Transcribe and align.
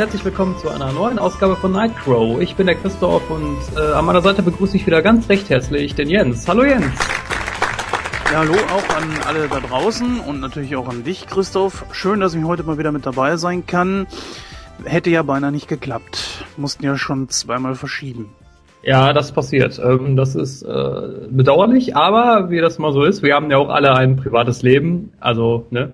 Herzlich 0.00 0.24
willkommen 0.24 0.56
zu 0.56 0.70
einer 0.70 0.90
neuen 0.92 1.18
Ausgabe 1.18 1.56
von 1.56 1.72
Nightcrow. 1.72 2.40
Ich 2.40 2.56
bin 2.56 2.64
der 2.64 2.74
Christoph 2.74 3.28
und 3.28 3.58
äh, 3.76 3.92
an 3.92 4.06
meiner 4.06 4.22
Seite 4.22 4.42
begrüße 4.42 4.74
ich 4.78 4.86
wieder 4.86 5.02
ganz 5.02 5.28
recht 5.28 5.50
herzlich 5.50 5.94
den 5.94 6.08
Jens. 6.08 6.48
Hallo 6.48 6.64
Jens. 6.64 6.86
Ja, 8.32 8.38
hallo 8.38 8.54
auch 8.54 8.96
an 8.96 9.04
alle 9.26 9.46
da 9.46 9.60
draußen 9.60 10.20
und 10.20 10.40
natürlich 10.40 10.74
auch 10.74 10.88
an 10.88 11.04
dich, 11.04 11.26
Christoph. 11.26 11.84
Schön, 11.92 12.20
dass 12.20 12.34
ich 12.34 12.42
heute 12.42 12.62
mal 12.62 12.78
wieder 12.78 12.92
mit 12.92 13.04
dabei 13.04 13.36
sein 13.36 13.66
kann. 13.66 14.06
Hätte 14.86 15.10
ja 15.10 15.22
beinahe 15.22 15.52
nicht 15.52 15.68
geklappt. 15.68 16.46
Mussten 16.56 16.82
ja 16.82 16.96
schon 16.96 17.28
zweimal 17.28 17.74
verschieben. 17.74 18.30
Ja, 18.82 19.12
das 19.12 19.32
passiert. 19.32 19.78
Ähm, 19.84 20.16
das 20.16 20.34
ist 20.34 20.62
äh, 20.62 21.28
bedauerlich, 21.28 21.94
aber 21.94 22.48
wie 22.48 22.62
das 22.62 22.78
mal 22.78 22.94
so 22.94 23.04
ist, 23.04 23.22
wir 23.22 23.34
haben 23.34 23.50
ja 23.50 23.58
auch 23.58 23.68
alle 23.68 23.94
ein 23.94 24.16
privates 24.16 24.62
Leben. 24.62 25.12
Also, 25.20 25.66
ne? 25.68 25.92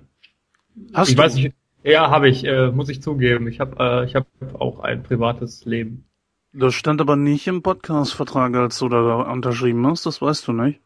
Hast 0.94 1.08
ich 1.08 1.16
du? 1.16 1.22
weiß 1.24 1.34
nicht. 1.34 1.56
Ja, 1.86 2.10
habe 2.10 2.28
ich, 2.28 2.44
äh, 2.44 2.70
muss 2.72 2.88
ich 2.88 3.00
zugeben. 3.00 3.46
Ich 3.46 3.60
habe 3.60 3.76
äh, 3.78 4.04
ich 4.06 4.16
hab 4.16 4.26
auch 4.58 4.80
ein 4.80 5.02
privates 5.04 5.64
Leben. 5.64 6.04
Das 6.52 6.74
stand 6.74 7.00
aber 7.00 7.16
nicht 7.16 7.46
im 7.46 7.62
Podcast-Vertrag, 7.62 8.54
als 8.56 8.78
du 8.78 8.88
da 8.88 9.20
unterschrieben 9.22 9.86
hast. 9.86 10.04
Das 10.06 10.20
weißt 10.20 10.48
du 10.48 10.52
nicht. 10.52 10.80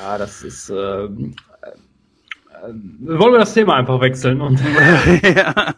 Ja, 0.00 0.16
das 0.16 0.42
ist. 0.42 0.70
Äh, 0.70 1.04
äh, 1.04 1.08
wollen 3.00 3.32
wir 3.32 3.38
das 3.38 3.52
Thema 3.54 3.74
einfach 3.74 4.00
wechseln 4.00 4.40
und 4.40 4.58
ja. 5.22 5.74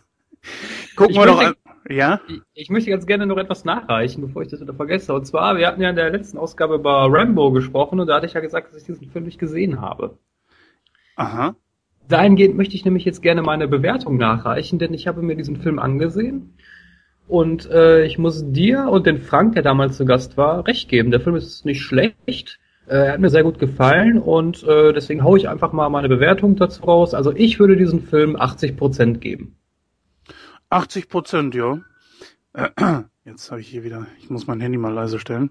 Gucken 0.94 1.14
Ich 1.14 1.19
wir 1.19 1.27
doch 1.27 1.36
möchte-. 1.42 1.59
Ja? 1.91 2.20
Ich- 2.28 2.42
Ich 2.55 2.70
möchte 2.70 2.91
ganz 2.91 3.06
gerne 3.06 3.27
noch 3.27 3.39
etwas 3.39 3.65
nachreichen, 3.65 4.21
bevor 4.21 4.43
ich 4.43 4.48
das 4.48 4.60
wieder 4.60 4.75
vergesse. 4.75 5.15
Und 5.15 5.27
zwar, 5.27 5.56
wir 5.56 5.66
hatten 5.66 5.81
ja 5.82 5.91
in 5.91 5.97
der 5.97 6.10
letzten 6.10 6.38
Ausgabe 6.38 6.75
über 6.77 7.09
Rambo 7.10 7.50
gesprochen 7.50 7.98
und 7.98 8.06
da 8.06 8.16
hatte 8.16 8.27
ich 8.27 8.34
ja 8.34 8.41
gesagt, 8.41 8.69
dass 8.72 8.81
ich 8.82 8.87
diesen 8.87 9.10
Film 9.10 9.25
nicht 9.25 9.38
gesehen 9.41 9.81
habe. 9.81 10.19
Aha. 11.16 11.56
Dahingehend 12.08 12.56
möchte 12.56 12.74
ich 12.74 12.84
nämlich 12.84 13.04
jetzt 13.04 13.22
gerne 13.22 13.42
meine 13.42 13.69
Bewertung 13.69 14.16
nachreichen, 14.16 14.78
denn 14.78 14.94
ich 14.94 15.06
habe 15.06 15.22
mir 15.22 15.36
diesen 15.36 15.56
Film 15.56 15.78
angesehen 15.78 16.54
und 17.28 17.70
äh, 17.70 18.06
ich 18.06 18.19
muss 18.19 18.50
dir 18.50 18.88
und 18.88 19.06
den 19.06 19.19
Frank, 19.19 19.54
der 19.54 19.62
damals 19.62 19.98
zu 19.98 20.06
Gast 20.06 20.38
war, 20.38 20.66
recht 20.66 20.88
geben. 20.88 21.10
Der 21.10 21.20
Film 21.20 21.36
ist 21.36 21.66
nicht 21.66 21.82
schlecht. 21.82 22.58
Äh, 22.86 22.97
er 22.97 23.12
hat 23.12 23.20
mir 23.20 23.28
sehr 23.28 23.42
gut 23.42 23.58
gefallen 23.58 24.18
und 24.18 24.64
äh, 24.64 24.94
deswegen 24.94 25.22
haue 25.22 25.38
ich 25.38 25.48
einfach 25.48 25.72
mal 25.72 25.91
meine 25.91 26.08
Bewertung 26.08 26.56
dazu 26.56 26.84
raus. 26.84 27.12
Also 27.12 27.32
ich 27.34 27.60
würde 27.60 27.76
diesem 27.76 28.00
Film 28.02 28.36
80% 28.36 29.18
geben. 29.18 29.56
80 30.70 31.10
Prozent, 31.10 31.54
ja. 31.54 31.80
Jetzt 33.24 33.50
habe 33.50 33.60
ich 33.60 33.68
hier 33.68 33.84
wieder, 33.84 34.06
ich 34.18 34.30
muss 34.30 34.47
mein 34.47 34.60
Handy 34.60 34.78
mal 34.78 34.94
leise 34.94 35.18
stellen. 35.18 35.50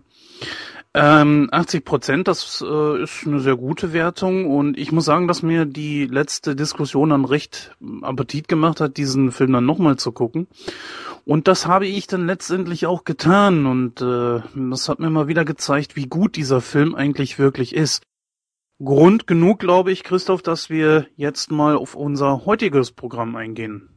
Ähm, 0.99 1.49
80 1.51 1.85
Prozent, 1.85 2.27
das 2.27 2.63
äh, 2.67 3.03
ist 3.03 3.27
eine 3.27 3.39
sehr 3.39 3.55
gute 3.55 3.93
Wertung 3.93 4.47
und 4.47 4.77
ich 4.77 4.91
muss 4.91 5.05
sagen, 5.05 5.27
dass 5.27 5.43
mir 5.43 5.65
die 5.65 6.07
letzte 6.07 6.55
Diskussion 6.55 7.11
dann 7.11 7.25
recht 7.25 7.75
ähm, 7.81 8.03
Appetit 8.03 8.47
gemacht 8.47 8.81
hat, 8.81 8.97
diesen 8.97 9.31
Film 9.31 9.53
dann 9.53 9.65
nochmal 9.65 9.97
zu 9.97 10.11
gucken. 10.11 10.47
Und 11.23 11.47
das 11.47 11.67
habe 11.67 11.85
ich 11.85 12.07
dann 12.07 12.25
letztendlich 12.25 12.87
auch 12.87 13.03
getan 13.03 13.65
und 13.65 14.01
äh, 14.01 14.41
das 14.55 14.89
hat 14.89 14.99
mir 14.99 15.09
mal 15.09 15.27
wieder 15.27 15.45
gezeigt, 15.45 15.95
wie 15.95 16.07
gut 16.07 16.35
dieser 16.35 16.61
Film 16.61 16.95
eigentlich 16.95 17.37
wirklich 17.37 17.75
ist. 17.75 18.01
Grund 18.83 19.27
genug, 19.27 19.59
glaube 19.59 19.91
ich, 19.91 20.03
Christoph, 20.03 20.41
dass 20.41 20.69
wir 20.69 21.07
jetzt 21.15 21.51
mal 21.51 21.75
auf 21.75 21.95
unser 21.95 22.45
heutiges 22.45 22.91
Programm 22.91 23.35
eingehen. 23.35 23.89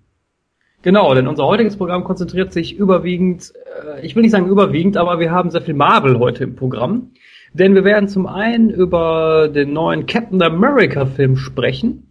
Genau, 0.83 1.15
denn 1.15 1.29
unser 1.29 1.45
heutiges 1.45 1.77
Programm 1.77 2.05
konzentriert 2.05 2.53
sich 2.53 2.77
überwiegend, 2.77 3.53
äh, 3.85 4.05
ich 4.05 4.17
will 4.17 4.23
nicht 4.23 4.33
sagen 4.33 4.49
überwiegend, 4.49 4.97
aber 4.97 5.21
wir 5.21 5.31
haben 5.31 5.51
sehr 5.51 5.61
viel 5.61 5.75
Marvel 5.75 6.19
heute 6.19 6.45
im 6.45 6.57
Programm. 6.57 7.11
Denn 7.53 7.75
wir 7.75 7.85
werden 7.85 8.09
zum 8.09 8.27
einen 8.27 8.71
über 8.71 9.49
den 9.49 9.73
neuen 9.73 10.07
Captain 10.07 10.41
America 10.41 11.05
Film 11.05 11.37
sprechen. 11.37 12.07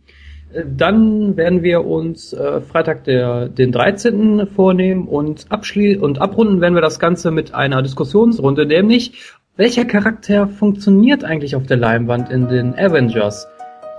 Äh, 0.53 0.65
Dann 0.77 1.35
werden 1.35 1.63
wir 1.63 1.85
uns 1.85 2.31
äh, 2.33 2.61
Freitag 2.61 3.05
der, 3.05 3.49
den 3.49 3.71
13. 3.71 4.47
vornehmen 4.47 5.07
und 5.07 5.47
abschli 5.49 5.97
und 5.97 6.21
abrunden 6.21 6.61
werden 6.61 6.75
wir 6.75 6.81
das 6.81 6.99
Ganze 6.99 7.31
mit 7.31 7.55
einer 7.55 7.81
Diskussionsrunde, 7.81 8.67
nämlich 8.67 9.33
welcher 9.55 9.85
Charakter 9.85 10.47
funktioniert 10.47 11.25
eigentlich 11.25 11.55
auf 11.55 11.65
der 11.65 11.77
Leinwand 11.77 12.29
in 12.29 12.47
den 12.47 12.75
Avengers? 12.75 13.47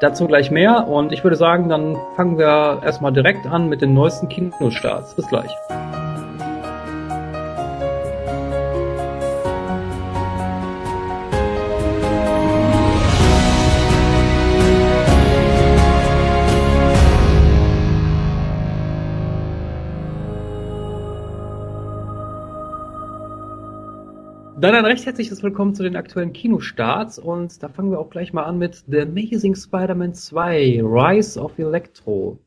Dazu 0.00 0.26
gleich 0.26 0.50
mehr 0.50 0.88
und 0.88 1.12
ich 1.12 1.22
würde 1.22 1.36
sagen, 1.36 1.68
dann 1.68 1.96
fangen 2.16 2.38
wir 2.38 2.80
erstmal 2.82 3.12
direkt 3.12 3.46
an 3.46 3.68
mit 3.68 3.82
den 3.82 3.92
neuesten 3.92 4.28
Kinostarts. 4.28 5.14
Bis 5.14 5.28
gleich. 5.28 5.50
Dann 24.60 24.74
ein 24.74 24.84
recht 24.84 25.06
herzliches 25.06 25.42
Willkommen 25.42 25.74
zu 25.74 25.82
den 25.82 25.96
aktuellen 25.96 26.34
Kinostarts 26.34 27.18
und 27.18 27.62
da 27.62 27.70
fangen 27.70 27.92
wir 27.92 27.98
auch 27.98 28.10
gleich 28.10 28.34
mal 28.34 28.42
an 28.42 28.58
mit 28.58 28.84
The 28.88 29.00
Amazing 29.00 29.54
Spider-Man 29.54 30.12
2, 30.12 30.82
Rise 30.82 31.40
of 31.40 31.58
Electro. 31.58 32.38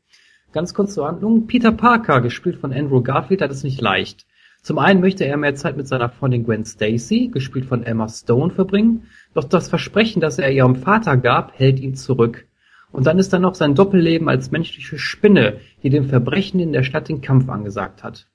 Ganz 0.52 0.74
kurz 0.74 0.94
zur 0.94 1.08
Handlung. 1.08 1.48
Peter 1.48 1.72
Parker, 1.72 2.20
gespielt 2.20 2.58
von 2.58 2.72
Andrew 2.72 3.02
Garfield, 3.02 3.42
hat 3.42 3.50
es 3.50 3.64
nicht 3.64 3.80
leicht. 3.80 4.26
Zum 4.62 4.78
einen 4.78 5.00
möchte 5.00 5.24
er 5.24 5.36
mehr 5.36 5.56
Zeit 5.56 5.76
mit 5.76 5.88
seiner 5.88 6.08
Freundin 6.08 6.44
Gwen 6.44 6.64
Stacy, 6.64 7.30
gespielt 7.32 7.64
von 7.64 7.82
Emma 7.82 8.08
Stone, 8.08 8.52
verbringen, 8.52 9.08
doch 9.34 9.42
das 9.42 9.68
Versprechen, 9.68 10.20
das 10.20 10.38
er 10.38 10.52
ihrem 10.52 10.76
Vater 10.76 11.16
gab, 11.16 11.58
hält 11.58 11.80
ihn 11.80 11.96
zurück. 11.96 12.46
Und 12.92 13.08
dann 13.08 13.18
ist 13.18 13.32
da 13.32 13.40
noch 13.40 13.56
sein 13.56 13.74
Doppelleben 13.74 14.28
als 14.28 14.52
menschliche 14.52 14.98
Spinne, 14.98 15.56
die 15.82 15.90
dem 15.90 16.04
Verbrechen 16.04 16.60
in 16.60 16.72
der 16.72 16.84
Stadt 16.84 17.08
den 17.08 17.22
Kampf 17.22 17.48
angesagt 17.48 18.04
hat. 18.04 18.28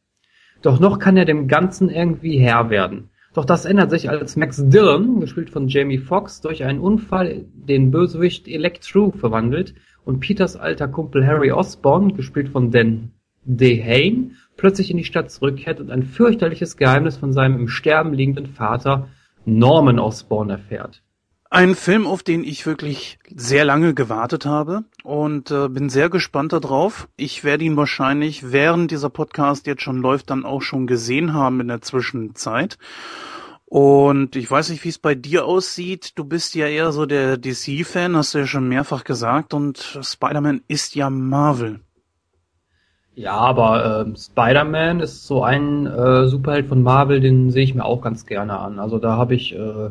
Doch 0.62 0.82
noch 0.82 1.00
kann 1.00 1.16
er 1.16 1.24
dem 1.24 1.48
Ganzen 1.48 1.90
irgendwie 1.90 2.40
Herr 2.40 2.70
werden. 2.70 3.12
Doch 3.34 3.46
das 3.46 3.66
ändert 3.66 3.92
sich, 3.92 4.10
als 4.10 4.36
Max 4.36 4.58
Dillon, 4.58 5.20
gespielt 5.20 5.52
von 5.52 5.68
Jamie 5.68 6.00
Foxx, 6.00 6.42
durch 6.42 6.64
einen 6.64 6.80
Unfall 6.80 7.46
den 7.54 7.92
Bösewicht 7.92 8.48
Electro 8.48 9.12
verwandelt 9.12 9.76
und 10.04 10.20
Peters 10.20 10.56
alter 10.56 10.88
Kumpel 10.88 11.26
Harry 11.26 11.52
Osborn, 11.52 12.16
gespielt 12.16 12.50
von 12.50 12.72
Dan 12.72 13.12
DeHane, 13.46 14.32
plötzlich 14.58 14.90
in 14.90 14.98
die 14.98 15.04
Stadt 15.04 15.32
zurückkehrt 15.32 15.80
und 15.80 15.92
ein 15.92 16.04
fürchterliches 16.04 16.76
Geheimnis 16.78 17.18
von 17.18 17.32
seinem 17.32 17.60
im 17.60 17.68
Sterben 17.68 18.14
liegenden 18.14 18.48
Vater 18.48 19.10
Norman 19.46 20.00
Osborn 20.00 20.50
erfährt. 20.50 21.04
Ein 21.52 21.74
Film, 21.74 22.06
auf 22.06 22.22
den 22.22 22.44
ich 22.44 22.68
wirklich 22.68 23.18
sehr 23.34 23.66
lange 23.66 23.96
gewartet 23.96 24.46
habe 24.46 24.84
und 25.04 25.50
äh, 25.50 25.68
bin 25.68 25.90
sehr 25.90 26.08
gespannt 26.12 26.54
darauf. 26.54 27.08
Ich 27.18 27.44
werde 27.44 27.64
ihn 27.64 27.76
wahrscheinlich, 27.76 28.52
während 28.52 28.92
dieser 28.92 29.10
Podcast 29.10 29.66
jetzt 29.66 29.82
schon 29.82 29.98
läuft, 29.98 30.30
dann 30.30 30.46
auch 30.46 30.62
schon 30.62 30.86
gesehen 30.86 31.34
haben 31.34 31.60
in 31.60 31.70
der 31.70 31.82
Zwischenzeit. 31.82 32.78
Und 33.66 34.36
ich 34.36 34.50
weiß 34.50 34.70
nicht, 34.70 34.84
wie 34.84 34.90
es 34.90 35.00
bei 35.00 35.16
dir 35.16 35.46
aussieht. 35.46 36.12
Du 36.20 36.24
bist 36.24 36.54
ja 36.54 36.68
eher 36.68 36.92
so 36.92 37.08
der 37.08 37.38
DC-Fan, 37.38 38.16
hast 38.16 38.36
du 38.36 38.40
ja 38.40 38.46
schon 38.46 38.70
mehrfach 38.70 39.04
gesagt. 39.04 39.56
Und 39.56 40.00
Spider-Man 40.04 40.62
ist 40.68 40.94
ja 40.94 41.10
Marvel. 41.10 41.80
Ja, 43.20 43.34
aber 43.34 44.06
ähm, 44.08 44.16
Spider-Man 44.16 45.02
ist 45.02 45.28
so 45.28 45.44
ein 45.44 45.86
äh, 45.86 46.28
Superheld 46.28 46.68
von 46.68 46.82
Marvel, 46.82 47.20
den 47.20 47.52
sehe 47.52 47.66
ich 47.66 47.76
mir 47.76 47.84
auch 47.84 48.00
ganz 48.00 48.26
gerne 48.26 48.58
an. 48.58 48.80
Also 48.80 48.98
da 48.98 49.18
habe 49.18 49.36
ich 49.36 49.54
äh, 49.54 49.90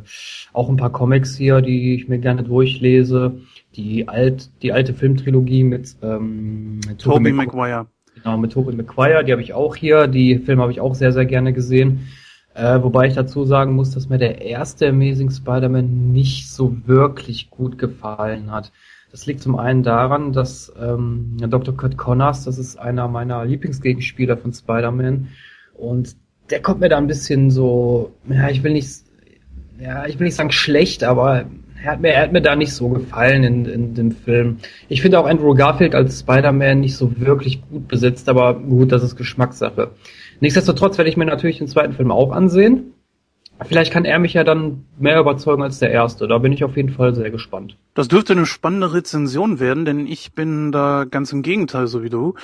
auch 0.54 0.70
ein 0.70 0.78
paar 0.78 0.88
Comics 0.88 1.36
hier, 1.36 1.60
die 1.60 1.94
ich 1.94 2.08
mir 2.08 2.20
gerne 2.20 2.42
durchlese. 2.42 3.42
Die 3.76 4.08
alt, 4.08 4.48
die 4.62 4.72
alte 4.72 4.94
Filmtrilogie 4.94 5.62
mit 5.62 5.94
ähm, 6.00 6.80
Tobey 6.96 7.32
Maguire. 7.32 7.34
Maguire. 7.34 7.86
Genau, 8.14 8.38
mit 8.38 8.52
Tobey 8.52 8.74
Maguire, 8.74 9.22
die 9.22 9.32
habe 9.32 9.42
ich 9.42 9.52
auch 9.52 9.76
hier. 9.76 10.06
Die 10.06 10.38
Filme 10.38 10.62
habe 10.62 10.72
ich 10.72 10.80
auch 10.80 10.94
sehr, 10.94 11.12
sehr 11.12 11.26
gerne 11.26 11.52
gesehen. 11.52 12.08
Äh, 12.54 12.82
wobei 12.82 13.08
ich 13.08 13.14
dazu 13.14 13.44
sagen 13.44 13.74
muss, 13.74 13.90
dass 13.90 14.08
mir 14.08 14.16
der 14.16 14.40
erste 14.40 14.88
Amazing 14.88 15.28
Spider-Man 15.28 16.12
nicht 16.12 16.50
so 16.50 16.74
wirklich 16.86 17.50
gut 17.50 17.76
gefallen 17.76 18.50
hat. 18.50 18.72
Das 19.10 19.26
liegt 19.26 19.40
zum 19.40 19.56
einen 19.56 19.82
daran, 19.82 20.32
dass 20.32 20.72
ähm, 20.80 21.36
Dr. 21.38 21.76
Kurt 21.76 21.96
Connors, 21.96 22.44
das 22.44 22.58
ist 22.58 22.78
einer 22.78 23.08
meiner 23.08 23.44
Lieblingsgegenspieler 23.44 24.36
von 24.36 24.52
Spider-Man, 24.52 25.28
und 25.74 26.16
der 26.50 26.60
kommt 26.60 26.80
mir 26.80 26.88
da 26.88 26.98
ein 26.98 27.06
bisschen 27.06 27.50
so, 27.50 28.12
ja, 28.28 28.48
ich 28.48 28.62
will 28.62 28.72
nicht, 28.72 29.02
ja, 29.80 30.06
ich 30.06 30.18
will 30.18 30.26
nicht 30.26 30.34
sagen 30.34 30.50
schlecht, 30.50 31.04
aber 31.04 31.46
er 31.82 31.92
hat 31.92 32.00
mir, 32.00 32.08
er 32.08 32.22
hat 32.22 32.32
mir 32.32 32.42
da 32.42 32.56
nicht 32.56 32.72
so 32.72 32.88
gefallen 32.88 33.44
in, 33.44 33.64
in 33.66 33.94
dem 33.94 34.12
Film. 34.12 34.58
Ich 34.88 35.00
finde 35.00 35.18
auch 35.18 35.26
Andrew 35.26 35.54
Garfield 35.54 35.94
als 35.94 36.20
Spider-Man 36.20 36.80
nicht 36.80 36.96
so 36.96 37.20
wirklich 37.20 37.62
gut 37.70 37.88
besetzt, 37.88 38.28
aber 38.28 38.54
gut, 38.54 38.92
das 38.92 39.02
ist 39.02 39.16
Geschmackssache. 39.16 39.92
Nichtsdestotrotz 40.40 40.98
werde 40.98 41.10
ich 41.10 41.16
mir 41.16 41.24
natürlich 41.26 41.58
den 41.58 41.68
zweiten 41.68 41.92
Film 41.92 42.10
auch 42.10 42.32
ansehen. 42.32 42.94
Vielleicht 43.66 43.92
kann 43.92 44.04
er 44.04 44.18
mich 44.18 44.34
ja 44.34 44.44
dann 44.44 44.84
mehr 44.98 45.18
überzeugen 45.18 45.62
als 45.62 45.78
der 45.78 45.90
erste. 45.90 46.28
Da 46.28 46.38
bin 46.38 46.52
ich 46.52 46.64
auf 46.64 46.76
jeden 46.76 46.90
Fall 46.90 47.14
sehr 47.14 47.30
gespannt. 47.30 47.76
Das 47.94 48.08
dürfte 48.08 48.34
eine 48.34 48.46
spannende 48.46 48.94
Rezension 48.94 49.58
werden, 49.58 49.84
denn 49.84 50.06
ich 50.06 50.32
bin 50.32 50.70
da 50.70 51.04
ganz 51.04 51.32
im 51.32 51.42
Gegenteil, 51.42 51.88
so 51.88 52.02
wie 52.02 52.10
du. 52.10 52.34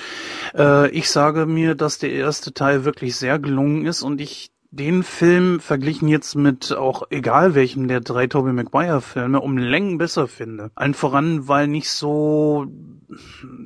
Äh, 0.55 0.89
ich 0.89 1.09
sage 1.09 1.45
mir, 1.45 1.75
dass 1.75 1.99
der 1.99 2.11
erste 2.11 2.53
Teil 2.53 2.83
wirklich 2.83 3.15
sehr 3.15 3.39
gelungen 3.39 3.85
ist 3.85 4.01
und 4.01 4.19
ich 4.19 4.51
den 4.71 5.03
Film 5.03 5.61
verglichen 5.61 6.09
jetzt 6.09 6.35
mit 6.35 6.73
auch 6.73 7.03
egal 7.09 7.55
welchem 7.55 7.87
der 7.87 8.01
drei 8.01 8.27
Tobey 8.27 8.51
Maguire 8.51 8.99
Filme 8.99 9.39
um 9.39 9.57
Längen 9.57 9.97
besser 9.97 10.27
finde. 10.27 10.71
Allen 10.75 10.93
voran, 10.93 11.47
weil 11.47 11.67
nicht 11.67 11.89
so, 11.89 12.67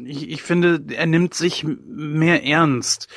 ich, 0.05 0.29
ich 0.29 0.43
finde, 0.43 0.79
er 0.95 1.07
nimmt 1.07 1.33
sich 1.33 1.65
mehr 1.87 2.45
ernst. 2.45 3.07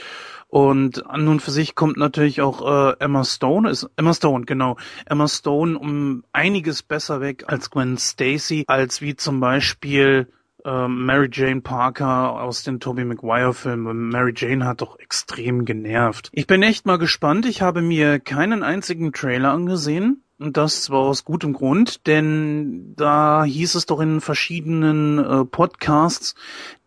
Und 0.53 1.07
an 1.07 1.29
und 1.29 1.41
für 1.41 1.51
sich 1.51 1.75
kommt 1.75 1.97
natürlich 1.97 2.43
auch 2.43 2.91
äh, 2.91 2.97
Emma 2.99 3.25
Stone, 3.25 3.71
ist 3.71 3.89
Emma 3.97 4.13
Stone, 4.13 4.45
genau. 4.45 4.77
Emma 5.07 5.27
Stone 5.27 5.79
um 5.79 6.25
einiges 6.35 6.83
besser 6.83 7.23
weg 7.23 7.45
als 7.47 7.71
Gwen 7.71 7.97
Stacy, 7.97 8.65
als 8.67 9.01
wie 9.01 9.17
zum 9.17 9.41
Beispiel 9.41 10.31
äh, 10.67 10.89
Mary 10.89 11.31
Jane 11.33 11.63
Parker 11.63 12.39
aus 12.39 12.65
den 12.65 12.81
Tobey 12.81 13.07
Maguire 13.07 13.55
Filmen. 13.55 14.11
Mary 14.11 14.35
Jane 14.37 14.67
hat 14.67 14.83
doch 14.83 14.99
extrem 14.99 15.65
genervt. 15.65 16.29
Ich 16.35 16.47
bin 16.47 16.63
echt 16.63 16.85
mal 16.85 16.99
gespannt. 16.99 17.47
Ich 17.47 17.63
habe 17.63 17.81
mir 17.81 18.21
keinen 18.21 18.63
einzigen 18.63 19.15
Trailer 19.15 19.53
angesehen. 19.53 20.23
Das 20.38 20.90
war 20.90 21.00
aus 21.00 21.25
gutem 21.25 21.52
Grund, 21.52 22.06
denn 22.06 22.94
da 22.96 23.44
hieß 23.44 23.75
es 23.76 23.87
doch 23.87 24.00
in 24.00 24.20
verschiedenen 24.20 25.19
äh, 25.19 25.44
Podcasts, 25.44 26.34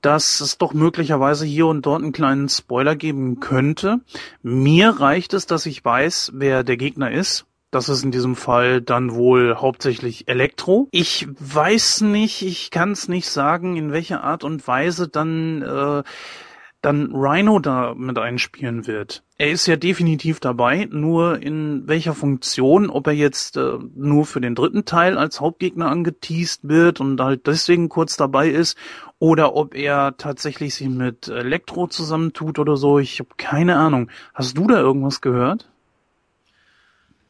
dass 0.01 0.41
es 0.41 0.57
doch 0.57 0.73
möglicherweise 0.73 1.45
hier 1.45 1.67
und 1.67 1.85
dort 1.85 2.01
einen 2.01 2.11
kleinen 2.11 2.49
Spoiler 2.49 2.95
geben 2.95 3.39
könnte. 3.39 4.01
Mir 4.41 4.89
reicht 4.89 5.33
es, 5.33 5.45
dass 5.45 5.65
ich 5.65 5.85
weiß, 5.85 6.31
wer 6.35 6.63
der 6.63 6.77
Gegner 6.77 7.11
ist. 7.11 7.45
Das 7.71 7.89
ist 7.89 8.03
in 8.03 8.11
diesem 8.11 8.35
Fall 8.35 8.81
dann 8.81 9.13
wohl 9.13 9.57
hauptsächlich 9.57 10.27
Elektro. 10.27 10.87
Ich 10.91 11.27
weiß 11.39 12.01
nicht, 12.01 12.41
ich 12.41 12.71
kann 12.71 12.91
es 12.91 13.09
nicht 13.09 13.27
sagen, 13.27 13.75
in 13.75 13.91
welcher 13.91 14.23
Art 14.23 14.43
und 14.43 14.65
Weise 14.67 15.07
dann 15.07 15.61
äh, 15.61 16.03
dann 16.85 17.11
Rhino 17.13 17.59
da 17.59 17.93
mit 17.95 18.17
einspielen 18.17 18.85
wird. 18.87 19.23
Er 19.37 19.49
ist 19.49 19.65
ja 19.65 19.75
definitiv 19.75 20.39
dabei, 20.39 20.87
nur 20.91 21.41
in 21.41 21.87
welcher 21.87 22.13
Funktion, 22.13 22.89
ob 22.89 23.07
er 23.07 23.13
jetzt 23.13 23.57
äh, 23.57 23.73
nur 23.95 24.25
für 24.25 24.39
den 24.39 24.55
dritten 24.55 24.85
Teil 24.85 25.17
als 25.17 25.41
Hauptgegner 25.41 25.89
angeteased 25.89 26.61
wird 26.69 27.01
und 27.01 27.19
halt 27.19 27.47
deswegen 27.47 27.89
kurz 27.89 28.15
dabei 28.17 28.49
ist, 28.49 28.77
oder 29.19 29.55
ob 29.55 29.75
er 29.75 30.15
tatsächlich 30.17 30.75
sich 30.75 30.89
mit 30.89 31.27
Elektro 31.27 31.87
zusammentut 31.87 32.59
oder 32.59 32.77
so. 32.77 32.99
Ich 32.99 33.19
habe 33.19 33.29
keine 33.37 33.77
Ahnung. 33.77 34.09
Hast 34.33 34.57
du 34.57 34.67
da 34.67 34.79
irgendwas 34.79 35.21
gehört? 35.21 35.67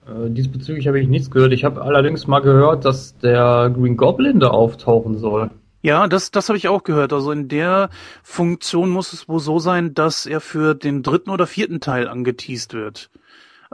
Äh, 0.06 0.30
diesbezüglich 0.30 0.88
habe 0.88 1.00
ich 1.00 1.08
nichts 1.08 1.32
gehört. 1.32 1.54
Ich 1.54 1.64
habe 1.64 1.82
allerdings 1.82 2.28
mal 2.28 2.42
gehört, 2.42 2.86
dass 2.86 3.18
der 3.18 3.72
Green 3.74 3.98
Goblin 3.98 4.40
da 4.40 4.50
auftauchen 4.50 5.18
soll. 5.18 5.50
Ja, 5.86 6.08
das, 6.08 6.32
das 6.32 6.50
habe 6.50 6.58
ich 6.58 6.68
auch 6.68 6.82
gehört. 6.84 7.14
Also 7.14 7.32
in 7.32 7.48
der 7.48 7.92
Funktion 8.24 8.90
muss 8.90 9.14
es 9.14 9.30
wohl 9.30 9.40
so 9.40 9.60
sein, 9.60 9.94
dass 9.94 10.26
er 10.26 10.42
für 10.42 10.74
den 10.74 11.04
dritten 11.04 11.30
oder 11.30 11.46
vierten 11.46 11.80
Teil 11.80 12.08
angeteased 12.08 12.74
wird. 12.74 13.12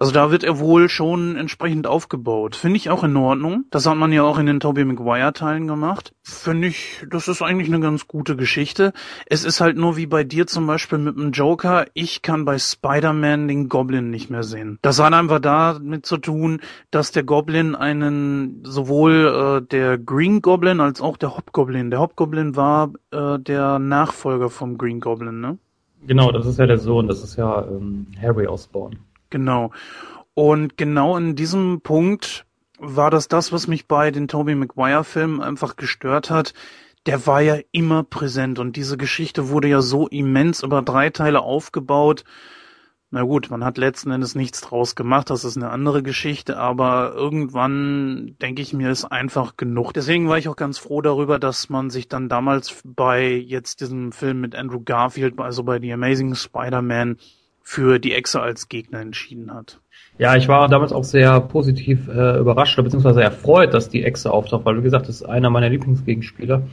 Also 0.02 0.14
da 0.14 0.32
wird 0.32 0.44
er 0.44 0.58
wohl 0.58 0.90
schon 0.90 1.36
entsprechend 1.36 1.86
aufgebaut. 1.86 2.56
Finde 2.56 2.78
ich 2.78 2.90
auch 2.90 3.04
in 3.04 3.16
Ordnung. 3.16 3.66
Das 3.70 3.86
hat 3.86 3.98
man 3.98 4.12
ja 4.12 4.24
auch 4.24 4.40
in 4.40 4.48
den 4.48 4.60
Tobey 4.60 4.84
Maguire 4.84 5.32
Teilen 5.32 5.68
gemacht. 5.68 6.12
Finde 6.24 6.70
ich, 6.70 7.06
das 7.08 7.28
ist 7.28 7.44
eigentlich 7.44 7.68
eine 7.68 7.82
ganz 7.82 8.08
gute 8.08 8.36
Geschichte. 8.36 8.94
Es 9.28 9.46
ist 9.46 9.62
halt 9.62 9.78
nur 9.78 9.98
wie 9.98 10.08
bei 10.08 10.24
dir 10.24 10.48
zum 10.48 10.66
Beispiel 10.66 10.98
mit 10.98 11.20
dem 11.20 11.34
Joker. 11.34 11.86
Ich 11.94 12.24
kann 12.24 12.46
bei 12.46 12.58
Spider-Man 12.58 13.48
den 13.48 13.70
Goblin 13.70 14.10
nicht 14.10 14.32
mehr 14.32 14.42
sehen. 14.42 14.80
Das 14.82 15.00
hat 15.00 15.14
einfach 15.14 15.38
damit 15.38 16.04
zu 16.04 16.18
tun, 16.18 16.62
dass 16.90 17.12
der 17.12 17.22
Goblin 17.22 17.76
einen, 17.76 18.64
sowohl 18.66 19.62
äh, 19.62 19.68
der 19.68 20.00
Green 20.00 20.42
Goblin 20.42 20.80
als 20.80 21.00
auch 21.00 21.16
der 21.16 21.38
Hobgoblin. 21.38 21.92
Der 21.92 22.00
Hobgoblin 22.00 22.56
war 22.56 22.92
äh, 23.12 23.38
der 23.38 23.78
Nachfolger 23.78 24.50
vom 24.50 24.80
Green 24.80 25.00
Goblin, 25.00 25.42
ne? 25.42 25.60
Genau, 26.08 26.32
das 26.32 26.48
ist 26.48 26.58
ja 26.58 26.66
der 26.66 26.80
Sohn. 26.80 27.08
Das 27.08 27.24
ist 27.24 27.36
ja 27.36 27.68
ähm, 27.68 28.08
Harry 28.20 28.48
Osborn. 28.48 28.98
Genau. 29.32 29.72
Und 30.36 30.78
genau 30.78 31.18
in 31.18 31.36
diesem 31.36 31.82
Punkt 31.82 32.46
war 32.78 33.10
das 33.10 33.28
das, 33.28 33.52
was 33.52 33.68
mich 33.68 33.88
bei 33.88 34.12
den 34.12 34.28
Tobey 34.28 34.56
Maguire 34.56 35.04
Filmen 35.04 35.42
einfach 35.42 35.76
gestört 35.76 36.30
hat. 36.30 36.54
Der 37.06 37.26
war 37.26 37.42
ja 37.42 37.58
immer 37.72 38.04
präsent 38.04 38.60
und 38.60 38.76
diese 38.76 38.98
Geschichte 38.98 39.50
wurde 39.50 39.68
ja 39.68 39.82
so 39.82 40.08
immens 40.08 40.62
über 40.62 40.84
drei 40.84 41.10
Teile 41.10 41.42
aufgebaut. 41.42 42.24
Na 43.14 43.24
gut, 43.24 43.50
man 43.50 43.66
hat 43.66 43.78
letzten 43.78 44.12
Endes 44.12 44.36
nichts 44.36 44.62
draus 44.62 44.96
gemacht, 44.96 45.30
das 45.30 45.44
ist 45.44 45.58
eine 45.58 45.70
andere 45.70 46.02
Geschichte, 46.02 46.58
aber 46.58 47.14
irgendwann 47.14 48.38
denke 48.42 48.62
ich 48.62 48.74
mir, 48.74 48.90
ist 48.90 49.04
einfach 49.04 49.58
genug. 49.58 49.94
Deswegen 49.94 50.30
war 50.30 50.38
ich 50.38 50.48
auch 50.48 50.56
ganz 50.56 50.78
froh 50.78 51.02
darüber, 51.02 51.38
dass 51.38 51.68
man 51.68 51.90
sich 51.90 52.08
dann 52.08 52.30
damals 52.30 52.82
bei 52.86 53.28
jetzt 53.34 53.82
diesem 53.82 54.14
Film 54.14 54.40
mit 54.40 54.56
Andrew 54.56 54.80
Garfield, 54.82 55.38
also 55.40 55.64
bei 55.64 55.80
The 55.82 55.92
Amazing 55.92 56.36
Spider-Man, 56.36 57.18
für 57.64 58.00
die 58.00 58.14
Exe 58.14 58.42
als 58.42 58.70
Gegner 58.70 59.00
entschieden 59.00 59.54
hat. 59.54 59.80
Ja, 60.18 60.36
ich 60.36 60.48
war 60.48 60.68
damals 60.68 60.92
auch 60.92 61.04
sehr 61.04 61.40
positiv 61.42 62.08
äh, 62.08 62.38
überrascht 62.38 62.82
bzw. 62.82 63.22
erfreut, 63.22 63.74
dass 63.74 63.90
die 63.90 64.04
Exe 64.04 64.32
auftaucht, 64.32 64.66
weil 64.66 64.78
wie 64.78 64.84
gesagt, 64.84 65.08
das 65.08 65.16
ist 65.16 65.24
einer 65.24 65.50
meiner 65.50 65.70
Lieblingsgegenspieler. 65.70 66.64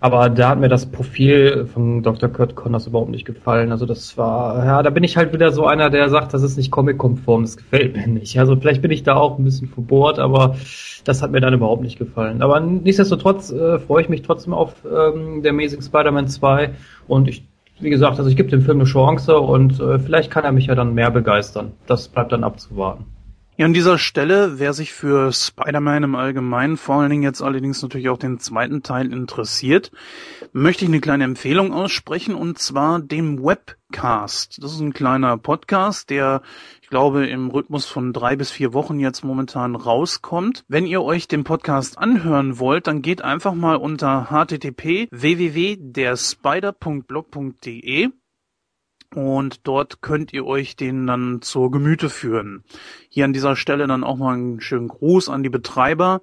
Aber 0.00 0.30
da 0.30 0.50
hat 0.50 0.60
mir 0.60 0.68
das 0.68 0.86
Profil 0.86 1.66
von 1.66 2.02
Dr. 2.02 2.28
Kurt 2.28 2.54
Connors 2.54 2.86
überhaupt 2.86 3.10
nicht 3.10 3.24
gefallen. 3.24 3.72
Also 3.72 3.84
das 3.84 4.16
war, 4.16 4.64
ja, 4.64 4.82
da 4.82 4.90
bin 4.90 5.02
ich 5.02 5.16
halt 5.16 5.32
wieder 5.32 5.50
so 5.50 5.66
einer, 5.66 5.90
der 5.90 6.08
sagt, 6.08 6.34
das 6.34 6.42
ist 6.42 6.56
nicht 6.56 6.70
comic-konform, 6.70 7.42
das 7.42 7.56
gefällt 7.56 7.96
mir 7.96 8.06
nicht. 8.06 8.38
Also 8.38 8.54
vielleicht 8.56 8.80
bin 8.80 8.92
ich 8.92 9.02
da 9.02 9.16
auch 9.16 9.38
ein 9.38 9.44
bisschen 9.44 9.68
verbohrt, 9.68 10.20
aber 10.20 10.56
das 11.04 11.20
hat 11.22 11.32
mir 11.32 11.40
dann 11.40 11.54
überhaupt 11.54 11.82
nicht 11.82 11.98
gefallen. 11.98 12.42
Aber 12.42 12.60
nichtsdestotrotz 12.60 13.50
äh, 13.50 13.80
freue 13.80 14.02
ich 14.02 14.08
mich 14.08 14.22
trotzdem 14.22 14.52
auf 14.52 14.74
ähm, 14.84 15.42
der 15.42 15.50
Amazing 15.50 15.82
Spider-Man 15.82 16.28
2 16.28 16.70
und 17.08 17.26
ich 17.26 17.44
wie 17.80 17.90
gesagt, 17.90 18.18
also 18.18 18.28
ich 18.28 18.36
gebe 18.36 18.48
dem 18.48 18.62
Film 18.62 18.78
eine 18.78 18.88
Chance 18.88 19.38
und 19.38 19.80
äh, 19.80 19.98
vielleicht 19.98 20.30
kann 20.30 20.44
er 20.44 20.52
mich 20.52 20.66
ja 20.66 20.74
dann 20.74 20.94
mehr 20.94 21.10
begeistern. 21.10 21.72
Das 21.86 22.08
bleibt 22.08 22.32
dann 22.32 22.44
abzuwarten. 22.44 23.06
Ja, 23.58 23.66
an 23.66 23.72
dieser 23.72 23.98
Stelle, 23.98 24.60
wer 24.60 24.72
sich 24.72 24.92
für 24.92 25.32
Spider-Man 25.32 26.04
im 26.04 26.14
Allgemeinen, 26.14 26.76
vor 26.76 27.00
allen 27.00 27.10
Dingen 27.10 27.24
jetzt 27.24 27.42
allerdings 27.42 27.82
natürlich 27.82 28.08
auch 28.08 28.16
den 28.16 28.38
zweiten 28.38 28.84
Teil 28.84 29.12
interessiert, 29.12 29.90
möchte 30.52 30.84
ich 30.84 30.90
eine 30.90 31.00
kleine 31.00 31.24
Empfehlung 31.24 31.72
aussprechen 31.72 32.36
und 32.36 32.60
zwar 32.60 33.00
dem 33.00 33.42
Webcast. 33.42 34.62
Das 34.62 34.72
ist 34.72 34.78
ein 34.78 34.92
kleiner 34.92 35.38
Podcast, 35.38 36.08
der, 36.10 36.42
ich 36.88 36.90
glaube, 36.90 37.26
im 37.26 37.50
Rhythmus 37.50 37.84
von 37.84 38.14
drei 38.14 38.34
bis 38.34 38.50
vier 38.50 38.72
Wochen 38.72 38.98
jetzt 38.98 39.22
momentan 39.22 39.76
rauskommt. 39.76 40.64
Wenn 40.68 40.86
ihr 40.86 41.02
euch 41.02 41.28
den 41.28 41.44
Podcast 41.44 41.98
anhören 41.98 42.58
wollt, 42.58 42.86
dann 42.86 43.02
geht 43.02 43.20
einfach 43.20 43.52
mal 43.52 43.76
unter 43.76 44.30
http 44.30 45.06
www.derspider.blog.de 45.10 48.08
und 49.14 49.66
dort 49.66 50.00
könnt 50.00 50.32
ihr 50.32 50.46
euch 50.46 50.76
den 50.76 51.06
dann 51.06 51.42
zur 51.42 51.70
Gemüte 51.70 52.08
führen. 52.08 52.64
Hier 53.10 53.26
an 53.26 53.34
dieser 53.34 53.54
Stelle 53.54 53.86
dann 53.86 54.02
auch 54.02 54.16
mal 54.16 54.32
einen 54.32 54.62
schönen 54.62 54.88
Gruß 54.88 55.28
an 55.28 55.42
die 55.42 55.50
Betreiber. 55.50 56.22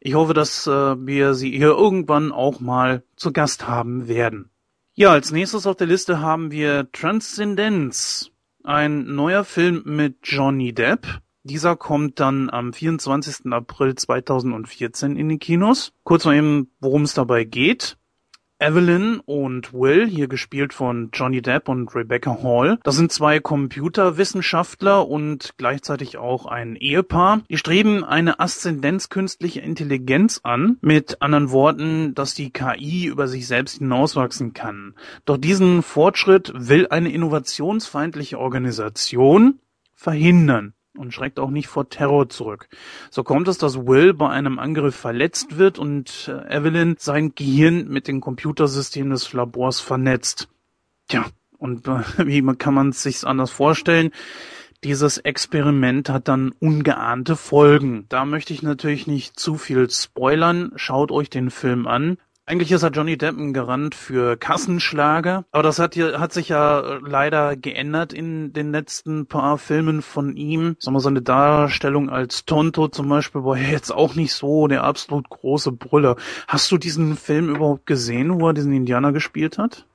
Ich 0.00 0.14
hoffe, 0.14 0.32
dass 0.32 0.66
äh, 0.66 0.96
wir 0.96 1.34
sie 1.34 1.50
hier 1.50 1.72
irgendwann 1.72 2.32
auch 2.32 2.60
mal 2.60 3.02
zu 3.16 3.34
Gast 3.34 3.68
haben 3.68 4.08
werden. 4.08 4.48
Ja, 4.94 5.12
als 5.12 5.30
nächstes 5.30 5.66
auf 5.66 5.76
der 5.76 5.86
Liste 5.86 6.20
haben 6.20 6.50
wir 6.50 6.90
Transcendenz, 6.92 8.29
ein 8.64 9.14
neuer 9.14 9.44
Film 9.44 9.82
mit 9.84 10.18
Johnny 10.22 10.72
Depp. 10.72 11.20
Dieser 11.42 11.76
kommt 11.76 12.20
dann 12.20 12.50
am 12.50 12.72
24. 12.72 13.52
April 13.52 13.94
2014 13.94 15.16
in 15.16 15.28
die 15.28 15.38
Kinos. 15.38 15.92
Kurz 16.04 16.24
mal 16.24 16.36
eben, 16.36 16.70
worum 16.80 17.02
es 17.02 17.14
dabei 17.14 17.44
geht. 17.44 17.96
Evelyn 18.60 19.20
und 19.24 19.72
Will, 19.72 20.06
hier 20.06 20.28
gespielt 20.28 20.74
von 20.74 21.08
Johnny 21.14 21.40
Depp 21.40 21.68
und 21.68 21.94
Rebecca 21.94 22.42
Hall. 22.42 22.78
Das 22.82 22.96
sind 22.96 23.10
zwei 23.10 23.40
Computerwissenschaftler 23.40 25.08
und 25.08 25.54
gleichzeitig 25.56 26.18
auch 26.18 26.44
ein 26.44 26.76
Ehepaar. 26.76 27.40
Die 27.48 27.56
streben 27.56 28.04
eine 28.04 28.38
Aszendenz 28.38 29.08
künstliche 29.08 29.60
Intelligenz 29.60 30.40
an. 30.42 30.76
Mit 30.82 31.22
anderen 31.22 31.50
Worten, 31.50 32.14
dass 32.14 32.34
die 32.34 32.50
KI 32.50 33.06
über 33.06 33.28
sich 33.28 33.46
selbst 33.46 33.78
hinauswachsen 33.78 34.52
kann. 34.52 34.94
Doch 35.24 35.38
diesen 35.38 35.82
Fortschritt 35.82 36.52
will 36.54 36.86
eine 36.90 37.10
innovationsfeindliche 37.10 38.38
Organisation 38.38 39.60
verhindern 39.94 40.74
und 40.96 41.12
schreckt 41.12 41.38
auch 41.38 41.50
nicht 41.50 41.68
vor 41.68 41.88
Terror 41.88 42.28
zurück. 42.28 42.68
So 43.10 43.22
kommt 43.22 43.48
es, 43.48 43.58
dass 43.58 43.86
Will 43.86 44.14
bei 44.14 44.28
einem 44.28 44.58
Angriff 44.58 44.96
verletzt 44.96 45.58
wird 45.58 45.78
und 45.78 46.28
äh, 46.28 46.56
Evelyn 46.56 46.96
sein 46.98 47.34
Gehirn 47.34 47.88
mit 47.88 48.08
dem 48.08 48.20
Computersystem 48.20 49.10
des 49.10 49.32
Labors 49.32 49.80
vernetzt. 49.80 50.48
Tja, 51.08 51.26
und 51.58 51.86
äh, 51.86 52.02
wie 52.26 52.42
kann 52.56 52.74
man 52.74 52.90
es 52.90 53.02
sich 53.02 53.24
anders 53.24 53.50
vorstellen? 53.50 54.10
Dieses 54.82 55.18
Experiment 55.18 56.08
hat 56.08 56.26
dann 56.26 56.52
ungeahnte 56.58 57.36
Folgen. 57.36 58.06
Da 58.08 58.24
möchte 58.24 58.54
ich 58.54 58.62
natürlich 58.62 59.06
nicht 59.06 59.38
zu 59.38 59.56
viel 59.56 59.90
spoilern. 59.90 60.72
Schaut 60.76 61.12
euch 61.12 61.28
den 61.28 61.50
Film 61.50 61.86
an. 61.86 62.16
Eigentlich 62.50 62.72
ist 62.72 62.82
er 62.82 62.90
Johnny 62.90 63.16
Depp 63.16 63.38
ein 63.38 63.52
Garant 63.52 63.94
für 63.94 64.36
Kassenschlager, 64.36 65.44
aber 65.52 65.62
das 65.62 65.78
hat, 65.78 65.96
hat 65.96 66.32
sich 66.32 66.48
ja 66.48 66.98
leider 67.00 67.54
geändert 67.54 68.12
in 68.12 68.52
den 68.52 68.72
letzten 68.72 69.26
paar 69.26 69.56
Filmen 69.56 70.02
von 70.02 70.34
ihm. 70.34 70.74
Sagen 70.80 70.96
wir, 70.96 71.00
seine 71.00 71.22
Darstellung 71.22 72.10
als 72.10 72.46
Tonto 72.46 72.88
zum 72.88 73.08
Beispiel 73.08 73.44
war 73.44 73.56
jetzt 73.56 73.92
auch 73.92 74.16
nicht 74.16 74.32
so 74.32 74.66
der 74.66 74.82
absolut 74.82 75.28
große 75.28 75.70
Brüller. 75.70 76.16
Hast 76.48 76.72
du 76.72 76.76
diesen 76.76 77.14
Film 77.14 77.54
überhaupt 77.54 77.86
gesehen, 77.86 78.40
wo 78.40 78.48
er 78.48 78.52
diesen 78.52 78.72
Indianer 78.72 79.12
gespielt 79.12 79.56
hat? 79.56 79.86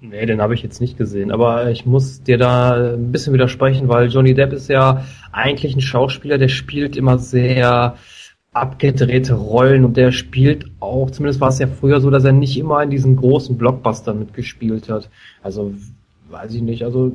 Nee, 0.00 0.24
den 0.24 0.40
habe 0.40 0.54
ich 0.54 0.62
jetzt 0.62 0.80
nicht 0.80 0.96
gesehen, 0.96 1.30
aber 1.30 1.70
ich 1.70 1.84
muss 1.84 2.22
dir 2.22 2.38
da 2.38 2.94
ein 2.94 3.12
bisschen 3.12 3.34
widersprechen, 3.34 3.88
weil 3.88 4.08
Johnny 4.08 4.32
Depp 4.32 4.54
ist 4.54 4.68
ja 4.68 5.04
eigentlich 5.30 5.76
ein 5.76 5.82
Schauspieler, 5.82 6.38
der 6.38 6.48
spielt 6.48 6.96
immer 6.96 7.18
sehr 7.18 7.98
abgedrehte 8.56 9.34
Rollen 9.34 9.84
und 9.84 9.96
der 9.96 10.12
spielt 10.12 10.66
auch, 10.80 11.10
zumindest 11.10 11.40
war 11.40 11.48
es 11.48 11.58
ja 11.58 11.66
früher 11.66 12.00
so, 12.00 12.10
dass 12.10 12.24
er 12.24 12.32
nicht 12.32 12.56
immer 12.58 12.82
in 12.82 12.90
diesen 12.90 13.16
großen 13.16 13.58
Blockbustern 13.58 14.18
mitgespielt 14.18 14.88
hat. 14.88 15.10
Also, 15.42 15.74
weiß 16.30 16.54
ich 16.54 16.62
nicht, 16.62 16.82
also 16.82 17.12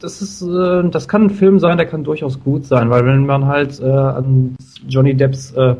das 0.00 0.22
ist, 0.22 0.40
äh, 0.42 0.88
das 0.88 1.08
kann 1.08 1.24
ein 1.24 1.30
Film 1.30 1.58
sein, 1.58 1.76
der 1.76 1.86
kann 1.86 2.04
durchaus 2.04 2.40
gut 2.40 2.64
sein, 2.64 2.88
weil 2.88 3.04
wenn 3.04 3.26
man 3.26 3.46
halt 3.46 3.80
äh, 3.80 3.84
an 3.84 4.56
Johnny 4.86 5.14
Depps 5.14 5.52
äh, 5.52 5.76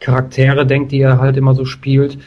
Charaktere 0.00 0.66
denkt, 0.66 0.92
die 0.92 1.00
er 1.00 1.18
halt 1.18 1.36
immer 1.36 1.54
so 1.54 1.64
spielt, 1.64 2.18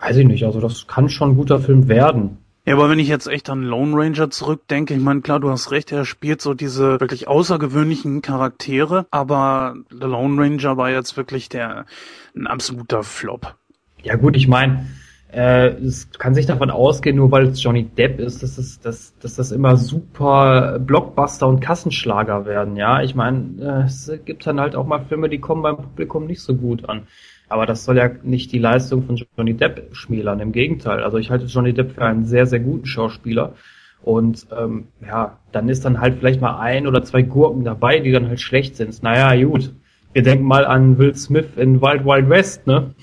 weiß 0.00 0.16
ich 0.16 0.26
nicht, 0.26 0.44
also 0.44 0.60
das 0.60 0.86
kann 0.86 1.08
schon 1.08 1.30
ein 1.30 1.36
guter 1.36 1.60
Film 1.60 1.88
werden. 1.88 2.38
Ja, 2.66 2.74
aber 2.74 2.90
wenn 2.90 2.98
ich 2.98 3.06
jetzt 3.06 3.28
echt 3.28 3.48
an 3.48 3.62
Lone 3.62 3.96
Ranger 3.96 4.28
zurückdenke, 4.28 4.92
ich 4.92 5.00
meine, 5.00 5.20
klar, 5.20 5.38
du 5.38 5.48
hast 5.50 5.70
recht, 5.70 5.92
er 5.92 6.04
spielt 6.04 6.42
so 6.42 6.52
diese 6.52 6.98
wirklich 6.98 7.28
außergewöhnlichen 7.28 8.22
Charaktere, 8.22 9.06
aber 9.12 9.76
The 9.88 10.06
Lone 10.06 10.42
Ranger 10.42 10.76
war 10.76 10.90
jetzt 10.90 11.16
wirklich 11.16 11.48
der 11.48 11.86
ein 12.34 12.48
absoluter 12.48 13.04
Flop. 13.04 13.54
Ja 14.02 14.16
gut, 14.16 14.36
ich 14.36 14.48
meine, 14.48 14.84
äh, 15.32 15.68
es 15.76 16.10
kann 16.10 16.34
sich 16.34 16.46
davon 16.46 16.70
ausgehen, 16.70 17.14
nur 17.14 17.30
weil 17.30 17.46
es 17.46 17.62
Johnny 17.62 17.84
Depp 17.84 18.18
ist, 18.18 18.42
dass, 18.42 18.58
es, 18.58 18.80
dass, 18.80 19.16
dass 19.20 19.36
das 19.36 19.52
immer 19.52 19.76
super 19.76 20.80
Blockbuster 20.80 21.46
und 21.46 21.60
Kassenschlager 21.60 22.46
werden, 22.46 22.74
ja. 22.74 23.00
Ich 23.00 23.14
meine, 23.14 23.62
äh, 23.62 23.86
es 23.86 24.10
gibt 24.24 24.44
dann 24.44 24.58
halt 24.58 24.74
auch 24.74 24.86
mal 24.86 25.04
Filme, 25.04 25.28
die 25.28 25.38
kommen 25.38 25.62
beim 25.62 25.76
Publikum 25.76 26.26
nicht 26.26 26.40
so 26.40 26.56
gut 26.56 26.88
an. 26.88 27.06
Aber 27.48 27.66
das 27.66 27.84
soll 27.84 27.96
ja 27.96 28.10
nicht 28.22 28.52
die 28.52 28.58
Leistung 28.58 29.04
von 29.04 29.16
Johnny 29.36 29.54
Depp 29.54 29.94
schmälern, 29.94 30.40
im 30.40 30.52
Gegenteil. 30.52 31.02
Also 31.02 31.18
ich 31.18 31.30
halte 31.30 31.46
Johnny 31.46 31.72
Depp 31.72 31.92
für 31.94 32.04
einen 32.04 32.24
sehr, 32.24 32.46
sehr 32.46 32.60
guten 32.60 32.86
Schauspieler. 32.86 33.54
Und 34.02 34.46
ähm, 34.56 34.88
ja, 35.04 35.38
dann 35.52 35.68
ist 35.68 35.84
dann 35.84 36.00
halt 36.00 36.18
vielleicht 36.18 36.40
mal 36.40 36.58
ein 36.58 36.86
oder 36.86 37.02
zwei 37.02 37.22
Gurken 37.22 37.64
dabei, 37.64 38.00
die 38.00 38.12
dann 38.12 38.28
halt 38.28 38.40
schlecht 38.40 38.76
sind. 38.76 39.02
Naja, 39.02 39.44
gut. 39.44 39.72
Wir 40.12 40.22
denken 40.22 40.44
mal 40.44 40.64
an 40.64 40.98
Will 40.98 41.14
Smith 41.14 41.46
in 41.56 41.82
Wild 41.82 42.04
Wild 42.04 42.28
West, 42.28 42.66
ne? 42.66 42.94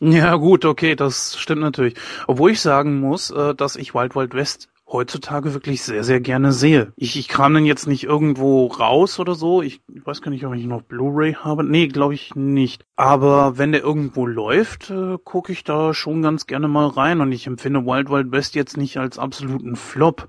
Ja, 0.00 0.36
gut, 0.36 0.64
okay, 0.64 0.94
das 0.94 1.36
stimmt 1.36 1.60
natürlich. 1.60 1.94
Obwohl 2.28 2.52
ich 2.52 2.60
sagen 2.60 3.00
muss, 3.00 3.30
äh, 3.30 3.54
dass 3.54 3.74
ich 3.74 3.94
Wild 3.94 4.14
Wild 4.14 4.34
West 4.34 4.68
heutzutage 4.90 5.54
wirklich 5.54 5.82
sehr, 5.82 6.04
sehr 6.04 6.20
gerne 6.20 6.52
sehe. 6.52 6.92
Ich, 6.96 7.18
ich 7.18 7.28
kram 7.28 7.54
den 7.54 7.66
jetzt 7.66 7.86
nicht 7.86 8.04
irgendwo 8.04 8.66
raus 8.66 9.20
oder 9.20 9.34
so. 9.34 9.62
Ich, 9.62 9.80
ich 9.92 10.06
weiß 10.06 10.22
gar 10.22 10.30
nicht, 10.30 10.44
ob 10.46 10.54
ich 10.54 10.64
noch 10.64 10.82
Blu-ray 10.82 11.34
habe. 11.34 11.64
Nee, 11.64 11.88
glaube 11.88 12.14
ich 12.14 12.34
nicht. 12.34 12.84
Aber 12.96 13.58
wenn 13.58 13.72
der 13.72 13.82
irgendwo 13.82 14.26
läuft, 14.26 14.90
äh, 14.90 15.18
gucke 15.22 15.52
ich 15.52 15.64
da 15.64 15.94
schon 15.94 16.22
ganz 16.22 16.46
gerne 16.46 16.68
mal 16.68 16.86
rein. 16.86 17.20
Und 17.20 17.32
ich 17.32 17.46
empfinde 17.46 17.84
Wild 17.84 18.10
Wild 18.10 18.32
West 18.32 18.54
jetzt 18.54 18.76
nicht 18.76 18.98
als 18.98 19.18
absoluten 19.18 19.76
Flop. 19.76 20.28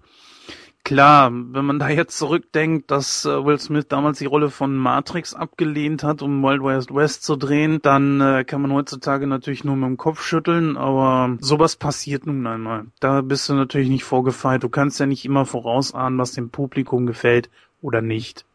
Klar, 0.89 1.29
wenn 1.31 1.65
man 1.65 1.77
da 1.77 1.87
jetzt 1.89 2.17
zurückdenkt, 2.17 2.89
dass 2.89 3.23
äh, 3.23 3.45
Will 3.45 3.59
Smith 3.59 3.85
damals 3.89 4.17
die 4.17 4.25
Rolle 4.25 4.49
von 4.49 4.75
Matrix 4.75 5.35
abgelehnt 5.35 6.01
hat, 6.01 6.23
um 6.23 6.41
Wild 6.41 6.63
West 6.63 6.91
West 6.91 7.23
zu 7.23 7.35
drehen, 7.35 7.79
dann 7.83 8.19
äh, 8.19 8.43
kann 8.43 8.63
man 8.63 8.73
heutzutage 8.73 9.27
natürlich 9.27 9.63
nur 9.63 9.75
mit 9.75 9.87
dem 9.87 9.97
Kopf 9.97 10.23
schütteln, 10.23 10.77
aber 10.77 11.37
sowas 11.41 11.75
passiert 11.75 12.25
nun 12.25 12.47
einmal. 12.47 12.87
Da 12.99 13.21
bist 13.21 13.47
du 13.47 13.53
natürlich 13.53 13.89
nicht 13.89 14.03
vorgefeilt. 14.03 14.63
Du 14.63 14.69
kannst 14.69 14.99
ja 14.99 15.05
nicht 15.05 15.25
immer 15.25 15.45
vorausahnen, 15.45 16.17
was 16.17 16.31
dem 16.31 16.49
Publikum 16.49 17.05
gefällt 17.05 17.51
oder 17.83 18.01
nicht. 18.01 18.45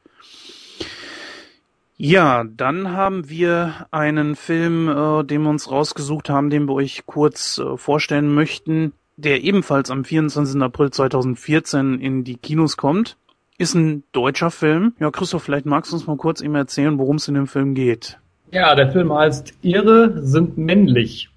Ja, 1.96 2.42
dann 2.42 2.90
haben 2.90 3.28
wir 3.28 3.86
einen 3.92 4.34
Film, 4.34 4.88
äh, 4.88 5.22
den 5.22 5.42
wir 5.42 5.50
uns 5.50 5.70
rausgesucht 5.70 6.30
haben, 6.30 6.50
den 6.50 6.66
wir 6.66 6.74
euch 6.74 7.04
kurz 7.06 7.58
äh, 7.58 7.76
vorstellen 7.76 8.34
möchten 8.34 8.92
der 9.16 9.42
ebenfalls 9.42 9.90
am 9.90 10.04
24. 10.04 10.60
April 10.60 10.90
2014 10.90 12.00
in 12.00 12.24
die 12.24 12.36
Kinos 12.36 12.76
kommt. 12.76 13.16
Ist 13.56 13.74
ein 13.74 14.02
deutscher 14.12 14.50
Film. 14.50 14.94
Ja, 14.98 15.10
Christoph, 15.10 15.44
vielleicht 15.44 15.66
magst 15.66 15.92
du 15.92 15.96
uns 15.96 16.06
mal 16.06 16.16
kurz 16.16 16.40
eben 16.40 16.54
erzählen, 16.56 16.98
worum 16.98 17.16
es 17.16 17.28
in 17.28 17.34
dem 17.34 17.46
Film 17.46 17.74
geht. 17.74 18.18
Ja, 18.50 18.74
der 18.74 18.90
Film 18.90 19.12
heißt 19.12 19.54
Irre 19.62 20.22
sind 20.22 20.58
männlich. 20.58 21.30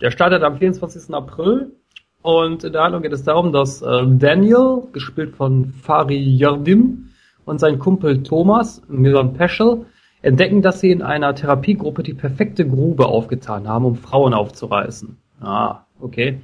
Der 0.00 0.10
startet 0.10 0.42
am 0.42 0.58
24. 0.58 1.14
April 1.14 1.72
und 2.20 2.64
in 2.64 2.72
der 2.72 2.82
Handlung 2.82 3.02
geht 3.02 3.12
es 3.12 3.24
darum, 3.24 3.52
dass 3.52 3.82
äh, 3.82 4.06
Daniel, 4.06 4.82
gespielt 4.92 5.36
von 5.36 5.72
Fari 5.72 6.18
Yardim, 6.18 7.08
und 7.44 7.58
sein 7.58 7.78
Kumpel 7.78 8.22
Thomas, 8.22 8.82
Milan 8.88 9.34
Peschel, 9.34 9.86
entdecken, 10.22 10.62
dass 10.62 10.80
sie 10.80 10.90
in 10.90 11.02
einer 11.02 11.34
Therapiegruppe 11.34 12.02
die 12.02 12.14
perfekte 12.14 12.66
Grube 12.66 13.06
aufgetan 13.06 13.68
haben, 13.68 13.84
um 13.84 13.96
Frauen 13.96 14.34
aufzureißen. 14.34 15.16
Ah, 15.40 15.80
okay. 16.00 16.40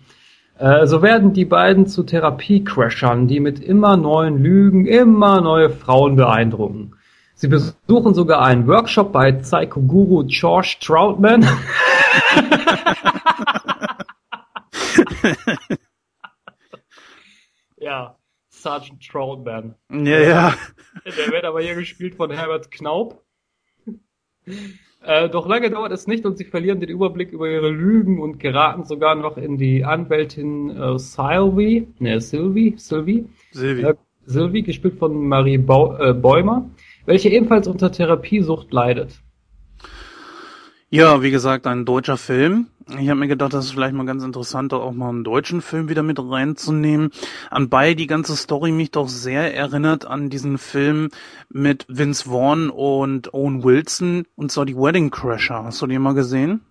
Äh, 0.58 0.86
so 0.86 1.02
werden 1.02 1.32
die 1.32 1.44
beiden 1.44 1.86
zu 1.86 2.02
Therapiecrashern, 2.02 3.28
die 3.28 3.38
mit 3.38 3.60
immer 3.60 3.96
neuen 3.96 4.42
Lügen 4.42 4.86
immer 4.86 5.40
neue 5.40 5.70
Frauen 5.70 6.16
beeindrucken. 6.16 6.94
Sie 7.34 7.46
besuchen 7.46 8.14
sogar 8.14 8.42
einen 8.42 8.66
Workshop 8.66 9.12
bei 9.12 9.30
Psycho-Guru 9.30 10.24
George 10.26 10.78
Troutman. 10.80 11.42
ja, 17.76 18.16
Sergeant 18.48 19.00
Troutman. 19.08 19.76
Ja, 19.88 20.18
ja. 20.18 20.54
Der 21.04 21.28
wird 21.30 21.44
aber 21.44 21.60
hier 21.60 21.76
gespielt 21.76 22.16
von 22.16 22.32
Herbert 22.32 22.72
Knaup. 22.72 23.22
Äh, 25.00 25.28
doch 25.28 25.46
lange 25.46 25.70
dauert 25.70 25.92
es 25.92 26.06
nicht 26.06 26.26
und 26.26 26.36
sie 26.36 26.44
verlieren 26.44 26.80
den 26.80 26.88
Überblick 26.88 27.30
über 27.30 27.48
ihre 27.48 27.70
Lügen 27.70 28.20
und 28.20 28.40
geraten 28.40 28.84
sogar 28.84 29.14
noch 29.14 29.36
in 29.36 29.56
die 29.56 29.84
Anwältin 29.84 30.70
äh, 30.70 30.98
Sylvie, 30.98 31.86
ne, 31.98 32.20
Sylvie, 32.20 32.74
Sylvie, 32.76 33.28
Sylvie. 33.52 33.82
Äh, 33.82 33.94
Sylvie, 34.26 34.62
gespielt 34.62 34.98
von 34.98 35.26
Marie 35.26 35.56
Bau, 35.56 35.96
äh, 35.96 36.12
Bäumer, 36.12 36.68
welche 37.06 37.30
ebenfalls 37.30 37.66
unter 37.68 37.90
Therapiesucht 37.90 38.72
leidet. 38.72 39.22
Ja, 40.90 41.22
wie 41.22 41.30
gesagt, 41.30 41.66
ein 41.66 41.84
deutscher 41.84 42.16
Film. 42.16 42.66
Ich 42.96 43.10
habe 43.10 43.20
mir 43.20 43.28
gedacht, 43.28 43.52
das 43.52 43.66
ist 43.66 43.72
vielleicht 43.72 43.94
mal 43.94 44.06
ganz 44.06 44.24
interessant, 44.24 44.72
auch 44.72 44.92
mal 44.92 45.10
einen 45.10 45.22
deutschen 45.22 45.60
Film 45.60 45.90
wieder 45.90 46.02
mit 46.02 46.18
reinzunehmen. 46.18 47.10
Anbei 47.50 47.92
die 47.92 48.06
ganze 48.06 48.34
Story 48.34 48.72
mich 48.72 48.90
doch 48.90 49.08
sehr 49.08 49.54
erinnert 49.54 50.06
an 50.06 50.30
diesen 50.30 50.56
Film 50.56 51.10
mit 51.50 51.84
Vince 51.88 52.24
Vaughn 52.30 52.70
und 52.70 53.34
Owen 53.34 53.62
Wilson, 53.62 54.24
und 54.36 54.50
zwar 54.50 54.64
die 54.64 54.76
Wedding 54.76 55.10
Crasher. 55.10 55.64
Hast 55.64 55.82
du 55.82 55.86
den 55.86 56.00
mal 56.00 56.14
gesehen? 56.14 56.62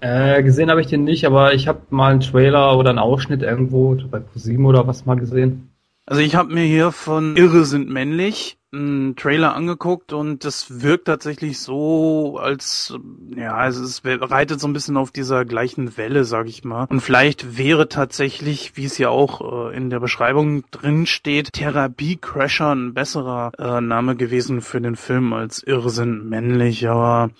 Äh, 0.00 0.42
gesehen 0.44 0.70
habe 0.70 0.80
ich 0.80 0.86
den 0.86 1.02
nicht, 1.02 1.26
aber 1.26 1.52
ich 1.52 1.66
habe 1.66 1.80
mal 1.90 2.12
einen 2.12 2.20
Trailer 2.20 2.78
oder 2.78 2.90
einen 2.90 2.98
Ausschnitt 3.00 3.42
irgendwo 3.42 3.96
bei 4.08 4.20
ProSieben 4.20 4.66
oder 4.66 4.86
was 4.86 5.04
mal 5.04 5.16
gesehen. 5.16 5.70
Also 6.06 6.22
ich 6.22 6.36
habe 6.36 6.52
mir 6.52 6.64
hier 6.64 6.92
von 6.92 7.36
Irre 7.36 7.64
sind 7.64 7.88
männlich 7.88 8.56
einen 8.72 9.16
Trailer 9.16 9.54
angeguckt 9.54 10.12
und 10.14 10.44
das 10.44 10.82
wirkt 10.82 11.04
tatsächlich 11.06 11.60
so, 11.60 12.38
als 12.40 12.94
ja, 13.36 13.66
es 13.68 13.76
ist, 13.76 14.02
reitet 14.04 14.60
so 14.60 14.66
ein 14.66 14.72
bisschen 14.72 14.96
auf 14.96 15.10
dieser 15.10 15.44
gleichen 15.44 15.96
Welle, 15.98 16.24
sag 16.24 16.48
ich 16.48 16.64
mal. 16.64 16.86
Und 16.88 17.00
vielleicht 17.00 17.58
wäre 17.58 17.88
tatsächlich, 17.88 18.76
wie 18.76 18.86
es 18.86 18.96
ja 18.96 19.10
auch 19.10 19.70
äh, 19.70 19.76
in 19.76 19.90
der 19.90 20.00
Beschreibung 20.00 20.64
drin 20.70 21.04
steht, 21.04 21.52
Therapie 21.52 22.16
Crasher 22.16 22.74
ein 22.74 22.94
besserer 22.94 23.52
äh, 23.58 23.80
Name 23.82 24.16
gewesen 24.16 24.62
für 24.62 24.80
den 24.80 24.96
Film 24.96 25.34
als 25.34 25.62
Irrsinn 25.62 26.28
männlich. 26.28 26.88
Aber 26.88 27.30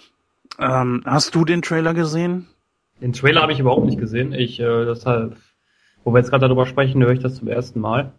ähm, 0.58 1.02
hast 1.06 1.34
du 1.34 1.46
den 1.46 1.62
Trailer 1.62 1.94
gesehen? 1.94 2.46
Den 3.00 3.14
Trailer 3.14 3.40
habe 3.40 3.52
ich 3.52 3.58
überhaupt 3.58 3.86
nicht 3.86 3.98
gesehen. 3.98 4.32
Ich, 4.34 4.60
äh, 4.60 4.84
deshalb, 4.84 5.36
wo 6.04 6.12
wir 6.12 6.18
jetzt 6.18 6.30
gerade 6.30 6.46
darüber 6.46 6.66
sprechen, 6.66 7.02
höre 7.02 7.12
ich 7.12 7.22
das 7.22 7.36
zum 7.36 7.48
ersten 7.48 7.80
Mal. 7.80 8.12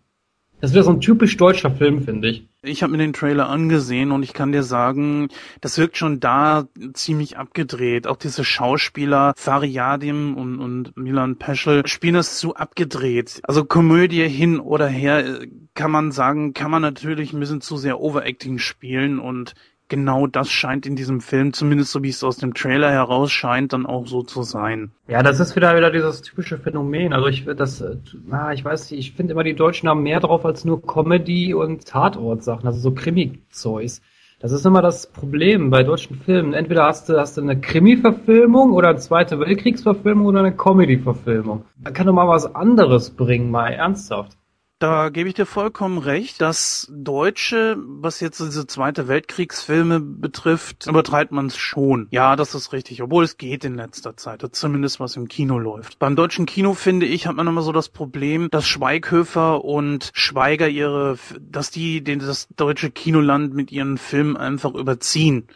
Das 0.63 0.73
wäre 0.73 0.85
so 0.85 0.91
ein 0.91 1.01
typisch 1.01 1.35
deutscher 1.35 1.71
Film, 1.71 2.05
finde 2.05 2.29
ich. 2.29 2.47
Ich 2.61 2.83
habe 2.83 2.93
mir 2.93 2.97
den 2.97 3.11
Trailer 3.11 3.49
angesehen 3.49 4.13
und 4.13 4.23
ich 4.23 4.31
kann 4.31 4.53
dir 4.53 4.63
sagen, 4.63 5.27
das 5.59 5.77
wirkt 5.77 5.97
schon 5.97 6.21
da 6.21 6.69
ziemlich 6.93 7.37
abgedreht. 7.37 8.07
Auch 8.07 8.15
diese 8.15 8.45
Schauspieler 8.45 9.33
Fariadim 9.35 10.37
und, 10.37 10.59
und 10.59 10.95
Milan 10.95 11.35
Peschel 11.35 11.85
spielen 11.85 12.13
das 12.13 12.39
zu 12.39 12.55
abgedreht. 12.55 13.41
Also 13.43 13.65
Komödie 13.65 14.25
hin 14.29 14.61
oder 14.61 14.87
her 14.87 15.41
kann 15.73 15.91
man 15.91 16.13
sagen, 16.13 16.53
kann 16.53 16.71
man 16.71 16.81
natürlich 16.81 17.33
ein 17.33 17.41
bisschen 17.41 17.59
zu 17.59 17.75
sehr 17.75 17.99
Overacting 17.99 18.57
spielen 18.57 19.19
und 19.19 19.55
genau 19.89 20.27
das 20.27 20.49
scheint 20.49 20.85
in 20.85 20.95
diesem 20.95 21.21
Film, 21.21 21.53
zumindest 21.53 21.91
so 21.91 22.03
wie 22.03 22.09
es 22.09 22.23
aus 22.23 22.37
dem 22.37 22.53
Trailer 22.53 22.91
heraus 22.91 23.31
scheint, 23.31 23.73
dann 23.73 23.85
auch 23.85 24.07
so 24.07 24.23
zu 24.23 24.43
sein. 24.43 24.91
Ja, 25.07 25.23
das 25.23 25.39
ist 25.39 25.55
wieder 25.55 25.75
wieder 25.75 25.91
dieses 25.91 26.21
typische 26.21 26.57
Phänomen. 26.57 27.13
Also 27.13 27.27
ich 27.27 27.45
das, 27.45 27.83
ah, 28.31 28.53
ich 28.53 28.63
weiß 28.63 28.91
nicht, 28.91 28.99
ich 28.99 29.13
finde 29.13 29.33
immer 29.33 29.43
die 29.43 29.55
Deutschen 29.55 29.89
haben 29.89 30.03
mehr 30.03 30.19
drauf 30.19 30.45
als 30.45 30.65
nur 30.65 30.81
Comedy 30.81 31.53
und 31.53 31.85
Tatort-Sachen, 31.85 32.67
also 32.67 32.79
so 32.79 32.91
Krimi-Zeugs. 32.91 34.01
Das 34.43 34.51
ist 34.51 34.65
immer 34.65 34.81
das 34.81 35.07
Problem 35.07 35.69
bei 35.69 35.83
deutschen 35.83 36.17
Filmen. 36.17 36.53
Entweder 36.53 36.83
hast 36.83 37.07
du, 37.07 37.17
hast 37.17 37.37
du 37.37 37.41
eine 37.41 37.61
Krimi-Verfilmung 37.61 38.73
oder 38.73 38.89
eine 38.89 38.97
Zweite 38.97 39.39
Weltkriegsverfilmung 39.39 40.25
oder 40.25 40.39
eine 40.39 40.53
Comedy-Verfilmung. 40.53 41.63
Man 41.81 41.93
kann 41.93 42.07
doch 42.07 42.13
mal 42.13 42.27
was 42.27 42.53
anderes 42.53 43.11
bringen, 43.11 43.51
mal 43.51 43.69
ernsthaft. 43.69 44.37
Da 44.83 45.07
gebe 45.07 45.29
ich 45.29 45.35
dir 45.35 45.45
vollkommen 45.45 45.97
recht. 45.97 46.41
Das 46.41 46.91
Deutsche, 46.91 47.77
was 47.79 48.19
jetzt 48.19 48.41
diese 48.41 48.67
Zweite 48.67 49.07
Weltkriegsfilme 49.07 50.01
betrifft, 50.01 50.87
übertreibt 50.87 51.31
man 51.31 51.45
es 51.45 51.55
schon. 51.55 52.09
Ja, 52.11 52.35
das 52.35 52.53
ist 52.53 52.73
richtig. 52.73 53.01
Obwohl 53.01 53.23
es 53.23 53.37
geht 53.37 53.63
in 53.63 53.75
letzter 53.75 54.17
Zeit. 54.17 54.45
Zumindest 54.51 54.99
was 54.99 55.15
im 55.15 55.29
Kino 55.29 55.57
läuft. 55.57 55.99
Beim 55.99 56.17
deutschen 56.17 56.45
Kino, 56.45 56.73
finde 56.73 57.05
ich, 57.05 57.27
hat 57.27 57.37
man 57.37 57.47
immer 57.47 57.61
so 57.61 57.71
das 57.71 57.87
Problem, 57.87 58.49
dass 58.51 58.67
Schweighöfer 58.67 59.63
und 59.63 60.11
Schweiger 60.13 60.67
ihre, 60.67 61.17
dass 61.39 61.71
die 61.71 62.03
den, 62.03 62.19
das 62.19 62.49
deutsche 62.57 62.91
Kinoland 62.91 63.53
mit 63.53 63.71
ihren 63.71 63.97
Filmen 63.97 64.35
einfach 64.35 64.73
überziehen. 64.73 65.47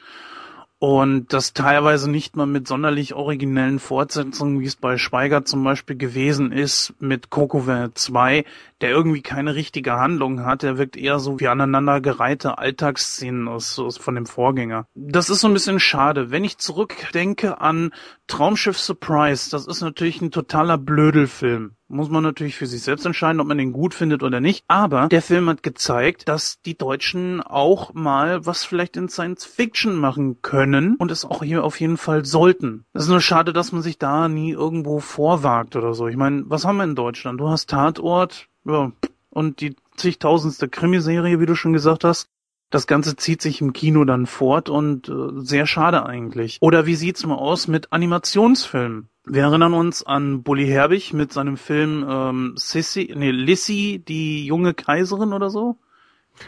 Und 0.80 1.34
das 1.34 1.54
teilweise 1.54 2.10
nicht 2.10 2.36
mal 2.36 2.46
mit 2.46 2.68
sonderlich 2.68 3.16
originellen 3.16 3.80
Fortsetzungen, 3.80 4.60
wie 4.60 4.66
es 4.66 4.76
bei 4.76 4.98
Schweiger 4.98 5.44
zum 5.44 5.64
Beispiel 5.64 5.98
gewesen 5.98 6.52
ist, 6.52 6.94
mit 7.00 7.32
Coco 7.32 7.64
2, 7.94 8.46
der 8.82 8.90
irgendwie 8.92 9.24
keine 9.24 9.56
richtige 9.56 9.94
Handlung 9.94 10.46
hat. 10.46 10.62
Der 10.62 10.78
wirkt 10.78 10.96
eher 10.96 11.18
so 11.18 11.40
wie 11.40 11.48
aneinandergereihte 11.48 12.60
Alltagsszenen 12.60 13.48
aus, 13.48 13.80
aus, 13.80 13.98
von 13.98 14.14
dem 14.14 14.28
Vorgänger. 14.28 14.86
Das 14.94 15.32
ist 15.32 15.40
so 15.40 15.48
ein 15.48 15.54
bisschen 15.54 15.80
schade. 15.80 16.30
Wenn 16.30 16.44
ich 16.44 16.60
zurückdenke 16.60 17.60
an 17.60 17.92
Traumschiff 18.28 18.78
Surprise, 18.78 19.50
das 19.50 19.66
ist 19.66 19.82
natürlich 19.82 20.22
ein 20.22 20.30
totaler 20.30 20.78
Blödelfilm. 20.78 21.72
Muss 21.90 22.10
man 22.10 22.24
natürlich 22.24 22.56
für 22.56 22.68
sich 22.68 22.82
selbst 22.82 23.06
entscheiden, 23.06 23.40
ob 23.40 23.48
man 23.48 23.58
den 23.58 23.72
gut 23.72 23.94
findet 23.94 24.22
oder 24.22 24.42
nicht. 24.42 24.66
Aber 24.68 25.08
der 25.08 25.22
Film 25.22 25.50
hat 25.50 25.64
gezeigt, 25.64 26.28
dass 26.28 26.62
die 26.62 26.78
Deutschen 26.78 27.42
auch 27.42 27.94
mal 27.94 28.46
was 28.46 28.66
vielleicht 28.66 28.98
in 28.98 29.08
Science 29.08 29.46
Fiction 29.46 29.96
machen 29.96 30.42
können 30.42 30.96
und 30.98 31.12
es 31.12 31.24
auch 31.24 31.44
hier 31.44 31.64
auf 31.64 31.80
jeden 31.80 31.98
Fall 31.98 32.26
sollten. 32.26 32.86
Es 32.94 33.04
ist 33.04 33.10
nur 33.10 33.22
schade, 33.22 33.54
dass 33.54 33.72
man 33.72 33.82
sich 33.82 33.98
da 33.98 34.28
nie 34.28 34.52
irgendwo 34.52 35.00
vorwagt 35.00 35.76
oder 35.76 35.94
so. 35.94 36.08
Ich 36.08 36.18
meine, 36.18 36.44
was 36.48 36.66
haben 36.66 36.78
wir 36.78 36.84
in 36.84 36.96
Deutschland? 36.96 37.40
Du 37.40 37.48
hast 37.48 37.70
Tatort, 37.70 38.48
ja, 38.66 38.92
und 39.30 39.62
die 39.62 39.76
zigtausendste 39.96 40.68
Krimiserie, 40.68 41.40
wie 41.40 41.46
du 41.46 41.56
schon 41.56 41.74
gesagt 41.74 42.04
hast. 42.04 42.30
Das 42.70 42.86
Ganze 42.86 43.16
zieht 43.16 43.42
sich 43.42 43.62
im 43.62 43.72
Kino 43.72 44.04
dann 44.04 44.26
fort 44.26 44.70
und 44.70 45.08
äh, 45.08 45.14
sehr 45.38 45.66
schade 45.66 46.06
eigentlich. 46.06 46.58
Oder 46.60 46.86
wie 46.86 46.96
sieht's 46.96 47.26
mal 47.26 47.36
aus 47.36 47.68
mit 47.68 47.94
Animationsfilmen? 47.94 49.08
Wir 49.26 49.44
erinnern 49.44 49.74
uns 49.74 50.06
an 50.06 50.44
Bully 50.44 50.68
Herbig 50.68 51.14
mit 51.14 51.32
seinem 51.32 51.58
Film 51.58 52.06
ähm, 52.10 52.54
Sissy, 52.58 53.14
nee, 53.16 53.32
Lissy, 53.32 54.04
die 54.06 54.46
junge 54.46 54.74
Kaiserin 54.74 55.34
oder 55.34 55.50
so. 55.50 55.78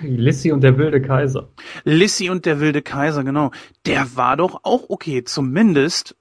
Lissy 0.02 0.52
und 0.52 0.62
der 0.62 0.78
wilde 0.78 1.02
Kaiser. 1.02 1.50
Lissy 1.84 2.30
und 2.30 2.46
der 2.46 2.60
wilde 2.60 2.82
Kaiser, 2.82 3.24
genau. 3.24 3.52
Der 3.86 4.16
war 4.16 4.38
doch 4.38 4.62
auch 4.64 4.90
okay. 4.90 5.24
Zumindest, 5.24 6.16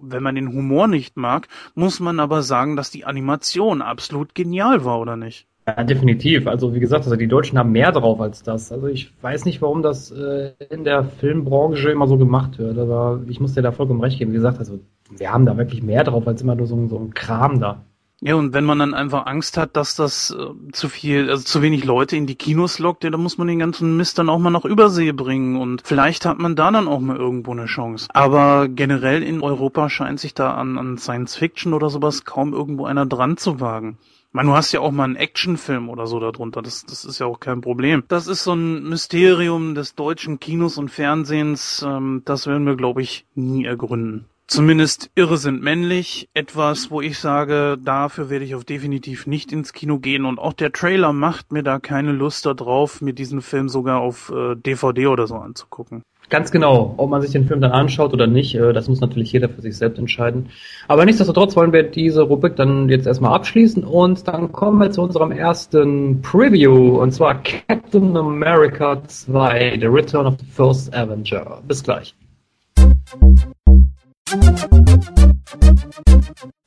wenn 0.00 0.22
man 0.22 0.34
den 0.34 0.52
Humor 0.52 0.88
nicht 0.88 1.16
mag, 1.16 1.48
muss 1.74 2.00
man 2.00 2.20
aber 2.20 2.42
sagen, 2.42 2.76
dass 2.76 2.90
die 2.90 3.04
Animation 3.04 3.80
absolut 3.80 4.34
genial 4.34 4.84
war, 4.84 4.98
oder 4.98 5.16
nicht? 5.16 5.46
Ja, 5.66 5.84
definitiv. 5.84 6.48
Also 6.48 6.74
wie 6.74 6.80
gesagt, 6.80 7.04
also 7.04 7.14
die 7.16 7.28
Deutschen 7.28 7.56
haben 7.56 7.70
mehr 7.70 7.92
drauf 7.92 8.20
als 8.20 8.42
das. 8.42 8.72
Also 8.72 8.88
ich 8.88 9.12
weiß 9.22 9.44
nicht, 9.44 9.62
warum 9.62 9.82
das 9.82 10.10
äh, 10.10 10.52
in 10.70 10.82
der 10.82 11.04
Filmbranche 11.04 11.90
immer 11.90 12.08
so 12.08 12.18
gemacht 12.18 12.58
wird. 12.58 12.78
Aber 12.78 13.22
ich 13.28 13.38
muss 13.38 13.54
dir 13.54 13.62
da 13.62 13.70
vollkommen 13.70 14.00
recht 14.00 14.18
geben. 14.18 14.32
Wie 14.32 14.36
gesagt, 14.36 14.58
also 14.58 14.80
wir 15.10 15.32
haben 15.32 15.46
da 15.46 15.56
wirklich 15.56 15.82
mehr 15.82 16.02
drauf 16.02 16.26
als 16.26 16.42
immer 16.42 16.56
nur 16.56 16.66
so, 16.66 16.88
so 16.88 16.98
ein 16.98 17.14
Kram 17.14 17.60
da. 17.60 17.84
Ja, 18.24 18.36
und 18.36 18.54
wenn 18.54 18.64
man 18.64 18.78
dann 18.78 18.94
einfach 18.94 19.26
Angst 19.26 19.56
hat, 19.56 19.76
dass 19.76 19.96
das 19.96 20.30
äh, 20.30 20.70
zu 20.70 20.88
viel, 20.88 21.28
also 21.28 21.42
zu 21.42 21.60
wenig 21.60 21.84
Leute 21.84 22.16
in 22.16 22.26
die 22.26 22.36
Kinos 22.36 22.78
lockt, 22.78 23.02
ja, 23.02 23.10
dann 23.10 23.20
muss 23.20 23.36
man 23.36 23.48
den 23.48 23.58
ganzen 23.58 23.96
Mist 23.96 24.16
dann 24.16 24.28
auch 24.28 24.38
mal 24.38 24.50
nach 24.50 24.64
Übersee 24.64 25.10
bringen 25.10 25.56
und 25.56 25.82
vielleicht 25.84 26.24
hat 26.24 26.38
man 26.38 26.54
da 26.54 26.70
dann 26.70 26.86
auch 26.86 27.00
mal 27.00 27.16
irgendwo 27.16 27.50
eine 27.50 27.66
Chance. 27.66 28.06
Aber 28.12 28.68
generell 28.68 29.24
in 29.24 29.42
Europa 29.42 29.90
scheint 29.90 30.20
sich 30.20 30.34
da 30.34 30.54
an, 30.54 30.78
an 30.78 30.98
Science 30.98 31.34
Fiction 31.34 31.74
oder 31.74 31.90
sowas 31.90 32.24
kaum 32.24 32.52
irgendwo 32.52 32.84
einer 32.84 33.06
dran 33.06 33.36
zu 33.38 33.58
wagen. 33.58 33.98
Meine, 34.34 34.48
du 34.48 34.56
hast 34.56 34.72
ja 34.72 34.80
auch 34.80 34.92
mal 34.92 35.04
einen 35.04 35.16
Actionfilm 35.16 35.90
oder 35.90 36.06
so 36.06 36.18
darunter. 36.18 36.62
Das, 36.62 36.86
das 36.86 37.04
ist 37.04 37.18
ja 37.18 37.26
auch 37.26 37.38
kein 37.38 37.60
Problem. 37.60 38.02
Das 38.08 38.26
ist 38.26 38.44
so 38.44 38.54
ein 38.54 38.82
Mysterium 38.84 39.74
des 39.74 39.94
deutschen 39.94 40.40
Kinos 40.40 40.78
und 40.78 40.88
Fernsehens. 40.88 41.84
Ähm, 41.86 42.22
das 42.24 42.46
werden 42.46 42.66
wir, 42.66 42.76
glaube 42.76 43.02
ich, 43.02 43.26
nie 43.34 43.66
ergründen. 43.66 44.26
Zumindest 44.46 45.10
Irre 45.14 45.36
sind 45.36 45.62
männlich. 45.62 46.28
Etwas, 46.32 46.90
wo 46.90 47.00
ich 47.00 47.18
sage, 47.18 47.78
dafür 47.82 48.30
werde 48.30 48.44
ich 48.44 48.54
auf 48.54 48.64
definitiv 48.64 49.26
nicht 49.26 49.52
ins 49.52 49.74
Kino 49.74 49.98
gehen. 49.98 50.24
Und 50.24 50.38
auch 50.38 50.54
der 50.54 50.72
Trailer 50.72 51.12
macht 51.12 51.52
mir 51.52 51.62
da 51.62 51.78
keine 51.78 52.12
Lust 52.12 52.46
darauf, 52.46 53.00
mir 53.02 53.12
diesen 53.12 53.42
Film 53.42 53.68
sogar 53.68 54.00
auf 54.00 54.30
äh, 54.30 54.54
DVD 54.56 55.08
oder 55.08 55.26
so 55.26 55.36
anzugucken. 55.36 56.02
Ganz 56.32 56.50
genau. 56.50 56.94
Ob 56.96 57.10
man 57.10 57.20
sich 57.20 57.32
den 57.32 57.46
Film 57.46 57.60
dann 57.60 57.72
anschaut 57.72 58.14
oder 58.14 58.26
nicht, 58.26 58.54
äh, 58.54 58.72
das 58.72 58.88
muss 58.88 59.02
natürlich 59.02 59.32
jeder 59.32 59.50
für 59.50 59.60
sich 59.60 59.76
selbst 59.76 59.98
entscheiden. 59.98 60.48
Aber 60.88 61.04
nichtsdestotrotz 61.04 61.54
wollen 61.56 61.74
wir 61.74 61.82
diese 61.82 62.22
Rubrik 62.22 62.56
dann 62.56 62.88
jetzt 62.88 63.06
erstmal 63.06 63.34
abschließen 63.34 63.84
und 63.84 64.26
dann 64.26 64.50
kommen 64.50 64.78
wir 64.78 64.90
zu 64.90 65.02
unserem 65.02 65.30
ersten 65.30 66.22
Preview 66.22 67.02
und 67.02 67.12
zwar 67.12 67.42
Captain 67.42 68.16
America 68.16 69.06
2, 69.06 69.76
The 69.78 69.86
Return 69.86 70.24
of 70.24 70.36
the 70.38 70.46
First 70.46 70.94
Avenger. 70.94 71.60
Bis 71.68 71.82
gleich. 71.82 72.14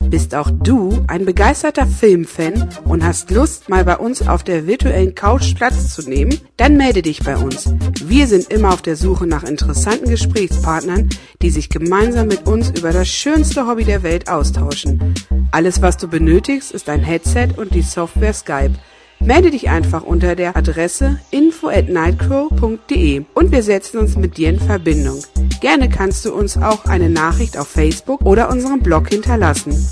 Bist 0.08 0.34
auch 0.36 0.50
du 0.50 1.04
ein 1.08 1.24
begeisterter 1.24 1.86
Filmfan 1.86 2.68
und 2.84 3.04
hast 3.04 3.30
Lust, 3.32 3.68
mal 3.68 3.84
bei 3.84 3.96
uns 3.96 4.26
auf 4.26 4.44
der 4.44 4.66
virtuellen 4.68 5.16
Couch 5.16 5.54
Platz 5.56 5.94
zu 5.94 6.08
nehmen? 6.08 6.38
Dann 6.56 6.76
melde 6.76 7.02
dich 7.02 7.24
bei 7.24 7.36
uns. 7.36 7.74
Wir 8.04 8.28
sind 8.28 8.52
immer 8.52 8.72
auf 8.72 8.82
der 8.82 8.94
Suche 8.94 9.26
nach 9.26 9.42
interessanten 9.42 10.08
Gesprächspartnern, 10.08 11.10
die 11.42 11.50
sich 11.50 11.68
gemeinsam 11.68 12.28
mit 12.28 12.46
uns 12.46 12.70
über 12.70 12.92
das 12.92 13.08
schönste 13.08 13.66
Hobby 13.66 13.84
der 13.84 14.04
Welt 14.04 14.28
austauschen. 14.28 15.14
Alles, 15.50 15.82
was 15.82 15.96
du 15.96 16.06
benötigst, 16.06 16.70
ist 16.70 16.88
ein 16.88 17.02
Headset 17.02 17.48
und 17.56 17.74
die 17.74 17.82
Software 17.82 18.34
Skype. 18.34 18.74
Melde 19.20 19.50
dich 19.50 19.68
einfach 19.68 20.02
unter 20.02 20.36
der 20.36 20.56
Adresse 20.56 21.18
info 21.30 21.68
at 21.68 21.88
nightcrow.de 21.88 23.24
und 23.34 23.50
wir 23.50 23.62
setzen 23.62 23.98
uns 23.98 24.16
mit 24.16 24.36
dir 24.36 24.50
in 24.50 24.60
Verbindung. 24.60 25.22
Gerne 25.60 25.88
kannst 25.88 26.24
du 26.24 26.34
uns 26.34 26.56
auch 26.56 26.84
eine 26.84 27.08
Nachricht 27.08 27.56
auf 27.58 27.68
Facebook 27.68 28.22
oder 28.22 28.50
unserem 28.50 28.80
Blog 28.80 29.08
hinterlassen. 29.08 29.88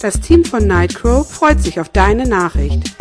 Das 0.00 0.20
Team 0.20 0.44
von 0.44 0.66
Nightcrow 0.66 1.26
freut 1.30 1.62
sich 1.62 1.78
auf 1.78 1.88
deine 1.88 2.26
Nachricht. 2.26 2.99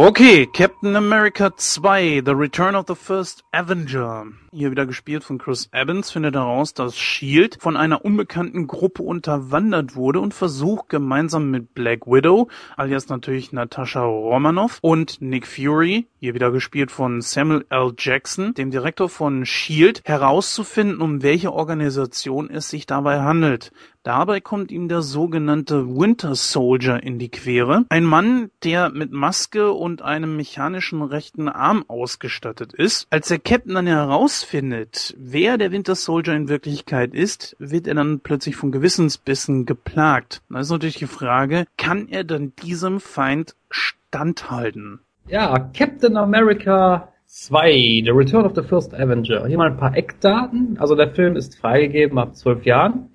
Okay, 0.00 0.46
Captain 0.46 0.94
America 0.94 1.50
2, 1.56 2.22
The 2.24 2.30
Return 2.30 2.76
of 2.76 2.86
the 2.86 2.94
First 2.94 3.42
Avenger. 3.50 4.26
Hier 4.52 4.70
wieder 4.70 4.86
gespielt 4.86 5.24
von 5.24 5.38
Chris 5.38 5.68
Evans, 5.72 6.12
findet 6.12 6.36
heraus, 6.36 6.72
dass 6.72 6.94
S.H.I.E.L.D. 6.94 7.56
von 7.58 7.76
einer 7.76 8.04
unbekannten 8.04 8.68
Gruppe 8.68 9.02
unterwandert 9.02 9.96
wurde 9.96 10.20
und 10.20 10.34
versucht 10.34 10.88
gemeinsam 10.88 11.50
mit 11.50 11.74
Black 11.74 12.06
Widow, 12.06 12.48
alias 12.76 13.08
natürlich 13.08 13.50
Natascha 13.50 14.04
Romanoff 14.04 14.78
und 14.82 15.20
Nick 15.20 15.48
Fury, 15.48 16.06
hier 16.20 16.32
wieder 16.32 16.52
gespielt 16.52 16.92
von 16.92 17.20
Samuel 17.20 17.66
L. 17.68 17.92
Jackson, 17.98 18.54
dem 18.54 18.70
Direktor 18.70 19.08
von 19.08 19.42
S.H.I.E.L.D., 19.42 20.02
herauszufinden, 20.04 21.00
um 21.00 21.24
welche 21.24 21.52
Organisation 21.52 22.50
es 22.50 22.70
sich 22.70 22.86
dabei 22.86 23.22
handelt. 23.22 23.72
Dabei 24.08 24.40
kommt 24.40 24.72
ihm 24.72 24.88
der 24.88 25.02
sogenannte 25.02 25.86
Winter 25.86 26.34
Soldier 26.34 27.02
in 27.02 27.18
die 27.18 27.28
Quere. 27.28 27.84
Ein 27.90 28.04
Mann, 28.04 28.50
der 28.64 28.88
mit 28.88 29.12
Maske 29.12 29.70
und 29.70 30.00
einem 30.00 30.34
mechanischen 30.34 31.02
rechten 31.02 31.46
Arm 31.46 31.84
ausgestattet 31.88 32.72
ist. 32.72 33.06
Als 33.10 33.28
der 33.28 33.38
Captain 33.38 33.74
dann 33.74 33.86
herausfindet, 33.86 35.14
wer 35.18 35.58
der 35.58 35.72
Winter 35.72 35.94
Soldier 35.94 36.36
in 36.36 36.48
Wirklichkeit 36.48 37.12
ist, 37.12 37.54
wird 37.58 37.86
er 37.86 37.96
dann 37.96 38.20
plötzlich 38.20 38.56
von 38.56 38.72
Gewissensbissen 38.72 39.66
geplagt. 39.66 40.40
Da 40.48 40.60
ist 40.60 40.70
natürlich 40.70 40.96
die 40.96 41.06
Frage, 41.06 41.66
kann 41.76 42.08
er 42.08 42.24
dann 42.24 42.54
diesem 42.62 43.00
Feind 43.00 43.56
standhalten? 43.68 45.00
Ja, 45.26 45.58
Captain 45.76 46.16
America 46.16 47.12
2, 47.26 48.04
The 48.06 48.10
Return 48.10 48.46
of 48.46 48.52
the 48.54 48.62
First 48.62 48.94
Avenger. 48.94 49.46
Hier 49.46 49.58
mal 49.58 49.70
ein 49.70 49.76
paar 49.76 49.94
Eckdaten. 49.94 50.78
Also 50.78 50.94
der 50.94 51.10
Film 51.10 51.36
ist 51.36 51.58
freigegeben 51.58 52.18
ab 52.18 52.34
zwölf 52.34 52.64
Jahren. 52.64 53.10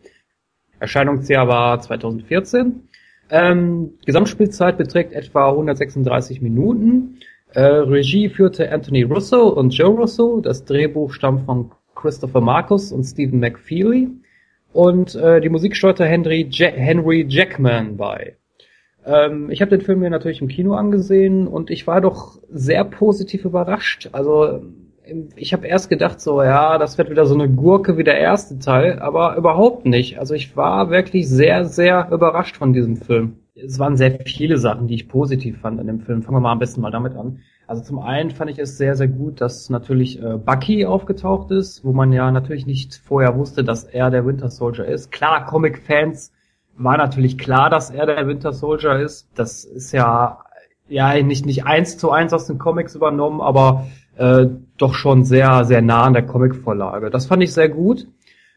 Erscheinungsjahr 0.84 1.48
war 1.48 1.80
2014. 1.80 2.90
Ähm, 3.30 3.94
Gesamtspielzeit 4.06 4.78
beträgt 4.78 5.14
etwa 5.14 5.50
136 5.50 6.42
Minuten. 6.42 7.20
Äh, 7.54 7.62
Regie 7.62 8.28
führte 8.28 8.70
Anthony 8.70 9.04
Russo 9.04 9.48
und 9.48 9.74
Joe 9.74 9.96
Russo. 9.96 10.42
Das 10.42 10.66
Drehbuch 10.66 11.14
stammt 11.14 11.46
von 11.46 11.72
Christopher 11.96 12.42
Marcus 12.42 12.92
und 12.92 13.06
Stephen 13.06 13.40
McFeely. 13.40 14.10
Und 14.74 15.16
äh, 15.16 15.40
die 15.40 15.48
Musik 15.48 15.78
steuerte 15.78 16.04
Henry, 16.04 16.50
ja 16.52 16.68
Henry 16.68 17.26
Jackman 17.30 17.96
bei. 17.96 18.36
Ähm, 19.06 19.50
ich 19.52 19.62
habe 19.62 19.70
den 19.70 19.86
Film 19.86 20.00
mir 20.00 20.10
natürlich 20.10 20.42
im 20.42 20.50
Kino 20.50 20.74
angesehen 20.74 21.48
und 21.48 21.72
ich 21.72 21.88
war 21.88 22.02
doch 22.02 22.42
sehr 22.50 22.84
positiv 22.84 23.46
überrascht. 23.46 24.10
Also 24.12 24.64
ich 25.36 25.54
habe 25.54 25.68
erst 25.68 25.90
gedacht 25.90 26.22
so, 26.22 26.42
ja, 26.42 26.78
das 26.78 26.98
wird 26.98 27.10
wieder 27.10 27.26
so 27.26 27.34
eine 27.34 27.50
Gurke 27.50 27.98
wie 27.98 28.04
der 28.04 28.18
erste 28.20 28.60
Teil, 28.60 29.00
aber 29.00 29.36
überhaupt 29.36 29.86
nicht. 29.86 30.20
Also 30.20 30.34
ich 30.34 30.56
war 30.56 30.90
wirklich 30.90 31.28
sehr, 31.28 31.66
sehr 31.66 32.10
überrascht 32.12 32.58
von 32.58 32.74
diesem 32.74 32.96
Film. 32.96 33.38
Es 33.56 33.80
waren 33.80 33.98
sehr 33.98 34.20
viele 34.26 34.58
Sachen, 34.58 34.88
die 34.88 34.96
ich 34.96 35.10
positiv 35.10 35.60
fand 35.60 35.80
in 35.80 35.88
dem 35.88 36.00
Film. 36.00 36.24
Fangen 36.24 36.38
wir 36.38 36.42
mal 36.42 36.52
am 36.54 36.60
besten 36.60 36.82
mal 36.82 36.92
damit 36.92 37.16
an. 37.16 37.40
Also 37.68 37.84
zum 37.84 38.00
einen 38.00 38.32
fand 38.32 38.50
ich 38.52 38.60
es 38.60 38.78
sehr, 38.78 38.96
sehr 38.96 39.08
gut, 39.08 39.40
dass 39.42 39.70
natürlich 39.70 40.22
äh, 40.22 40.38
Bucky 40.38 40.86
aufgetaucht 40.86 41.52
ist, 41.52 41.84
wo 41.86 41.94
man 41.94 42.12
ja 42.12 42.32
natürlich 42.32 42.66
nicht 42.66 42.96
vorher 42.96 43.38
wusste, 43.38 43.64
dass 43.64 43.84
er 43.84 44.10
der 44.10 44.26
Winter 44.26 44.50
Soldier 44.50 44.86
ist. 44.86 45.12
Klar, 45.12 45.46
Comic-Fans 45.46 46.32
war 46.76 46.98
natürlich 46.98 47.38
klar, 47.38 47.70
dass 47.70 47.90
er 47.90 48.06
der 48.06 48.28
Winter 48.28 48.54
Soldier 48.54 49.00
ist. 49.00 49.30
Das 49.36 49.64
ist 49.64 49.92
ja 49.92 50.40
ja, 50.88 51.22
nicht, 51.22 51.46
nicht 51.46 51.66
eins 51.66 51.98
zu 51.98 52.12
eins 52.12 52.34
aus 52.34 52.48
den 52.48 52.58
Comics 52.58 52.96
übernommen, 52.96 53.42
aber 53.42 53.88
äh, 54.18 54.48
doch 54.78 54.94
schon 54.94 55.24
sehr, 55.24 55.66
sehr 55.66 55.82
nah 55.82 56.04
an 56.04 56.14
der 56.14 56.26
Comicvorlage. 56.26 57.10
Das 57.10 57.26
fand 57.26 57.44
ich 57.44 57.54
sehr 57.54 57.70
gut. 57.70 58.08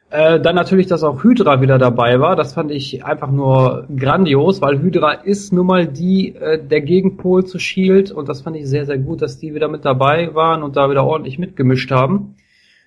Äh, 0.09 0.41
dann 0.41 0.55
natürlich, 0.55 0.87
dass 0.87 1.03
auch 1.03 1.25
Hydra 1.25 1.61
wieder 1.61 1.79
dabei 1.79 2.21
war. 2.21 2.37
Das 2.37 2.55
fand 2.55 2.71
ich 2.71 3.05
einfach 3.05 3.31
nur 3.31 3.89
grandios, 3.95 4.61
weil 4.61 4.81
Hydra 4.81 5.13
ist 5.13 5.53
nun 5.53 5.67
mal 5.67 5.87
die 5.87 6.35
äh, 6.37 6.65
der 6.65 6.81
Gegenpol 6.81 7.45
zu 7.45 7.59
Shield 7.59 8.13
und 8.13 8.29
das 8.29 8.43
fand 8.43 8.57
ich 8.57 8.69
sehr, 8.69 8.87
sehr 8.87 8.99
gut, 8.99 9.21
dass 9.21 9.39
die 9.39 9.55
wieder 9.55 9.69
mit 9.69 9.85
dabei 9.85 10.33
waren 10.35 10.63
und 10.63 10.77
da 10.77 10.89
wieder 10.91 11.05
ordentlich 11.05 11.39
mitgemischt 11.39 11.91
haben. 11.91 12.37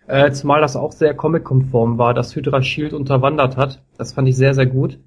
Äh, 0.07 0.31
zumal 0.31 0.61
das 0.61 0.75
auch 0.75 0.93
sehr 0.93 1.13
comic-konform 1.13 1.97
war, 1.97 2.13
dass 2.13 2.35
Hydra 2.35 2.61
Shield 2.61 2.93
unterwandert 2.93 3.57
hat. 3.57 3.81
Das 3.97 4.13
fand 4.13 4.27
ich 4.27 4.37
sehr, 4.37 4.53
sehr 4.53 4.65
gut. 4.65 4.97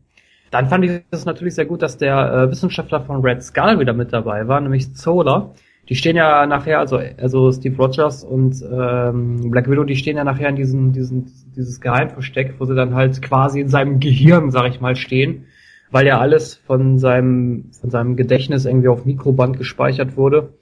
Dann 0.50 0.68
fand 0.68 0.84
ich 0.84 1.00
es 1.10 1.24
natürlich 1.24 1.54
sehr 1.54 1.64
gut, 1.64 1.80
dass 1.80 1.96
der 1.96 2.32
äh, 2.32 2.50
Wissenschaftler 2.50 3.00
von 3.00 3.22
Red 3.22 3.42
Skull 3.42 3.80
wieder 3.80 3.94
mit 3.94 4.12
dabei 4.12 4.46
war, 4.48 4.60
nämlich 4.60 4.94
Zola. 4.94 5.54
Die 5.92 5.96
stehen 5.96 6.16
ja 6.16 6.46
nachher, 6.46 6.78
also, 6.78 6.96
also 7.18 7.52
Steve 7.52 7.76
Rogers 7.76 8.24
und 8.24 8.64
ähm, 8.64 9.50
Black 9.50 9.68
Widow, 9.68 9.84
die 9.84 9.96
stehen 9.96 10.16
ja 10.16 10.24
nachher 10.24 10.48
in 10.48 10.56
diesem, 10.56 10.94
diesem, 10.94 11.26
dieses 11.54 11.82
Geheimversteck, 11.82 12.54
wo 12.58 12.64
sie 12.64 12.74
dann 12.74 12.94
halt 12.94 13.20
quasi 13.20 13.60
in 13.60 13.68
seinem 13.68 14.00
Gehirn, 14.00 14.50
sag 14.50 14.70
ich 14.70 14.80
mal, 14.80 14.96
stehen, 14.96 15.44
weil 15.90 16.06
ja 16.06 16.18
alles 16.18 16.54
von 16.54 16.98
seinem, 16.98 17.72
von 17.78 17.90
seinem 17.90 18.16
Gedächtnis 18.16 18.64
irgendwie 18.64 18.88
auf 18.88 19.04
Mikroband 19.04 19.58
gespeichert 19.58 20.16
wurde 20.16 20.54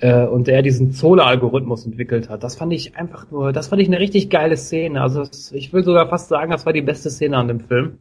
äh, 0.00 0.26
und 0.26 0.48
er 0.48 0.62
diesen 0.62 0.90
Zola-Algorithmus 0.90 1.86
entwickelt 1.86 2.28
hat. 2.28 2.42
Das 2.42 2.56
fand 2.56 2.72
ich 2.72 2.96
einfach 2.96 3.30
nur, 3.30 3.52
das 3.52 3.68
fand 3.68 3.80
ich 3.80 3.86
eine 3.86 4.00
richtig 4.00 4.28
geile 4.28 4.56
Szene. 4.56 5.00
Also 5.00 5.22
ich 5.52 5.72
will 5.72 5.84
sogar 5.84 6.08
fast 6.08 6.28
sagen, 6.28 6.50
das 6.50 6.66
war 6.66 6.72
die 6.72 6.82
beste 6.82 7.10
Szene 7.10 7.36
an 7.36 7.46
dem 7.46 7.60
Film. 7.60 8.00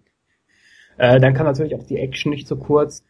Äh, 0.98 1.20
dann 1.20 1.36
kam 1.36 1.46
natürlich 1.46 1.76
auch 1.76 1.86
die 1.86 2.00
Action 2.00 2.32
nicht 2.32 2.48
so 2.48 2.56
kurz. 2.56 3.06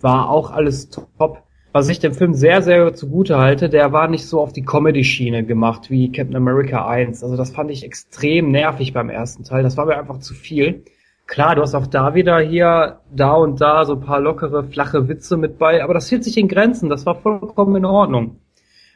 War 0.00 0.30
auch 0.30 0.50
alles 0.50 0.90
top 0.90 1.44
was 1.74 1.88
ich 1.88 1.98
dem 1.98 2.14
Film 2.14 2.34
sehr, 2.34 2.62
sehr 2.62 2.94
zugute 2.94 3.36
halte, 3.36 3.68
der 3.68 3.92
war 3.92 4.06
nicht 4.06 4.26
so 4.26 4.40
auf 4.40 4.52
die 4.52 4.62
Comedy-Schiene 4.62 5.42
gemacht 5.42 5.90
wie 5.90 6.12
Captain 6.12 6.36
America 6.36 6.86
1. 6.86 7.24
Also 7.24 7.36
das 7.36 7.50
fand 7.50 7.68
ich 7.72 7.84
extrem 7.84 8.52
nervig 8.52 8.92
beim 8.92 9.10
ersten 9.10 9.42
Teil. 9.42 9.64
Das 9.64 9.76
war 9.76 9.84
mir 9.84 9.98
einfach 9.98 10.20
zu 10.20 10.34
viel. 10.34 10.84
Klar, 11.26 11.56
du 11.56 11.62
hast 11.62 11.74
auch 11.74 11.88
da 11.88 12.14
wieder 12.14 12.38
hier, 12.38 13.00
da 13.12 13.32
und 13.32 13.60
da 13.60 13.84
so 13.84 13.94
ein 13.94 14.00
paar 14.02 14.20
lockere, 14.20 14.62
flache 14.62 15.08
Witze 15.08 15.36
mit 15.36 15.58
bei, 15.58 15.82
aber 15.82 15.94
das 15.94 16.08
hielt 16.08 16.22
sich 16.22 16.38
in 16.38 16.46
Grenzen. 16.46 16.88
Das 16.88 17.06
war 17.06 17.16
vollkommen 17.16 17.74
in 17.74 17.84
Ordnung. 17.86 18.36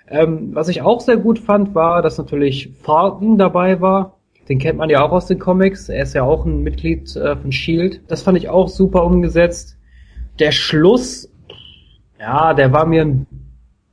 Ähm, 0.07 0.51
was 0.55 0.69
ich 0.69 0.81
auch 0.81 1.01
sehr 1.01 1.17
gut 1.17 1.41
fand, 1.41 1.75
war, 1.75 2.01
dass 2.01 2.17
natürlich 2.17 2.75
Falcon 2.81 3.38
dabei 3.38 3.81
war. 3.81 4.21
Den 4.49 4.61
kennt 4.61 4.79
man 4.79 4.88
ja 4.88 5.03
auch 5.03 5.11
aus 5.11 5.27
den 5.27 5.41
Comics. 5.41 5.88
Er 5.88 6.05
ist 6.05 6.14
ja 6.14 6.23
auch 6.23 6.47
ein 6.47 6.62
Mitglied 6.62 7.17
äh, 7.17 7.35
von 7.35 7.51
Shield. 7.51 8.03
Das 8.07 8.23
fand 8.23 8.38
ich 8.38 8.49
auch 8.49 8.69
super 8.69 9.03
umgesetzt. 9.03 9.77
Der 10.38 10.53
Schluss 10.53 11.29
ja, 12.19 12.55
der 12.55 12.73
war 12.73 12.87
mir 12.87 13.05
ein 13.05 13.27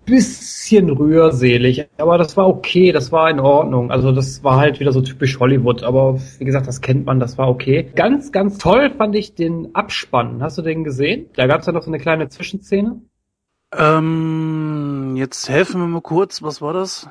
bisschen 0.05 0.89
rührselig, 0.89 1.87
aber 1.97 2.17
das 2.17 2.37
war 2.37 2.47
okay, 2.47 2.91
das 2.91 3.11
war 3.11 3.29
in 3.29 3.39
Ordnung. 3.39 3.91
Also 3.91 4.11
das 4.11 4.43
war 4.43 4.57
halt 4.57 4.79
wieder 4.79 4.91
so 4.91 5.01
typisch 5.01 5.39
Hollywood, 5.39 5.83
aber 5.83 6.19
wie 6.37 6.45
gesagt, 6.45 6.67
das 6.67 6.81
kennt 6.81 7.05
man, 7.05 7.19
das 7.19 7.37
war 7.37 7.49
okay. 7.49 7.91
Ganz, 7.95 8.31
ganz 8.31 8.57
toll 8.57 8.91
fand 8.91 9.15
ich 9.15 9.35
den 9.35 9.73
Abspann. 9.73 10.41
Hast 10.41 10.57
du 10.57 10.61
den 10.61 10.83
gesehen? 10.83 11.29
Da 11.35 11.47
gab 11.47 11.61
es 11.61 11.65
ja 11.65 11.73
noch 11.73 11.81
so 11.81 11.89
eine 11.89 11.99
kleine 11.99 12.29
Zwischenszene. 12.29 13.01
Ähm, 13.75 15.15
jetzt 15.17 15.49
helfen 15.49 15.81
wir 15.81 15.87
mal 15.87 16.01
kurz, 16.01 16.43
was 16.43 16.61
war 16.61 16.73
das? 16.73 17.09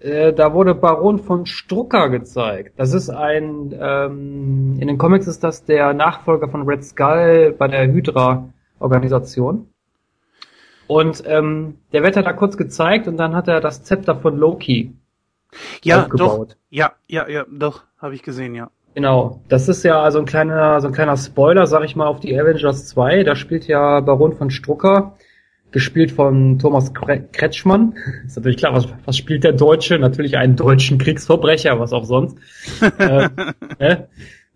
Äh, 0.00 0.32
da 0.32 0.52
wurde 0.52 0.74
Baron 0.74 1.18
von 1.18 1.46
Strucker 1.46 2.10
gezeigt. 2.10 2.74
Das 2.76 2.92
ist 2.92 3.08
ein, 3.08 3.74
ähm, 3.80 4.76
in 4.78 4.88
den 4.88 4.98
Comics 4.98 5.26
ist 5.26 5.44
das 5.44 5.64
der 5.64 5.94
Nachfolger 5.94 6.48
von 6.48 6.68
Red 6.68 6.84
Skull 6.84 7.54
bei 7.56 7.68
der 7.68 7.86
Hydra 7.86 8.50
Organisation. 8.84 9.68
Und 10.86 11.24
ähm, 11.26 11.78
der 11.92 12.02
wird 12.02 12.16
da 12.16 12.32
kurz 12.32 12.56
gezeigt 12.56 13.08
und 13.08 13.16
dann 13.16 13.34
hat 13.34 13.48
er 13.48 13.60
das 13.60 13.82
Zepter 13.82 14.14
von 14.14 14.36
Loki 14.36 14.94
ja, 15.82 16.02
aufgebaut. 16.02 16.50
Doch. 16.52 16.56
Ja, 16.70 16.92
ja, 17.08 17.28
ja, 17.28 17.46
doch, 17.50 17.84
habe 17.98 18.14
ich 18.14 18.22
gesehen, 18.22 18.54
ja. 18.54 18.70
Genau, 18.94 19.40
das 19.48 19.68
ist 19.68 19.82
ja 19.82 20.00
also 20.00 20.20
ein 20.20 20.24
kleiner, 20.24 20.80
so 20.80 20.86
ein 20.86 20.94
kleiner 20.94 21.16
Spoiler, 21.16 21.66
sag 21.66 21.84
ich 21.84 21.96
mal, 21.96 22.06
auf 22.06 22.20
die 22.20 22.38
Avengers 22.38 22.86
2. 22.86 23.24
Da 23.24 23.34
spielt 23.34 23.66
ja 23.66 24.00
Baron 24.00 24.36
von 24.36 24.50
Strucker, 24.50 25.16
gespielt 25.72 26.12
von 26.12 26.60
Thomas 26.60 26.92
Kretschmann. 26.94 27.94
Ist 28.26 28.36
natürlich 28.36 28.58
klar, 28.58 28.72
was, 28.74 28.86
was 29.04 29.16
spielt 29.16 29.42
der 29.42 29.52
Deutsche? 29.52 29.98
Natürlich 29.98 30.36
einen 30.36 30.54
deutschen 30.54 30.98
Kriegsverbrecher, 30.98 31.80
was 31.80 31.92
auch 31.92 32.04
sonst. 32.04 32.36
äh, 32.98 33.28
äh, 33.78 33.96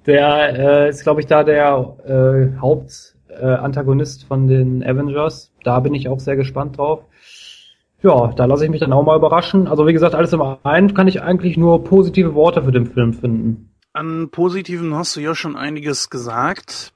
der 0.07 0.59
äh, 0.87 0.89
ist, 0.89 1.03
glaube 1.03 1.21
ich, 1.21 1.27
da 1.27 1.43
der 1.45 1.97
äh, 2.07 2.61
Haupt 2.61 3.08
äh, 3.29 3.47
Antagonist 3.47 4.25
von 4.25 4.49
den 4.49 4.83
Avengers. 4.83 5.53
Da 5.65 5.81
bin 5.81 5.95
ich 5.95 6.09
auch 6.09 6.21
sehr 6.21 6.37
gespannt 6.37 6.79
drauf. 6.79 7.05
Ja, 8.03 8.29
da 8.29 8.45
lasse 8.45 8.65
ich 8.65 8.71
mich 8.71 8.81
dann 8.81 8.93
auch 8.93 9.05
mal 9.05 9.17
überraschen. 9.17 9.67
Also 9.67 9.87
wie 9.87 9.93
gesagt, 9.93 10.15
alles 10.15 10.33
im 10.33 10.43
einen 10.63 10.95
kann 10.95 11.09
ich 11.09 11.23
eigentlich 11.23 11.57
nur 11.57 11.83
positive 11.83 12.35
Worte 12.35 12.63
für 12.63 12.73
den 12.73 12.87
Film 12.87 13.13
finden. 13.13 13.71
An 13.93 14.29
positiven 14.31 14.95
hast 14.95 15.17
du 15.17 15.21
ja 15.21 15.35
schon 15.35 15.57
einiges 15.57 16.09
gesagt. 16.09 16.93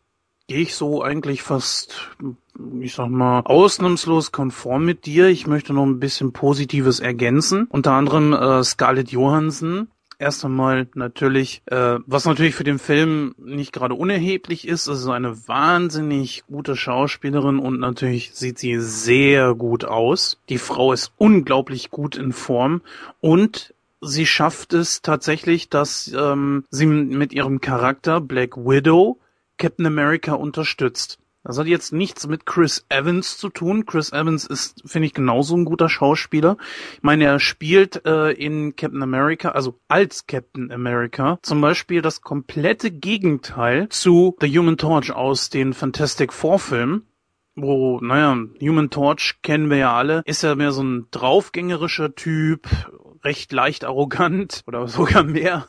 Gehe 0.46 0.60
ich 0.60 0.74
so 0.74 1.02
eigentlich 1.02 1.42
fast, 1.42 2.10
ich 2.80 2.94
sag 2.94 3.08
mal, 3.08 3.40
ausnahmslos 3.40 4.30
konform 4.30 4.84
mit 4.84 5.06
dir. 5.06 5.28
Ich 5.28 5.46
möchte 5.46 5.72
noch 5.72 5.84
ein 5.84 5.98
bisschen 5.98 6.32
Positives 6.32 7.00
ergänzen. 7.00 7.66
Unter 7.70 7.92
anderem 7.92 8.32
äh, 8.32 8.62
Scarlett 8.62 9.10
Johansson 9.10 9.88
erst 10.22 10.44
einmal 10.44 10.86
natürlich, 10.94 11.62
äh, 11.66 11.98
was 12.06 12.24
natürlich 12.24 12.54
für 12.54 12.64
den 12.64 12.78
Film 12.78 13.34
nicht 13.36 13.72
gerade 13.72 13.94
unerheblich 13.94 14.66
ist, 14.66 14.86
ist 14.86 15.06
eine 15.06 15.46
wahnsinnig 15.48 16.44
gute 16.46 16.76
Schauspielerin 16.76 17.58
und 17.58 17.80
natürlich 17.80 18.34
sieht 18.34 18.58
sie 18.58 18.80
sehr 18.80 19.54
gut 19.54 19.84
aus. 19.84 20.38
Die 20.48 20.58
Frau 20.58 20.92
ist 20.92 21.12
unglaublich 21.18 21.90
gut 21.90 22.16
in 22.16 22.32
Form 22.32 22.80
und 23.20 23.74
sie 24.00 24.26
schafft 24.26 24.72
es 24.72 25.02
tatsächlich, 25.02 25.68
dass 25.68 26.12
ähm, 26.16 26.64
sie 26.70 26.86
mit 26.86 27.32
ihrem 27.32 27.60
Charakter 27.60 28.20
Black 28.20 28.56
Widow 28.56 29.18
Captain 29.58 29.86
America 29.86 30.34
unterstützt. 30.34 31.18
Das 31.44 31.58
hat 31.58 31.66
jetzt 31.66 31.92
nichts 31.92 32.26
mit 32.28 32.46
Chris 32.46 32.86
Evans 32.88 33.36
zu 33.36 33.48
tun. 33.48 33.84
Chris 33.84 34.12
Evans 34.12 34.46
ist, 34.46 34.82
finde 34.86 35.06
ich, 35.06 35.14
genauso 35.14 35.56
ein 35.56 35.64
guter 35.64 35.88
Schauspieler. 35.88 36.56
Ich 36.94 37.02
meine, 37.02 37.24
er 37.24 37.40
spielt 37.40 38.06
äh, 38.06 38.30
in 38.30 38.76
Captain 38.76 39.02
America, 39.02 39.50
also 39.50 39.80
als 39.88 40.26
Captain 40.26 40.70
America, 40.70 41.38
zum 41.42 41.60
Beispiel 41.60 42.00
das 42.00 42.20
komplette 42.20 42.90
Gegenteil 42.90 43.88
zu 43.88 44.36
The 44.40 44.56
Human 44.56 44.76
Torch 44.76 45.12
aus 45.12 45.50
den 45.50 45.72
Fantastic 45.72 46.32
Four 46.32 46.58
Filmen 46.58 47.06
wo, 47.54 48.00
naja, 48.00 48.38
Human 48.60 48.90
Torch 48.90 49.40
kennen 49.42 49.68
wir 49.68 49.76
ja 49.76 49.94
alle, 49.94 50.22
ist 50.24 50.42
ja 50.42 50.54
mehr 50.54 50.72
so 50.72 50.82
ein 50.82 51.08
draufgängerischer 51.10 52.14
Typ, 52.14 52.66
recht 53.24 53.52
leicht 53.52 53.84
arrogant 53.84 54.62
oder 54.66 54.88
sogar 54.88 55.22
mehr. 55.22 55.68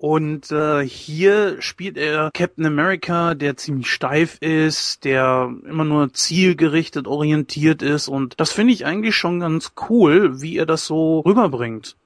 Und 0.00 0.52
äh, 0.52 0.86
hier 0.86 1.60
spielt 1.60 1.96
er 1.96 2.30
Captain 2.32 2.64
America, 2.64 3.34
der 3.34 3.56
ziemlich 3.56 3.90
steif 3.90 4.38
ist, 4.40 5.04
der 5.04 5.52
immer 5.68 5.84
nur 5.84 6.12
zielgerichtet 6.12 7.08
orientiert 7.08 7.82
ist. 7.82 8.06
Und 8.06 8.38
das 8.38 8.52
finde 8.52 8.74
ich 8.74 8.86
eigentlich 8.86 9.16
schon 9.16 9.40
ganz 9.40 9.72
cool, 9.90 10.40
wie 10.40 10.56
er 10.56 10.66
das 10.66 10.86
so 10.86 11.18
rüberbringt. 11.20 11.96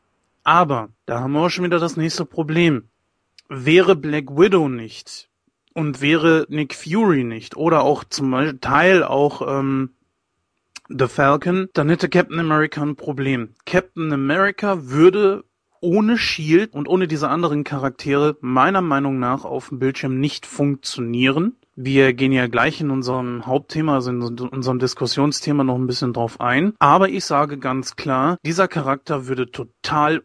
Aber 0.42 0.88
da 1.04 1.20
haben 1.20 1.32
wir 1.32 1.40
auch 1.40 1.50
schon 1.50 1.66
wieder 1.66 1.78
das 1.78 1.98
nächste 1.98 2.24
Problem. 2.24 2.88
Wäre 3.50 3.94
Black 3.94 4.30
Widow 4.30 4.70
nicht 4.70 5.28
und 5.74 6.00
wäre 6.00 6.46
Nick 6.48 6.74
Fury 6.74 7.24
nicht 7.24 7.58
oder 7.58 7.82
auch 7.82 8.04
zum 8.04 8.58
Teil 8.62 9.04
auch 9.04 9.42
ähm, 9.46 9.90
The 10.88 11.08
Falcon, 11.08 11.68
dann 11.74 11.90
hätte 11.90 12.08
Captain 12.08 12.40
America 12.40 12.80
ein 12.80 12.96
Problem. 12.96 13.50
Captain 13.66 14.14
America 14.14 14.88
würde 14.88 15.44
ohne 15.82 16.16
Shield 16.16 16.74
und 16.74 16.88
ohne 16.88 17.06
diese 17.06 17.28
anderen 17.28 17.64
Charaktere 17.64 18.36
meiner 18.40 18.80
Meinung 18.80 19.18
nach 19.18 19.44
auf 19.44 19.68
dem 19.68 19.78
Bildschirm 19.78 20.18
nicht 20.18 20.46
funktionieren. 20.46 21.56
Wir 21.74 22.12
gehen 22.12 22.32
ja 22.32 22.48
gleich 22.48 22.82
in 22.82 22.90
unserem 22.90 23.46
Hauptthema, 23.46 23.94
also 23.94 24.10
in 24.10 24.22
unserem 24.22 24.78
Diskussionsthema 24.78 25.64
noch 25.64 25.76
ein 25.76 25.86
bisschen 25.86 26.12
drauf 26.12 26.38
ein. 26.38 26.74
Aber 26.78 27.08
ich 27.08 27.24
sage 27.24 27.58
ganz 27.58 27.96
klar, 27.96 28.36
dieser 28.44 28.68
Charakter 28.68 29.26
würde 29.26 29.50
total 29.50 29.72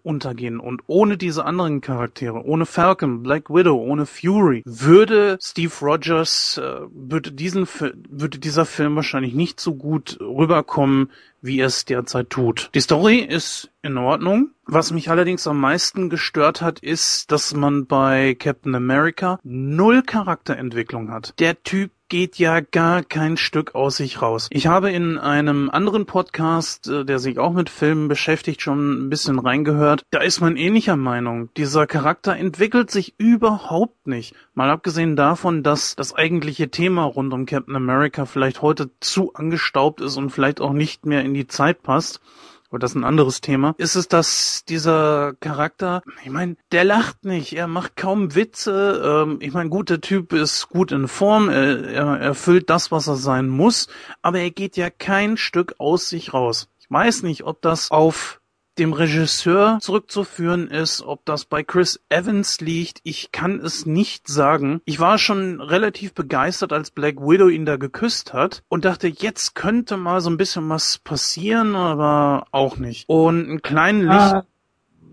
untergehen. 0.04 0.60
Und 0.60 0.82
ohne 0.88 1.18
diese 1.18 1.46
anderen 1.46 1.82
Charaktere, 1.82 2.44
ohne 2.46 2.66
Falcon, 2.66 3.24
Black 3.24 3.50
Widow, 3.50 3.76
ohne 3.76 4.06
Fury, 4.06 4.62
würde 4.66 5.38
Steve 5.42 5.74
Rogers, 5.82 6.58
äh, 6.58 6.82
würde 6.92 7.32
diesen, 7.32 7.68
würde 8.10 8.40
dieser 8.40 8.66
Film 8.66 8.96
wahrscheinlich 8.96 9.34
nicht 9.34 9.60
so 9.60 9.76
gut 9.76 10.18
rüberkommen, 10.22 11.12
wie 11.42 11.60
er 11.60 11.68
es 11.68 11.86
derzeit 11.86 12.30
tut. 12.30 12.70
Die 12.74 12.82
Story 12.82 13.20
ist 13.20 13.72
in 13.82 13.98
Ordnung. 13.98 14.52
Was 14.66 14.92
mich 14.92 15.10
allerdings 15.10 15.48
am 15.48 15.60
meisten 15.60 16.10
gestört 16.10 16.62
hat, 16.62 16.80
ist, 16.80 17.32
dass 17.32 17.54
man 17.54 17.86
bei 17.86 18.36
Captain 18.36 18.76
America 18.76 19.40
null 19.44 20.02
Charakterentwicklung 20.04 21.10
hat. 21.12 21.34
Der 21.40 21.64
Typ 21.64 21.92
geht 22.10 22.38
ja 22.38 22.60
gar 22.60 23.04
kein 23.04 23.38
Stück 23.38 23.76
aus 23.76 23.98
sich 23.98 24.22
raus. 24.22 24.48
Ich 24.52 24.68
habe 24.68 24.92
in 24.92 25.18
einem 25.18 25.70
anderen 25.70 26.06
Podcast, 26.06 26.88
äh, 26.88 27.06
der 27.06 27.20
sich 27.20 27.40
auch 27.40 27.54
mit 27.54 27.70
Filmen 27.70 28.08
beschäftigt, 28.08 28.62
schon 28.62 29.08
ein 29.08 29.10
bisschen 29.10 29.40
reingehört. 29.40 30.04
Da 30.12 30.20
ist 30.20 30.42
man 30.42 30.58
ähnlicher 30.58 30.96
Meinung. 30.96 31.50
Dieser 31.58 31.88
Charakter 31.88 32.36
entwickelt 32.36 32.92
sich 32.92 33.16
überhaupt 33.18 34.08
nicht. 34.08 34.36
Mal 34.54 34.70
abgesehen 34.70 35.16
davon, 35.16 35.64
dass 35.64 35.96
das 35.96 36.14
eigentliche 36.14 36.70
Thema 36.70 37.04
rund 37.04 37.34
um 37.34 37.46
Captain 37.46 37.76
America 37.76 38.26
vielleicht 38.26 38.62
heute 38.62 38.90
zu 39.00 39.34
angestaubt 39.34 40.02
ist 40.02 40.18
und 40.18 40.30
vielleicht 40.30 40.62
auch 40.62 40.74
nicht 40.74 41.06
mehr 41.06 41.24
in 41.24 41.34
die 41.34 41.48
Zeit 41.48 41.84
passt 41.84 42.22
aber 42.70 42.80
das 42.80 42.92
ist 42.92 42.96
ein 42.96 43.04
anderes 43.04 43.42
Thema, 43.42 43.76
ist 43.78 43.96
es, 43.96 44.08
dass 44.08 44.64
dieser 44.68 45.34
Charakter, 45.40 46.02
ich 46.24 46.30
meine, 46.30 46.58
der 46.72 46.84
lacht 46.84 47.26
nicht, 47.26 47.54
er 47.54 47.68
macht 47.68 47.96
kaum 47.96 48.36
Witze, 48.36 49.26
ähm, 49.26 49.38
ich 49.42 49.54
meine, 49.54 49.70
gut, 49.70 49.90
der 49.90 50.02
Typ 50.02 50.34
ist 50.34 50.70
gut 50.70 50.92
in 50.92 51.08
Form, 51.08 51.50
er, 51.50 51.86
er 51.88 52.20
erfüllt 52.20 52.70
das, 52.70 52.92
was 52.92 53.08
er 53.08 53.16
sein 53.16 53.48
muss, 53.48 53.88
aber 54.22 54.40
er 54.40 54.52
geht 54.52 54.78
ja 54.78 54.90
kein 54.90 55.38
Stück 55.38 55.76
aus 55.78 56.10
sich 56.10 56.34
raus. 56.34 56.70
Ich 56.80 56.90
weiß 56.90 57.24
nicht, 57.24 57.44
ob 57.44 57.62
das 57.62 57.92
auf 57.92 58.40
dem 58.80 58.94
Regisseur 58.94 59.80
zurückzuführen 59.82 60.68
ist, 60.68 61.02
ob 61.02 61.26
das 61.26 61.46
bei 61.46 61.64
Chris 61.64 62.00
Evans 62.10 62.62
liegt, 62.62 63.00
ich 63.04 63.32
kann 63.32 63.60
es 63.60 63.86
nicht 63.86 64.28
sagen. 64.28 64.82
Ich 64.86 65.00
war 65.00 65.18
schon 65.18 65.62
relativ 65.62 66.14
begeistert, 66.14 66.74
als 66.74 66.92
Black 66.92 67.20
Widow 67.20 67.50
ihn 67.50 67.66
da 67.66 67.78
geküsst 67.78 68.34
hat 68.34 68.64
und 68.70 68.86
dachte, 68.86 69.08
jetzt 69.08 69.56
könnte 69.56 69.98
mal 69.98 70.22
so 70.22 70.30
ein 70.30 70.38
bisschen 70.38 70.70
was 70.70 71.00
passieren, 71.00 71.76
aber 71.76 72.46
auch 72.52 72.78
nicht. 72.78 73.08
Und 73.08 73.48
einen 73.48 73.62
kleinen 73.62 74.02
Licht. 74.02 74.14
Ah, 74.14 74.44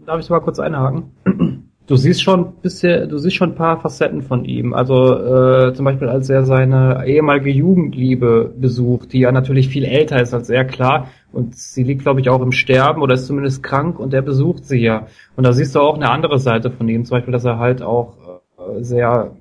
darf 0.07 0.21
ich 0.21 0.31
mal 0.31 0.41
kurz 0.41 0.59
einhaken? 0.59 1.11
Du 1.87 1.97
siehst 1.97 2.23
schon 2.23 2.55
bisher, 2.63 3.07
du 3.07 3.19
siehst 3.19 3.37
schon 3.37 3.51
ein 3.51 3.55
paar 3.57 3.79
Facetten 3.79 4.23
von 4.23 4.47
ihm. 4.47 4.73
Also 4.73 5.19
äh, 5.19 5.75
zum 5.75 5.85
Beispiel, 5.85 6.09
als 6.09 6.31
er 6.31 6.45
seine 6.45 7.05
ehemalige 7.07 7.51
Jugendliebe 7.51 8.55
besucht, 8.57 9.13
die 9.13 9.19
ja 9.19 9.33
natürlich 9.33 9.69
viel 9.69 9.85
älter 9.85 10.19
ist 10.23 10.33
als 10.33 10.49
er, 10.49 10.65
klar. 10.65 11.09
Und 11.35 11.57
sie 11.57 11.83
liegt, 11.83 12.03
glaube 12.03 12.21
ich, 12.21 12.29
auch 12.29 12.41
im 12.41 12.53
Sterben 12.53 13.03
oder 13.03 13.15
ist 13.15 13.27
zumindest 13.27 13.63
krank 13.63 13.99
und 13.99 14.15
er 14.15 14.23
besucht 14.23 14.65
sie 14.65 14.79
ja. 14.79 15.07
Und 15.37 15.45
da 15.45 15.53
siehst 15.53 15.75
du 15.75 15.81
auch 15.81 15.97
eine 15.97 16.11
andere 16.11 16.39
Seite 16.39 16.71
von 16.71 16.89
ihm, 16.89 17.05
zum 17.05 17.17
Beispiel, 17.17 17.33
dass 17.33 17.45
er 17.45 17.59
halt 17.59 17.83
auch 17.83 18.17
äh, 18.59 18.83
sehr 18.83 19.33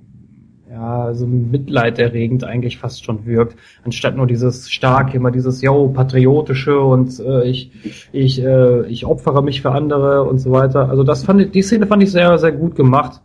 ja, 0.73 1.13
so 1.13 1.27
mitleiderregend 1.27 2.43
eigentlich 2.43 2.79
fast 2.79 3.05
schon 3.05 3.27
wirkt, 3.27 3.55
anstatt 3.85 4.17
nur 4.17 4.25
dieses 4.25 4.71
starke, 4.71 5.17
immer 5.17 5.29
dieses, 5.29 5.61
yo, 5.61 5.89
patriotische 5.89 6.79
und 6.79 7.19
äh, 7.19 7.43
ich, 7.43 7.71
ich, 8.11 8.43
äh, 8.43 8.87
ich 8.87 9.05
opfere 9.05 9.43
mich 9.43 9.61
für 9.61 9.71
andere 9.71 10.23
und 10.23 10.39
so 10.39 10.51
weiter. 10.51 10.89
Also 10.89 11.03
das 11.03 11.23
fand 11.23 11.41
ich, 11.41 11.51
die 11.51 11.61
Szene 11.61 11.85
fand 11.85 12.01
ich 12.01 12.11
sehr, 12.11 12.39
sehr 12.39 12.51
gut 12.51 12.75
gemacht. 12.75 13.21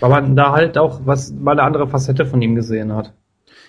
Weil 0.00 0.10
man 0.10 0.36
da 0.36 0.52
halt 0.52 0.76
auch 0.76 1.00
was, 1.04 1.32
mal 1.32 1.52
eine 1.52 1.62
andere 1.62 1.88
Facette 1.88 2.26
von 2.26 2.42
ihm 2.42 2.54
gesehen 2.54 2.92
hat. 2.92 3.14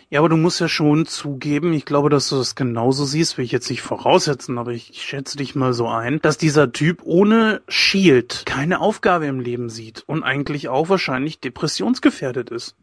Ja, 0.09 0.19
aber 0.19 0.29
du 0.29 0.37
musst 0.37 0.61
ja 0.61 0.67
schon 0.67 1.05
zugeben, 1.05 1.73
ich 1.73 1.85
glaube, 1.85 2.09
dass 2.09 2.29
du 2.29 2.37
das 2.37 2.55
genauso 2.55 3.05
siehst, 3.05 3.37
will 3.37 3.45
ich 3.45 3.51
jetzt 3.51 3.69
nicht 3.69 3.81
voraussetzen, 3.81 4.57
aber 4.57 4.71
ich 4.71 4.91
schätze 5.01 5.37
dich 5.37 5.55
mal 5.55 5.73
so 5.73 5.87
ein, 5.87 6.19
dass 6.21 6.37
dieser 6.37 6.71
Typ 6.71 7.01
ohne 7.03 7.61
Shield 7.67 8.43
keine 8.45 8.81
Aufgabe 8.81 9.25
im 9.25 9.39
Leben 9.39 9.69
sieht 9.69 10.03
und 10.07 10.23
eigentlich 10.23 10.69
auch 10.69 10.89
wahrscheinlich 10.89 11.39
depressionsgefährdet 11.39 12.51
ist. 12.51 12.75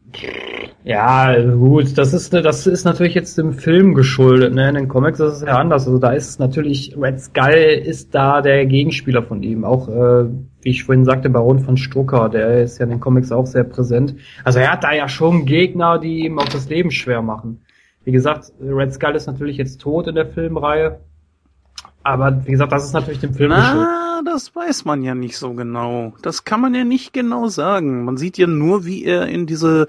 Ja, 0.83 1.41
gut, 1.41 1.97
das 1.97 2.13
ist, 2.13 2.33
das 2.33 2.67
ist 2.67 2.83
natürlich 2.83 3.13
jetzt 3.13 3.37
dem 3.37 3.53
Film 3.53 3.93
geschuldet, 3.93 4.53
ne? 4.53 4.69
In 4.69 4.75
den 4.75 4.87
Comics 4.89 5.19
ist 5.19 5.33
es 5.35 5.41
ja 5.41 5.57
anders. 5.57 5.87
Also 5.87 5.97
da 5.99 6.11
ist 6.11 6.39
natürlich, 6.39 6.95
Red 6.99 7.21
Skull 7.21 7.81
ist 7.85 8.13
da 8.13 8.41
der 8.41 8.65
Gegenspieler 8.65 9.23
von 9.23 9.43
ihm. 9.43 9.63
Auch 9.63 9.87
äh, 9.87 10.25
wie 10.63 10.69
ich 10.69 10.83
vorhin 10.83 11.05
sagte, 11.05 11.29
Baron 11.29 11.59
von 11.59 11.77
Strucker, 11.77 12.29
der 12.29 12.63
ist 12.63 12.77
ja 12.79 12.85
in 12.85 12.89
den 12.89 12.99
Comics 12.99 13.31
auch 13.31 13.45
sehr 13.45 13.63
präsent. 13.63 14.15
Also 14.43 14.59
er 14.59 14.71
hat 14.71 14.83
da 14.83 14.93
ja 14.93 15.07
schon 15.07 15.45
Gegner, 15.45 15.99
die 15.99 16.25
ihm 16.25 16.39
auch 16.39 16.49
das 16.49 16.69
Leben 16.69 16.91
schwer 16.91 17.21
machen. 17.21 17.61
Wie 18.03 18.11
gesagt, 18.11 18.51
Red 18.61 18.93
Skull 18.93 19.15
ist 19.15 19.27
natürlich 19.27 19.57
jetzt 19.57 19.79
tot 19.81 20.07
in 20.07 20.15
der 20.15 20.27
Filmreihe. 20.27 20.99
Aber 22.03 22.45
wie 22.45 22.51
gesagt, 22.51 22.71
das 22.71 22.85
ist 22.85 22.93
natürlich 22.93 23.21
dem 23.21 23.33
Film 23.33 23.49
Na, 23.51 24.21
das 24.25 24.53
weiß 24.55 24.83
man 24.85 25.03
ja 25.03 25.15
nicht 25.15 25.37
so 25.37 25.53
genau. 25.53 26.13
Das 26.21 26.43
kann 26.43 26.59
man 26.59 26.75
ja 26.75 26.83
nicht 26.83 27.13
genau 27.13 27.47
sagen. 27.47 28.03
Man 28.03 28.17
sieht 28.17 28.37
ja 28.37 28.47
nur, 28.47 28.85
wie 28.85 29.05
er 29.05 29.27
in 29.27 29.45
diese 29.45 29.87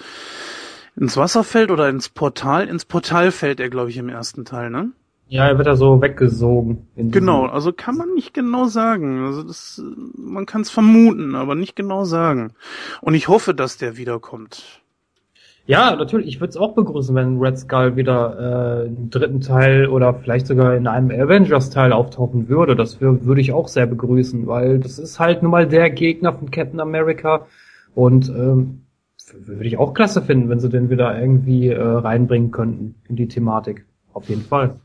ins 0.97 1.17
Wasser 1.17 1.43
fällt 1.43 1.73
oder 1.73 1.89
ins 1.89 2.09
Portal. 2.09 2.69
Ins 2.69 2.85
Portal 2.85 3.33
fällt 3.33 3.59
er, 3.59 3.69
glaube 3.69 3.91
ich, 3.91 3.97
im 3.97 4.09
ersten 4.09 4.45
Teil, 4.45 4.71
ne? 4.71 4.93
Ja, 5.27 5.49
er 5.49 5.57
wird 5.57 5.67
da 5.67 5.77
so 5.77 6.01
weggesogen. 6.03 6.87
Genau, 6.97 7.47
also 7.47 7.73
kann 7.73 7.97
man 7.97 8.15
nicht 8.15 8.35
genau 8.35 8.67
sagen. 8.67 9.25
Also 9.25 9.43
das, 9.43 9.83
man 10.17 10.47
kann 10.47 10.61
es 10.61 10.71
vermuten, 10.71 11.35
aber 11.35 11.55
nicht 11.55 11.77
genau 11.77 12.05
sagen. 12.05 12.53
Und 13.01 13.15
ich 13.15 13.29
hoffe, 13.29 13.55
dass 13.55 13.79
der 13.79 13.97
wiederkommt. 13.97 14.83
Ja, 15.67 15.97
natürlich. 15.97 16.29
Ich 16.29 16.41
würde 16.41 16.51
es 16.51 16.57
auch 16.59 16.75
begrüßen, 16.75 17.15
wenn 17.15 17.39
Red 17.39 17.59
Skull 17.59 17.97
wieder 17.97 18.85
äh, 18.85 18.87
im 18.87 19.09
dritten 19.09 19.41
Teil 19.41 19.87
oder 19.87 20.13
vielleicht 20.13 20.47
sogar 20.47 20.77
in 20.77 20.87
einem 20.87 21.11
Avengers-Teil 21.11 21.93
auftauchen 21.95 22.51
würde. 22.51 22.77
Das 22.77 23.01
würde 23.01 23.41
ich 23.41 23.53
auch 23.53 23.69
sehr 23.69 23.87
begrüßen, 23.87 24.47
weil 24.47 24.79
das 24.79 24.99
ist 24.99 25.19
halt 25.19 25.43
nun 25.43 25.51
mal 25.51 25.67
der 25.67 25.89
Gegner 25.89 26.35
von 26.35 26.51
Captain 26.51 26.81
America. 26.81 27.47
Und 27.95 28.29
ähm, 28.29 28.83
würde 29.33 29.67
ich 29.67 29.79
auch 29.79 29.95
klasse 29.95 30.21
finden, 30.21 30.51
wenn 30.51 30.61
sie 30.61 30.69
den 30.69 30.91
wieder 30.91 31.19
irgendwie 31.19 31.69
äh, 31.69 31.81
reinbringen 31.81 32.51
könnten 32.51 32.97
in 33.09 33.17
die 33.17 33.29
Thematik. 33.29 33.87
Auf 34.13 34.29
jeden 34.29 34.43
Fall. 34.43 34.77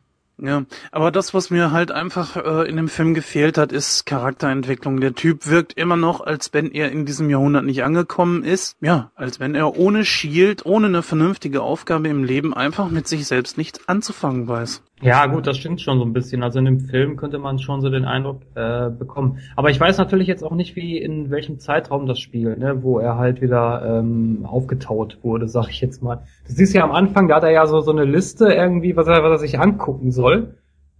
Ja, 0.41 0.63
aber 0.91 1.12
das, 1.12 1.34
was 1.34 1.49
mir 1.49 1.71
halt 1.71 1.91
einfach 1.91 2.38
äh, 2.38 2.69
in 2.69 2.78
dem 2.78 2.88
Film 2.88 3.13
gefehlt 3.13 3.58
hat, 3.58 3.71
ist 3.71 4.06
Charakterentwicklung. 4.06 5.02
Der 5.02 5.13
Typ 5.13 5.47
wirkt 5.47 5.73
immer 5.73 5.97
noch, 5.97 6.21
als 6.21 6.54
wenn 6.54 6.71
er 6.71 6.91
in 6.91 7.06
diesem 7.06 7.30
Jahrhundert 7.30 7.65
nicht 7.65 7.84
angekommen 7.84 8.43
ist. 8.43 8.78
Ja, 8.80 9.12
als 9.15 9.39
wenn 9.39 9.56
er 9.56 9.78
ohne 9.78 10.06
Shield, 10.06 10.65
ohne 10.65 10.88
eine 10.88 11.04
vernünftige 11.04 11.62
Aufgabe 11.62 12.08
im 12.08 12.23
Leben 12.23 12.54
einfach 12.54 12.89
mit 12.89 13.08
sich 13.08 13.28
selbst 13.28 13.58
nichts 13.58 13.88
anzufangen 13.88 14.47
weiß. 14.47 14.82
Ja, 15.02 15.28
gut, 15.28 15.48
das 15.48 15.58
stimmt 15.58 15.80
schon 15.80 15.98
so 15.98 16.04
ein 16.04 16.12
bisschen. 16.12 16.44
Also 16.44 16.60
in 16.60 16.66
dem 16.66 16.80
Film 16.82 17.16
könnte 17.16 17.40
man 17.40 17.58
schon 17.60 17.82
so 17.82 17.90
den 17.90 18.04
Eindruck 18.04 18.42
äh, 18.56 18.90
bekommen. 18.90 19.40
Aber 19.56 19.70
ich 19.70 19.80
weiß 19.80 19.98
natürlich 19.98 20.28
jetzt 20.28 20.44
auch 20.44 20.52
nicht, 20.52 20.76
wie 20.76 20.98
in 20.98 21.30
welchem 21.32 21.58
Zeitraum 21.60 22.06
das 22.06 22.20
spielt, 22.20 22.60
ne, 22.60 22.84
wo 22.84 23.00
er 23.00 23.18
halt 23.18 23.42
wieder 23.42 24.00
ähm, 24.00 24.40
aufgetaut 24.44 25.20
wurde, 25.24 25.48
sag 25.48 25.70
ich 25.70 25.80
jetzt 25.80 26.04
mal. 26.04 26.18
Du 26.48 26.54
siehst 26.54 26.74
ja 26.74 26.84
am 26.84 26.92
Anfang, 26.92 27.30
da 27.30 27.38
hat 27.38 27.44
er 27.44 27.52
ja 27.52 27.66
so 27.66 27.80
so 27.80 27.92
eine 27.92 28.04
Liste 28.04 28.52
irgendwie, 28.52 28.96
was 28.98 29.08
er, 29.08 29.24
was 29.24 29.32
er 29.32 29.38
sich 29.40 29.58
angucken 29.60 30.12
soll. 30.12 30.56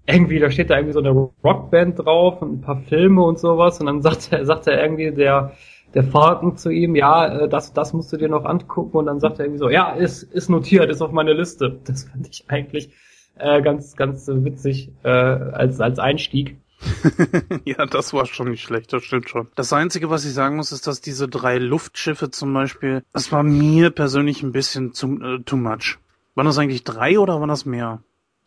Irgendwie, 0.06 0.40
da 0.40 0.50
steht 0.50 0.70
da 0.70 0.78
irgendwie 0.78 0.94
so 0.94 1.00
eine 1.00 1.12
Rockband 1.44 2.00
drauf 2.00 2.42
und 2.42 2.54
ein 2.54 2.62
paar 2.62 2.78
Filme 2.78 3.22
und 3.24 3.38
sowas. 3.38 3.80
Und 3.82 3.88
dann 3.88 4.02
sagt 4.02 4.32
er, 4.32 4.46
sagt 4.46 4.68
er 4.68 4.82
irgendwie 4.82 5.12
der 5.12 5.52
der 5.96 6.04
Falken 6.04 6.56
zu 6.56 6.70
ihm, 6.70 6.96
ja, 6.96 7.46
äh, 7.46 7.50
das, 7.50 7.74
das 7.74 7.94
musst 7.94 8.14
du 8.14 8.18
dir 8.18 8.30
noch 8.30 8.46
angucken. 8.46 8.98
Und 8.98 9.08
dann 9.08 9.20
sagt 9.20 9.40
er 9.40 9.46
irgendwie 9.46 9.60
so, 9.60 9.70
ja, 9.70 9.92
ist, 9.92 10.24
ist 10.24 10.50
notiert, 10.50 10.90
ist 10.90 11.02
auf 11.02 11.12
meiner 11.12 11.34
Liste. 11.34 11.80
Das 11.86 12.04
fand 12.06 12.28
ich 12.30 12.46
eigentlich 12.48 12.92
äh, 13.40 13.62
ganz, 13.62 13.96
ganz 13.96 14.28
witzig 14.28 14.92
äh, 15.04 15.10
als, 15.10 15.80
als 15.80 16.00
Einstieg. 16.00 16.58
ja, 17.66 17.86
das 17.86 18.14
war 18.14 18.26
schon 18.26 18.52
nicht 18.52 18.64
schlecht, 18.64 18.94
das 18.94 19.04
stimmt 19.04 19.30
schon. 19.30 19.48
Das 19.56 19.74
Einzige, 19.74 20.10
was 20.10 20.26
ich 20.26 20.34
sagen 20.34 20.56
muss, 20.56 20.72
ist, 20.72 20.88
dass 20.88 21.02
diese 21.02 21.28
drei 21.28 21.58
Luftschiffe 21.58 22.30
zum 22.30 22.54
Beispiel, 22.54 23.04
das 23.12 23.32
war 23.32 23.44
mir 23.44 23.90
persönlich 23.90 24.44
ein 24.44 24.52
bisschen 24.52 24.94
zu, 24.94 25.20
äh, 25.22 25.40
too 25.44 25.58
much. 25.58 25.98
Waren 26.36 26.46
das 26.46 26.58
eigentlich 26.58 26.84
drei 26.84 27.20
oder 27.20 27.40
waren 27.40 27.50
das 27.50 27.66
mehr? 27.66 28.02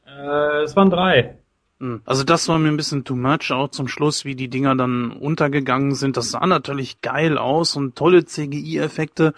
Äh, 0.07 0.62
es 0.62 0.74
waren 0.76 0.88
drei. 0.88 1.37
Hm. 1.78 2.00
Also 2.05 2.24
das 2.24 2.48
war 2.48 2.59
mir 2.59 2.68
ein 2.68 2.76
bisschen 2.76 3.05
too 3.05 3.16
much, 3.16 3.50
auch 3.50 3.68
zum 3.68 3.88
Schluss, 3.88 4.24
wie 4.24 4.35
die 4.35 4.48
Dinger 4.48 4.76
dann 4.76 5.11
untergegangen 5.11 5.94
sind. 5.94 6.16
Das 6.16 6.31
sah 6.31 6.46
natürlich 6.46 7.00
geil 7.00 7.37
aus 7.37 7.76
und 7.76 7.96
tolle 7.96 8.24
CGI-Effekte 8.24 9.35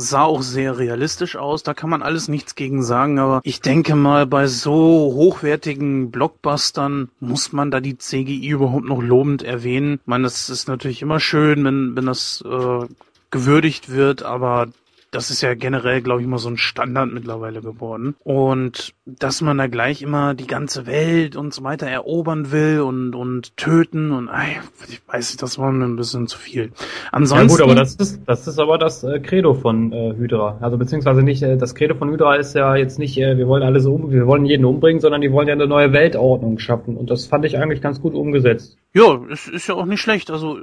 sah 0.00 0.22
auch 0.22 0.42
sehr 0.42 0.78
realistisch 0.78 1.36
aus, 1.36 1.64
da 1.64 1.74
kann 1.74 1.90
man 1.90 2.02
alles 2.02 2.28
nichts 2.28 2.54
gegen 2.54 2.84
sagen, 2.84 3.18
aber 3.18 3.40
ich 3.42 3.60
denke 3.60 3.96
mal, 3.96 4.26
bei 4.26 4.46
so 4.46 5.12
hochwertigen 5.12 6.12
Blockbustern 6.12 7.10
muss 7.18 7.52
man 7.52 7.72
da 7.72 7.80
die 7.80 7.98
CGI 7.98 8.48
überhaupt 8.48 8.84
noch 8.84 9.02
lobend 9.02 9.42
erwähnen. 9.42 9.94
Ich 9.94 10.06
meine, 10.06 10.22
das 10.22 10.48
ist 10.48 10.68
natürlich 10.68 11.02
immer 11.02 11.18
schön, 11.18 11.64
wenn, 11.64 11.96
wenn 11.96 12.06
das 12.06 12.44
äh, 12.48 12.86
gewürdigt 13.32 13.90
wird, 13.90 14.22
aber 14.22 14.68
das 15.10 15.30
ist 15.30 15.40
ja 15.40 15.54
generell, 15.54 16.02
glaube 16.02 16.20
ich, 16.20 16.26
immer 16.26 16.38
so 16.38 16.50
ein 16.50 16.56
Standard 16.56 17.12
mittlerweile 17.12 17.60
geworden. 17.62 18.14
Und 18.24 18.94
dass 19.06 19.40
man 19.40 19.56
da 19.56 19.66
gleich 19.66 20.02
immer 20.02 20.34
die 20.34 20.46
ganze 20.46 20.86
Welt 20.86 21.36
und 21.36 21.54
so 21.54 21.64
weiter 21.64 21.86
erobern 21.86 22.52
will 22.52 22.80
und, 22.80 23.14
und 23.14 23.56
töten 23.56 24.12
und 24.12 24.28
ey, 24.28 24.58
ich 24.88 25.00
weiß 25.06 25.30
nicht, 25.30 25.42
das 25.42 25.58
war 25.58 25.72
mir 25.72 25.84
ein 25.84 25.96
bisschen 25.96 26.26
zu 26.26 26.38
viel. 26.38 26.72
Ansonsten. 27.10 27.48
Ja 27.48 27.54
gut, 27.54 27.62
aber 27.62 27.74
das 27.74 27.94
ist, 27.94 28.20
das 28.26 28.46
ist 28.46 28.58
aber 28.58 28.76
das 28.78 29.02
äh, 29.02 29.20
Credo 29.20 29.54
von 29.54 29.92
äh, 29.92 30.14
Hydra. 30.16 30.58
Also 30.60 30.76
beziehungsweise 30.76 31.22
nicht, 31.22 31.42
äh, 31.42 31.56
das 31.56 31.74
Credo 31.74 31.94
von 31.94 32.10
Hydra 32.10 32.36
ist 32.36 32.54
ja 32.54 32.76
jetzt 32.76 32.98
nicht, 32.98 33.16
äh, 33.18 33.38
wir 33.38 33.48
wollen 33.48 33.62
alles 33.62 33.86
um, 33.86 34.10
wir 34.10 34.26
wollen 34.26 34.44
jeden 34.44 34.64
umbringen, 34.64 35.00
sondern 35.00 35.20
die 35.22 35.32
wollen 35.32 35.48
ja 35.48 35.54
eine 35.54 35.66
neue 35.66 35.92
Weltordnung 35.92 36.58
schaffen. 36.58 36.96
Und 36.96 37.10
das 37.10 37.26
fand 37.26 37.44
ich 37.44 37.58
eigentlich 37.58 37.80
ganz 37.80 38.00
gut 38.00 38.14
umgesetzt. 38.14 38.76
Ja, 38.92 39.20
es 39.30 39.48
ist 39.48 39.68
ja 39.68 39.74
auch 39.74 39.86
nicht 39.86 40.00
schlecht. 40.00 40.30
Also 40.30 40.58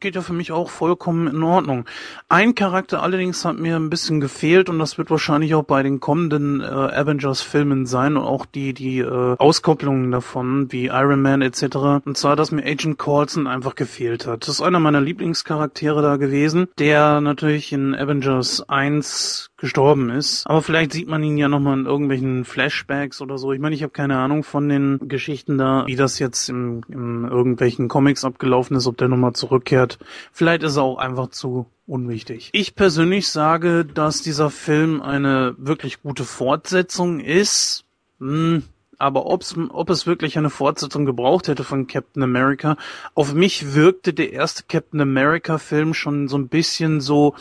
geht 0.00 0.14
ja 0.14 0.22
für 0.22 0.32
mich 0.32 0.52
auch 0.52 0.70
vollkommen 0.70 1.28
in 1.28 1.42
Ordnung. 1.42 1.86
Ein 2.28 2.54
Charakter 2.54 3.02
allerdings 3.02 3.44
hat 3.44 3.58
mir 3.58 3.76
ein 3.76 3.90
bisschen 3.90 4.20
gefehlt 4.20 4.68
und 4.68 4.78
das 4.78 4.98
wird 4.98 5.10
wahrscheinlich 5.10 5.54
auch 5.54 5.64
bei 5.64 5.82
den 5.82 6.00
kommenden 6.00 6.60
äh, 6.60 6.64
Avengers-Filmen 6.64 7.86
sein 7.86 8.16
und 8.16 8.24
auch 8.24 8.46
die 8.46 8.72
die 8.72 8.98
äh, 8.98 9.36
Auskopplungen 9.38 10.10
davon, 10.10 10.70
wie 10.72 10.86
Iron 10.86 11.22
Man 11.22 11.42
etc. 11.42 12.04
Und 12.04 12.16
zwar, 12.16 12.36
dass 12.36 12.50
mir 12.50 12.64
Agent 12.64 12.98
Coulson 12.98 13.46
einfach 13.46 13.74
gefehlt 13.74 14.26
hat. 14.26 14.42
Das 14.42 14.56
ist 14.56 14.60
einer 14.60 14.80
meiner 14.80 15.00
Lieblingscharaktere 15.00 16.02
da 16.02 16.16
gewesen, 16.16 16.68
der 16.78 17.20
natürlich 17.20 17.72
in 17.72 17.94
Avengers 17.94 18.68
1 18.68 19.50
gestorben 19.56 20.10
ist. 20.10 20.46
Aber 20.46 20.62
vielleicht 20.62 20.92
sieht 20.92 21.08
man 21.08 21.22
ihn 21.22 21.38
ja 21.38 21.48
nochmal 21.48 21.78
in 21.78 21.86
irgendwelchen 21.86 22.44
Flashbacks 22.44 23.20
oder 23.20 23.38
so. 23.38 23.52
Ich 23.52 23.60
meine, 23.60 23.74
ich 23.74 23.82
habe 23.82 23.92
keine 23.92 24.18
Ahnung 24.18 24.44
von 24.44 24.68
den 24.68 25.08
Geschichten 25.08 25.56
da, 25.56 25.84
wie 25.86 25.96
das 25.96 26.18
jetzt 26.18 26.48
im, 26.48 26.82
in 26.88 27.24
irgendwelchen 27.24 27.88
Comics 27.88 28.24
abgelaufen 28.24 28.76
ist, 28.76 28.86
ob 28.86 28.98
der 28.98 29.08
nochmal 29.08 29.32
zurückkehrt. 29.32 29.98
Vielleicht 30.32 30.62
ist 30.62 30.76
er 30.76 30.82
auch 30.82 30.98
einfach 30.98 31.28
zu 31.28 31.66
unwichtig. 31.86 32.50
Ich 32.52 32.74
persönlich 32.74 33.28
sage, 33.28 33.84
dass 33.84 34.22
dieser 34.22 34.50
Film 34.50 35.00
eine 35.00 35.54
wirklich 35.58 36.02
gute 36.02 36.24
Fortsetzung 36.24 37.20
ist. 37.20 37.84
Hm, 38.18 38.62
aber 38.98 39.26
ob's, 39.26 39.54
ob 39.70 39.90
es 39.90 40.06
wirklich 40.06 40.38
eine 40.38 40.50
Fortsetzung 40.50 41.04
gebraucht 41.04 41.48
hätte 41.48 41.64
von 41.64 41.86
Captain 41.86 42.22
America, 42.22 42.76
auf 43.14 43.34
mich 43.34 43.74
wirkte 43.74 44.14
der 44.14 44.32
erste 44.32 44.64
Captain 44.64 45.00
America 45.00 45.58
Film 45.58 45.94
schon 45.94 46.28
so 46.28 46.38
ein 46.38 46.48
bisschen 46.48 47.00
so, 47.00 47.34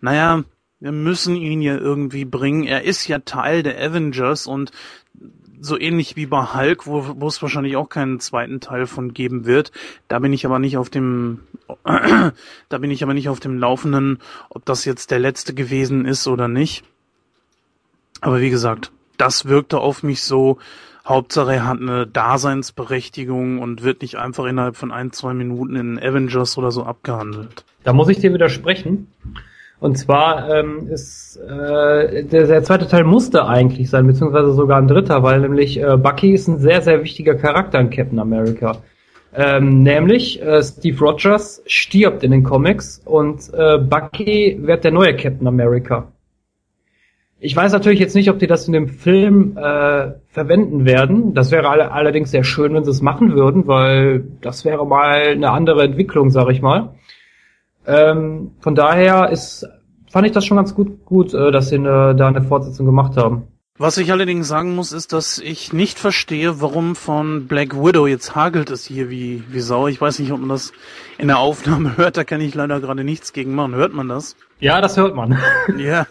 naja, 0.00 0.42
wir 0.80 0.92
müssen 0.92 1.36
ihn 1.36 1.62
ja 1.62 1.76
irgendwie 1.76 2.24
bringen. 2.24 2.64
Er 2.64 2.84
ist 2.84 3.06
ja 3.08 3.18
Teil 3.20 3.62
der 3.62 3.78
Avengers 3.80 4.46
und 4.46 4.72
so 5.60 5.78
ähnlich 5.78 6.16
wie 6.16 6.26
bei 6.26 6.54
Hulk, 6.54 6.86
wo, 6.86 7.14
wo 7.18 7.26
es 7.26 7.40
wahrscheinlich 7.40 7.76
auch 7.76 7.88
keinen 7.88 8.20
zweiten 8.20 8.60
Teil 8.60 8.86
von 8.86 9.14
geben 9.14 9.46
wird. 9.46 9.72
Da 10.08 10.18
bin 10.18 10.32
ich 10.32 10.44
aber 10.44 10.58
nicht 10.58 10.76
auf 10.76 10.90
dem, 10.90 11.40
da 11.84 12.78
bin 12.78 12.90
ich 12.90 13.02
aber 13.02 13.14
nicht 13.14 13.28
auf 13.28 13.40
dem 13.40 13.58
Laufenden, 13.58 14.18
ob 14.50 14.64
das 14.64 14.84
jetzt 14.84 15.10
der 15.10 15.18
letzte 15.18 15.54
gewesen 15.54 16.04
ist 16.04 16.26
oder 16.28 16.48
nicht. 16.48 16.84
Aber 18.20 18.40
wie 18.40 18.50
gesagt, 18.50 18.92
das 19.16 19.46
wirkte 19.46 19.78
auf 19.78 20.02
mich 20.02 20.22
so, 20.22 20.58
Hauptsache 21.06 21.54
er 21.54 21.66
hat 21.66 21.80
eine 21.80 22.06
Daseinsberechtigung 22.06 23.60
und 23.60 23.82
wird 23.82 24.02
nicht 24.02 24.16
einfach 24.16 24.44
innerhalb 24.44 24.76
von 24.76 24.90
ein, 24.90 25.12
zwei 25.12 25.34
Minuten 25.34 25.76
in 25.76 25.98
Avengers 25.98 26.58
oder 26.58 26.72
so 26.72 26.82
abgehandelt. 26.82 27.64
Da 27.84 27.92
muss 27.92 28.08
ich 28.08 28.18
dir 28.18 28.34
widersprechen. 28.34 29.06
Und 29.78 29.98
zwar 29.98 30.48
ähm, 30.50 30.88
ist 30.88 31.36
äh, 31.36 32.24
der, 32.24 32.46
der 32.46 32.62
zweite 32.62 32.88
Teil 32.88 33.04
musste 33.04 33.46
eigentlich 33.46 33.90
sein, 33.90 34.06
beziehungsweise 34.06 34.52
sogar 34.52 34.78
ein 34.78 34.88
dritter, 34.88 35.22
weil 35.22 35.40
nämlich 35.40 35.80
äh, 35.80 35.96
Bucky 35.96 36.32
ist 36.32 36.48
ein 36.48 36.58
sehr, 36.58 36.80
sehr 36.80 37.02
wichtiger 37.02 37.34
Charakter 37.34 37.78
in 37.78 37.90
Captain 37.90 38.18
America. 38.18 38.78
Ähm, 39.34 39.82
nämlich 39.82 40.40
äh, 40.40 40.62
Steve 40.62 40.98
Rogers 40.98 41.62
stirbt 41.66 42.22
in 42.22 42.30
den 42.30 42.42
Comics 42.42 43.02
und 43.04 43.52
äh, 43.52 43.76
Bucky 43.76 44.58
wird 44.62 44.84
der 44.84 44.92
neue 44.92 45.14
Captain 45.14 45.46
America. 45.46 46.10
Ich 47.38 47.54
weiß 47.54 47.72
natürlich 47.72 48.00
jetzt 48.00 48.14
nicht, 48.14 48.30
ob 48.30 48.38
die 48.38 48.46
das 48.46 48.66
in 48.66 48.72
dem 48.72 48.88
Film 48.88 49.58
äh, 49.58 50.12
verwenden 50.28 50.86
werden. 50.86 51.34
Das 51.34 51.50
wäre 51.50 51.68
all 51.68 51.82
allerdings 51.82 52.30
sehr 52.30 52.44
schön, 52.44 52.72
wenn 52.72 52.84
sie 52.84 52.90
es 52.90 53.02
machen 53.02 53.34
würden, 53.34 53.66
weil 53.66 54.24
das 54.40 54.64
wäre 54.64 54.86
mal 54.86 55.20
eine 55.32 55.50
andere 55.50 55.82
Entwicklung, 55.84 56.30
sag 56.30 56.48
ich 56.48 56.62
mal. 56.62 56.94
Ähm, 57.86 58.52
von 58.60 58.74
daher 58.74 59.30
ist, 59.30 59.66
fand 60.10 60.26
ich 60.26 60.32
das 60.32 60.44
schon 60.44 60.56
ganz 60.56 60.74
gut, 60.74 61.04
gut, 61.04 61.32
äh, 61.34 61.50
dass 61.50 61.68
sie 61.68 61.76
eine, 61.76 62.14
da 62.14 62.28
eine 62.28 62.42
Fortsetzung 62.42 62.86
gemacht 62.86 63.16
haben. 63.16 63.48
Was 63.78 63.98
ich 63.98 64.10
allerdings 64.10 64.48
sagen 64.48 64.74
muss, 64.74 64.92
ist, 64.92 65.12
dass 65.12 65.38
ich 65.38 65.74
nicht 65.74 65.98
verstehe, 65.98 66.62
warum 66.62 66.96
von 66.96 67.46
Black 67.46 67.74
Widow 67.74 68.06
jetzt 68.06 68.34
hagelt 68.34 68.70
es 68.70 68.86
hier 68.86 69.10
wie, 69.10 69.44
wie 69.50 69.60
Sau. 69.60 69.86
Ich 69.86 70.00
weiß 70.00 70.18
nicht, 70.18 70.32
ob 70.32 70.40
man 70.40 70.48
das 70.48 70.72
in 71.18 71.28
der 71.28 71.38
Aufnahme 71.38 71.96
hört, 71.98 72.16
da 72.16 72.24
kann 72.24 72.40
ich 72.40 72.54
leider 72.54 72.80
gerade 72.80 73.04
nichts 73.04 73.32
gegen 73.34 73.54
machen. 73.54 73.74
Hört 73.74 73.92
man 73.92 74.08
das? 74.08 74.34
Ja, 74.60 74.80
das 74.80 74.96
hört 74.96 75.14
man. 75.14 75.38
ja. 75.76 76.06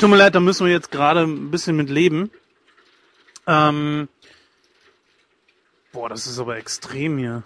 Tut 0.00 0.10
mir 0.10 0.16
leid, 0.16 0.34
da 0.34 0.40
müssen 0.40 0.66
wir 0.66 0.72
jetzt 0.72 0.90
gerade 0.90 1.20
ein 1.20 1.52
bisschen 1.52 1.76
mit 1.76 1.88
leben. 1.88 2.30
Ähm, 3.46 4.08
boah, 5.92 6.08
das 6.08 6.26
ist 6.26 6.40
aber 6.40 6.56
extrem 6.56 7.18
hier 7.18 7.44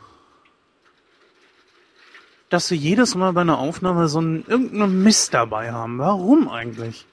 dass 2.49 2.69
sie 2.69 2.77
jedes 2.77 3.15
Mal 3.15 3.33
bei 3.33 3.41
einer 3.41 3.59
Aufnahme 3.59 4.09
so 4.09 4.19
einen 4.19 4.45
irgendeinen 4.47 5.03
Mist 5.03 5.35
dabei 5.35 5.73
haben. 5.73 5.99
Warum 5.99 6.49
eigentlich? 6.49 7.07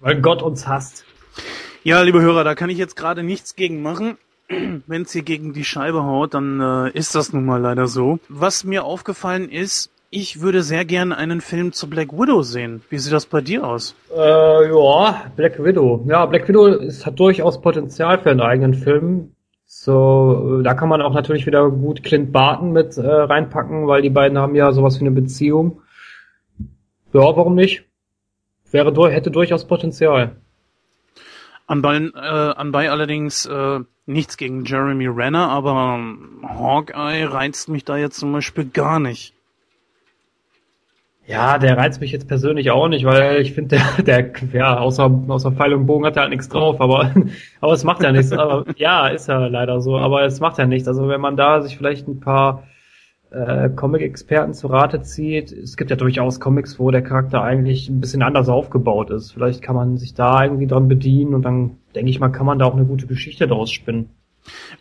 Weil 0.00 0.20
Gott 0.20 0.42
uns 0.42 0.66
hasst. 0.66 1.04
Ja, 1.82 2.02
liebe 2.02 2.20
Hörer, 2.20 2.44
da 2.44 2.54
kann 2.54 2.70
ich 2.70 2.78
jetzt 2.78 2.96
gerade 2.96 3.22
nichts 3.22 3.54
gegen 3.56 3.82
machen. 3.82 4.18
Wenn 4.48 5.02
es 5.02 5.12
hier 5.12 5.22
gegen 5.22 5.52
die 5.52 5.64
Scheibe 5.64 6.02
haut, 6.02 6.34
dann 6.34 6.60
äh, 6.60 6.90
ist 6.90 7.14
das 7.14 7.32
nun 7.32 7.44
mal 7.44 7.60
leider 7.60 7.86
so. 7.86 8.18
Was 8.28 8.64
mir 8.64 8.84
aufgefallen 8.84 9.50
ist, 9.50 9.90
ich 10.10 10.40
würde 10.40 10.62
sehr 10.62 10.84
gerne 10.84 11.16
einen 11.16 11.40
Film 11.40 11.72
zu 11.72 11.90
Black 11.90 12.12
Widow 12.12 12.42
sehen. 12.42 12.82
Wie 12.90 12.98
sieht 12.98 13.12
das 13.12 13.26
bei 13.26 13.40
dir 13.40 13.66
aus? 13.66 13.94
Äh, 14.14 14.68
ja, 14.68 15.30
Black 15.36 15.62
Widow. 15.62 16.04
Ja, 16.08 16.26
Black 16.26 16.48
Widow 16.48 16.66
ist, 16.66 17.04
hat 17.04 17.18
durchaus 17.18 17.60
Potenzial 17.60 18.18
für 18.18 18.30
einen 18.30 18.40
eigenen 18.40 18.74
Film. 18.74 19.35
So, 19.86 20.62
da 20.64 20.74
kann 20.74 20.88
man 20.88 21.00
auch 21.00 21.14
natürlich 21.14 21.46
wieder 21.46 21.70
gut 21.70 22.02
Clint 22.02 22.32
Barton 22.32 22.72
mit 22.72 22.96
äh, 22.96 23.06
reinpacken, 23.06 23.86
weil 23.86 24.02
die 24.02 24.10
beiden 24.10 24.36
haben 24.36 24.56
ja 24.56 24.72
sowas 24.72 24.96
wie 24.96 25.02
eine 25.02 25.12
Beziehung. 25.12 25.80
Ja, 27.12 27.20
warum 27.20 27.54
nicht? 27.54 27.84
Wäre 28.72 28.92
hätte 29.12 29.30
durchaus 29.30 29.64
Potenzial. 29.64 30.38
Anbei, 31.68 31.98
äh, 31.98 32.18
anbei 32.18 32.90
allerdings 32.90 33.46
äh, 33.46 33.78
nichts 34.06 34.36
gegen 34.36 34.64
Jeremy 34.64 35.06
Renner, 35.06 35.50
aber 35.50 35.94
ähm, 36.00 36.40
Hawkeye 36.42 37.22
reizt 37.22 37.68
mich 37.68 37.84
da 37.84 37.96
jetzt 37.96 38.18
zum 38.18 38.32
Beispiel 38.32 38.64
gar 38.64 38.98
nicht. 38.98 39.35
Ja, 41.26 41.58
der 41.58 41.76
reizt 41.76 42.00
mich 42.00 42.12
jetzt 42.12 42.28
persönlich 42.28 42.70
auch 42.70 42.88
nicht, 42.88 43.04
weil 43.04 43.40
ich 43.40 43.52
finde, 43.52 43.78
der, 43.98 44.22
der, 44.22 44.32
ja, 44.52 44.78
außer, 44.78 45.10
außer 45.28 45.52
Pfeil 45.52 45.74
und 45.74 45.86
Bogen 45.86 46.06
hat 46.06 46.16
er 46.16 46.22
halt 46.22 46.30
nichts 46.30 46.48
drauf, 46.48 46.80
aber, 46.80 47.12
aber 47.60 47.72
es 47.72 47.84
macht 47.84 48.02
ja 48.02 48.12
nichts. 48.12 48.32
Aber, 48.32 48.64
ja, 48.76 49.08
ist 49.08 49.28
ja 49.28 49.46
leider 49.46 49.80
so, 49.80 49.98
aber 49.98 50.24
es 50.24 50.40
macht 50.40 50.58
ja 50.58 50.66
nichts. 50.66 50.86
Also 50.88 51.08
wenn 51.08 51.20
man 51.20 51.36
da 51.36 51.62
sich 51.62 51.76
vielleicht 51.76 52.06
ein 52.06 52.20
paar 52.20 52.64
äh, 53.30 53.68
Comic-Experten 53.70 54.54
zu 54.54 54.68
Rate 54.68 55.02
zieht, 55.02 55.50
es 55.50 55.76
gibt 55.76 55.90
ja 55.90 55.96
durchaus 55.96 56.38
Comics, 56.38 56.78
wo 56.78 56.92
der 56.92 57.02
Charakter 57.02 57.42
eigentlich 57.42 57.88
ein 57.88 58.00
bisschen 58.00 58.22
anders 58.22 58.48
aufgebaut 58.48 59.10
ist. 59.10 59.32
Vielleicht 59.32 59.62
kann 59.62 59.74
man 59.74 59.96
sich 59.96 60.14
da 60.14 60.44
irgendwie 60.44 60.68
dran 60.68 60.86
bedienen 60.86 61.34
und 61.34 61.42
dann 61.42 61.78
denke 61.94 62.10
ich 62.10 62.20
mal, 62.20 62.28
kann 62.28 62.46
man 62.46 62.60
da 62.60 62.66
auch 62.66 62.74
eine 62.74 62.84
gute 62.84 63.06
Geschichte 63.06 63.48
draus 63.48 63.72
spinnen. 63.72 64.10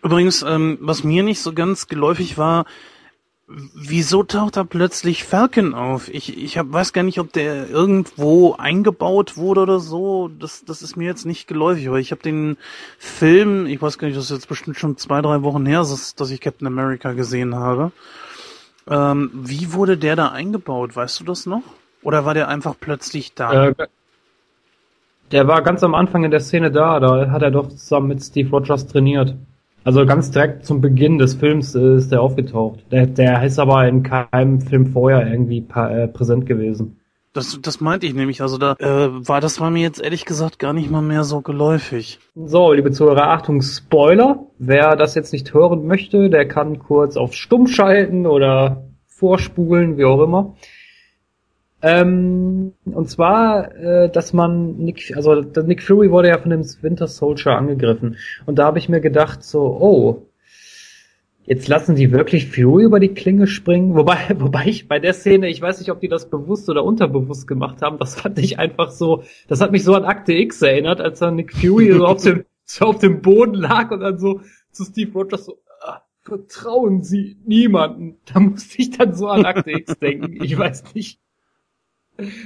Übrigens, 0.03 0.45
ähm, 0.47 0.77
was 0.79 1.03
mir 1.03 1.23
nicht 1.23 1.39
so 1.39 1.53
ganz 1.53 1.88
geläufig 1.88 2.38
war, 2.38 2.65
Wieso 3.47 4.23
taucht 4.23 4.58
da 4.58 4.63
plötzlich 4.63 5.23
Falcon 5.23 5.75
auf? 5.75 6.10
Ich, 6.12 6.36
ich 6.36 6.58
hab, 6.58 6.73
weiß 6.73 6.93
gar 6.93 7.03
nicht, 7.03 7.19
ob 7.19 7.31
der 7.31 7.69
irgendwo 7.69 8.53
eingebaut 8.53 9.38
wurde 9.38 9.62
oder 9.62 9.79
so. 9.79 10.29
Das, 10.39 10.65
das 10.65 10.81
ist 10.81 10.95
mir 10.95 11.05
jetzt 11.05 11.27
nicht 11.27 11.47
geläufig, 11.47 11.88
aber 11.88 11.99
ich 11.99 12.10
habe 12.10 12.23
den 12.23 12.57
Film, 12.97 13.67
ich 13.67 13.80
weiß 13.80 13.99
gar 13.99 14.07
nicht, 14.07 14.17
das 14.17 14.26
ist 14.26 14.32
jetzt 14.32 14.49
bestimmt 14.49 14.78
schon 14.78 14.97
zwei, 14.97 15.22
drei 15.22 15.43
Wochen 15.43 15.67
her, 15.67 15.80
dass, 15.80 16.15
dass 16.15 16.32
ich 16.32 16.41
Captain 16.41 16.65
America 16.65 17.13
gesehen 17.13 17.53
habe. 17.53 17.91
Ähm, 18.89 19.30
wie 19.34 19.74
wurde 19.74 19.97
der 19.97 20.15
da 20.15 20.30
eingebaut? 20.30 20.95
Weißt 20.95 21.19
du 21.19 21.24
das 21.24 21.45
noch? 21.45 21.61
Oder 22.01 22.26
war 22.26 22.34
der 22.34 22.47
einfach 22.47 22.74
plötzlich 22.80 23.36
da? 23.36 23.67
Äh, 23.67 23.76
der 25.32 25.47
war 25.47 25.61
ganz 25.61 25.84
am 25.84 25.93
Anfang 25.93 26.24
in 26.24 26.32
der 26.32 26.39
Szene 26.39 26.72
da, 26.72 26.99
da 26.99 27.30
hat 27.30 27.43
er 27.43 27.51
doch 27.51 27.69
zusammen 27.69 28.07
mit 28.07 28.24
Steve 28.24 28.49
Rogers 28.49 28.88
trainiert. 28.88 29.36
Also 29.86 30.03
ganz 30.07 30.31
direkt 30.31 30.65
zum 30.65 30.81
Beginn 30.81 31.19
des 31.19 31.36
Films 31.36 31.75
äh, 31.75 31.97
ist 31.97 32.11
der 32.11 32.19
aufgetaucht. 32.19 32.83
Der, 32.91 33.05
der 33.05 33.43
ist 33.43 33.59
aber 33.59 33.88
in 33.88 34.01
keinem 34.01 34.59
Film 34.59 34.88
vorher 34.88 35.31
irgendwie 35.31 35.59
äh, 35.59 36.07
präsent 36.07 36.47
gewesen. 36.47 36.99
Das, 37.33 37.59
das 37.61 37.81
meinte 37.81 38.07
ich 38.07 38.15
nämlich. 38.15 38.41
Also 38.41 38.57
da 38.57 38.73
äh, 38.79 39.27
war 39.27 39.41
das 39.41 39.59
war 39.59 39.69
mir 39.69 39.83
jetzt 39.83 40.01
ehrlich 40.01 40.25
gesagt 40.25 40.57
gar 40.57 40.73
nicht 40.73 40.89
mal 40.89 41.03
mehr 41.03 41.23
so 41.23 41.41
geläufig. 41.41 42.19
So, 42.33 42.73
liebe 42.73 42.91
Zuhörer, 42.91 43.29
Achtung, 43.29 43.61
Spoiler. 43.61 44.47
Wer 44.57 44.95
das 44.95 45.13
jetzt 45.13 45.33
nicht 45.33 45.53
hören 45.53 45.86
möchte, 45.86 46.31
der 46.31 46.47
kann 46.47 46.79
kurz 46.79 47.15
auf 47.15 47.33
Stumm 47.33 47.67
schalten 47.67 48.25
oder 48.25 48.88
vorspulen, 49.05 49.97
wie 49.97 50.05
auch 50.05 50.23
immer. 50.23 50.55
Ähm, 51.88 52.73
und 52.86 53.09
zwar, 53.11 53.75
äh, 53.75 54.09
dass 54.09 54.33
man 54.33 54.75
Nick, 54.77 55.15
also 55.15 55.36
Nick 55.36 55.83
Fury 55.83 56.09
wurde 56.09 56.29
ja 56.29 56.39
von 56.39 56.49
dem 56.49 56.65
Winter 56.81 57.05
Soldier 57.05 57.51
angegriffen. 57.51 58.17
Und 58.47 58.57
da 58.57 58.65
habe 58.65 58.79
ich 58.79 58.89
mir 58.89 59.01
gedacht, 59.01 59.43
so, 59.43 59.61
oh, 59.79 60.27
jetzt 61.43 61.67
lassen 61.67 61.93
die 61.95 62.11
wirklich 62.11 62.47
Fury 62.47 62.86
über 62.86 62.99
die 62.99 63.13
Klinge 63.13 63.45
springen. 63.45 63.93
Wobei, 63.93 64.17
wobei 64.39 64.65
ich 64.65 64.88
bei 64.88 64.97
der 64.97 65.13
Szene, 65.13 65.47
ich 65.47 65.61
weiß 65.61 65.77
nicht, 65.77 65.91
ob 65.91 65.99
die 65.99 66.07
das 66.07 66.27
bewusst 66.31 66.67
oder 66.69 66.83
unterbewusst 66.83 67.47
gemacht 67.47 67.83
haben, 67.83 67.99
das 67.99 68.15
fand 68.15 68.39
ich 68.39 68.57
einfach 68.57 68.89
so, 68.89 69.21
das 69.47 69.61
hat 69.61 69.71
mich 69.71 69.83
so 69.83 69.93
an 69.93 70.05
Akte 70.05 70.33
X 70.33 70.63
erinnert, 70.63 71.01
als 71.01 71.19
dann 71.19 71.36
Nick 71.36 71.53
Fury 71.53 71.91
so 71.91 72.07
auf 72.07 72.23
dem, 72.23 72.45
so 72.65 72.86
auf 72.86 72.97
dem 72.97 73.21
Boden 73.21 73.53
lag 73.53 73.91
und 73.91 73.99
dann 73.99 74.17
so 74.17 74.41
zu 74.71 74.86
Steve 74.86 75.11
Rogers 75.13 75.45
so, 75.45 75.59
ah, 75.81 76.01
vertrauen 76.23 77.03
Sie 77.03 77.38
niemanden. 77.45 78.17
Da 78.25 78.39
musste 78.39 78.81
ich 78.81 78.89
dann 78.89 79.13
so 79.13 79.27
an 79.27 79.45
Akte 79.45 79.69
X 79.69 79.99
denken. 79.99 80.43
Ich 80.43 80.57
weiß 80.57 80.95
nicht. 80.95 81.19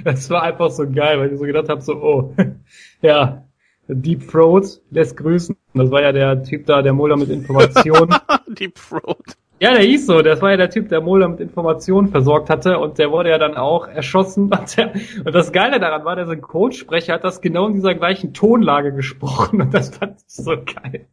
Das 0.04 0.30
war 0.30 0.44
einfach 0.44 0.72
so 0.72 0.90
geil, 0.90 1.20
weil 1.20 1.34
ich 1.34 1.40
so 1.40 1.46
gedacht 1.46 1.70
habe, 1.70 1.82
so, 1.82 1.94
oh, 1.96 2.36
ja, 3.02 3.44
Deep 3.88 4.30
Throat 4.30 4.82
lässt 4.92 5.18
grüßen. 5.18 5.56
Das 5.74 5.92
war 5.92 6.02
ja 6.02 6.12
der 6.12 6.44
Typ 6.44 6.66
da, 6.66 6.82
der 6.82 6.94
Mulder 6.94 7.18
mit 7.18 7.30
Informationen. 7.30 8.16
Deep 8.48 8.76
Throat. 8.76 9.38
Ja, 9.62 9.74
der 9.74 9.82
hieß 9.82 10.06
so. 10.06 10.22
Das 10.22 10.42
war 10.42 10.52
ja 10.52 10.58
der 10.58 10.70
Typ, 10.70 10.90
der 10.90 11.02
Mulder 11.02 11.28
mit 11.28 11.40
Informationen 11.40 12.10
versorgt 12.10 12.50
hatte 12.50 12.80
und 12.80 12.98
der 12.98 13.12
wurde 13.12 13.30
ja 13.30 13.38
dann 13.38 13.58
auch 13.58 13.88
erschossen. 13.88 14.52
Und, 14.60 14.78
der, 14.78 14.94
und 15.26 15.34
das 15.36 15.52
Geile 15.52 15.80
daran 15.80 16.06
war, 16.06 16.16
der 16.16 16.28
Synchronsprecher 16.28 17.14
hat 17.14 17.24
das 17.24 17.42
genau 17.42 17.68
in 17.68 17.74
dieser 17.74 17.96
gleichen 17.96 18.34
Tonlage 18.34 18.94
gesprochen 18.94 19.62
und 19.62 19.74
das 19.74 19.96
fand 19.96 20.18
ich 20.18 20.24
so 20.28 20.52
geil. 20.52 21.08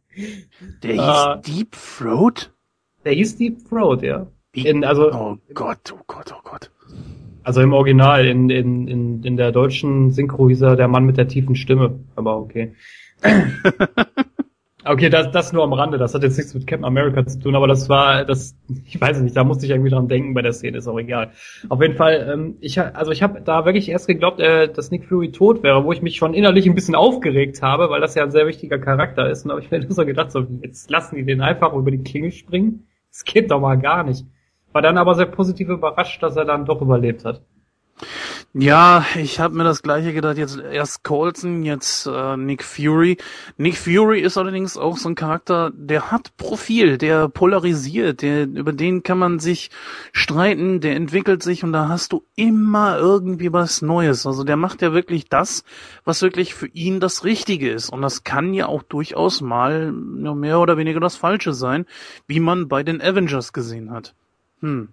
Der 0.83 0.93
hieß 0.93 1.41
Deep 1.45 1.75
Throat? 1.97 2.51
Der 3.03 3.13
hieß 3.13 3.37
Deep 3.37 3.67
Throat, 3.67 4.01
ja. 4.01 4.27
In, 4.53 4.83
also, 4.83 5.11
oh 5.11 5.37
Gott, 5.53 5.93
oh 5.93 6.01
Gott, 6.07 6.33
oh 6.35 6.41
Gott. 6.43 6.71
Also 7.47 7.61
im 7.61 7.71
Original, 7.71 8.25
in, 8.25 8.49
in, 8.49 8.89
in, 8.89 9.23
in 9.23 9.37
der 9.37 9.53
deutschen 9.53 10.11
Synchro 10.11 10.49
hieß 10.49 10.63
er 10.63 10.75
der 10.75 10.89
Mann 10.89 11.05
mit 11.05 11.15
der 11.15 11.29
tiefen 11.29 11.55
Stimme. 11.55 11.97
Aber 12.17 12.35
okay. 12.39 12.73
okay, 14.83 15.09
das, 15.09 15.31
das 15.31 15.53
nur 15.53 15.63
am 15.63 15.71
Rande. 15.71 15.97
Das 15.97 16.13
hat 16.13 16.23
jetzt 16.23 16.35
nichts 16.35 16.53
mit 16.53 16.67
Captain 16.67 16.83
America 16.83 17.25
zu 17.25 17.39
tun, 17.39 17.55
aber 17.55 17.67
das 17.67 17.87
war, 17.87 18.25
das, 18.25 18.57
ich 18.85 18.99
weiß 18.99 19.21
nicht, 19.21 19.37
da 19.37 19.45
musste 19.45 19.65
ich 19.65 19.71
irgendwie 19.71 19.91
dran 19.91 20.09
denken 20.09 20.33
bei 20.33 20.41
der 20.41 20.51
Szene, 20.51 20.79
ist 20.79 20.89
auch 20.89 20.99
egal. 20.99 21.31
Auf 21.69 21.81
jeden 21.81 21.95
Fall, 21.95 22.29
ähm, 22.33 22.57
ich, 22.59 22.81
also 22.81 23.13
ich 23.13 23.23
habe 23.23 23.39
da 23.39 23.63
wirklich 23.63 23.87
erst 23.87 24.07
geglaubt, 24.07 24.41
äh, 24.41 24.67
dass 24.67 24.91
Nick 24.91 25.05
Fury 25.05 25.31
tot 25.31 25.63
wäre, 25.63 25.85
wo 25.85 25.93
ich 25.93 26.01
mich 26.01 26.17
schon 26.17 26.33
innerlich 26.33 26.65
ein 26.65 26.75
bisschen 26.75 26.95
aufgeregt 26.95 27.61
habe, 27.61 27.89
weil 27.89 28.01
das 28.01 28.13
ja 28.15 28.23
ein 28.23 28.31
sehr 28.31 28.47
wichtiger 28.47 28.77
Charakter 28.77 29.29
ist. 29.29 29.45
Und 29.45 29.51
habe 29.51 29.61
ich 29.61 29.71
mir 29.71 29.89
so 29.89 30.05
gedacht, 30.05 30.33
so, 30.33 30.45
jetzt 30.63 30.91
lassen 30.91 31.15
die 31.15 31.23
den 31.23 31.39
einfach 31.39 31.71
über 31.71 31.91
die 31.91 32.03
Klinge 32.03 32.29
springen. 32.29 32.87
Das 33.09 33.23
geht 33.23 33.51
doch 33.51 33.61
mal 33.61 33.77
gar 33.77 34.03
nicht. 34.03 34.25
War 34.77 34.83
dann 34.83 34.99
aber 34.99 35.15
sehr 35.15 35.25
positiv 35.25 35.69
überrascht, 35.69 36.21
dass 36.21 36.35
er 36.35 36.45
dann 36.45 36.65
doch 36.65 36.81
überlebt 36.81 37.25
hat. 37.25 37.41
Ja, 38.53 39.03
ich 39.15 39.39
habe 39.39 39.55
mir 39.55 39.63
das 39.63 39.81
gleiche 39.81 40.13
gedacht. 40.13 40.37
Jetzt 40.37 40.59
erst 40.59 41.03
Colson, 41.03 41.63
jetzt 41.63 42.05
äh, 42.05 42.37
Nick 42.37 42.63
Fury. 42.63 43.17
Nick 43.57 43.75
Fury 43.75 44.19
ist 44.19 44.37
allerdings 44.37 44.77
auch 44.77 44.97
so 44.97 45.09
ein 45.09 45.15
Charakter, 45.15 45.71
der 45.73 46.11
hat 46.11 46.37
Profil, 46.37 46.99
der 46.99 47.27
polarisiert, 47.27 48.21
der 48.21 48.43
über 48.43 48.71
den 48.71 49.01
kann 49.01 49.17
man 49.17 49.39
sich 49.39 49.71
streiten, 50.11 50.79
der 50.79 50.95
entwickelt 50.95 51.41
sich 51.41 51.63
und 51.63 51.73
da 51.73 51.87
hast 51.89 52.13
du 52.13 52.23
immer 52.35 52.99
irgendwie 52.99 53.51
was 53.51 53.81
Neues. 53.81 54.27
Also 54.27 54.43
der 54.43 54.57
macht 54.57 54.83
ja 54.83 54.93
wirklich 54.93 55.27
das, 55.27 55.63
was 56.05 56.21
wirklich 56.21 56.53
für 56.53 56.67
ihn 56.67 56.99
das 56.99 57.23
Richtige 57.23 57.71
ist. 57.71 57.89
Und 57.89 58.03
das 58.03 58.23
kann 58.23 58.53
ja 58.53 58.67
auch 58.67 58.83
durchaus 58.83 59.41
mal 59.41 59.91
mehr 59.91 60.59
oder 60.59 60.77
weniger 60.77 60.99
das 60.99 61.15
Falsche 61.15 61.53
sein, 61.53 61.87
wie 62.27 62.39
man 62.39 62.67
bei 62.67 62.83
den 62.83 63.01
Avengers 63.01 63.53
gesehen 63.53 63.89
hat. 63.89 64.13
Hm. 64.61 64.89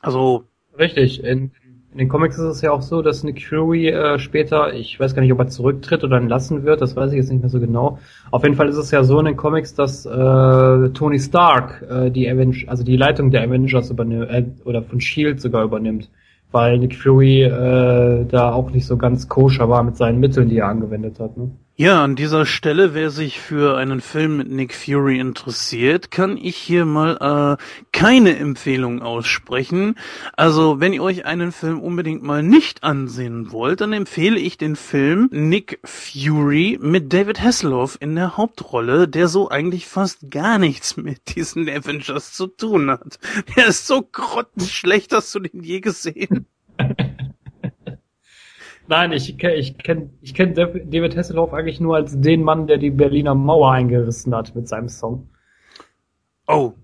Also. 0.00 0.44
Richtig. 0.78 1.22
In, 1.22 1.52
in 1.94 1.98
den 1.98 2.08
Comics 2.08 2.36
ist 2.36 2.44
es 2.44 2.60
ja 2.60 2.72
auch 2.72 2.82
so, 2.82 3.02
dass 3.02 3.22
Nick 3.22 3.40
Fury 3.46 3.86
äh, 3.86 4.18
später, 4.18 4.74
ich 4.74 4.98
weiß 4.98 5.14
gar 5.14 5.22
nicht, 5.22 5.32
ob 5.32 5.38
er 5.38 5.46
zurücktritt 5.46 6.02
oder 6.02 6.16
entlassen 6.16 6.64
wird, 6.64 6.80
das 6.80 6.96
weiß 6.96 7.12
ich 7.12 7.18
jetzt 7.18 7.30
nicht 7.30 7.40
mehr 7.40 7.48
so 7.48 7.60
genau. 7.60 8.00
Auf 8.32 8.42
jeden 8.42 8.56
Fall 8.56 8.68
ist 8.68 8.78
es 8.78 8.90
ja 8.90 9.04
so 9.04 9.20
in 9.20 9.26
den 9.26 9.36
Comics, 9.36 9.74
dass 9.74 10.04
äh, 10.04 10.10
Tony 10.90 11.20
Stark 11.20 11.86
äh, 11.88 12.10
die 12.10 12.28
Avengers, 12.28 12.68
also 12.68 12.82
die 12.82 12.96
Leitung 12.96 13.30
der 13.30 13.44
Avengers 13.44 13.90
übernimmt, 13.90 14.28
äh, 14.28 14.44
oder 14.64 14.82
von 14.82 15.00
Shield 15.00 15.40
sogar 15.40 15.62
übernimmt, 15.62 16.10
weil 16.50 16.78
Nick 16.78 16.96
Fury 16.96 17.44
äh, 17.44 18.24
da 18.26 18.52
auch 18.52 18.72
nicht 18.72 18.86
so 18.86 18.96
ganz 18.96 19.28
koscher 19.28 19.68
war 19.68 19.84
mit 19.84 19.96
seinen 19.96 20.18
Mitteln, 20.18 20.48
die 20.48 20.58
er 20.58 20.66
angewendet 20.66 21.20
hat. 21.20 21.36
Ne? 21.36 21.52
Ja, 21.76 22.04
an 22.04 22.14
dieser 22.14 22.46
Stelle, 22.46 22.94
wer 22.94 23.10
sich 23.10 23.40
für 23.40 23.76
einen 23.76 24.00
Film 24.00 24.36
mit 24.36 24.48
Nick 24.48 24.72
Fury 24.72 25.18
interessiert, 25.18 26.12
kann 26.12 26.36
ich 26.36 26.56
hier 26.56 26.84
mal 26.84 27.58
äh, 27.58 27.64
keine 27.90 28.36
Empfehlung 28.36 29.02
aussprechen. 29.02 29.96
Also, 30.36 30.78
wenn 30.78 30.92
ihr 30.92 31.02
euch 31.02 31.24
einen 31.24 31.50
Film 31.50 31.80
unbedingt 31.80 32.22
mal 32.22 32.44
nicht 32.44 32.84
ansehen 32.84 33.50
wollt, 33.50 33.80
dann 33.80 33.92
empfehle 33.92 34.38
ich 34.38 34.56
den 34.56 34.76
Film 34.76 35.28
Nick 35.32 35.80
Fury 35.82 36.78
mit 36.80 37.12
David 37.12 37.42
Hasselhoff 37.42 37.96
in 37.98 38.14
der 38.14 38.36
Hauptrolle, 38.36 39.08
der 39.08 39.26
so 39.26 39.50
eigentlich 39.50 39.88
fast 39.88 40.30
gar 40.30 40.58
nichts 40.60 40.96
mit 40.96 41.34
diesen 41.34 41.68
Avengers 41.68 42.34
zu 42.34 42.46
tun 42.46 42.88
hat. 42.88 43.18
Der 43.56 43.66
ist 43.66 43.88
so 43.88 44.00
grottenschlecht, 44.00 45.12
hast 45.12 45.34
du 45.34 45.40
den 45.40 45.64
je 45.64 45.80
gesehen? 45.80 46.46
Nein, 48.86 49.12
ich, 49.12 49.42
ich 49.42 49.78
kenne 49.78 50.10
ich 50.20 50.34
kenn 50.34 50.54
David 50.54 51.16
Hasselhoff 51.16 51.54
eigentlich 51.54 51.80
nur 51.80 51.96
als 51.96 52.20
den 52.20 52.42
Mann, 52.42 52.66
der 52.66 52.76
die 52.76 52.90
Berliner 52.90 53.34
Mauer 53.34 53.72
eingerissen 53.72 54.34
hat 54.34 54.54
mit 54.54 54.68
seinem 54.68 54.88
Song. 54.88 55.28
Oh, 56.46 56.74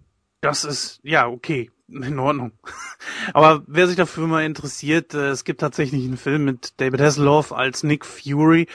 das 0.40 0.64
ist, 0.64 1.01
ja, 1.03 1.28
okay, 1.28 1.70
in 1.88 2.18
Ordnung. 2.18 2.53
Aber 3.34 3.62
wer 3.66 3.86
sich 3.86 3.96
dafür 3.96 4.26
mal 4.26 4.44
interessiert, 4.44 5.12
äh, 5.12 5.28
es 5.28 5.44
gibt 5.44 5.61
tatsächlich 5.61 6.05
einen 6.05 6.16
Film 6.16 6.44
mit 6.44 6.80
David 6.80 7.01
Hasselhoff 7.01 7.53
als 7.53 7.82
Nick 7.82 8.07
Fury 8.07 8.66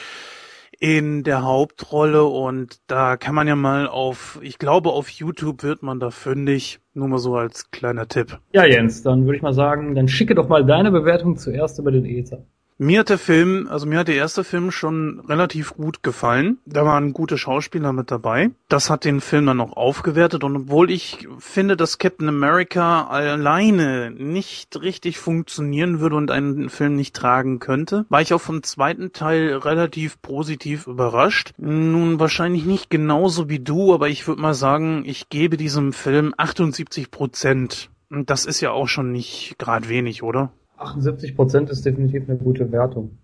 in 0.80 1.23
der 1.23 1.43
Hauptrolle 1.43 2.26
und 2.26 2.82
da 2.88 3.17
kann 3.17 3.34
man 3.34 3.47
ja 3.47 3.55
mal 3.55 3.88
auf, 3.88 4.39
ich 4.43 4.59
glaube 4.59 4.89
auf 4.89 5.09
YouTube 5.09 5.63
wird 5.63 5.84
man 5.84 5.99
da 5.99 6.11
fündig, 6.11 6.80
nur 6.93 7.07
mal 7.07 7.17
so 7.17 7.36
als 7.36 7.71
kleiner 7.71 8.07
Tipp. 8.07 8.39
Ja 8.51 8.65
Jens, 8.65 9.01
dann 9.01 9.26
würde 9.26 9.38
ich 9.38 9.41
mal 9.41 9.53
sagen, 9.53 9.95
dann 9.95 10.09
schicke 10.09 10.36
doch 10.36 10.49
mal 10.49 10.65
deine 10.65 10.91
Bewertung 10.91 11.38
zuerst 11.38 11.80
über 11.80 11.91
den 11.91 12.05
Ether. 12.05 12.45
Mir 12.78 12.99
hat 12.99 13.09
der 13.09 13.17
Film, 13.17 13.69
also 13.71 13.86
mir 13.86 13.99
hat 13.99 14.09
der 14.09 14.15
erste 14.15 14.43
Film 14.43 14.69
schon 14.69 15.21
relativ 15.21 15.76
gut 15.76 16.03
gefallen. 16.03 16.57
Da 16.65 16.84
waren 16.84 17.13
gute 17.13 17.38
Schauspieler 17.38 17.93
mit 17.93 18.11
dabei. 18.11 18.49
Das 18.67 18.89
hat 18.89 19.05
den 19.05 19.21
Film 19.21 19.45
dann 19.45 19.57
noch 19.57 19.78
aufgewertet 19.78 20.43
und 20.43 20.57
obwohl 20.57 20.91
ich 20.91 21.26
finde, 21.39 21.78
dass 21.78 21.99
Captain 21.99 22.28
America 22.28 23.07
alleine 23.07 24.11
nicht 24.11 24.82
richtig 24.82 25.19
funktionieren 25.19 26.01
würde 26.01 26.17
und 26.17 26.32
einen 26.32 26.69
Film 26.69 26.97
nicht 26.97 27.15
tragen 27.15 27.59
könnte, 27.59 28.05
war 28.09 28.19
ich 28.19 28.34
auch 28.34 28.41
vom 28.41 28.61
zweiten 28.61 29.13
Teil 29.13 29.55
relativ 29.55 30.21
positiv 30.21 30.86
überrascht. 30.88 31.53
Nun 31.57 32.19
wahrscheinlich 32.19 32.65
nicht 32.65 32.89
genauso 32.89 33.47
wie 33.47 33.59
du, 33.59 33.93
aber 33.93 34.09
ich 34.09 34.28
würde 34.28 34.41
mal 34.41 34.53
sagen, 34.53 35.03
ich 35.05 35.30
gebe 35.30 35.55
diesem 35.55 35.93
Film 35.93 36.34
78 36.36 37.09
Prozent. 37.09 37.89
Das 38.09 38.45
ist 38.45 38.59
ja 38.59 38.71
auch 38.71 38.89
schon 38.89 39.13
nicht 39.13 39.55
gerade 39.57 39.88
wenig, 39.88 40.23
oder? 40.23 40.51
78 40.78 41.36
Prozent 41.36 41.69
ist 41.69 41.86
definitiv 41.86 42.28
eine 42.28 42.38
gute 42.38 42.71
Wertung. 42.71 43.17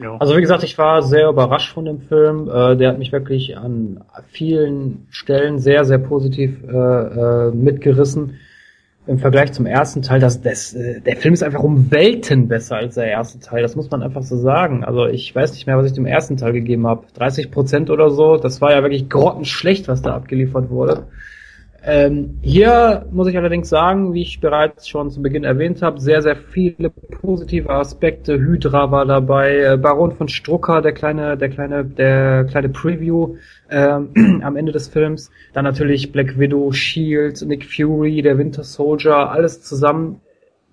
Ja. 0.00 0.16
Also 0.18 0.36
wie 0.36 0.40
gesagt, 0.40 0.62
ich 0.62 0.78
war 0.78 1.02
sehr 1.02 1.28
überrascht 1.28 1.72
von 1.72 1.84
dem 1.84 2.00
Film. 2.00 2.48
Äh, 2.48 2.76
der 2.76 2.90
hat 2.90 2.98
mich 2.98 3.12
wirklich 3.12 3.56
an 3.56 4.04
vielen 4.28 5.06
Stellen 5.10 5.58
sehr, 5.58 5.84
sehr 5.84 5.98
positiv 5.98 6.62
äh, 6.62 6.68
äh, 6.68 7.50
mitgerissen. 7.50 8.34
Im 9.08 9.18
Vergleich 9.18 9.52
zum 9.52 9.64
ersten 9.64 10.02
Teil, 10.02 10.20
das, 10.20 10.42
das, 10.42 10.74
äh, 10.74 11.00
der 11.00 11.16
Film 11.16 11.34
ist 11.34 11.42
einfach 11.42 11.62
um 11.62 11.90
Welten 11.90 12.46
besser 12.46 12.76
als 12.76 12.94
der 12.94 13.06
erste 13.06 13.40
Teil. 13.40 13.62
Das 13.62 13.74
muss 13.74 13.90
man 13.90 14.02
einfach 14.02 14.22
so 14.22 14.36
sagen. 14.36 14.84
Also 14.84 15.06
ich 15.06 15.34
weiß 15.34 15.52
nicht 15.52 15.66
mehr, 15.66 15.76
was 15.78 15.86
ich 15.86 15.94
dem 15.94 16.06
ersten 16.06 16.36
Teil 16.36 16.52
gegeben 16.52 16.86
habe. 16.86 17.06
30 17.14 17.50
Prozent 17.50 17.90
oder 17.90 18.10
so. 18.10 18.36
Das 18.36 18.60
war 18.60 18.70
ja 18.70 18.82
wirklich 18.82 19.08
grottenschlecht, 19.08 19.88
was 19.88 20.02
da 20.02 20.14
abgeliefert 20.14 20.70
wurde. 20.70 21.06
Ähm, 21.84 22.38
hier 22.42 23.06
muss 23.12 23.28
ich 23.28 23.36
allerdings 23.36 23.68
sagen, 23.68 24.12
wie 24.12 24.22
ich 24.22 24.40
bereits 24.40 24.88
schon 24.88 25.10
zu 25.10 25.22
Beginn 25.22 25.44
erwähnt 25.44 25.80
habe, 25.80 26.00
sehr, 26.00 26.22
sehr 26.22 26.34
viele 26.34 26.90
positive 26.90 27.70
Aspekte. 27.70 28.38
Hydra 28.38 28.90
war 28.90 29.06
dabei, 29.06 29.58
äh, 29.58 29.76
Baron 29.76 30.12
von 30.12 30.28
Strucker, 30.28 30.82
der 30.82 30.92
kleine, 30.92 31.36
der 31.36 31.48
kleine, 31.48 31.84
der 31.84 32.44
kleine 32.44 32.68
Preview 32.68 33.36
ähm, 33.70 34.40
am 34.42 34.56
Ende 34.56 34.72
des 34.72 34.88
Films. 34.88 35.30
Dann 35.52 35.64
natürlich 35.64 36.10
Black 36.10 36.38
Widow, 36.38 36.72
Shield, 36.72 37.40
Nick 37.42 37.64
Fury, 37.64 38.22
der 38.22 38.38
Winter 38.38 38.64
Soldier, 38.64 39.30
alles 39.30 39.62
zusammen. 39.62 40.20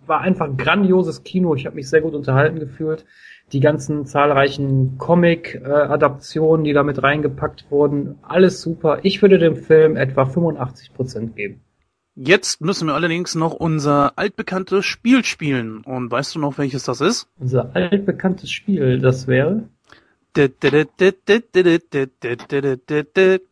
War 0.07 0.21
einfach 0.21 0.49
grandioses 0.57 1.23
Kino. 1.23 1.55
Ich 1.55 1.65
habe 1.65 1.75
mich 1.75 1.89
sehr 1.89 2.01
gut 2.01 2.13
unterhalten 2.13 2.59
gefühlt 2.59 3.05
die 3.51 3.59
ganzen 3.59 4.05
zahlreichen 4.05 4.97
Comic-Adaptionen, 4.97 6.63
die 6.63 6.73
da 6.73 6.83
mit 6.83 7.01
reingepackt 7.01 7.65
wurden, 7.69 8.17
alles 8.21 8.61
super. 8.61 8.99
Ich 9.03 9.21
würde 9.21 9.37
dem 9.37 9.55
Film 9.55 9.95
etwa 9.95 10.23
85% 10.23 11.33
geben. 11.33 11.61
Jetzt 12.15 12.61
müssen 12.61 12.87
wir 12.87 12.95
allerdings 12.95 13.35
noch 13.35 13.53
unser 13.53 14.13
altbekanntes 14.17 14.85
Spiel 14.85 15.25
spielen. 15.25 15.81
Und 15.81 16.09
weißt 16.09 16.35
du 16.35 16.39
noch, 16.39 16.57
welches 16.57 16.83
das 16.83 17.01
ist? 17.01 17.27
Unser 17.37 17.75
altbekanntes 17.75 18.49
Spiel, 18.49 18.99
das 18.99 19.27
wäre? 19.27 19.67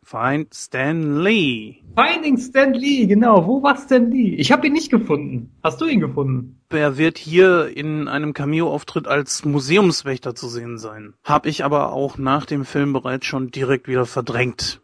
Find 0.02 0.54
Stan 0.54 1.22
Lee. 1.22 1.76
Finding 1.96 2.36
Stan 2.36 2.74
Lee, 2.74 3.06
genau. 3.06 3.46
Wo 3.46 3.62
war 3.62 3.76
Stan 3.78 4.10
Lee? 4.10 4.34
Ich 4.34 4.52
habe 4.52 4.66
ihn 4.66 4.74
nicht 4.74 4.90
gefunden. 4.90 5.52
Hast 5.62 5.80
du 5.80 5.86
ihn 5.86 6.00
gefunden? 6.00 6.60
Er 6.68 6.98
wird 6.98 7.16
hier 7.16 7.74
in 7.74 8.06
einem 8.06 8.34
Cameo-Auftritt 8.34 9.08
als 9.08 9.46
Museumswächter 9.46 10.34
zu 10.34 10.48
sehen 10.48 10.76
sein. 10.76 11.14
Hab 11.24 11.46
ich 11.46 11.64
aber 11.64 11.94
auch 11.94 12.18
nach 12.18 12.44
dem 12.44 12.66
Film 12.66 12.92
bereits 12.92 13.24
schon 13.24 13.50
direkt 13.50 13.88
wieder 13.88 14.04
verdrängt. 14.04 14.82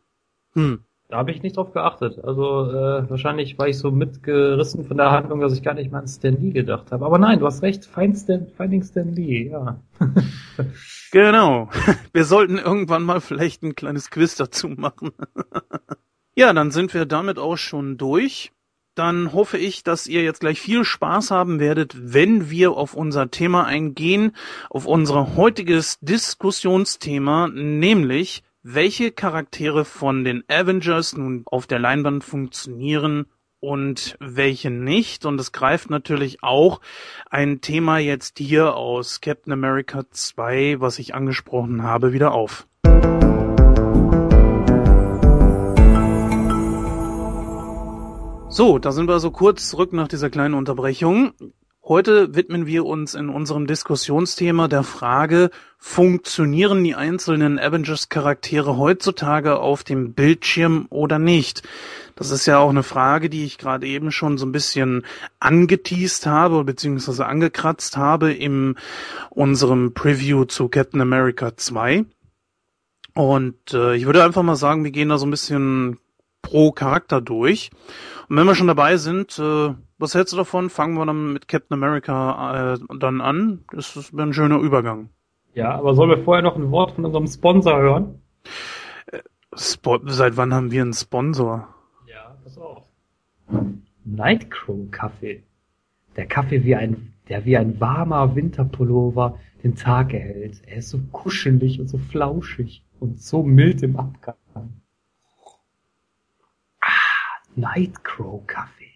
Hm. 0.54 0.84
Da 1.10 1.18
habe 1.18 1.32
ich 1.32 1.42
nicht 1.42 1.56
drauf 1.56 1.72
geachtet. 1.72 2.18
Also 2.24 2.70
äh, 2.70 3.10
wahrscheinlich 3.10 3.58
war 3.58 3.68
ich 3.68 3.76
so 3.76 3.90
mitgerissen 3.90 4.84
von 4.84 4.96
der 4.96 5.10
Handlung, 5.10 5.40
dass 5.40 5.52
ich 5.52 5.62
gar 5.62 5.74
nicht 5.74 5.90
mal 5.90 5.98
an 5.98 6.08
Stan 6.08 6.40
Lee 6.40 6.52
gedacht 6.52 6.92
habe. 6.92 7.04
Aber 7.04 7.18
nein, 7.18 7.40
du 7.40 7.46
hast 7.46 7.62
recht, 7.62 7.84
Find 7.84 8.16
Stan, 8.16 8.46
Finding 8.56 8.84
Stan 8.84 9.12
Lee, 9.12 9.50
ja. 9.50 9.82
genau. 11.10 11.70
Wir 12.12 12.24
sollten 12.24 12.58
irgendwann 12.58 13.02
mal 13.02 13.20
vielleicht 13.20 13.62
ein 13.62 13.74
kleines 13.74 14.10
Quiz 14.10 14.36
dazu 14.36 14.68
machen. 14.68 15.12
ja, 16.34 16.52
dann 16.52 16.70
sind 16.70 16.94
wir 16.94 17.06
damit 17.06 17.38
auch 17.38 17.56
schon 17.56 17.96
durch. 17.96 18.52
Dann 18.94 19.32
hoffe 19.32 19.56
ich, 19.56 19.84
dass 19.84 20.06
ihr 20.06 20.22
jetzt 20.22 20.40
gleich 20.40 20.60
viel 20.60 20.84
Spaß 20.84 21.30
haben 21.30 21.60
werdet, 21.60 21.94
wenn 21.98 22.50
wir 22.50 22.72
auf 22.72 22.94
unser 22.94 23.30
Thema 23.30 23.64
eingehen, 23.64 24.36
auf 24.68 24.84
unser 24.84 25.36
heutiges 25.36 25.98
Diskussionsthema, 26.00 27.48
nämlich 27.48 28.42
welche 28.62 29.10
Charaktere 29.12 29.84
von 29.84 30.24
den 30.24 30.44
Avengers 30.48 31.16
nun 31.16 31.44
auf 31.46 31.66
der 31.66 31.78
Leinwand 31.78 32.24
funktionieren 32.24 33.26
und 33.60 34.16
welche 34.18 34.70
nicht. 34.70 35.24
Und 35.24 35.40
es 35.40 35.52
greift 35.52 35.90
natürlich 35.90 36.42
auch 36.42 36.80
ein 37.28 37.60
Thema 37.60 37.98
jetzt 37.98 38.38
hier 38.38 38.74
aus 38.74 39.20
Captain 39.20 39.52
America 39.52 40.04
2, 40.10 40.80
was 40.80 40.98
ich 40.98 41.14
angesprochen 41.14 41.82
habe, 41.82 42.12
wieder 42.12 42.32
auf. 42.32 42.66
So, 48.48 48.80
da 48.80 48.90
sind 48.90 49.06
wir 49.06 49.12
also 49.12 49.30
kurz 49.30 49.70
zurück 49.70 49.92
nach 49.92 50.08
dieser 50.08 50.28
kleinen 50.28 50.54
Unterbrechung. 50.54 51.32
Heute 51.82 52.34
widmen 52.34 52.66
wir 52.66 52.84
uns 52.84 53.14
in 53.14 53.28
unserem 53.28 53.66
Diskussionsthema 53.66 54.68
der 54.68 54.82
Frage, 54.82 55.50
funktionieren 55.78 56.84
die 56.84 56.94
einzelnen 56.94 57.58
Avengers-Charaktere 57.58 58.76
heutzutage 58.76 59.58
auf 59.58 59.82
dem 59.82 60.12
Bildschirm 60.14 60.86
oder 60.90 61.18
nicht? 61.18 61.62
Das 62.20 62.30
ist 62.30 62.44
ja 62.44 62.58
auch 62.58 62.68
eine 62.68 62.82
Frage, 62.82 63.30
die 63.30 63.46
ich 63.46 63.56
gerade 63.56 63.86
eben 63.86 64.12
schon 64.12 64.36
so 64.36 64.44
ein 64.44 64.52
bisschen 64.52 65.06
angeteased 65.38 66.26
habe, 66.26 66.64
beziehungsweise 66.64 67.24
angekratzt 67.24 67.96
habe 67.96 68.30
in 68.30 68.74
unserem 69.30 69.94
Preview 69.94 70.44
zu 70.44 70.68
Captain 70.68 71.00
America 71.00 71.56
2. 71.56 72.04
Und 73.14 73.72
äh, 73.72 73.96
ich 73.96 74.04
würde 74.04 74.22
einfach 74.22 74.42
mal 74.42 74.56
sagen, 74.56 74.84
wir 74.84 74.90
gehen 74.90 75.08
da 75.08 75.16
so 75.16 75.24
ein 75.24 75.30
bisschen 75.30 75.96
pro 76.42 76.72
Charakter 76.72 77.22
durch. 77.22 77.70
Und 78.28 78.36
wenn 78.36 78.46
wir 78.46 78.54
schon 78.54 78.66
dabei 78.66 78.98
sind, 78.98 79.38
äh, 79.38 79.72
was 79.96 80.14
hältst 80.14 80.34
du 80.34 80.36
davon? 80.36 80.68
Fangen 80.68 80.98
wir 80.98 81.06
dann 81.06 81.32
mit 81.32 81.48
Captain 81.48 81.72
America 81.74 82.74
äh, 82.74 82.78
dann 82.98 83.22
an. 83.22 83.64
Das 83.72 83.96
ist 83.96 84.12
ein 84.12 84.34
schöner 84.34 84.58
Übergang. 84.58 85.08
Ja, 85.54 85.70
aber 85.70 85.94
sollen 85.94 86.10
wir 86.10 86.22
vorher 86.22 86.42
noch 86.42 86.56
ein 86.56 86.70
Wort 86.70 86.92
von 86.92 87.06
unserem 87.06 87.28
Sponsor 87.28 87.78
hören? 87.78 88.20
Äh, 89.06 89.20
Spo 89.56 90.00
seit 90.04 90.36
wann 90.36 90.52
haben 90.52 90.70
wir 90.70 90.82
einen 90.82 90.92
Sponsor? 90.92 91.79
Pass 92.50 92.58
auf. 92.58 92.82
Nightcrow 94.04 94.90
Kaffee. 94.90 95.44
Der 96.16 96.26
Kaffee 96.26 96.64
wie 96.64 96.74
ein, 96.74 97.14
der 97.28 97.44
wie 97.44 97.56
ein 97.56 97.78
warmer 97.78 98.34
Winterpullover 98.34 99.38
den 99.62 99.76
Tag 99.76 100.12
erhält. 100.12 100.60
Er 100.66 100.78
ist 100.78 100.90
so 100.90 100.98
kuschelig 101.12 101.78
und 101.78 101.86
so 101.86 101.98
flauschig 101.98 102.84
und 102.98 103.22
so 103.22 103.44
mild 103.44 103.84
im 103.84 103.96
Abgang. 103.96 104.34
Ah, 106.80 106.88
Nightcrow 107.54 108.44
Kaffee. 108.48 108.94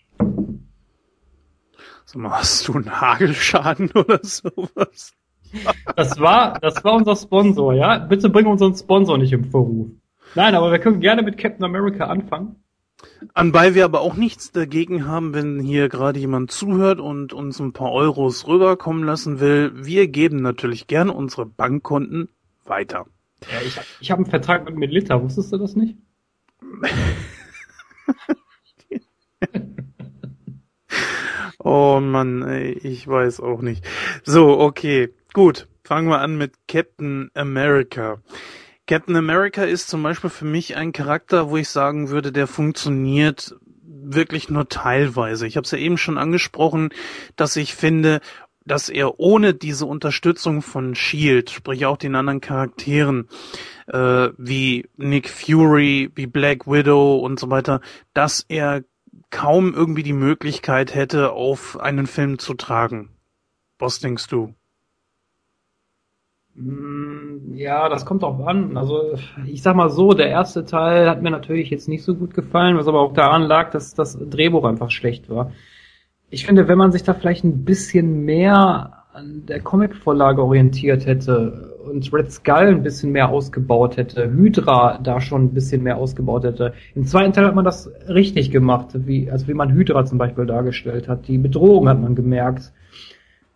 Sag 2.06 2.16
mal, 2.16 2.32
hast 2.32 2.66
du 2.66 2.72
einen 2.72 3.00
Hagelschaden 3.00 3.88
oder 3.94 4.18
sowas? 4.24 5.14
Das 5.94 6.18
war, 6.18 6.58
das 6.58 6.82
war 6.82 6.94
unser 6.94 7.14
Sponsor, 7.14 7.74
ja? 7.74 7.98
Bitte 7.98 8.30
bring 8.30 8.46
unseren 8.46 8.74
Sponsor 8.74 9.16
nicht 9.16 9.32
im 9.32 9.44
Vorruf. 9.44 9.90
Nein, 10.34 10.56
aber 10.56 10.72
wir 10.72 10.80
können 10.80 10.98
gerne 10.98 11.22
mit 11.22 11.38
Captain 11.38 11.64
America 11.64 12.06
anfangen. 12.06 12.63
Anbei 13.32 13.74
wir 13.74 13.84
aber 13.84 14.00
auch 14.00 14.14
nichts 14.14 14.52
dagegen 14.52 15.06
haben, 15.06 15.34
wenn 15.34 15.60
hier 15.60 15.88
gerade 15.88 16.18
jemand 16.18 16.50
zuhört 16.50 17.00
und 17.00 17.32
uns 17.32 17.58
ein 17.60 17.72
paar 17.72 17.92
Euros 17.92 18.46
rüberkommen 18.46 19.04
lassen 19.04 19.40
will. 19.40 19.72
Wir 19.74 20.08
geben 20.08 20.42
natürlich 20.42 20.86
gerne 20.86 21.12
unsere 21.12 21.46
Bankkonten 21.46 22.28
weiter. 22.64 23.06
Ja, 23.50 23.60
ich, 23.64 23.78
ich 24.00 24.10
habe 24.10 24.22
einen 24.22 24.30
Vertrag 24.30 24.64
mit 24.64 24.76
Melita, 24.76 25.20
wusstest 25.22 25.52
du 25.52 25.58
das 25.58 25.76
nicht? 25.76 25.96
Oh 31.66 31.98
Mann, 31.98 32.42
ey, 32.42 32.72
ich 32.72 33.08
weiß 33.08 33.40
auch 33.40 33.62
nicht. 33.62 33.86
So, 34.22 34.60
okay, 34.60 35.14
gut. 35.32 35.66
Fangen 35.82 36.08
wir 36.08 36.20
an 36.20 36.36
mit 36.36 36.52
Captain 36.68 37.30
America. 37.34 38.20
Captain 38.86 39.16
America 39.16 39.64
ist 39.64 39.88
zum 39.88 40.02
Beispiel 40.02 40.30
für 40.30 40.44
mich 40.44 40.76
ein 40.76 40.92
Charakter, 40.92 41.50
wo 41.50 41.56
ich 41.56 41.68
sagen 41.68 42.10
würde, 42.10 42.32
der 42.32 42.46
funktioniert 42.46 43.56
wirklich 43.82 44.50
nur 44.50 44.68
teilweise. 44.68 45.46
Ich 45.46 45.56
habe 45.56 45.64
es 45.64 45.70
ja 45.70 45.78
eben 45.78 45.96
schon 45.96 46.18
angesprochen, 46.18 46.90
dass 47.36 47.56
ich 47.56 47.74
finde, 47.74 48.20
dass 48.66 48.88
er 48.88 49.18
ohne 49.18 49.54
diese 49.54 49.86
Unterstützung 49.86 50.62
von 50.62 50.94
Shield, 50.94 51.50
sprich 51.50 51.86
auch 51.86 51.96
den 51.96 52.14
anderen 52.14 52.40
Charakteren, 52.40 53.28
äh, 53.86 54.28
wie 54.36 54.88
Nick 54.96 55.28
Fury, 55.28 56.10
wie 56.14 56.26
Black 56.26 56.66
Widow 56.66 57.18
und 57.18 57.38
so 57.38 57.50
weiter, 57.50 57.80
dass 58.12 58.44
er 58.48 58.84
kaum 59.30 59.74
irgendwie 59.74 60.02
die 60.02 60.12
Möglichkeit 60.12 60.94
hätte, 60.94 61.32
auf 61.32 61.78
einen 61.78 62.06
Film 62.06 62.38
zu 62.38 62.54
tragen. 62.54 63.10
Was 63.78 63.98
denkst 64.00 64.28
du? 64.28 64.54
Mm, 66.56 67.54
ja, 67.54 67.88
das 67.88 68.06
kommt 68.06 68.24
auch 68.24 68.46
an. 68.46 68.76
Also 68.76 69.14
ich 69.46 69.62
sag 69.62 69.76
mal 69.76 69.90
so, 69.90 70.12
der 70.12 70.28
erste 70.28 70.64
Teil 70.64 71.08
hat 71.08 71.22
mir 71.22 71.30
natürlich 71.30 71.70
jetzt 71.70 71.88
nicht 71.88 72.04
so 72.04 72.14
gut 72.14 72.34
gefallen, 72.34 72.76
was 72.76 72.88
aber 72.88 73.00
auch 73.00 73.12
daran 73.12 73.42
lag, 73.42 73.70
dass 73.70 73.94
das 73.94 74.18
Drehbuch 74.18 74.64
einfach 74.64 74.90
schlecht 74.90 75.28
war. 75.28 75.52
Ich 76.30 76.46
finde, 76.46 76.68
wenn 76.68 76.78
man 76.78 76.92
sich 76.92 77.02
da 77.02 77.14
vielleicht 77.14 77.44
ein 77.44 77.64
bisschen 77.64 78.24
mehr 78.24 79.04
an 79.12 79.46
der 79.46 79.60
Comicvorlage 79.60 80.42
orientiert 80.42 81.06
hätte 81.06 81.76
und 81.86 82.12
Red 82.12 82.32
Skull 82.32 82.68
ein 82.68 82.82
bisschen 82.82 83.12
mehr 83.12 83.28
ausgebaut 83.28 83.96
hätte, 83.96 84.30
Hydra 84.32 84.98
da 85.02 85.20
schon 85.20 85.44
ein 85.44 85.54
bisschen 85.54 85.82
mehr 85.82 85.96
ausgebaut 85.96 86.44
hätte. 86.44 86.72
Im 86.96 87.06
zweiten 87.06 87.32
Teil 87.32 87.46
hat 87.46 87.54
man 87.54 87.64
das 87.64 87.90
richtig 88.08 88.50
gemacht, 88.50 88.88
wie, 88.94 89.30
also 89.30 89.46
wie 89.46 89.54
man 89.54 89.72
Hydra 89.72 90.04
zum 90.04 90.18
Beispiel 90.18 90.46
dargestellt 90.46 91.08
hat. 91.08 91.28
Die 91.28 91.38
Bedrohung 91.38 91.88
hat 91.88 92.00
man 92.00 92.14
gemerkt. 92.16 92.72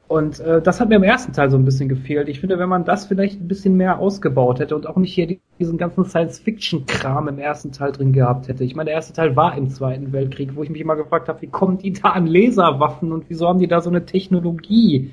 Und 0.09 0.41
äh, 0.41 0.63
das 0.63 0.81
hat 0.81 0.89
mir 0.89 0.97
im 0.97 1.03
ersten 1.03 1.35
Teil 1.35 1.51
so 1.51 1.59
ein 1.59 1.67
bisschen 1.67 1.91
gefehlt. 1.91 2.31
Ich 2.31 2.41
finde, 2.41 2.59
wenn 2.59 2.69
man 2.71 2.87
das 2.87 3.05
vielleicht 3.05 3.43
ein 3.43 3.47
bisschen 3.47 3.77
mehr 3.77 3.99
ausgebaut 3.99 4.59
hätte 4.59 4.75
und 4.75 4.87
auch 4.87 4.97
nicht 4.97 5.13
hier 5.13 5.37
diesen 5.59 5.77
ganzen 5.77 6.07
Science-Fiction-Kram 6.07 7.29
im 7.29 7.39
ersten 7.39 7.73
Teil 7.73 7.93
drin 7.93 8.15
gehabt 8.15 8.49
hätte. 8.49 8.65
Ich 8.65 8.75
meine, 8.75 8.87
der 8.87 8.95
erste 8.95 9.13
Teil 9.13 9.37
war 9.37 9.55
im 9.55 9.69
Zweiten 9.69 10.11
Weltkrieg, 10.13 10.57
wo 10.57 10.63
ich 10.63 10.71
mich 10.71 10.81
immer 10.81 10.97
gefragt 10.97 11.29
habe, 11.29 11.43
wie 11.43 11.49
kommen 11.49 11.77
die 11.77 11.93
da 11.93 12.11
an 12.11 12.27
Laserwaffen 12.27 13.13
und 13.13 13.27
wieso 13.29 13.49
haben 13.49 13.59
die 13.59 13.69
da 13.69 13.83
so 13.83 13.91
eine 13.91 14.07
Technologie? 14.07 15.13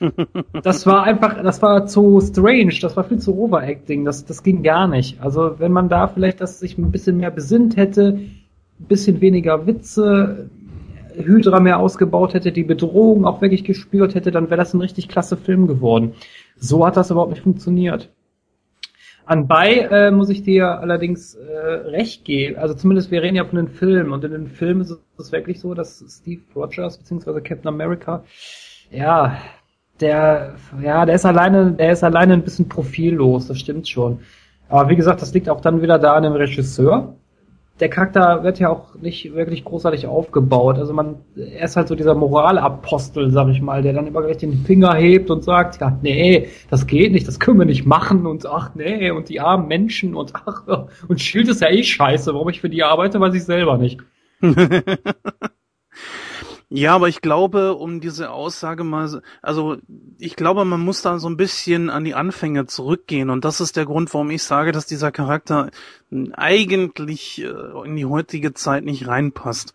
das 0.62 0.86
war 0.86 1.02
einfach, 1.02 1.42
das 1.42 1.60
war 1.60 1.86
zu 1.86 2.18
strange, 2.22 2.74
das 2.80 2.96
war 2.96 3.04
viel 3.04 3.18
zu 3.18 3.36
overacting, 3.38 4.06
das, 4.06 4.24
das 4.24 4.42
ging 4.42 4.62
gar 4.62 4.88
nicht. 4.88 5.20
Also 5.20 5.58
wenn 5.58 5.72
man 5.72 5.90
da 5.90 6.08
vielleicht 6.08 6.40
das 6.40 6.58
sich 6.58 6.78
ein 6.78 6.90
bisschen 6.90 7.18
mehr 7.18 7.30
besinnt 7.30 7.76
hätte, 7.76 8.18
ein 8.80 8.86
bisschen 8.88 9.20
weniger 9.20 9.66
Witze, 9.66 10.48
Hydra 11.16 11.60
mehr 11.60 11.78
ausgebaut 11.78 12.34
hätte, 12.34 12.52
die 12.52 12.64
Bedrohung 12.64 13.24
auch 13.24 13.40
wirklich 13.40 13.64
gespürt 13.64 14.14
hätte, 14.14 14.30
dann 14.30 14.50
wäre 14.50 14.58
das 14.58 14.74
ein 14.74 14.80
richtig 14.80 15.08
klasse 15.08 15.36
Film 15.36 15.66
geworden. 15.66 16.14
So 16.56 16.86
hat 16.86 16.96
das 16.96 17.10
überhaupt 17.10 17.30
nicht 17.30 17.42
funktioniert. 17.42 18.10
Anbei 19.24 19.88
äh, 19.90 20.10
muss 20.10 20.30
ich 20.30 20.42
dir 20.42 20.80
allerdings 20.80 21.34
äh, 21.34 21.56
recht 21.56 22.24
geben. 22.24 22.56
Also 22.58 22.74
zumindest 22.74 23.10
wir 23.10 23.22
reden 23.22 23.36
ja 23.36 23.44
von 23.44 23.56
den 23.56 23.68
Filmen 23.68 24.12
und 24.12 24.24
in 24.24 24.32
den 24.32 24.48
Filmen 24.48 24.80
ist 24.80 24.98
es 25.16 25.32
wirklich 25.32 25.60
so, 25.60 25.74
dass 25.74 26.04
Steve 26.08 26.42
Rogers 26.56 26.98
bzw. 26.98 27.40
Captain 27.40 27.68
America 27.68 28.24
ja 28.90 29.38
der, 30.00 30.56
ja, 30.82 31.06
der 31.06 31.14
ist 31.14 31.24
alleine, 31.24 31.72
der 31.72 31.92
ist 31.92 32.04
alleine 32.04 32.34
ein 32.34 32.42
bisschen 32.42 32.68
profillos, 32.68 33.48
das 33.48 33.58
stimmt 33.58 33.88
schon. 33.88 34.20
Aber 34.68 34.88
wie 34.88 34.96
gesagt, 34.96 35.22
das 35.22 35.32
liegt 35.32 35.48
auch 35.48 35.60
dann 35.60 35.82
wieder 35.82 35.98
da 35.98 36.14
an 36.14 36.24
dem 36.24 36.32
Regisseur. 36.32 37.16
Der 37.80 37.88
Charakter 37.88 38.44
wird 38.44 38.58
ja 38.58 38.68
auch 38.68 38.94
nicht 38.94 39.34
wirklich 39.34 39.64
großartig 39.64 40.06
aufgebaut. 40.06 40.78
Also 40.78 40.92
man, 40.92 41.16
er 41.34 41.64
ist 41.64 41.76
halt 41.76 41.88
so 41.88 41.94
dieser 41.94 42.14
Moralapostel, 42.14 43.30
sag 43.30 43.48
ich 43.48 43.60
mal, 43.60 43.82
der 43.82 43.92
dann 43.92 44.06
immer 44.06 44.22
gleich 44.22 44.36
den 44.36 44.64
Finger 44.64 44.94
hebt 44.94 45.30
und 45.30 45.42
sagt, 45.42 45.80
ja, 45.80 45.98
nee, 46.02 46.48
das 46.70 46.86
geht 46.86 47.12
nicht, 47.12 47.26
das 47.26 47.40
können 47.40 47.58
wir 47.58 47.66
nicht 47.66 47.86
machen 47.86 48.26
und 48.26 48.46
ach 48.46 48.74
nee, 48.74 49.10
und 49.10 49.28
die 49.28 49.40
armen 49.40 49.68
Menschen 49.68 50.14
und 50.14 50.32
ach, 50.46 50.86
und 51.08 51.20
Schild 51.20 51.48
ist 51.48 51.62
ja 51.62 51.70
eh 51.70 51.82
scheiße, 51.82 52.34
warum 52.34 52.48
ich 52.50 52.60
für 52.60 52.70
die 52.70 52.82
arbeite, 52.82 53.20
weiß 53.20 53.34
ich 53.34 53.44
selber 53.44 53.78
nicht. 53.78 54.00
Ja, 56.74 56.94
aber 56.94 57.10
ich 57.10 57.20
glaube, 57.20 57.74
um 57.74 58.00
diese 58.00 58.30
Aussage 58.30 58.82
mal, 58.82 59.20
also 59.42 59.76
ich 60.18 60.36
glaube, 60.36 60.64
man 60.64 60.80
muss 60.80 61.02
da 61.02 61.18
so 61.18 61.28
ein 61.28 61.36
bisschen 61.36 61.90
an 61.90 62.02
die 62.02 62.14
Anfänge 62.14 62.64
zurückgehen 62.64 63.28
und 63.28 63.44
das 63.44 63.60
ist 63.60 63.76
der 63.76 63.84
Grund, 63.84 64.14
warum 64.14 64.30
ich 64.30 64.42
sage, 64.42 64.72
dass 64.72 64.86
dieser 64.86 65.12
Charakter 65.12 65.70
eigentlich 66.32 67.42
äh, 67.42 67.52
in 67.84 67.94
die 67.94 68.06
heutige 68.06 68.54
Zeit 68.54 68.84
nicht 68.84 69.06
reinpasst. 69.06 69.74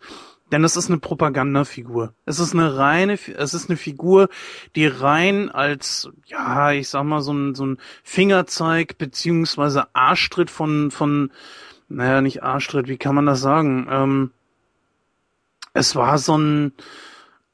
Denn 0.50 0.64
es 0.64 0.76
ist 0.76 0.90
eine 0.90 0.98
Propagandafigur. 0.98 2.14
Es 2.24 2.40
ist 2.40 2.52
eine 2.52 2.76
reine, 2.76 3.12
es 3.12 3.54
ist 3.54 3.70
eine 3.70 3.76
Figur, 3.76 4.28
die 4.74 4.88
rein 4.88 5.50
als, 5.50 6.10
ja, 6.26 6.72
ich 6.72 6.88
sag 6.88 7.04
mal, 7.04 7.20
so 7.20 7.32
ein, 7.32 7.54
so 7.54 7.64
ein 7.64 7.78
Fingerzeig 8.02 8.98
beziehungsweise 8.98 9.94
Arschtritt 9.94 10.50
von, 10.50 10.90
von, 10.90 11.30
naja, 11.88 12.22
nicht 12.22 12.42
Arschtritt, 12.42 12.88
wie 12.88 12.98
kann 12.98 13.14
man 13.14 13.26
das 13.26 13.40
sagen? 13.40 13.86
Ähm, 13.88 14.30
es 15.78 15.94
war 15.94 16.18
so 16.18 16.36
ein, 16.36 16.72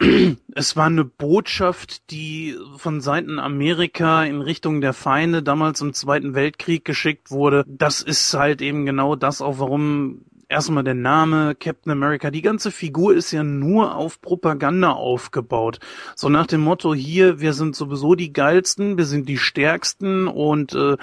es 0.54 0.76
war 0.76 0.86
eine 0.86 1.04
Botschaft, 1.04 2.10
die 2.10 2.56
von 2.76 3.00
Seiten 3.00 3.38
Amerika 3.38 4.24
in 4.24 4.40
Richtung 4.40 4.80
der 4.80 4.92
Feinde 4.94 5.42
damals 5.42 5.80
im 5.80 5.92
Zweiten 5.92 6.34
Weltkrieg 6.34 6.84
geschickt 6.84 7.30
wurde. 7.30 7.64
Das 7.68 8.00
ist 8.00 8.32
halt 8.34 8.62
eben 8.62 8.86
genau 8.86 9.14
das 9.14 9.40
auch, 9.40 9.58
warum 9.58 10.24
erstmal 10.48 10.84
der 10.84 10.94
Name 10.94 11.54
Captain 11.54 11.92
America. 11.92 12.30
Die 12.30 12.42
ganze 12.42 12.70
Figur 12.70 13.14
ist 13.14 13.32
ja 13.32 13.42
nur 13.42 13.94
auf 13.94 14.20
Propaganda 14.20 14.92
aufgebaut. 14.92 15.80
So 16.16 16.28
nach 16.28 16.46
dem 16.46 16.60
Motto 16.60 16.94
hier, 16.94 17.40
wir 17.40 17.52
sind 17.52 17.76
sowieso 17.76 18.14
die 18.14 18.32
geilsten, 18.32 18.96
wir 18.96 19.04
sind 19.04 19.28
die 19.28 19.38
stärksten 19.38 20.28
und 20.28 20.74
äh, 20.74 20.96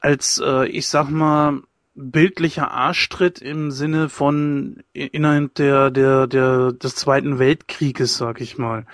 als, 0.00 0.40
äh, 0.44 0.66
ich 0.68 0.88
sag 0.88 1.10
mal, 1.10 1.62
bildlicher 1.96 2.70
Arschtritt 2.70 3.40
im 3.40 3.70
Sinne 3.70 4.08
von 4.08 4.82
innerhalb 4.92 5.54
der, 5.54 5.90
der, 5.90 6.26
der, 6.26 6.72
des 6.72 6.94
Zweiten 6.94 7.38
Weltkrieges, 7.38 8.16
sag 8.16 8.40
ich 8.40 8.58
mal. 8.58 8.84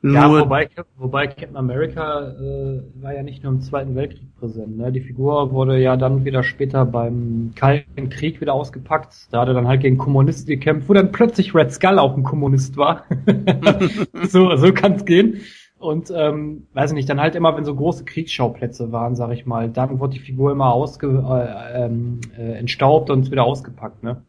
Ja, 0.00 0.30
wobei, 0.30 0.68
wobei 0.96 1.26
Captain 1.26 1.56
America 1.56 2.30
äh, 2.30 3.02
war 3.02 3.14
ja 3.14 3.24
nicht 3.24 3.42
nur 3.42 3.52
im 3.52 3.60
Zweiten 3.62 3.96
Weltkrieg 3.96 4.28
präsent. 4.38 4.78
Ne? 4.78 4.92
Die 4.92 5.00
Figur 5.00 5.50
wurde 5.50 5.76
ja 5.78 5.96
dann 5.96 6.24
wieder 6.24 6.44
später 6.44 6.84
beim 6.84 7.52
Kalten 7.56 8.08
Krieg 8.08 8.40
wieder 8.40 8.54
ausgepackt. 8.54 9.26
Da 9.32 9.40
hat 9.40 9.48
er 9.48 9.54
dann 9.54 9.66
halt 9.66 9.80
gegen 9.80 9.98
Kommunisten 9.98 10.46
gekämpft, 10.46 10.88
wo 10.88 10.92
dann 10.92 11.10
plötzlich 11.10 11.52
Red 11.52 11.72
Skull 11.72 11.98
auch 11.98 12.16
ein 12.16 12.22
Kommunist 12.22 12.76
war. 12.76 13.06
so 14.28 14.54
so 14.54 14.72
kann 14.72 14.94
es 14.94 15.04
gehen. 15.04 15.40
Und 15.78 16.10
ähm, 16.14 16.66
weiß 16.72 16.90
ich 16.90 16.96
nicht, 16.96 17.08
dann 17.08 17.20
halt 17.20 17.36
immer, 17.36 17.56
wenn 17.56 17.64
so 17.64 17.74
große 17.74 18.04
Kriegsschauplätze 18.04 18.90
waren, 18.90 19.14
sag 19.14 19.30
ich 19.30 19.46
mal, 19.46 19.70
dann 19.70 20.00
wurde 20.00 20.14
die 20.14 20.18
Figur 20.18 20.50
immer 20.50 20.72
ausge, 20.72 21.06
äh, 21.06 21.84
ähm, 21.84 22.20
äh, 22.36 22.58
entstaubt 22.58 23.10
und 23.10 23.30
wieder 23.30 23.44
ausgepackt, 23.44 24.02
ne? 24.02 24.22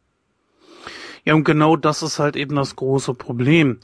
Ja, 1.25 1.33
und 1.33 1.43
genau 1.43 1.75
das 1.75 2.03
ist 2.03 2.19
halt 2.19 2.35
eben 2.35 2.55
das 2.55 2.75
große 2.75 3.13
Problem. 3.13 3.79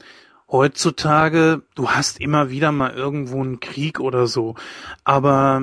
Heutzutage, 0.50 1.62
du 1.74 1.90
hast 1.90 2.20
immer 2.20 2.50
wieder 2.50 2.70
mal 2.70 2.92
irgendwo 2.92 3.42
einen 3.42 3.58
Krieg 3.58 3.98
oder 3.98 4.28
so, 4.28 4.54
aber 5.04 5.60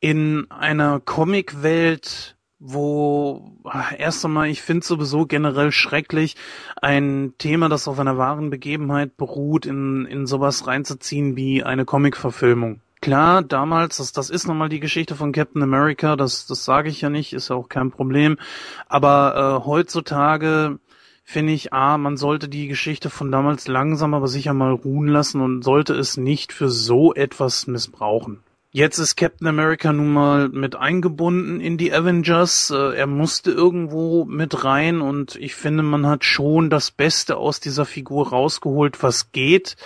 in 0.00 0.50
einer 0.50 0.98
Comicwelt 0.98 2.36
wo 2.64 3.56
erst 3.98 4.24
einmal, 4.24 4.48
ich 4.48 4.62
finde 4.62 4.86
sowieso 4.86 5.26
generell 5.26 5.72
schrecklich, 5.72 6.36
ein 6.80 7.34
Thema, 7.38 7.68
das 7.68 7.88
auf 7.88 7.98
einer 7.98 8.18
wahren 8.18 8.50
Begebenheit 8.50 9.16
beruht, 9.16 9.66
in, 9.66 10.06
in 10.06 10.26
sowas 10.26 10.66
reinzuziehen 10.68 11.34
wie 11.34 11.64
eine 11.64 11.84
Comic-Verfilmung. 11.84 12.80
Klar, 13.00 13.42
damals, 13.42 13.96
das, 13.96 14.12
das 14.12 14.30
ist 14.30 14.46
nochmal 14.46 14.68
die 14.68 14.78
Geschichte 14.78 15.16
von 15.16 15.32
Captain 15.32 15.62
America, 15.62 16.14
das, 16.14 16.46
das 16.46 16.64
sage 16.64 16.88
ich 16.88 17.00
ja 17.00 17.10
nicht, 17.10 17.32
ist 17.32 17.50
ja 17.50 17.56
auch 17.56 17.68
kein 17.68 17.90
Problem. 17.90 18.38
Aber 18.86 19.60
äh, 19.60 19.66
heutzutage 19.66 20.78
finde 21.24 21.52
ich, 21.52 21.72
ah, 21.72 21.98
man 21.98 22.16
sollte 22.16 22.48
die 22.48 22.68
Geschichte 22.68 23.10
von 23.10 23.32
damals 23.32 23.66
langsam 23.66 24.14
aber 24.14 24.28
sicher 24.28 24.54
mal 24.54 24.72
ruhen 24.72 25.08
lassen 25.08 25.40
und 25.40 25.62
sollte 25.62 25.94
es 25.94 26.16
nicht 26.16 26.52
für 26.52 26.68
so 26.68 27.12
etwas 27.12 27.66
missbrauchen. 27.66 28.44
Jetzt 28.74 28.96
ist 28.96 29.16
Captain 29.16 29.48
America 29.48 29.92
nun 29.92 30.14
mal 30.14 30.48
mit 30.48 30.76
eingebunden 30.76 31.60
in 31.60 31.76
die 31.76 31.92
Avengers. 31.92 32.70
Äh, 32.70 32.96
er 32.96 33.06
musste 33.06 33.50
irgendwo 33.50 34.24
mit 34.24 34.64
rein 34.64 35.02
und 35.02 35.36
ich 35.36 35.54
finde, 35.54 35.82
man 35.82 36.06
hat 36.06 36.24
schon 36.24 36.70
das 36.70 36.90
Beste 36.90 37.36
aus 37.36 37.60
dieser 37.60 37.84
Figur 37.84 38.30
rausgeholt, 38.30 39.02
was 39.02 39.30
geht. 39.30 39.76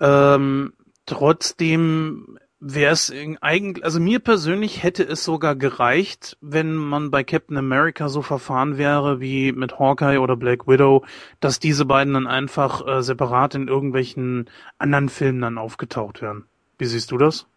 Ähm, 0.00 0.74
trotzdem 1.06 2.38
wäre 2.60 2.92
es 2.92 3.12
eigentlich, 3.40 3.84
also 3.84 3.98
mir 3.98 4.20
persönlich 4.20 4.84
hätte 4.84 5.02
es 5.02 5.24
sogar 5.24 5.56
gereicht, 5.56 6.38
wenn 6.40 6.76
man 6.76 7.10
bei 7.10 7.24
Captain 7.24 7.56
America 7.56 8.08
so 8.08 8.22
verfahren 8.22 8.78
wäre 8.78 9.18
wie 9.18 9.50
mit 9.50 9.80
Hawkeye 9.80 10.18
oder 10.18 10.36
Black 10.36 10.68
Widow, 10.68 11.04
dass 11.40 11.58
diese 11.58 11.84
beiden 11.84 12.14
dann 12.14 12.28
einfach 12.28 12.86
äh, 12.86 13.02
separat 13.02 13.56
in 13.56 13.66
irgendwelchen 13.66 14.48
anderen 14.78 15.08
Filmen 15.08 15.40
dann 15.40 15.58
aufgetaucht 15.58 16.22
wären. 16.22 16.44
Wie 16.78 16.84
siehst 16.86 17.10
du 17.10 17.18
das? 17.18 17.48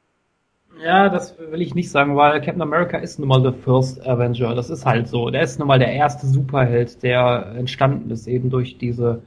Ja, 0.84 1.09
das 1.09 1.38
will 1.39 1.61
ich 1.61 1.73
nicht 1.73 1.89
sagen, 1.89 2.15
weil 2.15 2.41
Captain 2.41 2.61
America 2.61 2.97
ist 2.97 3.19
nun 3.19 3.30
mal 3.30 3.41
the 3.41 3.57
first 3.63 4.05
Avenger. 4.05 4.55
Das 4.55 4.69
ist 4.69 4.86
halt 4.86 5.07
so. 5.07 5.30
Der 5.30 5.41
ist 5.41 5.57
nun 5.59 5.67
mal 5.67 5.80
der 5.80 5.93
erste 5.93 6.28
Superheld, 6.28 7.01
der 7.01 7.53
entstanden 7.57 8.11
ist 8.11 8.28
eben 8.28 8.49
durch 8.49 8.78
diese 8.78 9.23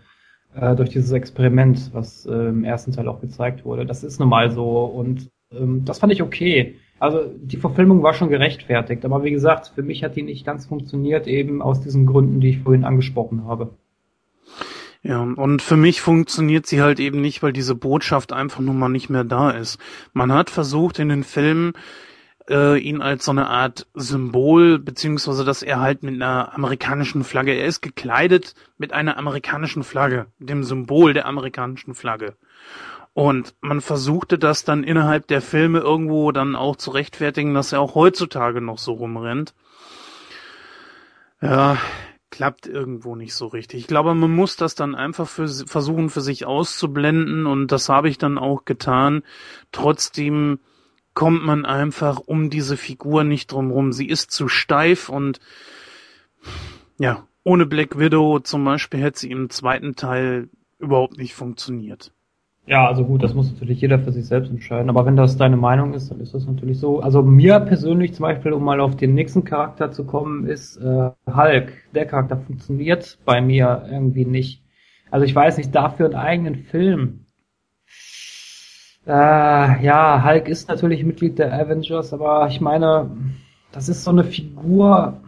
äh, 0.55 0.75
durch 0.77 0.91
dieses 0.91 1.13
Experiment, 1.13 1.91
was 1.93 2.27
äh, 2.27 2.33
im 2.33 2.65
ersten 2.65 2.93
Teil 2.93 3.09
auch 3.09 3.21
gezeigt 3.21 3.65
wurde. 3.65 3.87
Das 3.87 4.05
ist 4.05 4.21
nun 4.21 4.29
mal 4.29 4.51
so 4.51 4.85
und 4.85 5.31
ähm, 5.53 5.85
das 5.85 5.99
fand 5.99 6.13
ich 6.13 6.23
okay. 6.23 6.77
Also 6.99 7.33
die 7.41 7.57
Verfilmung 7.57 8.03
war 8.03 8.15
schon 8.15 8.29
gerechtfertigt, 8.29 9.05
aber 9.05 9.23
wie 9.23 9.31
gesagt, 9.31 9.73
für 9.75 9.83
mich 9.83 10.03
hat 10.03 10.17
die 10.17 10.23
nicht 10.23 10.45
ganz 10.45 10.67
funktioniert, 10.67 11.29
eben 11.29 11.63
aus 11.63 11.81
diesen 11.81 12.07
Gründen, 12.07 12.41
die 12.41 12.51
ich 12.51 12.59
vorhin 12.59 12.85
angesprochen 12.85 13.45
habe. 13.45 13.71
Ja, 15.03 15.21
und 15.21 15.63
für 15.63 15.77
mich 15.77 16.01
funktioniert 16.01 16.67
sie 16.67 16.83
halt 16.83 16.99
eben 16.99 17.21
nicht, 17.21 17.43
weil 17.43 17.53
diese 17.53 17.75
Botschaft 17.75 18.33
einfach 18.33 18.61
nun 18.61 18.79
mal 18.79 18.89
nicht 18.89 19.11
mehr 19.11 19.25
da 19.25 19.51
ist. 19.51 19.79
Man 20.13 20.33
hat 20.33 20.51
versucht 20.51 20.99
in 20.99 21.09
den 21.09 21.25
Filmen 21.25 21.75
äh, 22.49 22.79
ihn 22.79 23.01
als 23.01 23.25
so 23.25 23.31
eine 23.31 23.49
Art 23.49 23.87
Symbol, 23.95 24.79
beziehungsweise 24.79 25.45
dass 25.45 25.63
er 25.63 25.81
halt 25.81 26.03
mit 26.03 26.15
einer 26.15 26.55
amerikanischen 26.55 27.23
Flagge, 27.23 27.53
er 27.53 27.67
ist 27.67 27.81
gekleidet 27.81 28.55
mit 28.77 28.93
einer 28.93 29.17
amerikanischen 29.19 29.85
Flagge, 29.85 30.27
dem 30.39 30.65
Symbol 30.65 31.13
der 31.13 31.27
amerikanischen 31.27 31.95
Flagge. 31.95 32.35
Und 33.15 33.55
man 33.61 33.81
versuchte 33.81 34.39
das 34.39 34.65
dann 34.65 34.85
innerhalb 34.85 35.27
der 35.27 35.43
Filme 35.43 35.81
irgendwo 35.81 36.31
dann 36.33 36.55
auch 36.55 36.77
zu 36.77 36.91
rechtfertigen, 36.91 37.55
dass 37.55 37.73
er 37.73 37.81
auch 37.81 37.95
heutzutage 37.95 38.61
noch 38.61 38.79
so 38.79 38.93
rumrennt. 38.93 39.55
Ja, 41.41 41.79
klappt 42.31 42.67
irgendwo 42.67 43.17
nicht 43.17 43.35
so 43.35 43.47
richtig. 43.47 43.81
Ich 43.81 43.87
glaube, 43.87 44.15
man 44.15 44.35
muss 44.35 44.57
das 44.57 44.75
dann 44.75 44.95
einfach 44.95 45.29
für, 45.29 45.49
versuchen 45.49 46.11
für 46.11 46.21
sich 46.21 46.47
auszublenden 46.47 47.47
und 47.47 47.73
das 47.73 47.89
habe 47.89 48.09
ich 48.09 48.19
dann 48.19 48.39
auch 48.39 48.65
getan. 48.65 49.23
Trotzdem 49.73 50.61
kommt 51.15 51.45
man 51.45 51.65
einfach 51.65 52.21
um 52.21 52.51
diese 52.51 52.77
Figur 52.77 53.25
nicht 53.25 53.51
drumherum. 53.51 53.93
Sie 53.93 54.09
ist 54.09 54.31
zu 54.31 54.49
steif 54.49 55.09
und 55.09 55.41
ja, 56.99 57.27
ohne 57.45 57.67
Black 57.67 57.99
Widow 57.99 58.41
zum 58.41 58.65
Beispiel 58.65 59.01
hätte 59.01 59.21
sie 59.21 59.31
im 59.31 59.51
zweiten 59.51 59.97
Teil 59.97 60.51
überhaupt 60.79 61.17
nicht 61.17 61.35
funktioniert. 61.35 62.13
Ja, 62.69 62.87
also 62.87 63.03
gut, 63.07 63.23
das 63.23 63.33
muss 63.33 63.51
natürlich 63.51 63.81
jeder 63.81 63.99
für 63.99 64.13
sich 64.13 64.27
selbst 64.27 64.51
entscheiden. 64.51 64.91
Aber 64.91 65.07
wenn 65.07 65.17
das 65.17 65.39
deine 65.39 65.57
Meinung 65.57 65.95
ist, 65.95 66.11
dann 66.11 66.21
ist 66.21 66.35
das 66.35 66.47
natürlich 66.47 66.79
so. 66.79 67.01
Also 67.01 67.23
mir 67.23 67.61
persönlich 67.61 68.13
zum 68.13 68.25
Beispiel, 68.25 68.53
um 68.53 68.63
mal 68.63 68.81
auf 68.81 68.95
den 68.95 69.15
nächsten 69.15 69.43
Charakter 69.43 69.91
zu 69.91 70.05
kommen, 70.05 70.47
ist 70.47 70.77
äh, 70.77 71.11
Hulk. 71.27 71.73
Der 71.95 72.05
Charakter 72.05 72.37
funktioniert 72.37 73.19
bei 73.25 73.41
mir 73.41 73.87
irgendwie 73.91 74.27
nicht. 74.27 74.63
Also 75.11 75.25
ich 75.25 75.35
weiß 75.35 75.57
nicht, 75.57 75.75
dafür 75.75 76.07
einen 76.07 76.17
eigenen 76.17 76.57
Film. 76.57 77.25
Äh, 79.07 79.83
ja, 79.83 80.23
Hulk 80.25 80.49
ist 80.49 80.69
natürlich 80.69 81.05
Mitglied 81.05 81.39
der 81.39 81.55
Avengers, 81.55 82.13
aber 82.13 82.49
ich 82.49 82.61
meine, 82.61 83.11
das 83.73 83.89
ist 83.89 84.05
so 84.05 84.11
eine 84.11 84.25
Figur, 84.25 85.23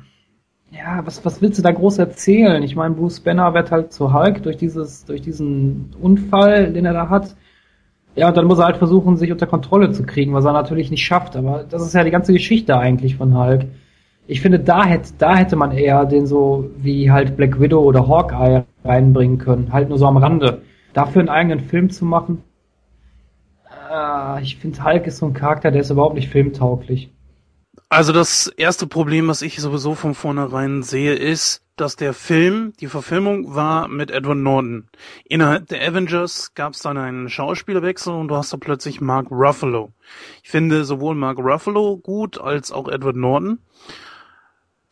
ja, 0.72 1.04
was, 1.04 1.24
was 1.24 1.42
willst 1.42 1.58
du 1.58 1.62
da 1.62 1.72
groß 1.72 1.98
erzählen? 1.98 2.62
Ich 2.62 2.76
meine, 2.76 2.94
Bruce 2.94 3.20
Banner 3.20 3.54
wird 3.54 3.70
halt 3.70 3.92
zu 3.92 4.12
Hulk 4.12 4.42
durch 4.42 4.56
dieses, 4.56 5.04
durch 5.04 5.20
diesen 5.20 5.94
Unfall, 6.00 6.72
den 6.72 6.84
er 6.84 6.92
da 6.92 7.08
hat. 7.08 7.34
Ja, 8.14 8.28
und 8.28 8.36
dann 8.36 8.46
muss 8.46 8.58
er 8.58 8.66
halt 8.66 8.76
versuchen, 8.76 9.16
sich 9.16 9.32
unter 9.32 9.46
Kontrolle 9.46 9.92
zu 9.92 10.04
kriegen, 10.04 10.32
was 10.32 10.44
er 10.44 10.52
natürlich 10.52 10.90
nicht 10.90 11.04
schafft. 11.04 11.36
Aber 11.36 11.64
das 11.68 11.82
ist 11.82 11.94
ja 11.94 12.04
die 12.04 12.10
ganze 12.10 12.32
Geschichte 12.32 12.76
eigentlich 12.76 13.16
von 13.16 13.36
Hulk. 13.36 13.66
Ich 14.26 14.40
finde, 14.40 14.60
da 14.60 14.84
hätte, 14.84 15.10
da 15.18 15.36
hätte 15.36 15.56
man 15.56 15.72
eher 15.72 16.04
den 16.06 16.26
so 16.26 16.70
wie 16.76 17.10
halt 17.10 17.36
Black 17.36 17.60
Widow 17.60 17.80
oder 17.80 18.06
Hawkeye 18.06 18.64
reinbringen 18.84 19.38
können. 19.38 19.72
Halt 19.72 19.88
nur 19.88 19.98
so 19.98 20.06
am 20.06 20.16
Rande. 20.16 20.62
Dafür 20.92 21.20
einen 21.20 21.28
eigenen 21.28 21.60
Film 21.60 21.90
zu 21.90 22.04
machen. 22.04 22.42
Äh, 23.90 24.42
ich 24.42 24.56
finde, 24.56 24.84
Hulk 24.84 25.06
ist 25.06 25.18
so 25.18 25.26
ein 25.26 25.34
Charakter, 25.34 25.70
der 25.70 25.80
ist 25.80 25.90
überhaupt 25.90 26.14
nicht 26.14 26.28
filmtauglich. 26.28 27.10
Also 27.92 28.12
das 28.12 28.46
erste 28.46 28.86
Problem, 28.86 29.26
was 29.26 29.42
ich 29.42 29.58
sowieso 29.58 29.96
von 29.96 30.14
vornherein 30.14 30.84
sehe, 30.84 31.14
ist, 31.16 31.64
dass 31.74 31.96
der 31.96 32.14
Film, 32.14 32.72
die 32.78 32.86
Verfilmung 32.86 33.56
war 33.56 33.88
mit 33.88 34.12
Edward 34.12 34.38
Norton. 34.38 34.88
Innerhalb 35.24 35.66
der 35.66 35.82
Avengers 35.82 36.54
gab 36.54 36.74
es 36.74 36.82
dann 36.82 36.96
einen 36.96 37.28
Schauspielerwechsel 37.28 38.14
und 38.14 38.28
du 38.28 38.36
hast 38.36 38.52
da 38.52 38.58
plötzlich 38.58 39.00
Mark 39.00 39.32
Ruffalo. 39.32 39.92
Ich 40.44 40.50
finde 40.50 40.84
sowohl 40.84 41.16
Mark 41.16 41.38
Ruffalo 41.38 41.96
gut 41.96 42.40
als 42.40 42.70
auch 42.70 42.86
Edward 42.86 43.16
Norton. 43.16 43.58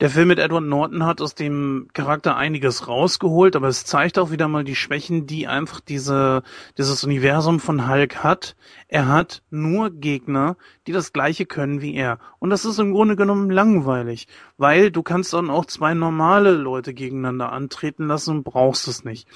Der 0.00 0.10
Film 0.10 0.28
mit 0.28 0.38
Edward 0.38 0.62
Norton 0.62 1.04
hat 1.04 1.20
aus 1.20 1.34
dem 1.34 1.88
Charakter 1.92 2.36
einiges 2.36 2.86
rausgeholt, 2.86 3.56
aber 3.56 3.66
es 3.66 3.84
zeigt 3.84 4.16
auch 4.16 4.30
wieder 4.30 4.46
mal 4.46 4.62
die 4.62 4.76
Schwächen, 4.76 5.26
die 5.26 5.48
einfach 5.48 5.80
diese, 5.80 6.44
dieses 6.76 7.02
Universum 7.02 7.58
von 7.58 7.88
Hulk 7.88 8.22
hat. 8.22 8.54
Er 8.86 9.08
hat 9.08 9.42
nur 9.50 9.90
Gegner, 9.90 10.56
die 10.86 10.92
das 10.92 11.12
gleiche 11.12 11.46
können 11.46 11.80
wie 11.82 11.96
er. 11.96 12.20
Und 12.38 12.50
das 12.50 12.64
ist 12.64 12.78
im 12.78 12.92
Grunde 12.92 13.16
genommen 13.16 13.50
langweilig, 13.50 14.28
weil 14.56 14.92
du 14.92 15.02
kannst 15.02 15.32
dann 15.32 15.50
auch 15.50 15.64
zwei 15.64 15.94
normale 15.94 16.52
Leute 16.52 16.94
gegeneinander 16.94 17.50
antreten 17.50 18.06
lassen 18.06 18.36
und 18.36 18.44
brauchst 18.44 18.86
es 18.86 19.04
nicht. 19.04 19.26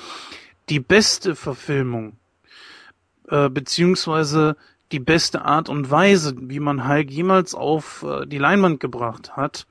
Die 0.69 0.79
beste 0.79 1.35
Verfilmung, 1.35 2.19
äh, 3.27 3.49
beziehungsweise 3.49 4.57
die 4.93 5.01
beste 5.01 5.45
Art 5.45 5.69
und 5.69 5.91
Weise, 5.91 6.37
wie 6.39 6.61
man 6.61 6.87
Hulk 6.87 7.11
jemals 7.11 7.53
auf 7.53 8.05
äh, 8.05 8.27
die 8.27 8.39
Leinwand 8.39 8.79
gebracht 8.79 9.37
hat, 9.37 9.67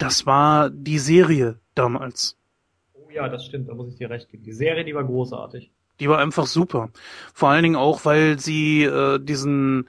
das 0.00 0.26
war 0.26 0.70
die 0.70 0.98
Serie 0.98 1.60
damals. 1.74 2.36
Oh 2.94 3.10
ja, 3.12 3.28
das 3.28 3.44
stimmt, 3.44 3.68
da 3.68 3.74
muss 3.74 3.92
ich 3.92 3.96
dir 3.96 4.10
recht 4.10 4.30
geben. 4.30 4.42
Die 4.42 4.52
Serie, 4.52 4.84
die 4.84 4.94
war 4.94 5.04
großartig. 5.04 5.70
Die 6.00 6.08
war 6.08 6.18
einfach 6.18 6.46
super. 6.46 6.90
Vor 7.34 7.50
allen 7.50 7.62
Dingen 7.62 7.76
auch, 7.76 8.04
weil 8.06 8.38
sie 8.38 8.84
äh, 8.84 9.18
diesen 9.18 9.88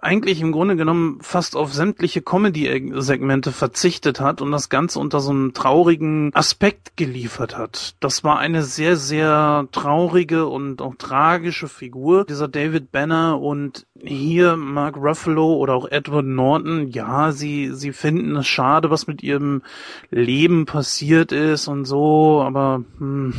eigentlich 0.00 0.40
im 0.40 0.50
Grunde 0.50 0.76
genommen 0.76 1.18
fast 1.20 1.56
auf 1.56 1.72
sämtliche 1.72 2.22
Comedy-Segmente 2.22 3.52
verzichtet 3.52 4.20
hat 4.20 4.42
und 4.42 4.50
das 4.50 4.68
Ganze 4.68 4.98
unter 4.98 5.20
so 5.20 5.30
einem 5.30 5.54
traurigen 5.54 6.34
Aspekt 6.34 6.96
geliefert 6.96 7.56
hat. 7.56 7.94
Das 8.00 8.24
war 8.24 8.38
eine 8.38 8.62
sehr, 8.62 8.96
sehr 8.96 9.68
traurige 9.70 10.46
und 10.46 10.82
auch 10.82 10.96
tragische 10.96 11.68
Figur, 11.68 12.24
dieser 12.24 12.48
David 12.48 12.90
Banner 12.90 13.40
und 13.40 13.86
hier 14.02 14.56
Mark 14.56 14.96
Ruffalo 14.96 15.54
oder 15.54 15.74
auch 15.74 15.88
Edward 15.88 16.26
Norton, 16.26 16.88
ja, 16.88 17.30
sie, 17.30 17.70
sie 17.72 17.92
finden 17.92 18.36
es 18.36 18.48
schade, 18.48 18.90
was 18.90 19.06
mit 19.06 19.22
ihrem 19.22 19.62
Leben 20.10 20.66
passiert 20.66 21.30
ist 21.30 21.68
und 21.68 21.84
so, 21.84 22.42
aber 22.42 22.82
hm, 22.98 23.34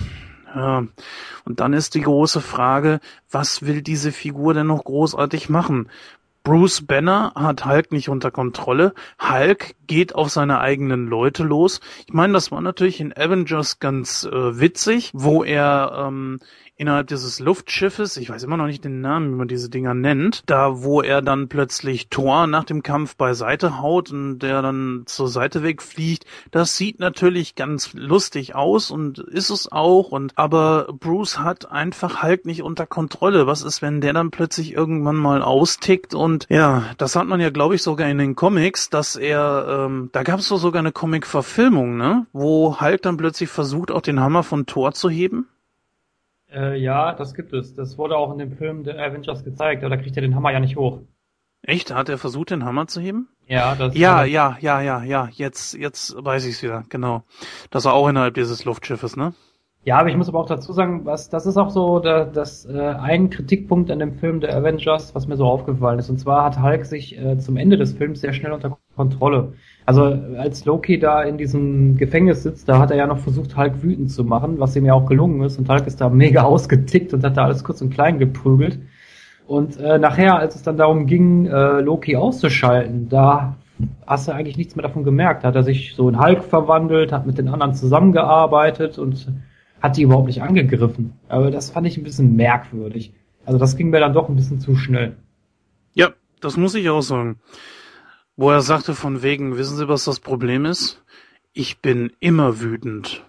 ja. 0.56 0.86
Und 1.46 1.60
dann 1.60 1.74
ist 1.74 1.96
die 1.96 2.02
große 2.02 2.42
Frage, 2.42 3.00
was 3.30 3.66
will 3.66 3.82
diese 3.82 4.12
Figur 4.12 4.54
denn 4.54 4.68
noch 4.68 4.84
großartig 4.84 5.50
machen? 5.50 5.90
Bruce 6.44 6.86
Banner 6.86 7.34
hat 7.36 7.66
Hulk 7.66 7.92
nicht 7.92 8.10
unter 8.10 8.32
Kontrolle. 8.32 8.94
Hulk 9.20 9.76
geht 9.88 10.16
auf 10.16 10.30
seine 10.30 10.60
eigenen 10.60 11.08
Leute 11.08 11.44
los. 11.44 11.82
Ich 12.08 12.14
meine, 12.14 12.34
das 12.34 12.52
war 12.52 12.62
natürlich 12.62 13.00
in 13.00 13.16
Avengers 13.16 13.80
ganz 13.80 14.24
äh, 14.24 14.60
witzig, 14.60 15.12
wo 15.14 15.44
er 15.44 16.08
ähm, 16.08 16.40
innerhalb 16.82 17.06
dieses 17.06 17.40
Luftschiffes, 17.40 18.18
ich 18.18 18.32
weiß 18.32 18.42
immer 18.42 18.58
noch 18.58 18.66
nicht 18.66 18.84
den 18.84 19.02
Namen, 19.02 19.32
wie 19.32 19.36
man 19.36 19.48
diese 19.48 19.70
Dinger 19.70 19.94
nennt, 19.94 20.42
da 20.48 20.82
wo 20.82 21.04
er 21.04 21.22
dann 21.22 21.48
plötzlich 21.48 22.10
Thor 22.10 22.48
nach 22.48 22.64
dem 22.64 22.82
Kampf 22.82 23.16
beiseite 23.16 23.80
haut 23.80 24.12
und 24.12 24.40
der 24.40 24.64
dann 24.64 25.04
zur 25.06 25.28
Seite 25.28 25.62
wegfliegt, 25.62 26.26
das 26.50 26.76
sieht 26.78 27.00
natürlich 27.00 27.54
ganz 27.54 27.94
lustig 27.94 28.56
aus 28.56 28.90
und 28.90 29.20
ist 29.20 29.52
es 29.52 29.72
auch 29.72 30.10
und 30.10 30.36
aber 30.40 30.88
Bruce 30.92 31.38
hat 31.38 31.72
einfach 31.72 32.24
Hulk 32.24 32.48
nicht 32.48 32.64
unter 32.64 32.88
Kontrolle. 32.88 33.46
Was 33.46 33.62
ist, 33.62 33.84
wenn 33.84 34.02
der 34.02 34.14
dann 34.14 34.32
plötzlich 34.32 34.74
irgendwann 34.74 35.18
mal 35.18 35.44
austickt 35.44 36.16
und 36.16 36.48
ja, 36.50 36.86
das 36.98 37.16
hat 37.16 37.28
man 37.28 37.40
ja 37.40 37.52
glaube 37.52 37.76
ich 37.76 37.84
sogar 37.84 38.10
in 38.10 38.18
den 38.18 38.36
Comics, 38.36 38.90
dass 38.90 39.16
er, 39.16 39.86
ähm, 39.86 40.10
da 40.14 40.24
gab 40.24 40.40
es 40.40 40.50
doch 40.50 40.58
sogar 40.58 40.80
eine 40.80 40.92
Comic-Verfilmung, 40.92 41.96
ne, 41.96 42.26
wo 42.34 42.82
Hulk 42.82 43.04
dann 43.04 43.18
plötzlich 43.18 43.50
versucht, 43.52 43.92
auch 43.92 44.02
den 44.02 44.20
Hammer 44.20 44.42
von 44.42 44.66
Thor 44.66 44.94
zu 44.94 45.08
heben. 45.08 45.46
Äh, 46.54 46.78
ja, 46.78 47.14
das 47.14 47.34
gibt 47.34 47.54
es. 47.54 47.76
Das 47.76 47.98
wurde 47.98 48.18
auch 48.18 48.32
in 48.32 48.40
dem 48.40 48.52
Film 48.52 48.84
der 48.84 49.00
Avengers 49.00 49.44
gezeigt, 49.44 49.84
aber 49.84 49.96
da 49.96 50.02
kriegt 50.02 50.16
er 50.16 50.22
den 50.22 50.36
Hammer 50.36 50.52
ja 50.52 50.60
nicht 50.60 50.76
hoch. 50.76 51.00
Echt? 51.64 51.94
Hat 51.94 52.10
er 52.10 52.18
versucht, 52.18 52.50
den 52.50 52.66
Hammer 52.66 52.88
zu 52.88 53.00
heben? 53.00 53.30
Ja, 53.48 53.76
das 53.76 53.96
Ja, 53.96 54.24
ja, 54.24 54.58
ja, 54.60 54.82
ja, 54.82 55.04
ja. 55.04 55.30
Jetzt, 55.32 55.76
jetzt 55.76 56.16
weiß 56.18 56.46
ich 56.46 56.56
es 56.56 56.64
wieder. 56.64 56.84
Genau. 56.90 57.24
Das 57.70 57.86
war 57.86 57.94
auch 57.94 58.08
innerhalb 58.08 58.34
dieses 58.34 58.66
Luftschiffes, 58.66 59.16
ne? 59.16 59.34
Ja, 59.84 59.98
aber 59.98 60.10
ich 60.10 60.16
muss 60.16 60.30
aber 60.30 60.40
auch 60.40 60.48
dazu 60.48 60.74
sagen, 60.74 61.06
was 61.06 61.30
das 61.30 61.48
ist 61.48 61.58
auch 61.58 61.72
so 61.72 62.00
da, 62.00 62.24
das 62.24 62.66
äh, 62.66 62.80
ein 62.80 63.32
Kritikpunkt 63.32 63.90
an 63.90 63.98
dem 63.98 64.14
Film 64.14 64.40
der 64.40 64.56
Avengers, 64.56 65.16
was 65.16 65.28
mir 65.28 65.38
so 65.38 65.46
aufgefallen 65.46 65.98
ist. 65.98 66.10
Und 66.10 66.20
zwar 66.20 66.46
hat 66.46 66.62
Hulk 66.62 66.86
sich 66.86 67.18
äh, 67.18 67.38
zum 67.40 67.58
Ende 67.58 67.78
des 67.78 67.94
Films 67.94 68.22
sehr 68.22 68.34
schnell 68.34 68.52
unter 68.52 68.78
Kontrolle. 68.96 69.54
Also 69.86 70.04
als 70.38 70.66
Loki 70.66 71.00
da 71.00 71.24
in 71.24 71.38
diesem 71.38 71.98
Gefängnis 71.98 72.44
sitzt, 72.44 72.70
da 72.70 72.80
hat 72.80 72.92
er 72.92 72.98
ja 72.98 73.08
noch 73.08 73.18
versucht, 73.18 73.58
Hulk 73.58 73.82
wütend 73.82 74.12
zu 74.12 74.24
machen, 74.24 74.60
was 74.60 74.76
ihm 74.76 74.86
ja 74.86 74.94
auch 74.94 75.08
gelungen 75.08 75.42
ist. 75.44 75.58
Und 75.58 75.70
Hulk 75.70 75.88
ist 75.88 76.00
da 76.02 76.10
mega 76.10 76.44
ausgetickt 76.44 77.14
und 77.14 77.24
hat 77.24 77.38
da 77.38 77.46
alles 77.46 77.64
kurz 77.64 77.82
und 77.82 77.90
klein 77.90 78.20
geprügelt. 78.20 78.80
Und 79.48 79.78
äh, 79.78 79.98
nachher, 79.98 80.38
als 80.38 80.56
es 80.56 80.64
dann 80.64 80.78
darum 80.78 81.08
ging, 81.08 81.46
äh, 81.48 81.82
Loki 81.82 82.16
auszuschalten, 82.16 83.10
da 83.10 83.58
hast 84.06 84.28
du 84.28 84.34
eigentlich 84.34 84.58
nichts 84.58 84.76
mehr 84.76 84.84
davon 84.84 85.04
gemerkt. 85.04 85.44
Da 85.44 85.50
hat 85.50 85.56
er 85.56 85.64
sich 85.64 85.96
so 85.96 86.08
in 86.08 86.20
Hulk 86.20 86.44
verwandelt, 86.44 87.12
hat 87.12 87.26
mit 87.26 87.38
den 87.40 87.48
anderen 87.48 87.74
zusammengearbeitet 87.74 89.00
und 89.00 89.34
hat 89.82 89.98
die 89.98 90.04
überhaupt 90.04 90.28
nicht 90.28 90.44
angegriffen. 90.44 91.14
Aber 91.28 91.50
das 91.50 91.72
fand 91.72 91.88
ich 91.88 91.98
ein 91.98 92.04
bisschen 92.04 92.36
merkwürdig. 92.36 93.14
Also 93.46 93.58
das 93.58 93.76
ging 93.76 93.90
mir 93.90 94.00
dann 94.00 94.14
doch 94.14 94.30
ein 94.30 94.36
bisschen 94.36 94.60
zu 94.60 94.76
schnell. 94.76 95.16
Ja, 95.96 96.10
das 96.40 96.56
muss 96.56 96.76
ich 96.76 96.88
auch 96.90 97.02
sagen 97.02 97.40
wo 98.42 98.50
er 98.50 98.62
sagte 98.62 98.96
von 98.96 99.22
wegen, 99.22 99.56
wissen 99.56 99.78
Sie, 99.78 99.88
was 99.88 100.06
das 100.06 100.20
Problem 100.20 100.66
ist? 100.66 101.04
Ich 101.54 101.78
bin 101.78 102.12
immer 102.20 102.60
wütend. 102.60 103.24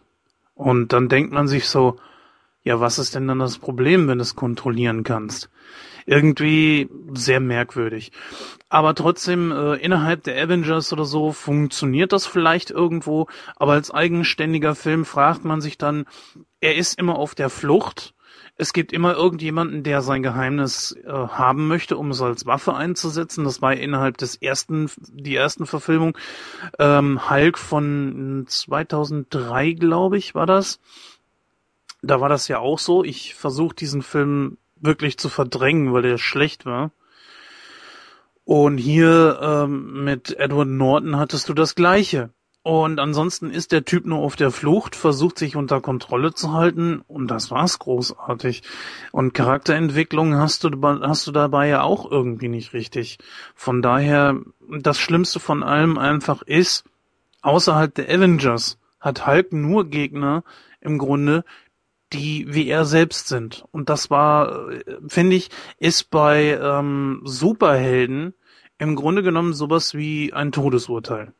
Und 0.55 0.95
dann 0.95 1.11
denkt 1.11 1.35
man 1.35 1.49
sich 1.49 1.69
so, 1.69 1.99
ja, 2.63 2.81
was 2.81 2.99
ist 2.99 3.15
denn 3.15 3.29
dann 3.29 3.39
das 3.39 3.59
Problem, 3.59 4.09
wenn 4.09 4.17
du 4.17 4.23
es 4.23 4.37
kontrollieren 4.37 5.05
kannst? 5.05 5.51
Irgendwie 6.07 6.89
sehr 7.13 7.41
merkwürdig. 7.41 8.11
Aber 8.71 8.95
trotzdem, 8.95 9.53
äh, 9.53 9.75
innerhalb 9.75 10.23
der 10.23 10.43
Avengers 10.43 10.91
oder 10.95 11.05
so 11.05 11.33
funktioniert 11.33 12.15
das 12.15 12.25
vielleicht 12.25 12.71
irgendwo, 12.71 13.27
aber 13.57 13.73
als 13.73 13.91
eigenständiger 13.91 14.75
Film 14.75 15.05
fragt 15.05 15.45
man 15.45 15.61
sich 15.61 15.77
dann, 15.77 16.07
er 16.63 16.77
ist 16.77 16.99
immer 16.99 17.17
auf 17.17 17.35
der 17.35 17.51
Flucht 17.51 18.15
es 18.57 18.73
gibt 18.73 18.93
immer 18.93 19.15
irgendjemanden, 19.15 19.83
der 19.83 20.03
sein 20.03 20.23
Geheimnis 20.23 20.95
äh, 21.05 21.11
haben 21.11 21.69
möchte, 21.69 21.97
um 21.97 22.11
es 22.11 22.21
als 22.21 22.47
Waffe 22.47 22.75
einzusetzen. 22.75 23.45
Das 23.45 23.63
war 23.63 23.75
innerhalb 23.75 24.19
des 24.19 24.37
ersten, 24.37 24.91
die 25.11 25.35
ersten 25.35 25.67
Verfilmung. 25.67 26.17
Ähm, 26.79 27.31
Hulk 27.31 27.59
von 27.59 28.45
2003, 28.47 29.73
glaube 29.73 30.19
ich, 30.19 30.35
war 30.35 30.47
das. 30.47 30.81
Da 32.03 32.21
war 32.21 32.29
das 32.29 32.49
ja 32.49 32.59
auch 32.59 32.79
so. 32.79 33.05
Ich 33.05 33.35
versuche 33.35 33.75
diesen 33.75 34.03
Film 34.03 34.59
wirklich 34.77 35.19
zu 35.19 35.29
verdrängen, 35.29 35.93
weil 35.93 36.03
der 36.03 36.19
schlecht 36.19 36.67
war. 36.67 36.91
Und 38.45 38.77
hier 38.79 39.39
ähm, 39.41 40.05
mit 40.05 40.37
Edward 40.39 40.69
Norton 40.69 41.17
hattest 41.17 41.49
du 41.49 41.55
das 41.55 41.75
Gleiche. 41.75 42.31
Und 42.65 43.01
ansonsten 43.01 43.51
ist 43.51 43.73
der 43.73 43.85
Typ 43.85 44.07
nur 44.07 44.21
auf 44.21 44.37
der 44.37 44.53
Flucht, 44.53 44.95
versucht 44.95 45.37
sich 45.37 45.57
unter 45.57 45.81
Kontrolle 45.81 46.33
zu 46.33 46.53
halten 46.53 47.03
und 47.09 47.29
das 47.29 47.51
war's 47.51 47.81
großartig. 47.81 48.63
Und 49.11 49.35
Charakterentwicklung 49.35 50.37
hast 50.37 50.63
du, 50.63 50.71
hast 50.81 51.27
du 51.27 51.33
dabei 51.33 51.67
ja 51.67 51.83
auch 51.83 52.09
irgendwie 52.09 52.49
nicht 52.49 52.73
richtig. 52.73 53.19
Von 53.57 53.83
daher, 53.83 54.41
das 54.69 55.01
Schlimmste 55.01 55.41
von 55.41 55.65
allem 55.65 55.99
einfach 55.99 56.43
ist, 56.43 56.85
außerhalb 57.43 57.93
der 57.97 58.09
Avengers 58.09 58.79
hat 59.01 59.27
Hulk 59.27 59.53
nur 59.53 59.87
Gegner 59.87 60.45
im 60.81 60.99
Grunde, 60.99 61.45
die 62.13 62.47
wie 62.49 62.69
er 62.69 62.85
selbst 62.85 63.27
sind. 63.27 63.65
Und 63.73 63.89
das 63.89 64.09
war, 64.09 64.69
finde 65.09 65.35
ich, 65.35 65.51
ist 65.79 66.11
bei 66.11 66.59
ähm, 66.63 67.23
Superhelden 67.25 68.35
im 68.79 68.95
Grunde 68.95 69.25
genommen 69.25 69.53
sowas 69.53 69.95
wie 69.95 70.33
ein 70.33 70.53
Todesurteil. 70.53 71.33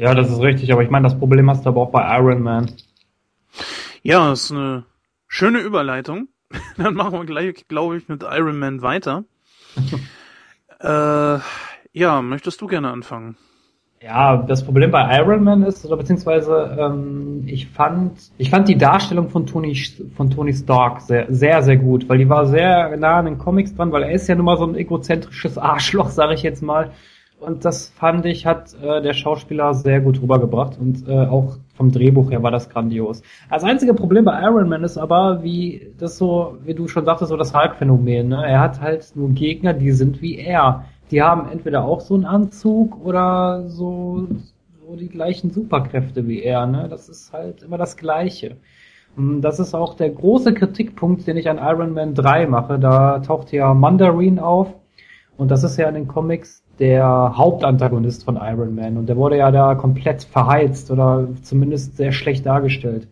Ja, 0.00 0.14
das 0.14 0.30
ist 0.30 0.40
richtig, 0.40 0.72
aber 0.72 0.82
ich 0.82 0.88
meine, 0.88 1.04
das 1.04 1.18
Problem 1.18 1.50
hast 1.50 1.66
du 1.66 1.68
aber 1.68 1.82
auch 1.82 1.90
bei 1.90 2.16
Iron 2.16 2.40
Man. 2.40 2.72
Ja, 4.02 4.30
das 4.30 4.44
ist 4.44 4.52
eine 4.52 4.84
schöne 5.28 5.58
Überleitung. 5.58 6.28
Dann 6.78 6.94
machen 6.94 7.12
wir 7.12 7.26
gleich, 7.26 7.68
glaube 7.68 7.98
ich, 7.98 8.08
mit 8.08 8.22
Iron 8.22 8.58
Man 8.58 8.80
weiter. 8.80 9.24
äh, 10.80 11.38
ja, 11.92 12.22
möchtest 12.22 12.62
du 12.62 12.66
gerne 12.66 12.90
anfangen? 12.90 13.36
Ja, 14.00 14.38
das 14.38 14.64
Problem 14.64 14.90
bei 14.90 15.18
Iron 15.18 15.44
Man 15.44 15.64
ist, 15.64 15.84
oder 15.84 15.98
beziehungsweise 15.98 16.78
ähm, 16.80 17.42
ich 17.44 17.68
fand, 17.68 18.12
ich 18.38 18.48
fand 18.48 18.68
die 18.70 18.78
Darstellung 18.78 19.28
von 19.28 19.44
Tony 19.44 19.76
von 20.16 20.30
Tony 20.30 20.54
Stark 20.54 21.02
sehr, 21.02 21.26
sehr, 21.28 21.62
sehr 21.62 21.76
gut, 21.76 22.08
weil 22.08 22.16
die 22.16 22.28
war 22.30 22.46
sehr 22.46 22.96
nah 22.96 23.18
an 23.18 23.26
den 23.26 23.36
Comics 23.36 23.74
dran, 23.74 23.92
weil 23.92 24.04
er 24.04 24.12
ist 24.12 24.28
ja 24.28 24.34
nun 24.34 24.46
mal 24.46 24.56
so 24.56 24.64
ein 24.64 24.76
egozentrisches 24.76 25.58
Arschloch, 25.58 26.08
sage 26.08 26.32
ich 26.32 26.42
jetzt 26.42 26.62
mal. 26.62 26.92
Und 27.40 27.64
das 27.64 27.88
fand 27.88 28.26
ich, 28.26 28.44
hat 28.44 28.74
äh, 28.82 29.00
der 29.00 29.14
Schauspieler 29.14 29.72
sehr 29.72 30.00
gut 30.02 30.20
rübergebracht 30.20 30.78
und 30.78 31.08
äh, 31.08 31.26
auch 31.26 31.56
vom 31.74 31.90
Drehbuch 31.90 32.30
her 32.30 32.42
war 32.42 32.50
das 32.50 32.68
grandios. 32.68 33.22
Das 33.48 33.64
einzige 33.64 33.94
Problem 33.94 34.26
bei 34.26 34.42
Iron 34.42 34.68
Man 34.68 34.84
ist 34.84 34.98
aber, 34.98 35.42
wie 35.42 35.94
das 35.98 36.18
so, 36.18 36.58
wie 36.64 36.74
du 36.74 36.86
schon 36.86 37.06
sagtest, 37.06 37.30
so 37.30 37.38
das 37.38 37.54
Hulk-Phänomen. 37.54 38.28
Ne? 38.28 38.44
Er 38.46 38.60
hat 38.60 38.82
halt 38.82 39.12
nur 39.14 39.30
Gegner, 39.30 39.72
die 39.72 39.92
sind 39.92 40.20
wie 40.20 40.36
er. 40.36 40.84
Die 41.10 41.22
haben 41.22 41.48
entweder 41.50 41.86
auch 41.86 42.02
so 42.02 42.14
einen 42.14 42.26
Anzug 42.26 43.02
oder 43.02 43.66
so, 43.68 44.26
so 44.86 44.96
die 44.96 45.08
gleichen 45.08 45.50
Superkräfte 45.50 46.28
wie 46.28 46.42
er. 46.42 46.66
Ne? 46.66 46.88
Das 46.90 47.08
ist 47.08 47.32
halt 47.32 47.62
immer 47.62 47.78
das 47.78 47.96
Gleiche. 47.96 48.58
Und 49.16 49.40
das 49.40 49.58
ist 49.58 49.74
auch 49.74 49.94
der 49.94 50.10
große 50.10 50.52
Kritikpunkt, 50.52 51.26
den 51.26 51.38
ich 51.38 51.48
an 51.48 51.58
Iron 51.58 51.94
Man 51.94 52.14
3 52.14 52.46
mache. 52.46 52.78
Da 52.78 53.20
taucht 53.20 53.50
ja 53.50 53.72
Mandarin 53.72 54.38
auf. 54.38 54.74
Und 55.38 55.50
das 55.50 55.64
ist 55.64 55.78
ja 55.78 55.88
in 55.88 55.94
den 55.94 56.06
Comics 56.06 56.62
der 56.80 57.34
Hauptantagonist 57.36 58.24
von 58.24 58.36
Iron 58.36 58.74
Man 58.74 58.96
und 58.96 59.06
der 59.06 59.16
wurde 59.16 59.36
ja 59.36 59.50
da 59.50 59.74
komplett 59.74 60.24
verheizt 60.24 60.90
oder 60.90 61.28
zumindest 61.42 61.98
sehr 61.98 62.10
schlecht 62.10 62.46
dargestellt. 62.46 63.06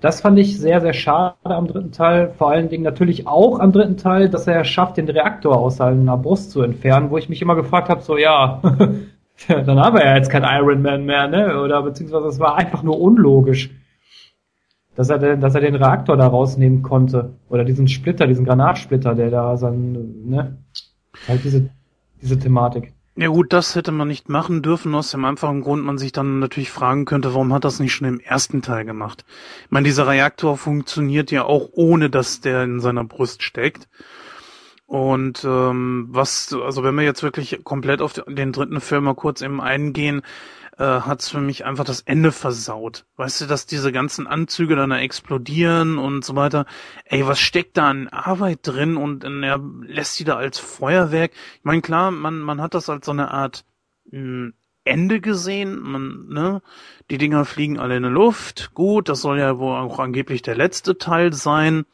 Das 0.00 0.20
fand 0.20 0.38
ich 0.38 0.58
sehr, 0.58 0.80
sehr 0.80 0.92
schade 0.92 1.36
am 1.44 1.68
dritten 1.68 1.92
Teil. 1.92 2.30
Vor 2.36 2.50
allen 2.50 2.68
Dingen 2.68 2.82
natürlich 2.82 3.26
auch 3.26 3.60
am 3.60 3.72
dritten 3.72 3.96
Teil, 3.96 4.28
dass 4.28 4.46
er 4.46 4.62
schafft, 4.64 4.98
den 4.98 5.08
Reaktor 5.08 5.56
aus 5.56 5.76
seiner 5.76 6.18
Brust 6.18 6.50
zu 6.50 6.62
entfernen, 6.62 7.10
wo 7.10 7.16
ich 7.16 7.28
mich 7.28 7.40
immer 7.40 7.54
gefragt 7.54 7.88
habe, 7.88 8.02
so 8.02 8.18
ja, 8.18 8.60
dann 9.48 9.80
haben 9.80 9.96
wir 9.96 10.04
ja 10.04 10.16
jetzt 10.16 10.30
kein 10.30 10.44
Iron 10.44 10.82
Man 10.82 11.06
mehr, 11.06 11.28
ne? 11.28 11.60
Oder 11.60 11.82
beziehungsweise 11.82 12.26
es 12.26 12.38
war 12.38 12.56
einfach 12.56 12.82
nur 12.82 13.00
unlogisch, 13.00 13.70
dass 14.96 15.08
er, 15.08 15.18
den, 15.18 15.40
dass 15.40 15.54
er 15.54 15.60
den 15.60 15.76
Reaktor 15.76 16.16
da 16.16 16.26
rausnehmen 16.26 16.82
konnte. 16.82 17.34
Oder 17.48 17.64
diesen 17.64 17.88
Splitter, 17.88 18.26
diesen 18.26 18.44
Granatsplitter, 18.44 19.14
der 19.14 19.30
da 19.30 19.56
sein, 19.56 19.92
ne? 20.26 20.58
Halt 21.26 21.42
diese, 21.44 21.70
diese 22.20 22.38
Thematik. 22.38 22.92
Ja 23.18 23.28
gut, 23.28 23.54
das 23.54 23.74
hätte 23.74 23.92
man 23.92 24.08
nicht 24.08 24.28
machen 24.28 24.60
dürfen, 24.60 24.94
aus 24.94 25.10
dem 25.10 25.24
einfachen 25.24 25.62
Grund, 25.62 25.82
man 25.82 25.96
sich 25.96 26.12
dann 26.12 26.38
natürlich 26.38 26.70
fragen 26.70 27.06
könnte, 27.06 27.32
warum 27.32 27.54
hat 27.54 27.64
das 27.64 27.80
nicht 27.80 27.94
schon 27.94 28.06
im 28.06 28.20
ersten 28.20 28.60
Teil 28.60 28.84
gemacht? 28.84 29.24
Ich 29.64 29.70
meine, 29.70 29.84
dieser 29.86 30.06
Reaktor 30.06 30.58
funktioniert 30.58 31.30
ja 31.30 31.44
auch 31.44 31.70
ohne, 31.72 32.10
dass 32.10 32.42
der 32.42 32.64
in 32.64 32.78
seiner 32.78 33.04
Brust 33.04 33.42
steckt. 33.42 33.88
Und 34.84 35.44
ähm, 35.44 36.08
was, 36.10 36.54
also 36.62 36.84
wenn 36.84 36.94
wir 36.94 37.04
jetzt 37.04 37.22
wirklich 37.22 37.64
komplett 37.64 38.02
auf 38.02 38.12
den 38.12 38.52
dritten 38.52 38.82
Film 38.82 39.04
mal 39.04 39.14
kurz 39.14 39.40
eben 39.40 39.62
eingehen, 39.62 40.20
äh, 40.78 40.84
hat's 40.84 41.30
für 41.30 41.40
mich 41.40 41.64
einfach 41.64 41.84
das 41.84 42.00
Ende 42.02 42.32
versaut. 42.32 43.06
Weißt 43.16 43.40
du, 43.40 43.46
dass 43.46 43.66
diese 43.66 43.92
ganzen 43.92 44.26
Anzüge 44.26 44.76
dann 44.76 44.90
da 44.90 44.98
explodieren 44.98 45.98
und 45.98 46.24
so 46.24 46.36
weiter. 46.36 46.66
Ey, 47.04 47.26
was 47.26 47.40
steckt 47.40 47.76
da 47.76 47.88
an 47.88 48.08
Arbeit 48.08 48.60
drin 48.62 48.96
und 48.96 49.24
er 49.24 49.60
lässt 49.82 50.18
die 50.18 50.24
da 50.24 50.36
als 50.36 50.58
Feuerwerk? 50.58 51.32
Ich 51.58 51.64
meine, 51.64 51.82
klar, 51.82 52.10
man, 52.10 52.38
man 52.40 52.60
hat 52.60 52.74
das 52.74 52.90
als 52.90 53.06
so 53.06 53.12
eine 53.12 53.30
Art 53.30 53.64
mh, 54.10 54.18
hm, 54.18 54.54
Ende 54.84 55.20
gesehen. 55.20 55.80
Man, 55.80 56.28
ne, 56.28 56.62
die 57.10 57.18
Dinger 57.18 57.44
fliegen 57.44 57.78
alle 57.78 57.96
in 57.96 58.02
der 58.02 58.12
Luft. 58.12 58.72
Gut, 58.74 59.08
das 59.08 59.20
soll 59.20 59.38
ja 59.38 59.58
wohl 59.58 59.76
auch 59.76 59.98
angeblich 59.98 60.42
der 60.42 60.56
letzte 60.56 60.98
Teil 60.98 61.32
sein 61.32 61.86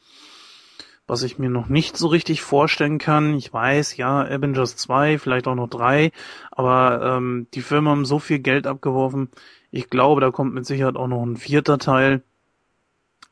was 1.06 1.22
ich 1.22 1.38
mir 1.38 1.50
noch 1.50 1.68
nicht 1.68 1.96
so 1.96 2.06
richtig 2.06 2.42
vorstellen 2.42 2.98
kann. 2.98 3.34
Ich 3.34 3.52
weiß, 3.52 3.96
ja, 3.96 4.20
Avengers 4.22 4.76
2, 4.76 5.18
vielleicht 5.18 5.46
auch 5.46 5.54
noch 5.54 5.68
3, 5.68 6.12
aber 6.50 7.16
ähm, 7.16 7.46
die 7.54 7.62
Filme 7.62 7.90
haben 7.90 8.04
so 8.04 8.18
viel 8.18 8.38
Geld 8.38 8.66
abgeworfen. 8.66 9.30
Ich 9.70 9.90
glaube, 9.90 10.20
da 10.20 10.30
kommt 10.30 10.54
mit 10.54 10.66
Sicherheit 10.66 10.96
auch 10.96 11.08
noch 11.08 11.22
ein 11.22 11.36
vierter 11.36 11.78
Teil. 11.78 12.22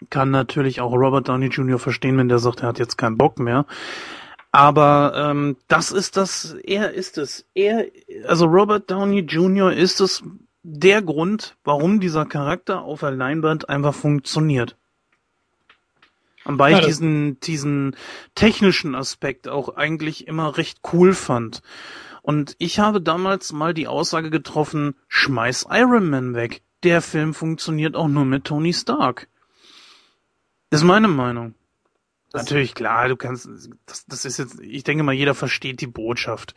Kann 0.08 0.30
natürlich 0.30 0.80
auch 0.80 0.92
Robert 0.92 1.28
Downey 1.28 1.46
Jr. 1.46 1.78
verstehen, 1.78 2.16
wenn 2.16 2.28
der 2.28 2.38
sagt, 2.38 2.60
er 2.60 2.68
hat 2.68 2.78
jetzt 2.78 2.96
keinen 2.96 3.18
Bock 3.18 3.38
mehr. 3.38 3.66
Aber 4.52 5.12
ähm, 5.14 5.56
das 5.68 5.92
ist 5.92 6.16
das, 6.16 6.56
er 6.64 6.92
ist 6.92 7.18
es. 7.18 7.46
Er, 7.54 7.86
also 8.26 8.46
Robert 8.46 8.90
Downey 8.90 9.20
Jr. 9.20 9.72
ist 9.72 10.00
es 10.00 10.24
der 10.62 11.02
Grund, 11.02 11.56
warum 11.64 12.00
dieser 12.00 12.26
Charakter 12.26 12.82
auf 12.82 13.00
der 13.00 13.12
Leinwand 13.12 13.68
einfach 13.68 13.94
funktioniert. 13.94 14.76
Weil 16.44 16.72
ja, 16.72 16.78
ich 16.80 16.86
diesen, 16.86 17.38
diesen 17.40 17.96
technischen 18.34 18.94
Aspekt 18.94 19.48
auch 19.48 19.76
eigentlich 19.76 20.26
immer 20.26 20.56
recht 20.56 20.80
cool 20.92 21.12
fand. 21.12 21.62
Und 22.22 22.54
ich 22.58 22.78
habe 22.78 23.00
damals 23.00 23.52
mal 23.52 23.74
die 23.74 23.88
Aussage 23.88 24.30
getroffen, 24.30 24.94
schmeiß 25.08 25.66
Iron 25.70 26.08
Man 26.08 26.34
weg. 26.34 26.62
Der 26.82 27.02
Film 27.02 27.34
funktioniert 27.34 27.94
auch 27.94 28.08
nur 28.08 28.24
mit 28.24 28.44
Tony 28.44 28.72
Stark. 28.72 29.28
Das 30.70 30.80
ist 30.80 30.86
meine 30.86 31.08
Meinung. 31.08 31.54
Natürlich, 32.32 32.74
klar, 32.74 33.08
du 33.08 33.16
kannst, 33.16 33.48
das, 33.86 34.06
das 34.06 34.24
ist 34.24 34.38
jetzt, 34.38 34.60
ich 34.60 34.84
denke 34.84 35.02
mal, 35.02 35.12
jeder 35.12 35.34
versteht 35.34 35.80
die 35.80 35.88
Botschaft. 35.88 36.54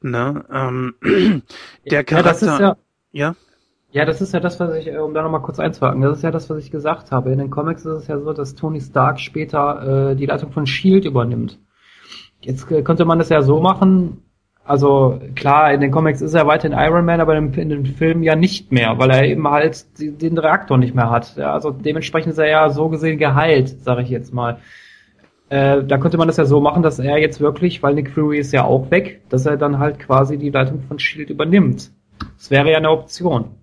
Ne? 0.00 0.44
Ähm, 0.50 0.94
der 1.90 2.02
Charakter. 2.02 2.60
Ja, 2.60 2.76
ja, 3.12 3.36
ja? 3.92 4.04
Das 4.04 4.20
ist 4.20 4.34
ja 4.34 4.40
das, 4.40 4.58
was 4.60 4.74
ich, 4.76 4.88
äh, 4.88 4.98
um 4.98 5.14
da 5.14 5.22
nochmal 5.22 5.42
kurz 5.42 5.58
einzuhaken, 5.60 6.02
das 6.02 6.18
ist 6.18 6.24
ja 6.24 6.30
das, 6.30 6.50
was 6.50 6.58
ich 6.58 6.70
gesagt 6.70 7.12
habe. 7.12 7.30
In 7.32 7.38
den 7.38 7.50
Comics 7.50 7.84
ist 7.84 8.02
es 8.02 8.06
ja 8.08 8.18
so, 8.18 8.32
dass 8.32 8.54
Tony 8.54 8.80
Stark 8.80 9.20
später 9.20 10.10
äh, 10.10 10.16
die 10.16 10.26
Leitung 10.26 10.52
von 10.52 10.66
Shield 10.66 11.04
übernimmt. 11.04 11.58
Jetzt 12.40 12.70
äh, 12.70 12.82
könnte 12.82 13.04
man 13.04 13.18
das 13.18 13.28
ja 13.28 13.42
so 13.42 13.60
machen, 13.60 14.22
also 14.64 15.20
klar, 15.34 15.72
in 15.72 15.80
den 15.80 15.90
Comics 15.90 16.20
ist 16.20 16.34
er 16.34 16.46
weiterhin 16.46 16.78
Iron 16.78 17.04
Man, 17.04 17.20
aber 17.20 17.36
in, 17.36 17.50
den 17.52 17.84
Filmen 17.84 18.22
ja 18.22 18.36
nicht 18.36 18.70
mehr, 18.70 18.96
weil 18.96 19.10
er 19.10 19.24
eben 19.24 19.48
halt 19.48 19.84
den 19.98 20.38
Reaktor 20.38 20.78
nicht 20.78 20.94
mehr 20.94 21.10
hat. 21.10 21.36
Ja, 21.36 21.52
also 21.52 21.70
dementsprechend 21.70 22.32
ist 22.32 22.38
er 22.38 22.48
ja 22.48 22.70
so 22.70 22.88
gesehen 22.88 23.18
geheilt, 23.18 23.68
sage 23.82 24.02
ich 24.02 24.08
jetzt 24.08 24.32
mal. 24.32 24.58
Äh, 25.48 25.82
da 25.84 25.98
könnte 25.98 26.16
man 26.16 26.28
das 26.28 26.36
ja 26.36 26.44
so 26.44 26.60
machen, 26.60 26.82
dass 26.82 27.00
er 27.00 27.18
jetzt 27.18 27.40
wirklich, 27.40 27.82
weil 27.82 27.94
Nick 27.94 28.10
Fury 28.10 28.38
ist 28.38 28.52
ja 28.52 28.64
auch 28.64 28.90
weg, 28.90 29.22
dass 29.28 29.46
er 29.46 29.56
dann 29.56 29.80
halt 29.80 29.98
quasi 29.98 30.38
die 30.38 30.50
Leitung 30.50 30.80
von 30.82 30.98
Shield 30.98 31.30
übernimmt. 31.30 31.90
Das 32.36 32.50
wäre 32.50 32.70
ja 32.70 32.78
eine 32.78 32.90
Option. 32.90 33.61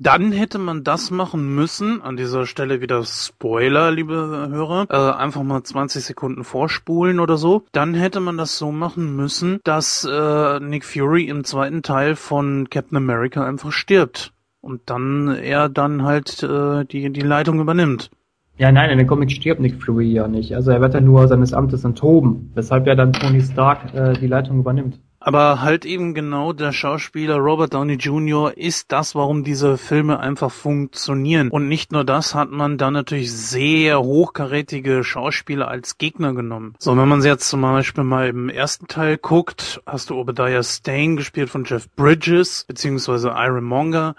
Dann 0.00 0.30
hätte 0.30 0.58
man 0.58 0.84
das 0.84 1.10
machen 1.10 1.56
müssen, 1.56 2.00
an 2.02 2.16
dieser 2.16 2.46
Stelle 2.46 2.80
wieder 2.80 3.02
Spoiler, 3.02 3.90
liebe 3.90 4.14
Hörer, 4.14 4.86
äh, 4.90 5.18
einfach 5.18 5.42
mal 5.42 5.64
20 5.64 6.04
Sekunden 6.04 6.44
vorspulen 6.44 7.18
oder 7.18 7.36
so. 7.36 7.64
Dann 7.72 7.94
hätte 7.94 8.20
man 8.20 8.36
das 8.36 8.58
so 8.58 8.70
machen 8.70 9.16
müssen, 9.16 9.58
dass 9.64 10.08
äh, 10.08 10.60
Nick 10.60 10.84
Fury 10.84 11.24
im 11.24 11.42
zweiten 11.42 11.82
Teil 11.82 12.14
von 12.14 12.70
Captain 12.70 12.96
America 12.96 13.44
einfach 13.44 13.72
stirbt. 13.72 14.32
Und 14.60 14.82
dann 14.86 15.34
er 15.34 15.68
dann 15.68 16.04
halt 16.04 16.44
äh, 16.44 16.84
die, 16.84 17.10
die 17.10 17.20
Leitung 17.20 17.58
übernimmt. 17.58 18.10
Ja, 18.56 18.70
nein, 18.70 18.90
in 18.90 18.98
den 18.98 19.06
Comics 19.08 19.32
stirbt 19.32 19.60
Nick 19.60 19.82
Fury 19.82 20.12
ja 20.12 20.28
nicht. 20.28 20.54
Also 20.54 20.70
er 20.70 20.80
wird 20.80 20.94
ja 20.94 21.00
nur 21.00 21.26
seines 21.26 21.52
Amtes 21.52 21.82
enthoben, 21.82 22.52
weshalb 22.54 22.86
er 22.86 22.94
dann 22.94 23.12
Tony 23.12 23.40
Stark 23.40 23.92
äh, 23.94 24.12
die 24.12 24.28
Leitung 24.28 24.60
übernimmt. 24.60 25.00
Aber 25.20 25.62
halt 25.62 25.84
eben 25.84 26.14
genau 26.14 26.52
der 26.52 26.72
Schauspieler 26.72 27.36
Robert 27.36 27.74
Downey 27.74 27.94
Jr. 27.94 28.56
ist 28.56 28.92
das, 28.92 29.14
warum 29.14 29.42
diese 29.42 29.76
Filme 29.76 30.20
einfach 30.20 30.50
funktionieren. 30.50 31.50
Und 31.50 31.68
nicht 31.68 31.90
nur 31.90 32.04
das 32.04 32.34
hat 32.34 32.50
man 32.50 32.78
dann 32.78 32.92
natürlich 32.92 33.32
sehr 33.32 34.00
hochkarätige 34.00 35.02
Schauspieler 35.02 35.68
als 35.68 35.98
Gegner 35.98 36.34
genommen. 36.34 36.74
So, 36.78 36.96
wenn 36.96 37.08
man 37.08 37.22
jetzt 37.22 37.48
zum 37.48 37.62
Beispiel 37.62 38.04
mal 38.04 38.28
im 38.28 38.48
ersten 38.48 38.86
Teil 38.86 39.18
guckt, 39.18 39.82
hast 39.86 40.10
du 40.10 40.14
Obadiah 40.14 40.62
Stane 40.62 41.16
gespielt 41.16 41.50
von 41.50 41.64
Jeff 41.64 41.90
Bridges, 41.96 42.64
beziehungsweise 42.68 43.34
Iron 43.36 43.64
Monger. 43.64 44.14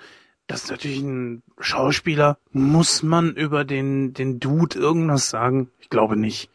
Das 0.47 0.63
ist 0.63 0.71
natürlich 0.71 1.01
ein 1.01 1.43
Schauspieler. 1.59 2.37
Muss 2.51 3.03
man 3.03 3.35
über 3.35 3.63
den, 3.63 4.13
den 4.13 4.39
Dude 4.39 4.77
irgendwas 4.77 5.29
sagen? 5.29 5.69
Ich 5.79 5.89
glaube 5.89 6.17
nicht. 6.17 6.49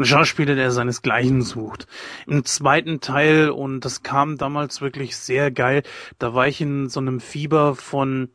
Ein 0.00 0.06
Schauspieler, 0.06 0.54
der 0.54 0.70
seinesgleichen 0.70 1.42
sucht. 1.42 1.86
Im 2.26 2.46
zweiten 2.46 3.00
Teil, 3.02 3.50
und 3.50 3.80
das 3.80 4.02
kam 4.02 4.38
damals 4.38 4.80
wirklich 4.80 5.14
sehr 5.18 5.50
geil, 5.50 5.82
da 6.18 6.32
war 6.32 6.48
ich 6.48 6.62
in 6.62 6.88
so 6.88 7.00
einem 7.00 7.20
Fieber 7.20 7.74
von 7.74 8.30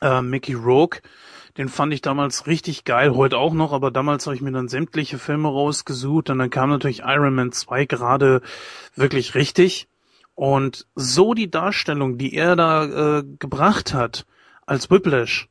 äh, 0.00 0.22
Mickey 0.22 0.54
Rourke. 0.54 1.02
Den 1.58 1.68
fand 1.68 1.92
ich 1.92 2.00
damals 2.00 2.46
richtig 2.46 2.84
geil, 2.84 3.14
heute 3.14 3.36
auch 3.36 3.52
noch, 3.52 3.74
aber 3.74 3.90
damals 3.90 4.24
habe 4.24 4.34
ich 4.34 4.40
mir 4.40 4.50
dann 4.50 4.68
sämtliche 4.68 5.18
Filme 5.18 5.48
rausgesucht 5.48 6.30
und 6.30 6.38
dann 6.38 6.48
kam 6.48 6.70
natürlich 6.70 7.00
Iron 7.00 7.34
Man 7.34 7.52
2 7.52 7.84
gerade 7.84 8.40
wirklich 8.94 9.34
richtig. 9.34 9.88
Und 10.34 10.86
so 10.94 11.34
die 11.34 11.50
Darstellung, 11.50 12.16
die 12.16 12.32
er 12.32 12.56
da 12.56 13.18
äh, 13.18 13.24
gebracht 13.38 13.92
hat 13.92 14.24
als 14.64 14.90
Whiplash, 14.90 15.50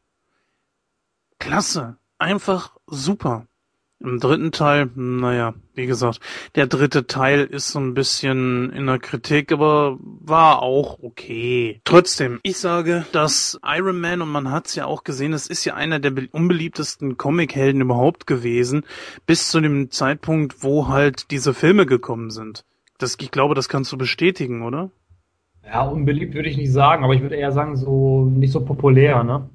klasse, 1.38 1.98
einfach 2.18 2.76
super. 2.88 3.46
Im 4.06 4.20
dritten 4.20 4.52
Teil, 4.52 4.90
naja, 4.96 5.56
wie 5.74 5.88
gesagt, 5.88 6.20
der 6.54 6.68
dritte 6.68 7.08
Teil 7.08 7.44
ist 7.44 7.70
so 7.70 7.80
ein 7.80 7.96
bisschen 7.96 8.72
in 8.72 8.86
der 8.86 9.00
Kritik, 9.00 9.52
aber 9.52 9.98
war 10.00 10.62
auch 10.62 11.00
okay. 11.02 11.82
Trotzdem, 11.86 12.40
ich 12.44 12.58
sage, 12.58 13.06
dass 13.12 13.60
Iron 13.66 14.00
Man, 14.00 14.22
und 14.22 14.30
man 14.30 14.52
hat 14.52 14.68
es 14.68 14.76
ja 14.76 14.86
auch 14.86 15.04
gesehen, 15.04 15.34
es 15.34 15.48
ist 15.48 15.66
ja 15.66 15.74
einer 15.74 16.00
der 16.00 16.14
unbeliebtesten 16.32 17.18
Comichelden 17.18 17.82
überhaupt 17.82 18.28
gewesen, 18.28 18.84
bis 19.26 19.50
zu 19.50 19.60
dem 19.60 19.90
Zeitpunkt, 19.90 20.64
wo 20.64 20.88
halt 20.88 21.32
diese 21.32 21.56
Filme 21.56 21.88
gekommen 21.88 22.30
sind. 22.30 22.64
Das, 23.00 23.18
ich 23.20 23.32
glaube, 23.32 23.56
das 23.56 23.70
kannst 23.70 23.92
du 23.92 23.98
bestätigen, 23.98 24.62
oder? 24.62 24.92
Ja, 25.66 25.82
unbeliebt 25.82 26.36
würde 26.36 26.48
ich 26.48 26.58
nicht 26.58 26.72
sagen, 26.72 27.04
aber 27.04 27.16
ich 27.16 27.22
würde 27.22 27.36
eher 27.36 27.52
sagen, 27.52 27.76
so 27.76 28.26
nicht 28.26 28.52
so 28.52 28.64
populär, 28.64 29.24
ne? 29.24 29.50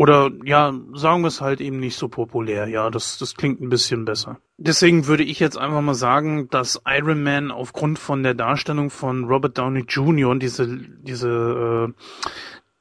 Oder 0.00 0.30
ja, 0.46 0.72
sagen 0.94 1.20
wir 1.20 1.28
es 1.28 1.42
halt 1.42 1.60
eben 1.60 1.78
nicht 1.78 1.98
so 1.98 2.08
populär. 2.08 2.66
Ja, 2.68 2.88
das, 2.88 3.18
das 3.18 3.34
klingt 3.34 3.60
ein 3.60 3.68
bisschen 3.68 4.06
besser. 4.06 4.38
Deswegen 4.56 5.06
würde 5.06 5.24
ich 5.24 5.38
jetzt 5.40 5.58
einfach 5.58 5.82
mal 5.82 5.92
sagen, 5.92 6.48
dass 6.48 6.80
Iron 6.86 7.22
Man 7.22 7.50
aufgrund 7.50 7.98
von 7.98 8.22
der 8.22 8.32
Darstellung 8.32 8.88
von 8.88 9.24
Robert 9.24 9.58
Downey 9.58 9.84
Jr. 9.86 10.30
und 10.30 10.42
diese, 10.42 10.78
diese, 11.02 11.90
äh, 11.90 11.92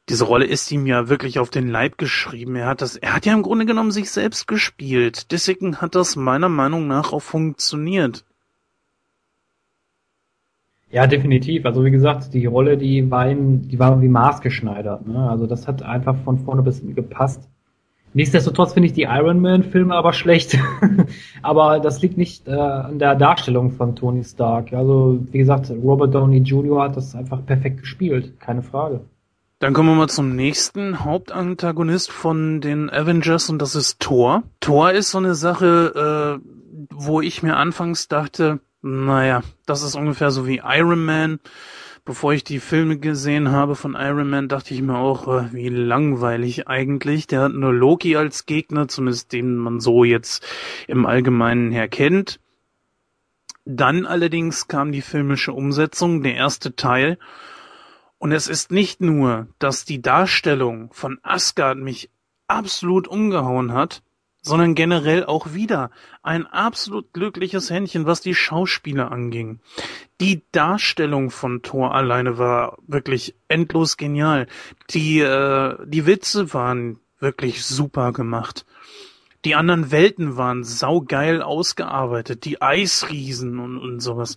diese 0.07 0.23
Rolle 0.23 0.45
ist 0.45 0.71
ihm 0.71 0.85
ja 0.85 1.09
wirklich 1.09 1.39
auf 1.39 1.49
den 1.49 1.67
Leib 1.67 1.97
geschrieben. 1.97 2.55
Er 2.55 2.67
hat 2.67 2.81
das, 2.81 2.95
er 2.95 3.13
hat 3.13 3.25
ja 3.25 3.33
im 3.33 3.41
Grunde 3.41 3.65
genommen 3.65 3.91
sich 3.91 4.11
selbst 4.11 4.47
gespielt. 4.47 5.33
Deswegen 5.33 5.81
hat 5.81 5.95
das 5.95 6.15
meiner 6.15 6.47
Meinung 6.47 6.87
nach 6.87 7.11
auch 7.11 7.21
funktioniert. 7.21 8.23
Ja, 10.91 11.05
definitiv. 11.05 11.65
Also 11.65 11.85
wie 11.85 11.91
gesagt, 11.91 12.33
die 12.33 12.45
Rolle, 12.45 12.77
die 12.77 13.09
war 13.11 13.29
ihm, 13.29 13.67
die 13.67 13.77
war 13.77 14.01
wie 14.01 14.07
maßgeschneidert. 14.07 15.07
Ne? 15.07 15.29
Also 15.29 15.45
das 15.45 15.67
hat 15.67 15.83
einfach 15.83 16.15
von 16.23 16.39
vorne 16.39 16.63
bis 16.63 16.79
hinten 16.79 16.95
gepasst. 16.95 17.47
Nichtsdestotrotz 18.13 18.73
finde 18.73 18.87
ich 18.87 18.93
die 18.93 19.03
Iron 19.03 19.39
Man-Filme 19.39 19.93
aber 19.93 20.13
schlecht. 20.13 20.57
aber 21.43 21.79
das 21.79 22.01
liegt 22.01 22.17
nicht 22.17 22.47
äh, 22.47 22.53
an 22.53 22.97
der 22.97 23.15
Darstellung 23.15 23.71
von 23.71 23.95
Tony 23.95 24.23
Stark. 24.23 24.73
Also 24.73 25.19
wie 25.31 25.37
gesagt, 25.37 25.69
Robert 25.69 26.15
Downey 26.15 26.39
Jr. 26.39 26.83
hat 26.83 26.97
das 26.97 27.13
einfach 27.13 27.45
perfekt 27.45 27.81
gespielt, 27.81 28.39
keine 28.39 28.63
Frage. 28.63 29.01
Dann 29.59 29.73
kommen 29.73 29.89
wir 29.89 29.95
mal 29.95 30.07
zum 30.07 30.35
nächsten 30.35 31.03
Hauptantagonist 31.03 32.11
von 32.11 32.61
den 32.61 32.89
Avengers 32.89 33.49
und 33.49 33.61
das 33.61 33.75
ist 33.75 33.99
Thor. 33.99 34.43
Thor 34.59 34.91
ist 34.91 35.11
so 35.11 35.17
eine 35.17 35.35
Sache, 35.35 36.39
äh, 36.39 36.87
wo 36.91 37.21
ich 37.21 37.43
mir 37.43 37.57
anfangs 37.57 38.07
dachte, 38.07 38.59
naja, 38.81 39.43
das 39.65 39.83
ist 39.83 39.95
ungefähr 39.95 40.31
so 40.31 40.47
wie 40.47 40.61
Iron 40.63 41.03
Man. 41.03 41.39
Bevor 42.05 42.33
ich 42.33 42.43
die 42.43 42.59
Filme 42.59 42.97
gesehen 42.97 43.51
habe 43.51 43.75
von 43.75 43.93
Iron 43.93 44.29
Man, 44.29 44.47
dachte 44.47 44.73
ich 44.73 44.81
mir 44.81 44.97
auch, 44.97 45.27
äh, 45.27 45.53
wie 45.53 45.69
langweilig 45.69 46.67
eigentlich. 46.67 47.27
Der 47.27 47.41
hat 47.41 47.53
nur 47.53 47.73
Loki 47.73 48.15
als 48.15 48.45
Gegner, 48.45 48.87
zumindest 48.87 49.31
den 49.33 49.57
man 49.57 49.79
so 49.79 50.03
jetzt 50.03 50.45
im 50.87 51.05
Allgemeinen 51.05 51.71
her 51.71 51.87
kennt. 51.87 52.39
Dann 53.65 54.07
allerdings 54.07 54.67
kam 54.67 54.91
die 54.91 55.03
filmische 55.03 55.53
Umsetzung, 55.53 56.23
der 56.23 56.35
erste 56.35 56.75
Teil. 56.75 57.19
Und 58.17 58.31
es 58.31 58.47
ist 58.47 58.71
nicht 58.71 59.01
nur, 59.01 59.47
dass 59.59 59.85
die 59.85 60.01
Darstellung 60.01 60.91
von 60.93 61.19
Asgard 61.21 61.77
mich 61.77 62.09
absolut 62.47 63.07
umgehauen 63.07 63.73
hat, 63.73 64.01
sondern 64.41 64.75
generell 64.75 65.25
auch 65.25 65.53
wieder 65.53 65.91
ein 66.23 66.47
absolut 66.47 67.13
glückliches 67.13 67.69
Händchen, 67.69 68.05
was 68.05 68.21
die 68.21 68.35
Schauspieler 68.35 69.11
anging. 69.11 69.59
Die 70.21 70.43
Darstellung 70.51 71.29
von 71.29 71.61
Thor 71.61 71.93
alleine 71.93 72.37
war 72.37 72.77
wirklich 72.87 73.35
endlos 73.47 73.97
genial. 73.97 74.47
Die, 74.91 75.19
äh, 75.19 75.77
die 75.85 76.05
Witze 76.05 76.53
waren 76.53 76.99
wirklich 77.19 77.65
super 77.65 78.13
gemacht. 78.13 78.65
Die 79.45 79.55
anderen 79.55 79.89
Welten 79.91 80.35
waren 80.35 80.65
saugeil 80.65 81.41
ausgearbeitet, 81.41 82.43
die 82.43 82.61
Eisriesen 82.61 83.59
und, 83.59 83.77
und 83.77 84.01
sowas. 84.01 84.35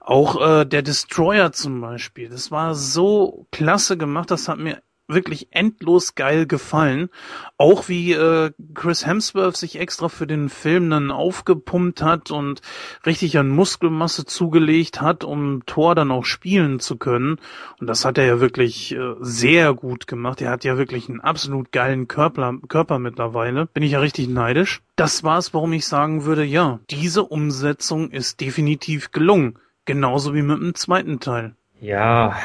Auch 0.00 0.40
äh, 0.40 0.64
der 0.64 0.82
Destroyer 0.82 1.50
zum 1.50 1.80
Beispiel, 1.80 2.28
das 2.28 2.52
war 2.52 2.76
so 2.76 3.46
klasse 3.50 3.96
gemacht, 3.96 4.30
das 4.30 4.46
hat 4.46 4.58
mir 4.58 4.80
wirklich 5.08 5.48
endlos 5.52 6.14
geil 6.14 6.46
gefallen. 6.46 7.08
Auch 7.56 7.88
wie 7.88 8.12
äh, 8.12 8.50
Chris 8.74 9.06
Hemsworth 9.06 9.56
sich 9.56 9.78
extra 9.78 10.08
für 10.08 10.26
den 10.26 10.48
Film 10.48 10.90
dann 10.90 11.10
aufgepumpt 11.10 12.02
hat 12.02 12.30
und 12.30 12.60
richtig 13.04 13.38
an 13.38 13.48
Muskelmasse 13.48 14.24
zugelegt 14.24 15.00
hat, 15.00 15.24
um 15.24 15.64
Thor 15.66 15.94
dann 15.94 16.10
auch 16.10 16.24
spielen 16.24 16.80
zu 16.80 16.96
können. 16.96 17.38
Und 17.80 17.86
das 17.86 18.04
hat 18.04 18.18
er 18.18 18.26
ja 18.26 18.40
wirklich 18.40 18.94
äh, 18.94 19.14
sehr 19.20 19.74
gut 19.74 20.06
gemacht. 20.06 20.40
Er 20.42 20.50
hat 20.50 20.64
ja 20.64 20.76
wirklich 20.76 21.08
einen 21.08 21.20
absolut 21.20 21.72
geilen 21.72 22.08
Körper, 22.08 22.54
Körper 22.68 22.98
mittlerweile. 22.98 23.66
Bin 23.66 23.82
ich 23.82 23.92
ja 23.92 24.00
richtig 24.00 24.28
neidisch. 24.28 24.82
Das 24.96 25.24
war's, 25.24 25.54
warum 25.54 25.72
ich 25.72 25.86
sagen 25.86 26.24
würde, 26.24 26.44
ja, 26.44 26.80
diese 26.90 27.22
Umsetzung 27.22 28.10
ist 28.10 28.40
definitiv 28.40 29.10
gelungen. 29.10 29.58
Genauso 29.84 30.34
wie 30.34 30.42
mit 30.42 30.58
dem 30.58 30.74
zweiten 30.74 31.20
Teil. 31.20 31.54
Ja, 31.80 32.36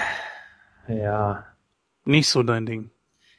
ja, 0.87 1.45
nicht 2.05 2.27
so 2.27 2.43
dein 2.43 2.65
Ding. 2.65 2.91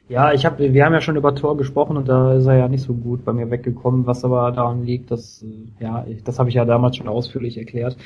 Ja, 0.09 0.33
ich 0.33 0.45
habe, 0.45 0.75
wir 0.75 0.85
haben 0.85 0.93
ja 0.93 1.01
schon 1.01 1.17
über 1.17 1.35
Tor 1.35 1.57
gesprochen 1.57 1.97
und 1.97 2.09
da 2.09 2.35
ist 2.35 2.45
er 2.47 2.57
ja 2.57 2.69
nicht 2.69 2.83
so 2.83 2.93
gut 2.93 3.25
bei 3.25 3.33
mir 3.33 3.51
weggekommen, 3.51 4.05
was 4.05 4.25
aber 4.25 4.51
daran 4.51 4.85
liegt, 4.85 5.11
dass, 5.11 5.43
äh, 5.43 5.83
ja, 5.83 6.05
das 6.25 6.39
habe 6.39 6.49
ich 6.49 6.57
ja 6.57 6.65
damals 6.65 6.97
schon 6.97 7.09
ausführlich 7.09 7.57
erklärt. 7.57 7.97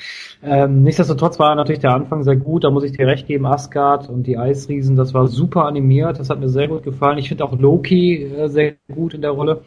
Ähm, 0.42 0.82
nichtsdestotrotz 0.82 1.38
war 1.38 1.54
natürlich 1.54 1.80
der 1.80 1.94
Anfang 1.94 2.22
sehr 2.22 2.36
gut, 2.36 2.64
da 2.64 2.70
muss 2.70 2.84
ich 2.84 2.92
dir 2.92 3.06
recht 3.06 3.26
geben, 3.26 3.46
Asgard 3.46 4.08
und 4.08 4.24
die 4.24 4.38
Eisriesen, 4.38 4.94
das 4.94 5.14
war 5.14 5.26
super 5.26 5.64
animiert, 5.64 6.20
das 6.20 6.30
hat 6.30 6.38
mir 6.38 6.50
sehr 6.50 6.68
gut 6.68 6.84
gefallen. 6.84 7.18
Ich 7.18 7.28
finde 7.28 7.44
auch 7.44 7.58
Loki 7.58 8.24
äh, 8.24 8.48
sehr 8.48 8.74
gut 8.94 9.14
in 9.14 9.22
der 9.22 9.32
Rolle. 9.32 9.62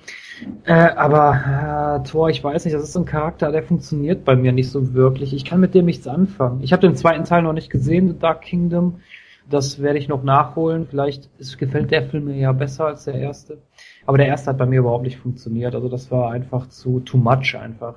Äh, 0.63 0.73
aber 0.73 1.99
äh, 2.05 2.07
Thor, 2.07 2.29
ich 2.29 2.43
weiß 2.43 2.63
nicht, 2.63 2.75
das 2.75 2.83
ist 2.83 2.93
so 2.93 2.99
ein 2.99 3.05
Charakter, 3.05 3.51
der 3.51 3.63
funktioniert 3.63 4.23
bei 4.23 4.35
mir 4.35 4.53
nicht 4.53 4.69
so 4.69 4.93
wirklich. 4.93 5.33
Ich 5.33 5.45
kann 5.45 5.59
mit 5.59 5.73
dem 5.73 5.85
nichts 5.85 6.07
anfangen. 6.07 6.61
Ich 6.63 6.71
habe 6.71 6.87
den 6.87 6.95
zweiten 6.95 7.25
Teil 7.25 7.41
noch 7.41 7.53
nicht 7.53 7.69
gesehen, 7.69 8.07
The 8.07 8.19
Dark 8.19 8.43
Kingdom. 8.43 9.01
Das 9.49 9.81
werde 9.81 9.99
ich 9.99 10.07
noch 10.07 10.23
nachholen. 10.23 10.87
Vielleicht 10.87 11.29
ist, 11.37 11.57
gefällt 11.57 11.91
der 11.91 12.07
Film 12.07 12.25
mir 12.25 12.37
ja 12.37 12.51
besser 12.51 12.85
als 12.85 13.05
der 13.05 13.15
erste. 13.15 13.61
Aber 14.05 14.17
der 14.17 14.27
erste 14.27 14.51
hat 14.51 14.57
bei 14.57 14.65
mir 14.65 14.79
überhaupt 14.79 15.03
nicht 15.03 15.17
funktioniert. 15.17 15.75
Also 15.75 15.89
das 15.89 16.11
war 16.11 16.31
einfach 16.31 16.69
zu 16.69 16.99
too 16.99 17.17
much 17.17 17.55
einfach. 17.55 17.95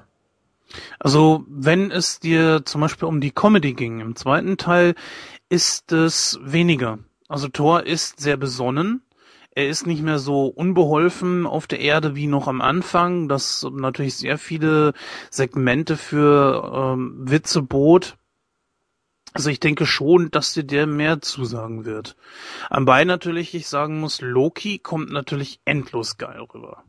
Also 0.98 1.44
wenn 1.48 1.90
es 1.90 2.20
dir 2.20 2.62
zum 2.64 2.80
Beispiel 2.80 3.08
um 3.08 3.20
die 3.20 3.32
Comedy 3.32 3.74
ging, 3.74 4.00
im 4.00 4.16
zweiten 4.16 4.56
Teil 4.56 4.94
ist 5.48 5.92
es 5.92 6.40
weniger. 6.42 6.98
Also 7.28 7.48
Thor 7.48 7.84
ist 7.84 8.20
sehr 8.20 8.36
besonnen. 8.36 9.02
Er 9.54 9.68
ist 9.68 9.86
nicht 9.86 10.02
mehr 10.02 10.18
so 10.18 10.46
unbeholfen 10.46 11.46
auf 11.46 11.66
der 11.66 11.80
Erde 11.80 12.16
wie 12.16 12.26
noch 12.26 12.48
am 12.48 12.62
Anfang, 12.62 13.28
das 13.28 13.66
natürlich 13.70 14.16
sehr 14.16 14.38
viele 14.38 14.94
Segmente 15.30 15.98
für 15.98 16.94
ähm, 16.94 17.16
Witze 17.18 17.60
bot. 17.60 18.16
Also 19.32 19.50
ich 19.50 19.60
denke 19.60 19.86
schon, 19.86 20.30
dass 20.30 20.54
dir 20.54 20.64
der 20.64 20.86
mehr 20.86 21.20
zusagen 21.20 21.84
wird. 21.84 22.16
Anbei 22.68 23.04
natürlich, 23.04 23.54
ich 23.54 23.66
sagen 23.66 24.00
muss, 24.00 24.20
Loki 24.20 24.78
kommt 24.78 25.10
natürlich 25.10 25.60
endlos 25.64 26.18
geil 26.18 26.40
rüber. 26.52 26.84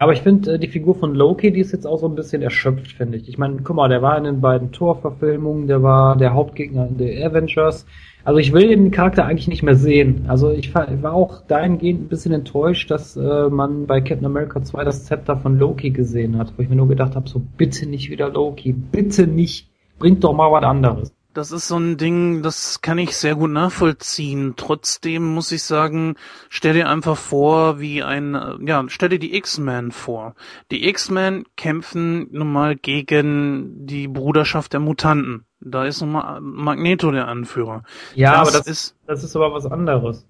Aber 0.00 0.14
ich 0.14 0.22
finde, 0.22 0.54
äh, 0.54 0.58
die 0.58 0.68
Figur 0.68 0.94
von 0.94 1.14
Loki, 1.14 1.52
die 1.52 1.60
ist 1.60 1.72
jetzt 1.72 1.86
auch 1.86 1.98
so 1.98 2.08
ein 2.08 2.14
bisschen 2.14 2.40
erschöpft, 2.40 2.92
finde 2.92 3.18
ich. 3.18 3.28
Ich 3.28 3.36
meine, 3.36 3.58
guck 3.62 3.76
mal, 3.76 3.90
der 3.90 4.00
war 4.00 4.16
in 4.16 4.24
den 4.24 4.40
beiden 4.40 4.72
Tor-Verfilmungen, 4.72 5.66
der 5.66 5.82
war 5.82 6.16
der 6.16 6.32
Hauptgegner 6.32 6.88
in 6.88 6.96
The 6.96 7.22
Avengers. 7.22 7.84
Also 8.24 8.38
ich 8.38 8.54
will 8.54 8.68
den 8.68 8.90
Charakter 8.90 9.26
eigentlich 9.26 9.48
nicht 9.48 9.62
mehr 9.62 9.74
sehen. 9.74 10.24
Also 10.28 10.52
ich 10.52 10.74
war 10.74 11.12
auch 11.12 11.42
dahingehend 11.46 12.02
ein 12.02 12.08
bisschen 12.08 12.32
enttäuscht, 12.32 12.90
dass 12.90 13.14
äh, 13.16 13.50
man 13.50 13.86
bei 13.86 14.00
Captain 14.00 14.24
America 14.24 14.62
2 14.62 14.84
das 14.84 15.04
Zepter 15.04 15.36
von 15.36 15.58
Loki 15.58 15.90
gesehen 15.90 16.38
hat, 16.38 16.54
wo 16.56 16.62
ich 16.62 16.70
mir 16.70 16.76
nur 16.76 16.88
gedacht 16.88 17.14
habe, 17.14 17.28
so 17.28 17.42
bitte 17.58 17.86
nicht 17.86 18.08
wieder 18.08 18.30
Loki, 18.30 18.72
bitte 18.72 19.26
nicht 19.26 19.69
bringt 20.00 20.24
doch 20.24 20.32
mal 20.32 20.50
was 20.50 20.64
anderes. 20.64 21.14
Das 21.32 21.52
ist 21.52 21.68
so 21.68 21.78
ein 21.78 21.96
Ding, 21.96 22.42
das 22.42 22.80
kann 22.80 22.98
ich 22.98 23.16
sehr 23.16 23.36
gut 23.36 23.50
nachvollziehen. 23.50 24.54
Trotzdem 24.56 25.32
muss 25.32 25.52
ich 25.52 25.62
sagen, 25.62 26.16
stell 26.48 26.74
dir 26.74 26.88
einfach 26.88 27.16
vor, 27.16 27.78
wie 27.78 28.02
ein, 28.02 28.36
ja, 28.66 28.84
stell 28.88 29.10
dir 29.10 29.20
die 29.20 29.36
X-Men 29.36 29.92
vor. 29.92 30.34
Die 30.72 30.88
X-Men 30.88 31.44
kämpfen 31.56 32.26
nun 32.32 32.50
mal 32.50 32.74
gegen 32.74 33.86
die 33.86 34.08
Bruderschaft 34.08 34.72
der 34.72 34.80
Mutanten. 34.80 35.44
Da 35.60 35.84
ist 35.84 36.00
nun 36.00 36.12
mal 36.12 36.40
Magneto 36.40 37.12
der 37.12 37.28
Anführer. 37.28 37.84
Ja, 38.16 38.40
das 38.40 38.48
aber 38.48 38.58
das 38.58 38.66
ist, 38.66 38.96
das 39.06 39.22
ist 39.22 39.36
aber 39.36 39.52
was 39.52 39.66
anderes. 39.66 40.26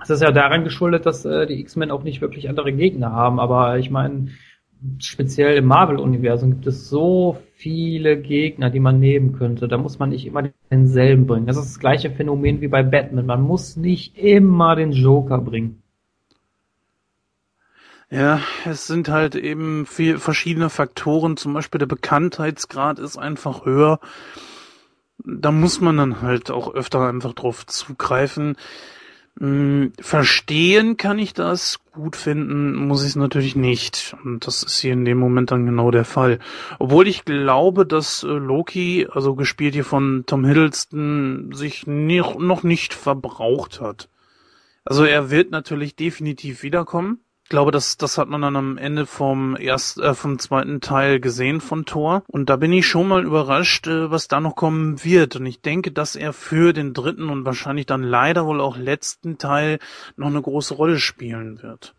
Das 0.00 0.10
ist 0.10 0.22
ja 0.22 0.32
daran 0.32 0.64
geschuldet, 0.64 1.06
dass 1.06 1.24
äh, 1.24 1.46
die 1.46 1.60
X-Men 1.60 1.92
auch 1.92 2.02
nicht 2.02 2.20
wirklich 2.20 2.48
andere 2.48 2.72
Gegner 2.72 3.12
haben. 3.12 3.38
Aber 3.38 3.78
ich 3.78 3.90
meine, 3.90 4.32
speziell 4.98 5.56
im 5.56 5.66
Marvel-Universum 5.66 6.50
gibt 6.50 6.66
es 6.66 6.88
so 6.88 7.38
viele 7.54 8.20
Gegner, 8.20 8.70
die 8.70 8.80
man 8.80 8.98
nehmen 8.98 9.32
könnte. 9.32 9.68
Da 9.68 9.78
muss 9.78 9.98
man 9.98 10.10
nicht 10.10 10.26
immer 10.26 10.50
denselben 10.70 11.26
bringen. 11.26 11.46
Das 11.46 11.56
ist 11.56 11.74
das 11.74 11.78
gleiche 11.78 12.10
Phänomen 12.10 12.60
wie 12.60 12.68
bei 12.68 12.82
Batman. 12.82 13.26
Man 13.26 13.42
muss 13.42 13.76
nicht 13.76 14.18
immer 14.18 14.76
den 14.76 14.92
Joker 14.92 15.38
bringen. 15.38 15.82
Ja, 18.10 18.40
es 18.66 18.86
sind 18.86 19.08
halt 19.08 19.36
eben 19.36 19.86
viel 19.86 20.18
verschiedene 20.18 20.68
Faktoren. 20.68 21.38
Zum 21.38 21.54
Beispiel 21.54 21.78
der 21.78 21.86
Bekanntheitsgrad 21.86 22.98
ist 22.98 23.16
einfach 23.16 23.64
höher. 23.64 24.00
Da 25.24 25.50
muss 25.50 25.80
man 25.80 25.96
dann 25.96 26.20
halt 26.20 26.50
auch 26.50 26.74
öfter 26.74 27.08
einfach 27.08 27.32
drauf 27.32 27.64
zugreifen. 27.66 28.56
Hm, 29.38 29.92
verstehen 29.98 30.96
kann 30.96 31.18
ich 31.18 31.32
das, 31.32 31.80
gut 31.92 32.16
finden 32.16 32.74
muss 32.74 33.02
ich 33.02 33.10
es 33.10 33.16
natürlich 33.16 33.56
nicht. 33.56 34.14
Und 34.24 34.46
das 34.46 34.62
ist 34.62 34.80
hier 34.80 34.92
in 34.92 35.04
dem 35.04 35.18
Moment 35.18 35.50
dann 35.50 35.66
genau 35.66 35.90
der 35.90 36.04
Fall. 36.04 36.38
Obwohl 36.78 37.08
ich 37.08 37.24
glaube, 37.24 37.86
dass 37.86 38.22
äh, 38.22 38.26
Loki, 38.26 39.08
also 39.10 39.34
gespielt 39.34 39.74
hier 39.74 39.84
von 39.84 40.24
Tom 40.26 40.44
Hiddleston, 40.44 41.52
sich 41.52 41.86
noch 41.86 42.62
nicht 42.62 42.94
verbraucht 42.94 43.80
hat. 43.80 44.08
Also 44.84 45.04
er 45.04 45.30
wird 45.30 45.50
natürlich 45.50 45.96
definitiv 45.96 46.62
wiederkommen 46.62 47.20
glaube, 47.52 47.70
das, 47.70 47.98
das 47.98 48.16
hat 48.16 48.28
man 48.28 48.40
dann 48.40 48.56
am 48.56 48.78
Ende 48.78 49.04
vom 49.04 49.56
erst, 49.56 50.00
äh, 50.00 50.14
vom 50.14 50.38
zweiten 50.38 50.80
Teil 50.80 51.20
gesehen 51.20 51.60
von 51.60 51.84
Thor. 51.84 52.24
Und 52.26 52.48
da 52.48 52.56
bin 52.56 52.72
ich 52.72 52.88
schon 52.88 53.06
mal 53.06 53.24
überrascht, 53.24 53.86
äh, 53.86 54.10
was 54.10 54.26
da 54.26 54.40
noch 54.40 54.56
kommen 54.56 55.04
wird. 55.04 55.36
Und 55.36 55.44
ich 55.44 55.60
denke, 55.60 55.92
dass 55.92 56.16
er 56.16 56.32
für 56.32 56.72
den 56.72 56.94
dritten 56.94 57.28
und 57.28 57.44
wahrscheinlich 57.44 57.84
dann 57.84 58.02
leider 58.02 58.46
wohl 58.46 58.60
auch 58.60 58.78
letzten 58.78 59.36
Teil 59.36 59.78
noch 60.16 60.28
eine 60.28 60.40
große 60.40 60.74
Rolle 60.74 60.98
spielen 60.98 61.62
wird. 61.62 61.94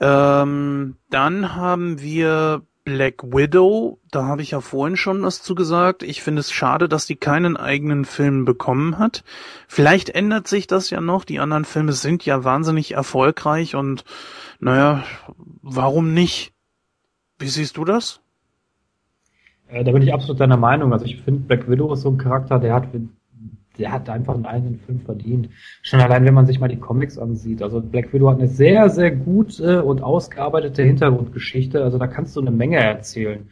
Ähm, 0.00 0.96
dann 1.10 1.54
haben 1.54 2.00
wir 2.00 2.62
Black 2.84 3.22
Widow, 3.22 4.00
da 4.10 4.24
habe 4.24 4.42
ich 4.42 4.52
ja 4.52 4.60
vorhin 4.60 4.96
schon 4.96 5.22
was 5.22 5.42
zu 5.42 5.54
gesagt. 5.54 6.02
Ich 6.02 6.22
finde 6.22 6.40
es 6.40 6.50
schade, 6.50 6.88
dass 6.88 7.06
die 7.06 7.16
keinen 7.16 7.56
eigenen 7.56 8.04
Film 8.04 8.44
bekommen 8.44 8.98
hat. 8.98 9.22
Vielleicht 9.68 10.10
ändert 10.10 10.48
sich 10.48 10.66
das 10.66 10.90
ja 10.90 11.00
noch. 11.00 11.24
Die 11.24 11.40
anderen 11.40 11.64
Filme 11.64 11.92
sind 11.92 12.24
ja 12.24 12.42
wahnsinnig 12.42 12.92
erfolgreich 12.92 13.74
und 13.74 14.04
naja, 14.60 15.04
warum 15.62 16.14
nicht? 16.14 16.52
Wie 17.38 17.48
siehst 17.48 17.76
du 17.76 17.84
das? 17.84 18.20
Äh, 19.68 19.84
da 19.84 19.92
bin 19.92 20.02
ich 20.02 20.12
absolut 20.12 20.40
deiner 20.40 20.56
Meinung. 20.56 20.92
Also 20.92 21.04
ich 21.04 21.20
finde, 21.22 21.42
Black 21.42 21.68
Widow 21.70 21.92
ist 21.92 22.02
so 22.02 22.10
ein 22.10 22.18
Charakter, 22.18 22.58
der 22.58 22.74
hat, 22.74 22.88
der 23.78 23.92
hat 23.92 24.08
einfach 24.08 24.34
einen 24.34 24.46
eigenen 24.46 24.78
Film 24.80 25.00
verdient. 25.00 25.48
Schon 25.82 26.00
allein, 26.00 26.24
wenn 26.24 26.34
man 26.34 26.46
sich 26.46 26.60
mal 26.60 26.68
die 26.68 26.78
Comics 26.78 27.18
ansieht. 27.18 27.62
Also 27.62 27.80
Black 27.80 28.12
Widow 28.12 28.30
hat 28.30 28.38
eine 28.38 28.48
sehr, 28.48 28.90
sehr 28.90 29.10
gute 29.10 29.84
und 29.84 30.02
ausgearbeitete 30.02 30.82
Hintergrundgeschichte. 30.82 31.82
Also 31.82 31.98
da 31.98 32.06
kannst 32.06 32.36
du 32.36 32.40
eine 32.40 32.50
Menge 32.50 32.76
erzählen. 32.76 33.48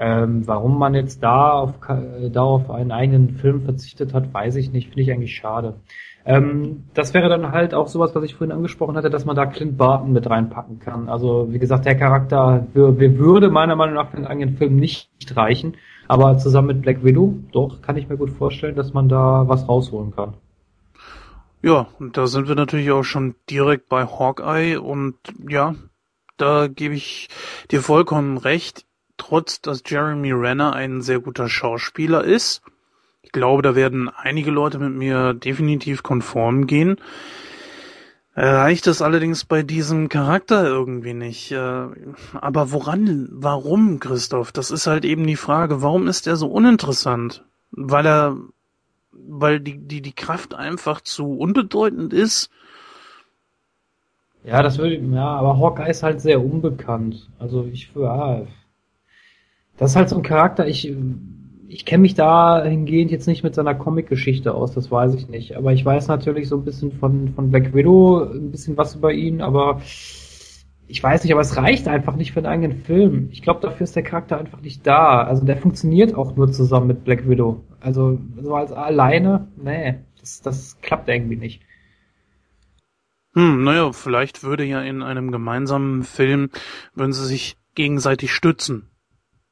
Ähm, 0.00 0.46
warum 0.46 0.78
man 0.78 0.94
jetzt 0.94 1.22
da 1.22 1.50
auf, 1.50 1.74
da 2.32 2.42
auf 2.42 2.70
einen 2.70 2.92
eigenen 2.92 3.30
Film 3.30 3.62
verzichtet 3.62 4.14
hat, 4.14 4.32
weiß 4.32 4.56
ich 4.56 4.72
nicht. 4.72 4.88
Finde 4.88 5.02
ich 5.02 5.12
eigentlich 5.12 5.34
schade. 5.34 5.74
Ähm, 6.24 6.84
das 6.94 7.14
wäre 7.14 7.28
dann 7.28 7.52
halt 7.52 7.74
auch 7.74 7.88
sowas, 7.88 8.14
was 8.14 8.22
ich 8.22 8.34
vorhin 8.34 8.54
angesprochen 8.54 8.96
hatte, 8.96 9.10
dass 9.10 9.24
man 9.24 9.34
da 9.34 9.46
Clint 9.46 9.78
Barton 9.78 10.12
mit 10.12 10.28
reinpacken 10.28 10.78
kann. 10.78 11.08
Also 11.08 11.48
wie 11.50 11.58
gesagt, 11.58 11.86
der 11.86 11.96
Charakter 11.96 12.66
würde 12.74 13.48
meiner 13.48 13.76
Meinung 13.76 13.94
nach 13.94 14.10
für 14.10 14.18
einen 14.18 14.26
eigenen 14.26 14.56
Film 14.56 14.76
nicht 14.76 15.10
reichen, 15.34 15.74
aber 16.08 16.38
zusammen 16.38 16.68
mit 16.68 16.82
Black 16.82 17.04
Widow, 17.04 17.34
doch, 17.52 17.80
kann 17.82 17.96
ich 17.96 18.08
mir 18.08 18.16
gut 18.16 18.30
vorstellen, 18.30 18.74
dass 18.74 18.92
man 18.92 19.08
da 19.08 19.46
was 19.46 19.68
rausholen 19.68 20.14
kann. 20.14 20.34
Ja, 21.62 21.88
und 21.98 22.16
da 22.16 22.26
sind 22.26 22.48
wir 22.48 22.54
natürlich 22.54 22.90
auch 22.90 23.02
schon 23.02 23.34
direkt 23.50 23.88
bei 23.88 24.06
Hawkeye 24.06 24.78
und 24.78 25.16
ja, 25.48 25.74
da 26.36 26.68
gebe 26.68 26.94
ich 26.94 27.28
dir 27.70 27.82
vollkommen 27.82 28.38
recht. 28.38 28.84
Trotz, 29.16 29.60
dass 29.60 29.82
Jeremy 29.84 30.32
Renner 30.32 30.72
ein 30.72 31.02
sehr 31.02 31.18
guter 31.18 31.48
Schauspieler 31.48 32.22
ist, 32.22 32.62
ich 33.28 33.32
glaube, 33.32 33.60
da 33.60 33.74
werden 33.74 34.08
einige 34.08 34.50
Leute 34.50 34.78
mit 34.78 34.94
mir 34.94 35.34
definitiv 35.34 36.02
konform 36.02 36.66
gehen. 36.66 36.96
Reicht 38.40 38.86
es 38.86 39.02
allerdings 39.02 39.44
bei 39.44 39.64
diesem 39.64 40.08
Charakter 40.08 40.64
irgendwie 40.64 41.12
nicht. 41.12 41.50
Äh, 41.50 41.88
aber 42.34 42.70
woran, 42.70 43.28
warum, 43.32 43.98
Christoph? 43.98 44.52
Das 44.52 44.70
ist 44.70 44.86
halt 44.86 45.04
eben 45.04 45.26
die 45.26 45.34
Frage. 45.34 45.82
Warum 45.82 46.06
ist 46.06 46.28
er 46.28 46.36
so 46.36 46.46
uninteressant? 46.46 47.44
Weil 47.72 48.06
er, 48.06 48.36
weil 49.10 49.58
die, 49.58 49.78
die, 49.78 50.02
die 50.02 50.12
Kraft 50.12 50.54
einfach 50.54 51.00
zu 51.00 51.36
unbedeutend 51.36 52.12
ist? 52.12 52.48
Ja, 54.44 54.62
das 54.62 54.78
würde, 54.78 54.94
ja, 54.94 55.26
aber 55.26 55.58
Hawkeye 55.58 55.90
ist 55.90 56.04
halt 56.04 56.20
sehr 56.20 56.40
unbekannt. 56.40 57.28
Also 57.40 57.64
ich, 57.64 57.90
ja, 57.96 58.46
das 59.78 59.90
ist 59.90 59.96
halt 59.96 60.10
so 60.10 60.16
ein 60.16 60.22
Charakter, 60.22 60.64
ich, 60.68 60.94
ich 61.68 61.84
kenne 61.84 62.02
mich 62.02 62.14
dahingehend 62.14 63.10
jetzt 63.10 63.26
nicht 63.26 63.44
mit 63.44 63.54
seiner 63.54 63.74
Comic-Geschichte 63.74 64.54
aus, 64.54 64.72
das 64.72 64.90
weiß 64.90 65.14
ich 65.14 65.28
nicht. 65.28 65.56
Aber 65.56 65.72
ich 65.72 65.84
weiß 65.84 66.08
natürlich 66.08 66.48
so 66.48 66.56
ein 66.56 66.64
bisschen 66.64 66.92
von, 66.92 67.34
von 67.34 67.50
Black 67.50 67.74
Widow, 67.74 68.24
ein 68.24 68.50
bisschen 68.50 68.76
was 68.78 68.94
über 68.94 69.12
ihn, 69.12 69.42
aber 69.42 69.82
ich 70.86 71.02
weiß 71.02 71.22
nicht, 71.22 71.32
aber 71.32 71.42
es 71.42 71.58
reicht 71.58 71.86
einfach 71.86 72.16
nicht 72.16 72.32
für 72.32 72.40
einen 72.40 72.46
eigenen 72.46 72.84
Film. 72.84 73.28
Ich 73.32 73.42
glaube, 73.42 73.60
dafür 73.60 73.84
ist 73.84 73.94
der 73.94 74.02
Charakter 74.02 74.38
einfach 74.38 74.62
nicht 74.62 74.86
da. 74.86 75.22
Also 75.22 75.44
der 75.44 75.58
funktioniert 75.58 76.14
auch 76.14 76.34
nur 76.34 76.50
zusammen 76.50 76.86
mit 76.86 77.04
Black 77.04 77.28
Widow. 77.28 77.62
Also 77.80 78.18
so 78.40 78.54
als 78.54 78.72
alleine, 78.72 79.48
nee, 79.62 79.96
das, 80.18 80.40
das 80.40 80.80
klappt 80.80 81.08
irgendwie 81.10 81.36
nicht. 81.36 81.60
Hm, 83.34 83.64
naja, 83.64 83.92
vielleicht 83.92 84.42
würde 84.42 84.64
ja 84.64 84.80
in 84.80 85.02
einem 85.02 85.30
gemeinsamen 85.30 86.02
Film, 86.02 86.48
würden 86.94 87.12
sie 87.12 87.26
sich 87.26 87.58
gegenseitig 87.74 88.32
stützen. 88.32 88.88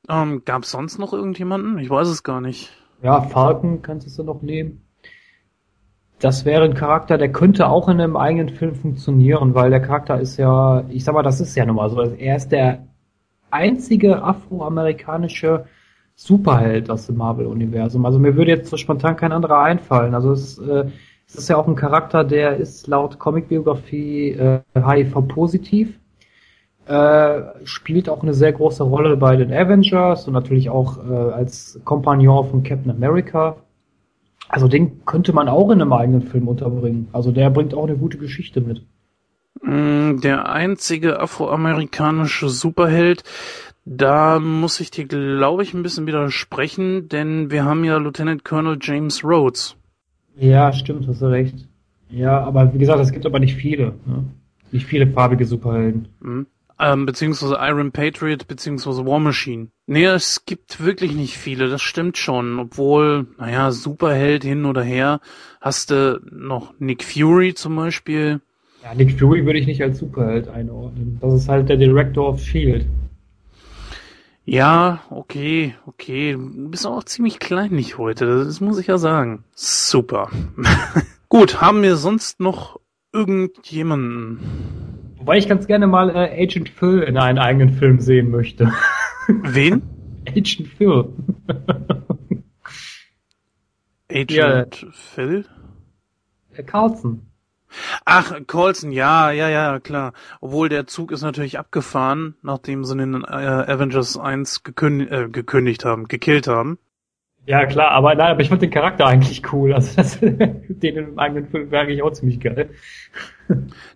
Ähm, 0.08 0.42
Gab 0.44 0.62
es 0.62 0.70
sonst 0.70 0.98
noch 0.98 1.12
irgendjemanden? 1.12 1.78
Ich 1.78 1.90
weiß 1.90 2.08
es 2.08 2.22
gar 2.22 2.40
nicht. 2.40 2.70
Ja, 3.02 3.20
Falcon 3.22 3.82
kannst 3.82 4.18
du 4.18 4.22
noch 4.22 4.42
nehmen. 4.42 4.82
Das 6.18 6.46
wäre 6.46 6.64
ein 6.64 6.74
Charakter, 6.74 7.18
der 7.18 7.30
könnte 7.30 7.68
auch 7.68 7.88
in 7.88 8.00
einem 8.00 8.16
eigenen 8.16 8.48
Film 8.48 8.74
funktionieren, 8.74 9.54
weil 9.54 9.68
der 9.70 9.80
Charakter 9.80 10.18
ist 10.18 10.38
ja, 10.38 10.84
ich 10.88 11.04
sag 11.04 11.14
mal, 11.14 11.22
das 11.22 11.40
ist 11.40 11.54
ja 11.56 11.66
nun 11.66 11.76
mal 11.76 11.90
so. 11.90 12.00
Er 12.00 12.36
ist 12.36 12.48
der 12.48 12.86
einzige 13.50 14.22
afroamerikanische 14.22 15.66
Superheld 16.14 16.88
aus 16.90 17.06
dem 17.06 17.16
Marvel-Universum. 17.16 18.06
Also 18.06 18.18
mir 18.18 18.34
würde 18.34 18.52
jetzt 18.52 18.70
so 18.70 18.78
spontan 18.78 19.16
kein 19.16 19.32
anderer 19.32 19.60
einfallen. 19.60 20.14
Also 20.14 20.32
es, 20.32 20.58
äh, 20.58 20.86
es 21.28 21.34
ist 21.34 21.48
ja 21.50 21.56
auch 21.56 21.68
ein 21.68 21.76
Charakter, 21.76 22.24
der 22.24 22.56
ist 22.56 22.86
laut 22.86 23.18
Comicbiografie 23.18 24.30
äh, 24.30 24.60
HIV-positiv, 24.74 25.98
äh, 26.86 27.42
spielt 27.64 28.08
auch 28.08 28.22
eine 28.22 28.34
sehr 28.34 28.52
große 28.52 28.84
Rolle 28.84 29.16
bei 29.16 29.36
den 29.36 29.52
Avengers 29.52 30.26
und 30.26 30.34
natürlich 30.34 30.70
auch 30.70 30.98
äh, 30.98 31.32
als 31.32 31.80
Kompagnon 31.84 32.48
von 32.48 32.62
Captain 32.62 32.90
America. 32.90 33.56
Also 34.48 34.68
den 34.68 35.04
könnte 35.04 35.32
man 35.32 35.48
auch 35.48 35.70
in 35.70 35.80
einem 35.80 35.92
eigenen 35.92 36.22
Film 36.22 36.46
unterbringen. 36.46 37.08
Also 37.12 37.32
der 37.32 37.50
bringt 37.50 37.74
auch 37.74 37.84
eine 37.84 37.96
gute 37.96 38.18
Geschichte 38.18 38.60
mit. 38.60 38.82
Mm, 39.62 40.20
der 40.20 40.48
einzige 40.48 41.18
afroamerikanische 41.18 42.48
Superheld, 42.48 43.24
da 43.84 44.38
muss 44.38 44.78
ich 44.78 44.90
dir, 44.90 45.06
glaube 45.06 45.64
ich, 45.64 45.74
ein 45.74 45.82
bisschen 45.82 46.06
widersprechen, 46.06 47.08
denn 47.08 47.50
wir 47.50 47.64
haben 47.64 47.84
ja 47.84 47.96
Lieutenant 47.96 48.44
Colonel 48.44 48.78
James 48.80 49.24
Rhodes. 49.24 49.76
Ja, 50.36 50.72
stimmt, 50.72 51.08
hast 51.08 51.22
du 51.22 51.26
recht. 51.26 51.66
Ja, 52.10 52.40
aber 52.40 52.72
wie 52.72 52.78
gesagt, 52.78 53.00
es 53.00 53.10
gibt 53.10 53.26
aber 53.26 53.40
nicht 53.40 53.56
viele. 53.56 53.94
Ne? 54.06 54.24
Nicht 54.70 54.86
viele 54.86 55.06
farbige 55.08 55.46
Superhelden. 55.46 56.08
Mhm. 56.20 56.46
Ähm, 56.78 57.06
beziehungsweise 57.06 57.56
Iron 57.58 57.90
Patriot, 57.90 58.46
beziehungsweise 58.48 59.06
War 59.06 59.18
Machine. 59.18 59.68
Nee, 59.86 60.04
es 60.04 60.44
gibt 60.44 60.84
wirklich 60.84 61.12
nicht 61.12 61.38
viele, 61.38 61.68
das 61.68 61.80
stimmt 61.80 62.18
schon. 62.18 62.58
Obwohl, 62.58 63.26
naja, 63.38 63.70
Superheld 63.70 64.44
hin 64.44 64.66
oder 64.66 64.82
her, 64.82 65.20
hast 65.60 65.90
du 65.90 66.20
noch 66.30 66.74
Nick 66.78 67.02
Fury 67.02 67.54
zum 67.54 67.76
Beispiel. 67.76 68.40
Ja, 68.82 68.94
Nick 68.94 69.18
Fury 69.18 69.46
würde 69.46 69.58
ich 69.58 69.66
nicht 69.66 69.82
als 69.82 69.98
Superheld 69.98 70.48
einordnen. 70.48 71.18
Das 71.20 71.32
ist 71.32 71.48
halt 71.48 71.68
der 71.68 71.78
Director 71.78 72.28
of 72.28 72.40
S.H.I.E.L.D. 72.40 72.86
Ja, 74.44 75.00
okay, 75.10 75.74
okay. 75.86 76.34
Du 76.34 76.68
bist 76.68 76.86
auch 76.86 77.02
ziemlich 77.02 77.40
kleinlich 77.40 77.98
heute, 77.98 78.44
das 78.44 78.60
muss 78.60 78.78
ich 78.78 78.86
ja 78.86 78.96
sagen. 78.96 79.42
Super. 79.54 80.30
Gut, 81.28 81.60
haben 81.60 81.82
wir 81.82 81.96
sonst 81.96 82.38
noch 82.38 82.78
irgendjemanden? 83.12 84.38
Wobei 85.26 85.38
ich 85.38 85.48
ganz 85.48 85.66
gerne 85.66 85.88
mal 85.88 86.10
äh, 86.10 86.40
Agent 86.40 86.68
Phil 86.68 87.02
in 87.02 87.18
einen 87.18 87.38
eigenen 87.38 87.70
Film 87.70 87.98
sehen 87.98 88.30
möchte. 88.30 88.72
Wen? 89.26 89.82
Agent 90.24 90.68
Phil. 90.68 91.12
Agent 94.08 94.82
ja. 94.82 94.88
Phil? 94.92 95.44
Äh, 96.54 96.62
Carlson. 96.62 97.26
Ach, 98.04 98.34
Colson, 98.46 98.92
ja, 98.92 99.32
ja, 99.32 99.48
ja, 99.48 99.80
klar. 99.80 100.12
Obwohl 100.40 100.68
der 100.68 100.86
Zug 100.86 101.10
ist 101.10 101.22
natürlich 101.22 101.58
abgefahren, 101.58 102.36
nachdem 102.42 102.84
sie 102.84 102.96
den 102.96 103.24
äh, 103.24 103.26
Avengers 103.26 104.16
1 104.16 104.62
gekündigt, 104.62 105.10
äh, 105.10 105.28
gekündigt 105.28 105.84
haben, 105.84 106.06
gekillt 106.06 106.46
haben. 106.46 106.78
Ja, 107.46 107.64
klar, 107.64 107.92
aber 107.92 108.14
nein, 108.16 108.32
aber 108.32 108.40
ich 108.40 108.48
fand 108.48 108.60
den 108.60 108.70
Charakter 108.70 109.06
eigentlich 109.06 109.52
cool. 109.52 109.72
Also 109.72 109.94
das, 109.96 110.18
den 110.20 110.96
im 110.96 111.18
eigenen 111.18 111.46
Film 111.48 111.70
wäre 111.70 111.82
eigentlich 111.82 112.02
auch 112.02 112.10
ziemlich 112.12 112.40
geil. 112.40 112.70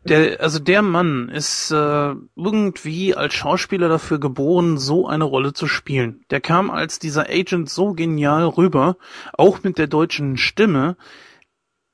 Der, 0.05 0.41
also 0.41 0.61
der 0.61 0.83
Mann 0.83 1.29
ist 1.29 1.73
äh, 1.73 2.15
irgendwie 2.37 3.17
als 3.17 3.35
Schauspieler 3.35 3.89
dafür 3.89 4.21
geboren, 4.21 4.79
so 4.79 5.09
eine 5.09 5.25
Rolle 5.25 5.53
zu 5.53 5.67
spielen. 5.67 6.25
Der 6.31 6.41
kam 6.41 6.71
als 6.71 7.01
dieser 7.01 7.29
Agent 7.29 7.69
so 7.69 7.93
genial 7.93 8.45
rüber, 8.45 8.97
auch 9.33 9.65
mit 9.65 9.79
der 9.79 9.89
deutschen 9.89 10.37
Stimme. 10.37 10.97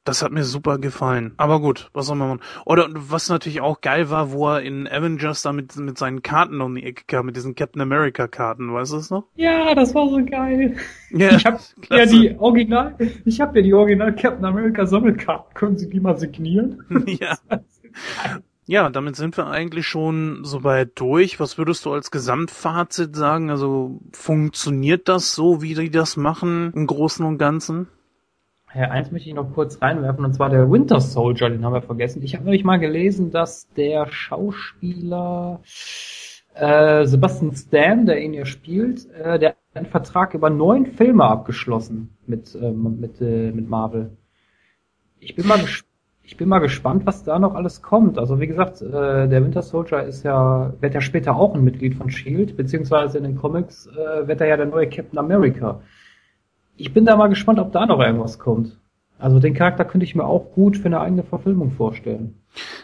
Das 0.06 0.22
hat 0.22 0.30
mir 0.30 0.44
super 0.44 0.78
gefallen. 0.78 1.34
Aber 1.36 1.60
gut, 1.60 1.90
was 1.92 2.06
soll 2.06 2.14
man 2.14 2.28
machen? 2.28 2.40
Oder 2.64 2.86
was 2.92 3.28
natürlich 3.28 3.60
auch 3.60 3.80
geil 3.80 4.08
war, 4.08 4.30
wo 4.30 4.48
er 4.48 4.62
in 4.62 4.86
Avengers 4.86 5.42
da 5.42 5.52
mit, 5.52 5.74
mit 5.76 5.98
seinen 5.98 6.22
Karten 6.22 6.60
um 6.60 6.76
die 6.76 6.84
Ecke 6.84 7.02
kam, 7.08 7.26
mit 7.26 7.34
diesen 7.34 7.56
Captain 7.56 7.82
America 7.82 8.28
Karten, 8.28 8.72
weißt 8.72 8.92
du 8.92 8.96
das 8.98 9.10
noch? 9.10 9.24
Ja, 9.34 9.74
das 9.74 9.96
war 9.96 10.08
so 10.08 10.24
geil. 10.24 10.76
Ja, 11.10 11.34
ich 11.34 11.44
hab 11.44 11.58
klasse. 11.82 12.02
ja 12.04 12.06
die 12.06 12.38
Original, 12.38 12.94
ich 13.24 13.40
habe 13.40 13.58
ja 13.58 13.64
die 13.64 13.74
Original 13.74 14.14
Captain 14.14 14.44
America 14.44 14.86
Sammelkarten. 14.86 15.52
Können 15.54 15.76
Sie 15.76 15.90
die 15.90 15.98
mal 15.98 16.16
signieren? 16.16 16.84
ja. 17.06 17.36
Ja, 18.68 18.88
damit 18.90 19.16
sind 19.16 19.36
wir 19.36 19.48
eigentlich 19.48 19.88
schon 19.88 20.44
soweit 20.44 21.00
durch. 21.00 21.40
Was 21.40 21.58
würdest 21.58 21.84
du 21.84 21.92
als 21.92 22.12
Gesamtfazit 22.12 23.16
sagen? 23.16 23.50
Also 23.50 24.00
funktioniert 24.12 25.08
das 25.08 25.34
so, 25.34 25.62
wie 25.62 25.74
die 25.74 25.90
das 25.90 26.16
machen 26.16 26.72
im 26.76 26.86
Großen 26.86 27.24
und 27.24 27.38
Ganzen? 27.38 27.88
Ja, 28.76 28.90
eins 28.90 29.10
möchte 29.10 29.30
ich 29.30 29.34
noch 29.34 29.54
kurz 29.54 29.80
reinwerfen, 29.80 30.22
und 30.22 30.34
zwar 30.34 30.50
der 30.50 30.70
Winter 30.70 31.00
Soldier, 31.00 31.48
den 31.48 31.64
haben 31.64 31.72
wir 31.72 31.80
vergessen. 31.80 32.22
Ich 32.22 32.34
habe 32.34 32.44
nämlich 32.44 32.62
mal 32.62 32.78
gelesen, 32.78 33.30
dass 33.30 33.72
der 33.72 34.06
Schauspieler 34.10 35.60
äh, 36.52 37.06
Sebastian 37.06 37.54
Stan, 37.54 38.04
der 38.04 38.20
ihn 38.20 38.34
ja 38.34 38.44
spielt, 38.44 39.10
äh, 39.12 39.38
der 39.38 39.50
hat 39.50 39.56
einen 39.72 39.86
Vertrag 39.86 40.34
über 40.34 40.50
neun 40.50 40.84
Filme 40.84 41.24
abgeschlossen 41.24 42.18
mit, 42.26 42.54
äh, 42.54 42.70
mit, 42.70 43.18
äh, 43.22 43.50
mit 43.50 43.66
Marvel. 43.66 44.10
Ich 45.20 45.34
bin 45.34 45.46
mal 45.46 45.60
ich 46.22 46.36
bin 46.36 46.48
mal 46.48 46.58
gespannt, 46.58 47.06
was 47.06 47.22
da 47.22 47.38
noch 47.38 47.54
alles 47.54 47.82
kommt. 47.82 48.18
Also 48.18 48.40
wie 48.40 48.48
gesagt, 48.48 48.82
äh, 48.82 49.28
der 49.28 49.44
Winter 49.44 49.62
Soldier 49.62 50.02
ist 50.02 50.24
ja, 50.24 50.74
wird 50.80 50.92
ja 50.92 51.00
später 51.00 51.36
auch 51.36 51.54
ein 51.54 51.62
Mitglied 51.62 51.94
von 51.94 52.10
Shield, 52.10 52.56
beziehungsweise 52.56 53.18
in 53.18 53.24
den 53.24 53.36
Comics 53.36 53.86
äh, 53.86 54.26
wird 54.26 54.40
er 54.40 54.48
ja 54.48 54.56
der 54.56 54.66
neue 54.66 54.88
Captain 54.88 55.18
America 55.18 55.80
ich 56.76 56.92
bin 56.92 57.04
da 57.04 57.16
mal 57.16 57.28
gespannt, 57.28 57.58
ob 57.58 57.72
da 57.72 57.86
noch 57.86 58.00
irgendwas 58.00 58.38
kommt. 58.38 58.78
Also 59.18 59.38
den 59.38 59.54
Charakter 59.54 59.84
könnte 59.84 60.04
ich 60.04 60.14
mir 60.14 60.24
auch 60.24 60.52
gut 60.52 60.76
für 60.76 60.86
eine 60.86 61.00
eigene 61.00 61.22
Verfilmung 61.22 61.70
vorstellen. 61.70 62.34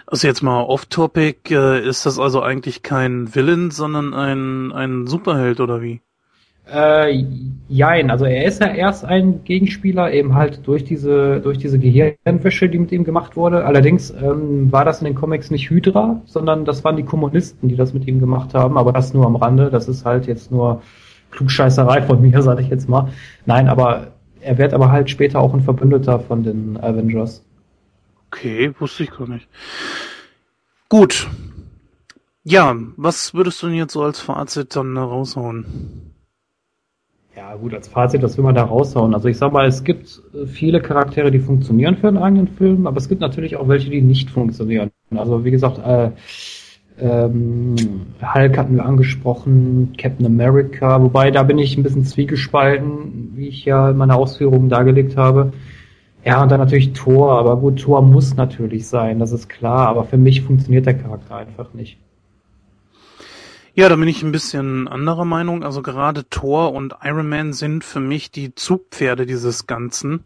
Also 0.07 0.27
jetzt 0.27 0.43
mal 0.43 0.63
off-topic, 0.63 1.55
äh, 1.55 1.87
ist 1.87 2.07
das 2.07 2.19
also 2.19 2.43
eigentlich 2.43 2.83
kein 2.83 3.35
Villain, 3.35 3.71
sondern 3.71 4.15
ein, 4.15 4.73
ein 4.73 5.07
Superheld 5.07 5.61
oder 5.61 5.83
wie? 5.83 6.01
Äh, 6.73 7.25
jein, 7.69 8.11
also 8.11 8.25
er 8.25 8.45
ist 8.45 8.61
ja 8.61 8.69
erst 8.69 9.05
ein 9.05 9.43
Gegenspieler, 9.45 10.13
eben 10.13 10.35
halt 10.35 10.67
durch 10.67 10.85
diese, 10.85 11.41
durch 11.41 11.59
diese 11.59 11.79
Gehirnwäsche, 11.79 12.69
die 12.69 12.79
mit 12.79 12.93
ihm 12.93 13.05
gemacht 13.05 13.37
wurde. 13.37 13.65
Allerdings 13.65 14.11
ähm, 14.11 14.71
war 14.71 14.85
das 14.85 15.01
in 15.01 15.07
den 15.07 15.15
Comics 15.15 15.51
nicht 15.51 15.69
Hydra, 15.69 16.23
sondern 16.25 16.65
das 16.65 16.85
waren 16.85 16.97
die 16.97 17.03
Kommunisten, 17.03 17.69
die 17.69 17.77
das 17.77 17.93
mit 17.93 18.07
ihm 18.07 18.21
gemacht 18.21 18.55
haben, 18.55 18.79
aber 18.79 18.93
das 18.93 19.13
nur 19.13 19.27
am 19.27 19.37
Rande, 19.37 19.71
das 19.71 19.89
ist 19.89 20.05
halt 20.05 20.27
jetzt 20.27 20.53
nur 20.53 20.83
Klugscheißerei 21.33 22.03
von 22.03 22.23
mir, 22.23 22.43
sage 22.43 22.63
ich 22.63 22.69
jetzt 22.69 22.89
mal. 22.89 23.09
Nein, 23.45 23.69
aber 23.69 24.13
er 24.41 24.59
wird 24.59 24.75
aber 24.75 24.91
halt 24.93 25.11
später 25.11 25.41
auch 25.41 25.53
ein 25.53 25.63
Verbündeter 25.63 26.21
von 26.21 26.43
den 26.43 26.77
Avengers. 26.77 27.45
Okay, 28.29 28.73
wusste 28.79 29.03
ich 29.03 29.11
gar 29.11 29.29
nicht. 29.29 29.49
Gut. 30.89 31.29
Ja, 32.45 32.75
was 32.97 33.35
würdest 33.35 33.63
du 33.63 33.69
denn 33.69 33.77
jetzt 33.77 33.93
so 33.93 34.03
als 34.03 34.21
Fazit 34.21 34.75
dann 34.75 34.97
raushauen? 34.97 36.13
Ja, 37.37 37.55
gut, 37.55 37.73
als 37.73 37.89
Fazit, 37.89 38.23
was 38.23 38.37
will 38.37 38.45
man 38.45 38.55
da 38.55 38.65
raushauen? 38.65 39.15
Also 39.15 39.29
ich 39.29 39.39
sag 39.39 39.53
mal, 39.53 39.67
es 39.67 39.85
gibt 39.85 40.23
viele 40.47 40.83
Charaktere, 40.83 41.31
die 41.31 41.39
funktionieren 41.39 41.97
für 41.97 42.09
einen 42.09 42.19
eigenen 42.19 42.49
Film, 42.49 42.87
aber 42.87 42.99
es 42.99 43.09
gibt 43.09 43.21
natürlich 43.21 43.57
auch 43.57 43.69
welche, 43.69 43.91
die 43.91 44.03
nicht 44.03 44.31
funktionieren. 44.31 44.91
Also 45.11 45.45
wie 45.45 45.51
gesagt, 45.51 45.79
äh, 45.79 46.11
ähm, 46.99 47.77
Hulk 48.21 48.59
hatten 48.59 48.77
wir 48.77 48.85
angesprochen, 48.85 49.95
Captain 49.99 50.27
America, 50.27 51.03
wobei 51.03 51.31
da 51.31 51.43
bin 51.43 51.59
ich 51.59 51.77
ein 51.77 51.83
bisschen 51.83 52.05
zwiegespalten, 52.05 53.33
wie 53.35 53.49
ich 53.49 53.65
ja 53.65 53.91
in 53.91 53.97
meiner 53.97 54.17
Ausführungen 54.17 54.69
dargelegt 54.69 55.17
habe. 55.17 55.53
Ja, 56.25 56.43
und 56.43 56.53
dann 56.53 56.61
natürlich 56.61 56.93
Thor, 56.93 57.39
aber 57.39 57.57
gut, 57.57 57.81
Thor 57.81 58.01
muss 58.03 58.37
natürlich 58.37 58.87
sein, 58.87 59.19
das 59.19 59.33
ist 59.33 59.49
klar, 59.49 59.89
aber 59.89 60.05
für 60.05 60.19
mich 60.19 60.43
funktioniert 60.43 60.87
der 60.87 60.95
Charakter 60.95 61.37
einfach 61.37 61.75
nicht. 61.75 61.99
Ja, 63.75 63.89
da 63.89 63.97
bin 63.97 64.07
ich 64.07 64.23
ein 64.23 64.33
bisschen 64.33 64.87
anderer 64.87 65.25
Meinung. 65.25 65.65
Also 65.65 65.81
gerade 65.81 66.29
Thor 66.29 66.75
und 66.75 66.95
Iron 67.03 67.27
Man 67.27 67.55
sind 67.55 67.85
für 67.85 68.01
mich 68.01 68.31
die 68.31 68.55
Zugpferde 68.55 69.25
dieses 69.25 69.67
Ganzen. 69.67 70.25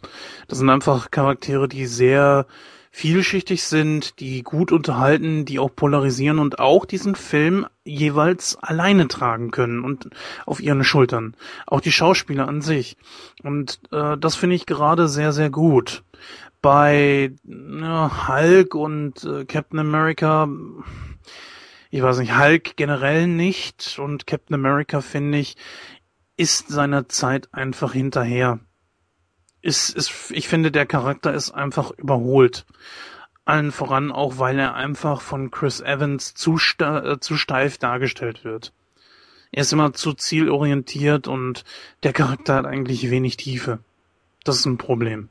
Das 0.49 0.59
sind 0.59 0.69
einfach 0.69 1.13
Charaktere, 1.13 1.69
die 1.69 1.87
sehr 1.87 2.47
vielschichtig 2.97 3.62
sind, 3.62 4.20
die 4.20 4.43
gut 4.43 4.73
unterhalten, 4.73 5.44
die 5.44 5.59
auch 5.59 5.68
polarisieren 5.68 6.39
und 6.39 6.59
auch 6.59 6.86
diesen 6.86 7.14
Film 7.14 7.66
jeweils 7.85 8.56
alleine 8.56 9.06
tragen 9.06 9.51
können 9.51 9.85
und 9.85 10.09
auf 10.47 10.60
ihren 10.60 10.82
Schultern. 10.82 11.36
Auch 11.66 11.82
die 11.82 11.93
Schauspieler 11.93 12.48
an 12.48 12.62
sich. 12.62 12.97
Und 13.43 13.81
äh, 13.93 14.16
das 14.16 14.35
finde 14.35 14.56
ich 14.56 14.64
gerade 14.64 15.09
sehr, 15.09 15.32
sehr 15.32 15.51
gut. 15.51 16.05
Bei 16.62 17.35
ja, 17.44 18.28
Hulk 18.28 18.74
und 18.74 19.24
äh, 19.24 19.44
Captain 19.44 19.78
America 19.78 20.48
ich 21.90 22.02
weiß 22.02 22.18
nicht, 22.18 22.36
Hulk 22.39 22.77
generell 22.77 23.27
nicht 23.27 23.98
und 23.98 24.27
Captain 24.27 24.55
America, 24.55 25.02
finde 25.02 25.39
ich, 25.39 25.56
ist 26.39 26.68
seiner 26.68 27.09
Zeit 27.09 27.48
einfach 27.52 27.93
hinterher. 27.93 28.59
Ist, 29.67 29.91
ist, 29.91 30.31
ich 30.31 30.47
finde, 30.47 30.71
der 30.71 30.87
Charakter 30.87 31.35
ist 31.35 31.51
einfach 31.51 31.91
überholt. 31.91 32.67
Allen 33.45 33.73
voran 33.73 34.13
auch, 34.13 34.39
weil 34.39 34.61
er 34.61 34.75
einfach 34.75 35.21
von 35.21 35.51
Chris 35.51 35.81
Evans 35.81 36.35
zu, 36.35 36.57
äh, 36.79 37.19
zu 37.19 37.37
steif 37.37 37.77
dargestellt 37.77 38.45
wird. 38.45 38.73
Er 39.51 39.63
ist 39.63 39.73
immer 39.73 39.93
zu 39.93 40.13
zielorientiert 40.13 41.27
und 41.27 41.65
der 42.05 42.13
Charakter 42.13 42.55
hat 42.55 42.67
eigentlich 42.67 43.11
wenig 43.11 43.39
Tiefe. 43.39 43.81
Das 44.45 44.59
ist 44.59 44.67
ein 44.67 44.79
Problem. 44.79 45.31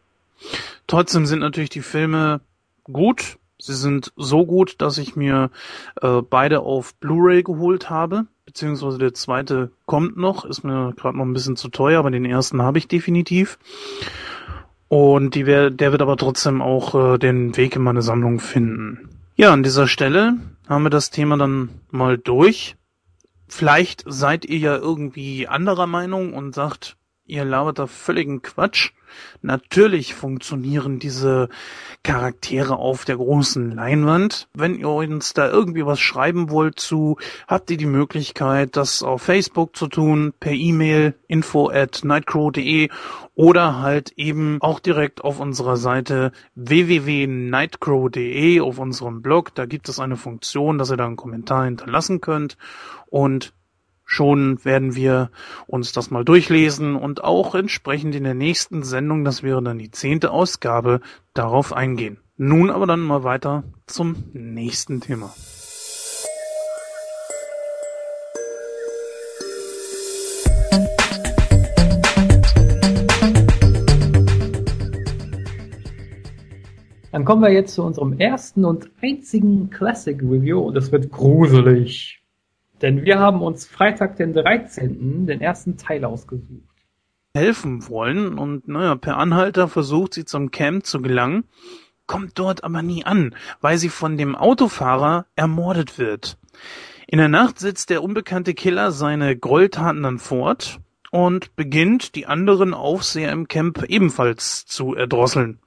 Trotzdem 0.86 1.26
sind 1.26 1.40
natürlich 1.40 1.70
die 1.70 1.82
Filme 1.82 2.42
gut, 2.84 3.38
Sie 3.58 3.74
sind 3.74 4.12
so 4.18 4.46
gut, 4.46 4.82
dass 4.82 4.98
ich 4.98 5.16
mir 5.16 5.50
äh, 6.02 6.22
beide 6.22 6.60
auf 6.60 6.94
Blu-ray 6.96 7.42
geholt 7.42 7.90
habe, 7.90 8.26
beziehungsweise 8.56 8.98
der 8.98 9.14
zweite 9.14 9.70
kommt 9.86 10.16
noch, 10.16 10.46
ist 10.46 10.64
mir 10.64 10.94
gerade 10.96 11.18
noch 11.18 11.26
ein 11.26 11.34
bisschen 11.34 11.58
zu 11.58 11.68
teuer, 11.68 12.00
aber 12.00 12.10
den 12.10 12.24
ersten 12.24 12.62
habe 12.62 12.78
ich 12.78 12.88
definitiv. 12.88 13.60
Und 14.88 15.36
die 15.36 15.46
wär, 15.46 15.70
der 15.72 15.92
wird 15.92 16.02
aber 16.02 16.16
trotzdem 16.16 16.62
auch 16.62 16.96
äh, 16.96 17.18
den 17.18 17.58
Weg 17.58 17.76
in 17.76 17.82
meine 17.82 18.02
Sammlung 18.02 18.40
finden. 18.40 19.10
Ja, 19.36 19.52
an 19.52 19.62
dieser 19.62 19.90
Stelle 19.90 20.38
haben 20.70 20.84
wir 20.84 20.90
das 20.90 21.10
Thema 21.10 21.36
dann 21.36 21.68
mal 21.92 22.18
durch. 22.18 22.78
Vielleicht 23.50 24.06
seid 24.08 24.46
ihr 24.46 24.60
ja 24.60 24.78
irgendwie 24.78 25.50
anderer 25.50 25.86
Meinung 25.86 26.34
und 26.34 26.56
sagt, 26.56 26.96
ihr 27.26 27.44
labert 27.44 27.80
da 27.80 27.88
völligen 27.88 28.42
Quatsch. 28.42 28.94
Natürlich 29.42 30.14
funktionieren 30.14 31.00
diese 31.00 31.50
Charaktere 32.04 32.78
auf 32.78 33.06
der 33.06 33.18
großen 33.18 33.72
Leinwand. 33.72 34.48
Wenn 34.54 34.76
ihr 34.76 34.90
uns 34.90 35.34
da 35.34 35.50
irgendwie 35.50 35.86
was 35.86 36.00
schreiben 36.00 36.50
wollt 36.50 36.80
zu, 36.80 37.18
habt 37.48 37.70
ihr 37.72 37.78
die 37.78 37.86
Möglichkeit, 37.86 38.76
das 38.76 39.04
auf 39.04 39.22
Facebook 39.22 39.76
zu 39.76 39.88
tun, 39.88 40.34
per 40.40 40.54
E-Mail 40.54 41.16
info 41.28 41.70
at 41.70 42.02
nightcrow.de 42.04 42.90
oder 43.36 43.80
halt 43.80 44.14
eben 44.16 44.58
auch 44.62 44.80
direkt 44.80 45.24
auf 45.24 45.40
unserer 45.40 45.78
Seite 45.78 46.32
www.nightcrow.de 46.56 48.62
auf 48.62 48.80
unserem 48.80 49.22
Blog. 49.22 49.54
Da 49.56 49.66
gibt 49.66 49.90
es 49.90 50.00
eine 50.00 50.16
Funktion, 50.16 50.78
dass 50.78 50.92
ihr 50.92 50.98
da 50.98 51.06
einen 51.06 51.16
Kommentar 51.16 51.66
hinterlassen 51.66 52.22
könnt 52.22 52.58
und 53.08 53.54
Schon 54.06 54.64
werden 54.64 54.96
wir 54.96 55.32
uns 55.66 55.92
das 55.92 56.12
mal 56.12 56.24
durchlesen 56.24 56.96
und 56.96 57.24
auch 57.24 57.56
entsprechend 57.56 58.14
in 58.16 58.24
der 58.24 58.36
nächsten 58.36 58.84
Sendung, 58.84 59.26
das 59.26 59.42
wäre 59.42 59.62
dann 59.64 59.80
die 59.80 59.92
zehnte 59.92 60.32
Ausgabe, 60.32 61.02
darauf 61.34 61.74
eingehen. 61.74 62.20
Nun 62.38 62.70
aber 62.70 62.86
dann 62.86 63.02
mal 63.02 63.24
weiter 63.24 63.64
zum 63.88 64.26
nächsten 64.34 65.02
Thema. 65.02 65.34
Dann 77.12 77.24
kommen 77.24 77.42
wir 77.42 77.50
jetzt 77.50 77.74
zu 77.74 77.84
unserem 77.84 78.20
ersten 78.20 78.66
und 78.66 78.92
einzigen 79.02 79.70
Classic 79.70 80.22
Review 80.22 80.60
und 80.60 80.76
es 80.76 80.92
wird 80.92 81.10
gruselig. 81.10 82.15
Denn 82.86 83.04
wir 83.04 83.18
haben 83.18 83.42
uns 83.42 83.66
Freitag, 83.66 84.16
den 84.18 84.32
13., 84.32 85.26
den 85.26 85.42
ersten 85.42 85.76
Teil 85.76 86.06
ausgesucht. 86.06 86.70
Helfen 87.34 87.90
wollen 87.90 88.38
und 88.38 88.68
naja, 88.68 88.94
per 88.94 89.18
Anhalter 89.18 89.68
versucht 89.68 90.14
sie 90.14 90.24
zum 90.24 90.52
Camp 90.52 90.86
zu 90.86 91.02
gelangen, 91.02 91.46
kommt 92.06 92.38
dort 92.38 92.64
aber 92.64 92.84
nie 92.84 93.04
an, 93.04 93.34
weil 93.60 93.80
sie 93.80 93.90
von 93.90 94.20
dem 94.20 94.36
Autofahrer 94.36 95.26
ermordet 95.36 95.98
wird. 95.98 96.38
In 97.08 97.18
der 97.18 97.28
Nacht 97.28 97.58
setzt 97.58 97.90
der 97.90 98.04
unbekannte 98.04 98.54
Killer 98.54 98.92
seine 98.92 99.36
Gräueltaten 99.36 100.04
dann 100.04 100.20
fort 100.20 100.80
und 101.10 101.56
beginnt, 101.56 102.14
die 102.14 102.28
anderen 102.28 102.76
Aufseher 102.76 103.32
im 103.32 103.48
Camp 103.48 103.84
ebenfalls 103.88 104.68
zu 104.68 104.94
erdrosseln. 104.94 105.58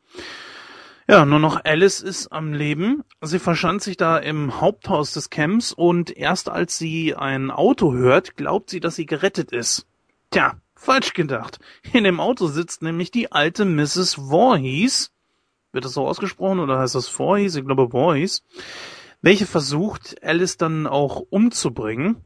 Ja, 1.10 1.24
nur 1.24 1.38
noch 1.38 1.64
Alice 1.64 2.02
ist 2.02 2.32
am 2.32 2.52
Leben. 2.52 3.02
Sie 3.22 3.38
verschanzt 3.38 3.86
sich 3.86 3.96
da 3.96 4.18
im 4.18 4.60
Haupthaus 4.60 5.14
des 5.14 5.30
Camps 5.30 5.72
und 5.72 6.14
erst 6.14 6.50
als 6.50 6.76
sie 6.76 7.14
ein 7.14 7.50
Auto 7.50 7.94
hört, 7.94 8.36
glaubt 8.36 8.68
sie, 8.68 8.78
dass 8.78 8.96
sie 8.96 9.06
gerettet 9.06 9.50
ist. 9.50 9.86
Tja, 10.30 10.60
falsch 10.74 11.14
gedacht. 11.14 11.60
In 11.94 12.04
dem 12.04 12.20
Auto 12.20 12.48
sitzt 12.48 12.82
nämlich 12.82 13.10
die 13.10 13.32
alte 13.32 13.64
Mrs. 13.64 14.16
Voorhees. 14.16 15.10
Wird 15.72 15.86
das 15.86 15.94
so 15.94 16.06
ausgesprochen 16.06 16.58
oder 16.58 16.78
heißt 16.78 16.94
das 16.94 17.08
Voorhees? 17.08 17.56
Ich 17.56 17.64
glaube 17.64 17.88
Voorhees. 17.90 18.44
Welche 19.22 19.46
versucht, 19.46 20.22
Alice 20.22 20.58
dann 20.58 20.86
auch 20.86 21.22
umzubringen. 21.30 22.22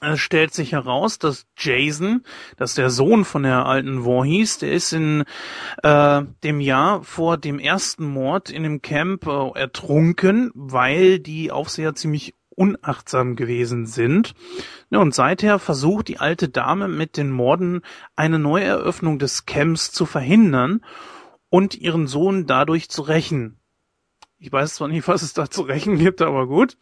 Es 0.00 0.20
stellt 0.20 0.54
sich 0.54 0.72
heraus, 0.72 1.18
dass 1.18 1.46
Jason, 1.56 2.22
dass 2.56 2.74
der 2.74 2.88
Sohn 2.88 3.24
von 3.24 3.42
der 3.42 3.66
alten 3.66 4.04
Voorhees, 4.04 4.58
der 4.58 4.72
ist 4.72 4.92
in 4.92 5.24
äh, 5.82 6.22
dem 6.44 6.60
Jahr 6.60 7.02
vor 7.02 7.36
dem 7.36 7.58
ersten 7.58 8.04
Mord 8.04 8.48
in 8.48 8.62
dem 8.62 8.80
Camp 8.80 9.26
äh, 9.26 9.58
ertrunken, 9.58 10.52
weil 10.54 11.18
die 11.18 11.50
Aufseher 11.50 11.96
ziemlich 11.96 12.34
unachtsam 12.50 13.34
gewesen 13.34 13.86
sind. 13.86 14.34
Ja, 14.90 14.98
und 15.00 15.14
seither 15.14 15.58
versucht 15.58 16.08
die 16.08 16.18
alte 16.18 16.48
Dame 16.48 16.86
mit 16.86 17.16
den 17.16 17.30
Morden 17.30 17.82
eine 18.14 18.38
Neueröffnung 18.38 19.18
des 19.18 19.46
Camps 19.46 19.90
zu 19.90 20.06
verhindern 20.06 20.84
und 21.50 21.74
ihren 21.76 22.06
Sohn 22.06 22.46
dadurch 22.46 22.88
zu 22.88 23.02
rächen. 23.02 23.58
Ich 24.38 24.52
weiß 24.52 24.74
zwar 24.74 24.86
nicht, 24.86 25.08
was 25.08 25.22
es 25.22 25.32
da 25.32 25.50
zu 25.50 25.62
rächen 25.62 25.98
gibt, 25.98 26.22
aber 26.22 26.46
gut. 26.46 26.76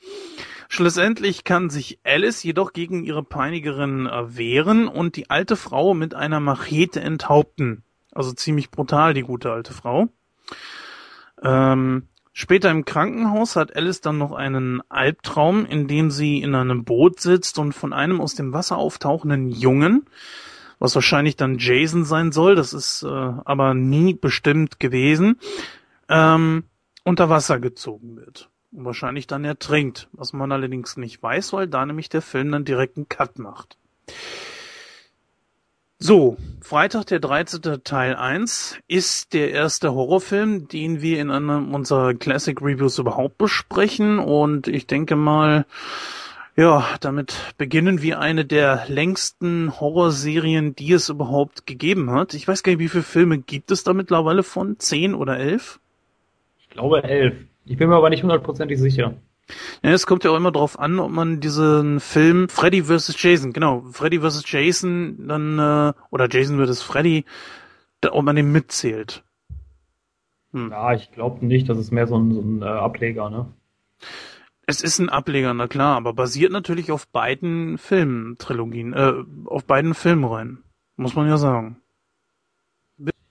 Schlussendlich 0.68 1.44
kann 1.44 1.70
sich 1.70 2.00
Alice 2.04 2.42
jedoch 2.42 2.72
gegen 2.72 3.04
ihre 3.04 3.22
Peinigerin 3.22 4.06
äh, 4.06 4.36
wehren 4.36 4.88
und 4.88 5.16
die 5.16 5.30
alte 5.30 5.56
Frau 5.56 5.94
mit 5.94 6.14
einer 6.14 6.40
Machete 6.40 7.00
enthaupten. 7.00 7.84
Also 8.12 8.32
ziemlich 8.32 8.70
brutal, 8.70 9.14
die 9.14 9.22
gute 9.22 9.52
alte 9.52 9.72
Frau. 9.72 10.08
Ähm, 11.42 12.08
später 12.32 12.70
im 12.70 12.84
Krankenhaus 12.84 13.56
hat 13.56 13.76
Alice 13.76 14.00
dann 14.00 14.18
noch 14.18 14.32
einen 14.32 14.82
Albtraum, 14.88 15.66
in 15.66 15.86
dem 15.86 16.10
sie 16.10 16.42
in 16.42 16.54
einem 16.54 16.84
Boot 16.84 17.20
sitzt 17.20 17.58
und 17.58 17.72
von 17.72 17.92
einem 17.92 18.20
aus 18.20 18.34
dem 18.34 18.52
Wasser 18.52 18.76
auftauchenden 18.76 19.50
Jungen, 19.50 20.06
was 20.78 20.94
wahrscheinlich 20.94 21.36
dann 21.36 21.58
Jason 21.58 22.04
sein 22.04 22.32
soll, 22.32 22.54
das 22.54 22.72
ist 22.72 23.02
äh, 23.02 23.08
aber 23.08 23.74
nie 23.74 24.14
bestimmt 24.14 24.80
gewesen, 24.80 25.38
ähm, 26.08 26.64
unter 27.04 27.28
Wasser 27.28 27.60
gezogen 27.60 28.16
wird 28.16 28.50
wahrscheinlich 28.84 29.26
dann 29.26 29.44
ertrinkt, 29.44 30.08
was 30.12 30.32
man 30.32 30.52
allerdings 30.52 30.96
nicht 30.96 31.22
weiß, 31.22 31.52
weil 31.52 31.66
da 31.66 31.84
nämlich 31.84 32.08
der 32.08 32.22
Film 32.22 32.52
dann 32.52 32.64
direkt 32.64 32.96
einen 32.96 33.08
Cut 33.08 33.38
macht. 33.38 33.76
So, 35.98 36.36
Freitag 36.60 37.06
der 37.06 37.20
13. 37.20 37.82
Teil 37.82 38.16
1 38.16 38.78
ist 38.86 39.32
der 39.32 39.52
erste 39.52 39.94
Horrorfilm, 39.94 40.68
den 40.68 41.00
wir 41.00 41.20
in 41.20 41.30
einem 41.30 41.74
unserer 41.74 42.12
Classic 42.12 42.60
Reviews 42.60 42.98
überhaupt 42.98 43.38
besprechen 43.38 44.18
und 44.18 44.68
ich 44.68 44.86
denke 44.86 45.16
mal, 45.16 45.64
ja, 46.54 46.86
damit 47.00 47.54
beginnen 47.56 48.02
wir 48.02 48.18
eine 48.18 48.44
der 48.44 48.84
längsten 48.88 49.78
Horrorserien, 49.80 50.74
die 50.74 50.92
es 50.92 51.08
überhaupt 51.08 51.66
gegeben 51.66 52.10
hat. 52.10 52.34
Ich 52.34 52.46
weiß 52.46 52.62
gar 52.62 52.72
nicht, 52.72 52.80
wie 52.80 52.88
viele 52.88 53.02
Filme 53.02 53.38
gibt 53.38 53.70
es 53.70 53.84
da 53.84 53.94
mittlerweile 53.94 54.42
von? 54.42 54.78
Zehn 54.78 55.14
oder 55.14 55.38
elf? 55.38 55.80
Ich 56.60 56.68
glaube 56.70 57.04
elf. 57.04 57.34
Ich 57.66 57.76
bin 57.76 57.88
mir 57.88 57.96
aber 57.96 58.10
nicht 58.10 58.22
hundertprozentig 58.22 58.78
sicher. 58.78 59.14
Ja, 59.82 59.90
es 59.90 60.06
kommt 60.06 60.24
ja 60.24 60.30
auch 60.30 60.36
immer 60.36 60.52
darauf 60.52 60.78
an, 60.78 60.98
ob 60.98 61.10
man 61.10 61.40
diesen 61.40 62.00
Film 62.00 62.48
Freddy 62.48 62.84
vs. 62.84 63.14
Jason, 63.20 63.52
genau, 63.52 63.84
Freddy 63.92 64.20
vs. 64.20 64.44
Jason 64.46 65.28
dann, 65.28 65.58
äh, 65.58 65.92
oder 66.10 66.28
Jason 66.30 66.64
vs. 66.64 66.82
Freddy, 66.82 67.24
da, 68.00 68.12
ob 68.12 68.24
man 68.24 68.36
den 68.36 68.50
mitzählt. 68.50 69.24
Hm. 70.52 70.70
Ja, 70.70 70.94
ich 70.94 71.10
glaube 71.12 71.44
nicht, 71.44 71.68
das 71.68 71.78
ist 71.78 71.92
mehr 71.92 72.06
so 72.06 72.16
ein, 72.16 72.32
so 72.32 72.40
ein 72.40 72.62
äh, 72.62 72.64
Ableger, 72.64 73.30
ne? 73.30 73.46
Es 74.68 74.82
ist 74.82 74.98
ein 74.98 75.10
Ableger, 75.10 75.54
na 75.54 75.68
klar, 75.68 75.96
aber 75.96 76.12
basiert 76.12 76.50
natürlich 76.50 76.90
auf 76.90 77.06
beiden 77.08 77.78
Filmtrilogien, 77.78 78.94
äh, 78.94 79.12
auf 79.44 79.64
beiden 79.64 79.94
Filmreihen, 79.94 80.64
muss 80.96 81.14
man 81.14 81.28
ja 81.28 81.36
sagen. 81.36 81.80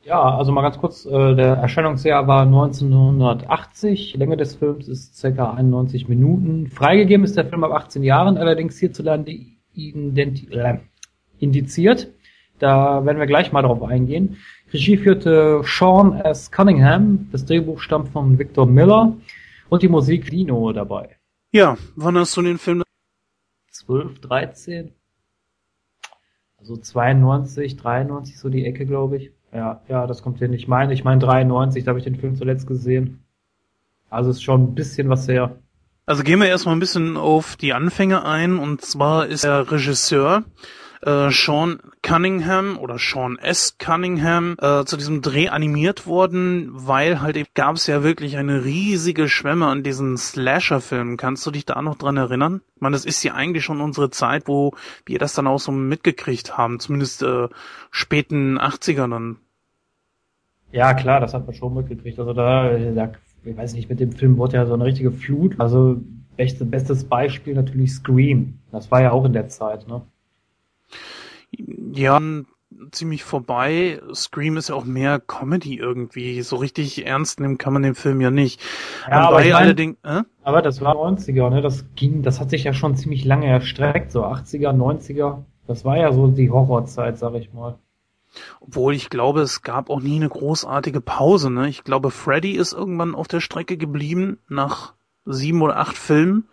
Ja, 0.05 0.37
also 0.37 0.51
mal 0.51 0.61
ganz 0.61 0.77
kurz, 0.77 1.07
äh, 1.07 1.35
der 1.35 1.55
Erscheinungsjahr 1.55 2.27
war 2.27 2.43
1980, 2.43 4.13
Länge 4.13 4.37
des 4.37 4.55
Films 4.55 4.87
ist 4.87 5.19
ca. 5.19 5.53
91 5.53 6.07
Minuten. 6.07 6.67
Freigegeben 6.67 7.25
ist 7.25 7.35
der 7.35 7.45
Film 7.45 7.63
ab 7.63 7.71
18 7.71 8.03
Jahren, 8.03 8.37
allerdings 8.37 8.77
hierzulande 8.77 9.31
äh, 9.31 10.77
indiziert. 11.39 12.13
Da 12.59 13.03
werden 13.03 13.17
wir 13.17 13.25
gleich 13.25 13.51
mal 13.51 13.63
drauf 13.63 13.81
eingehen. 13.81 14.37
Regie 14.71 14.97
führte 14.97 15.61
Sean 15.63 16.13
S. 16.13 16.51
Cunningham, 16.51 17.27
das 17.31 17.43
Drehbuch 17.45 17.79
stammt 17.79 18.09
von 18.09 18.37
Victor 18.37 18.67
Miller 18.67 19.17
und 19.69 19.81
die 19.81 19.87
Musik 19.87 20.29
Lino 20.29 20.71
dabei. 20.71 21.17
Ja, 21.51 21.77
wann 21.95 22.15
hast 22.15 22.37
du 22.37 22.43
den 22.43 22.59
Film? 22.59 22.83
12, 23.71 24.19
13? 24.19 24.91
Also 26.57 26.77
92, 26.77 27.75
93 27.75 28.37
so 28.37 28.49
die 28.49 28.65
Ecke, 28.65 28.85
glaube 28.85 29.17
ich. 29.17 29.31
Ja, 29.55 29.81
ja, 29.87 30.05
das 30.05 30.21
kommt 30.21 30.39
hin. 30.39 30.51
Ich 30.51 30.67
meine, 30.67 30.93
ich 30.93 31.05
meine 31.05 31.19
93, 31.19 31.85
da 31.85 31.89
habe 31.89 31.99
ich 31.99 32.03
den 32.03 32.17
Film 32.17 32.35
zuletzt 32.35 32.67
gesehen. 32.67 33.23
Also 34.09 34.29
ist 34.29 34.43
schon 34.43 34.63
ein 34.63 34.75
bisschen 34.75 35.09
was 35.09 35.27
her. 35.27 35.55
Also 36.05 36.23
gehen 36.23 36.39
wir 36.39 36.47
erstmal 36.47 36.75
ein 36.75 36.79
bisschen 36.79 37.15
auf 37.15 37.55
die 37.55 37.73
Anfänge 37.73 38.25
ein. 38.25 38.59
Und 38.59 38.81
zwar 38.81 39.27
ist 39.27 39.45
der 39.45 39.71
Regisseur 39.71 40.43
äh, 41.01 41.29
Sean 41.31 41.79
Cunningham 42.01 42.77
oder 42.77 42.97
Sean 42.99 43.37
S. 43.37 43.77
Cunningham 43.77 44.57
äh, 44.59 44.83
zu 44.85 44.97
diesem 44.97 45.21
Dreh 45.21 45.47
animiert 45.47 46.05
worden, 46.05 46.69
weil 46.71 47.21
halt 47.21 47.37
eben 47.37 47.47
gab 47.53 47.75
es 47.75 47.87
ja 47.87 48.03
wirklich 48.03 48.37
eine 48.37 48.65
riesige 48.65 49.29
Schwemme 49.29 49.67
an 49.67 49.83
diesen 49.83 50.17
Slasher-Filmen. 50.17 51.17
Kannst 51.17 51.45
du 51.45 51.51
dich 51.51 51.65
da 51.65 51.81
noch 51.81 51.95
dran 51.95 52.17
erinnern? 52.17 52.61
Ich 52.75 52.81
meine, 52.81 52.95
das 52.95 53.05
ist 53.05 53.23
ja 53.23 53.33
eigentlich 53.33 53.63
schon 53.63 53.81
unsere 53.81 54.09
Zeit, 54.09 54.47
wo 54.47 54.73
wir 55.05 55.19
das 55.19 55.33
dann 55.33 55.47
auch 55.47 55.59
so 55.59 55.71
mitgekriegt 55.71 56.57
haben, 56.57 56.79
zumindest 56.79 57.23
äh, 57.23 57.47
späten 57.89 58.59
80ern 58.59 59.11
dann. 59.11 59.37
Ja, 60.75 60.93
klar, 60.93 61.21
das 61.21 61.33
hat 61.33 61.45
man 61.47 61.55
schon 61.55 61.73
mitgekriegt. 61.73 62.19
Also 62.19 62.33
da, 62.33 62.75
ich 62.75 63.57
weiß 63.57 63.75
nicht, 63.75 63.89
mit 63.89 64.01
dem 64.01 64.11
Film 64.11 64.37
wurde 64.37 64.57
ja 64.57 64.65
so 64.65 64.73
eine 64.73 64.83
richtige 64.83 65.09
Flut. 65.09 65.57
Also 65.57 66.01
beste, 66.35 66.65
bestes 66.65 67.05
Beispiel 67.05 67.53
natürlich 67.53 67.93
Scream. 67.93 68.59
Das 68.73 68.91
war 68.91 69.01
ja 69.01 69.11
auch 69.13 69.23
in 69.23 69.31
der 69.31 69.47
Zeit, 69.47 69.87
ne? 69.87 70.01
Ja, 71.93 72.19
ziemlich 72.91 73.23
vorbei. 73.23 74.01
Scream 74.13 74.57
ist 74.57 74.67
ja 74.67 74.75
auch 74.75 74.83
mehr 74.83 75.21
Comedy 75.21 75.77
irgendwie. 75.77 76.41
So 76.41 76.57
richtig 76.57 77.05
ernst 77.05 77.39
nehmen 77.39 77.57
kann 77.57 77.71
man 77.71 77.83
den 77.83 77.95
Film 77.95 78.19
ja 78.19 78.29
nicht. 78.29 78.59
Ja, 79.09 79.29
aber, 79.29 79.45
ich 79.45 79.53
mein, 79.53 79.63
allerdings, 79.63 79.97
äh? 80.03 80.23
aber 80.43 80.61
das 80.61 80.81
war 80.81 80.97
90er, 80.97 81.51
ne? 81.51 81.61
Das 81.61 81.85
ging, 81.95 82.21
das 82.21 82.41
hat 82.41 82.49
sich 82.49 82.65
ja 82.65 82.73
schon 82.73 82.97
ziemlich 82.97 83.23
lange 83.23 83.47
erstreckt, 83.47 84.11
so 84.11 84.25
80er, 84.25 84.73
90er. 84.73 85.37
Das 85.67 85.85
war 85.85 85.97
ja 85.97 86.11
so 86.11 86.27
die 86.27 86.49
Horrorzeit, 86.49 87.17
sag 87.17 87.35
ich 87.35 87.53
mal. 87.53 87.75
Obwohl 88.59 88.93
ich 88.93 89.09
glaube, 89.09 89.41
es 89.41 89.61
gab 89.61 89.89
auch 89.89 90.01
nie 90.01 90.17
eine 90.17 90.29
großartige 90.29 91.01
Pause. 91.01 91.49
Ne? 91.49 91.69
Ich 91.69 91.83
glaube, 91.83 92.11
Freddy 92.11 92.53
ist 92.53 92.73
irgendwann 92.73 93.15
auf 93.15 93.27
der 93.27 93.41
Strecke 93.41 93.77
geblieben 93.77 94.39
nach 94.47 94.93
sieben 95.25 95.61
oder 95.61 95.77
acht 95.77 95.97
Filmen. 95.97 96.47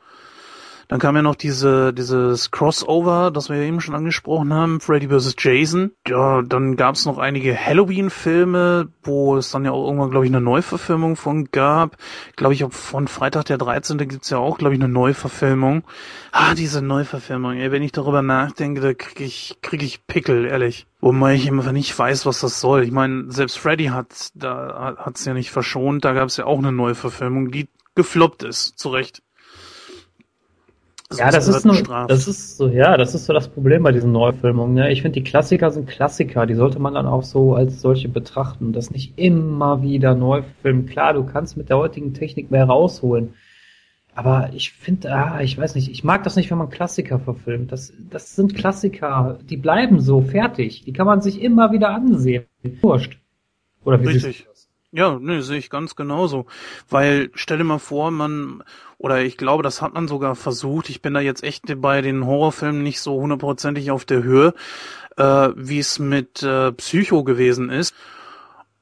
Dann 0.93 1.01
kam 1.01 1.17
ja 1.17 1.23
noch 1.23 1.37
diese, 1.37 1.95
dieses 1.95 2.51
Crossover, 2.51 3.31
das 3.31 3.49
wir 3.49 3.57
eben 3.57 3.81
schon 3.81 3.95
angesprochen 3.95 4.53
haben, 4.53 4.79
Freddy 4.79 5.09
vs. 5.09 5.37
Jason. 5.39 5.93
Ja, 6.07 6.43
dann 6.43 6.77
gab 6.77 6.97
es 6.97 7.07
noch 7.07 7.17
einige 7.17 7.57
Halloween-Filme, 7.57 8.89
wo 9.03 9.39
es 9.39 9.51
dann 9.51 9.65
ja 9.65 9.71
auch 9.71 9.87
irgendwann, 9.87 10.11
glaube 10.11 10.27
ich, 10.27 10.31
eine 10.31 10.43
Neuverfilmung 10.43 11.17
von 11.17 11.51
gab. 11.51 11.97
Glaube 12.37 12.53
ich, 12.53 12.67
von 12.69 13.09
Freitag 13.09 13.47
der 13.47 13.57
13. 13.57 13.97
gibt's 14.07 14.29
ja 14.29 14.37
auch, 14.37 14.59
glaube 14.59 14.75
ich, 14.75 14.83
eine 14.83 14.93
Neuverfilmung. 14.93 15.85
Ah, 16.31 16.55
diese 16.55 16.83
Neuverfilmung, 16.83 17.55
ey, 17.55 17.73
wenn 17.73 17.83
ich 17.83 17.93
darüber 17.93 18.21
nachdenke, 18.21 18.83
da 18.83 18.93
krieg 18.93 19.21
ich, 19.23 19.57
krieg 19.63 19.83
ich 19.83 20.07
Pickel, 20.07 20.45
ehrlich. 20.45 20.87
Wobei 21.01 21.37
ich 21.37 21.47
immer 21.47 21.73
nicht 21.73 21.99
weiß, 21.99 22.27
was 22.27 22.41
das 22.41 22.61
soll. 22.61 22.83
Ich 22.83 22.93
meine, 22.93 23.33
selbst 23.33 23.59
Freddy 23.59 23.87
hat, 23.87 24.29
da 24.35 24.95
hat's 24.99 25.25
ja 25.25 25.33
nicht 25.33 25.53
verschont, 25.53 26.05
da 26.05 26.13
gab's 26.13 26.37
ja 26.37 26.45
auch 26.45 26.59
eine 26.59 26.71
Neuverfilmung, 26.71 27.51
die 27.51 27.71
gefloppt 27.95 28.43
ist, 28.43 28.79
zu 28.79 28.91
Recht. 28.91 29.23
Ja, 31.19 31.31
das 31.31 31.49
ist, 31.49 31.65
nur, 31.65 31.83
das 32.09 32.29
ist 32.29 32.57
so, 32.57 32.69
ja, 32.69 32.97
das 32.97 33.15
ist 33.15 33.27
so 33.27 33.33
das 33.33 33.49
Problem 33.49 33.83
bei 33.83 33.93
diesen 33.93 34.13
Neufilmungen. 34.13 34.75
Ne? 34.75 34.93
Ich 34.93 35.03
finde, 35.03 35.21
die 35.21 35.25
Klassiker 35.25 35.71
sind 35.71 35.89
Klassiker, 35.89 36.47
die 36.47 36.55
sollte 36.55 36.79
man 36.79 36.95
dann 36.95 37.07
auch 37.07 37.23
so 37.23 37.55
als 37.55 37.81
solche 37.81 38.09
betrachten. 38.09 38.73
Das 38.73 38.91
nicht 38.91 39.19
immer 39.19 39.83
wieder 39.83 40.15
neu 40.15 40.43
filmen. 40.63 40.87
Klar, 40.87 41.15
du 41.15 41.25
kannst 41.25 41.57
mit 41.57 41.69
der 41.69 41.79
heutigen 41.79 42.15
Technik 42.15 42.51
mehr 42.51 42.65
rausholen. 42.65 43.35
Aber 44.15 44.51
ich 44.53 44.73
finde, 44.73 45.13
ah, 45.13 45.41
ich 45.41 45.57
weiß 45.57 45.75
nicht, 45.75 45.91
ich 45.91 46.05
mag 46.05 46.23
das 46.25 46.37
nicht, 46.37 46.51
wenn 46.51 46.59
man 46.59 46.69
Klassiker 46.69 47.19
verfilmt. 47.19 47.73
Das, 47.73 47.93
das 48.11 48.37
sind 48.37 48.55
Klassiker, 48.55 49.39
die 49.49 49.57
bleiben 49.57 50.01
so 50.01 50.21
fertig. 50.21 50.85
Die 50.85 50.93
kann 50.93 51.07
man 51.07 51.23
sich 51.23 51.41
immer 51.41 51.73
wieder 51.73 51.91
ansehen. 51.91 52.45
Wurscht. 52.83 53.19
Oder 53.85 54.01
wie 54.03 54.09
Richtig. 54.09 54.47
Ja, 54.95 55.19
nee, 55.19 55.41
sehe 55.41 55.57
ich 55.57 55.71
ganz 55.71 55.97
genauso. 55.97 56.45
Weil, 56.91 57.31
stell 57.33 57.57
dir 57.57 57.65
mal 57.65 57.79
vor, 57.79 58.11
man, 58.11 58.63
oder 59.03 59.21
ich 59.23 59.37
glaube, 59.37 59.65
das 59.65 59.83
hat 59.83 59.95
man 59.95 60.07
sogar 60.07 60.37
versucht. 60.37 60.89
Ich 60.89 61.03
bin 61.03 61.13
da 61.13 61.21
jetzt 61.21 61.43
echt 61.43 61.65
bei 61.81 62.03
den 62.03 62.25
Horrorfilmen 62.25 62.85
nicht 62.85 63.01
so 63.01 63.21
hundertprozentig 63.21 63.91
auf 63.91 64.05
der 64.05 64.23
Höhe, 64.23 64.55
äh, 65.17 65.49
wie 65.57 65.81
es 65.81 65.99
mit 65.99 66.43
äh, 66.45 66.71
Psycho 66.71 67.25
gewesen 67.25 67.69
ist. 67.69 67.95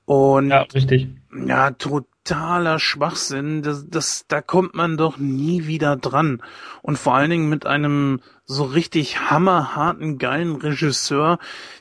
Und 0.05 0.51
ja, 0.51 0.67
richtig. 0.75 1.09
Ja, 1.47 1.71
totaler 1.71 2.79
Schwachsinn. 2.79 3.63
Das, 3.63 3.89
das, 3.89 4.27
da 4.29 4.43
kommt 4.43 4.75
man 4.75 4.99
doch 4.99 5.17
nie 5.17 5.67
wieder 5.67 5.97
dran. 5.97 6.43
Und 6.83 6.99
vor 6.99 7.15
allen 7.15 7.31
Dingen 7.31 7.49
mit 7.49 7.65
einem 7.65 8.21
so 8.45 8.65
richtig 8.65 9.31
hammerharten, 9.31 10.19
geilen 10.19 10.57
Regisseur 10.57 11.39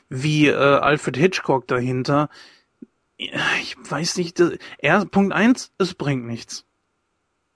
wie 0.08 0.46
äh, 0.46 0.54
Alfred 0.54 1.18
Hitchcock 1.18 1.68
dahinter 1.68 2.30
ich 3.60 3.76
weiß 3.78 4.16
nicht, 4.16 4.42
er, 4.78 5.04
Punkt 5.04 5.34
eins, 5.34 5.72
es 5.76 5.92
bringt 5.92 6.24
nichts. 6.26 6.64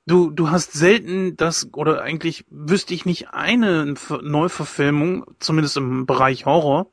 Du, 0.07 0.31
du 0.31 0.51
hast 0.51 0.73
selten 0.73 1.37
das, 1.37 1.69
oder 1.73 2.03
eigentlich 2.03 2.45
wüsste 2.51 2.93
ich 2.93 3.07
nicht 3.07 3.33
eine 3.33 3.95
Neuverfilmung, 4.23 5.25
zumindest 5.39 5.79
im 5.79 6.05
Bereich 6.05 6.45
Horror, 6.45 6.91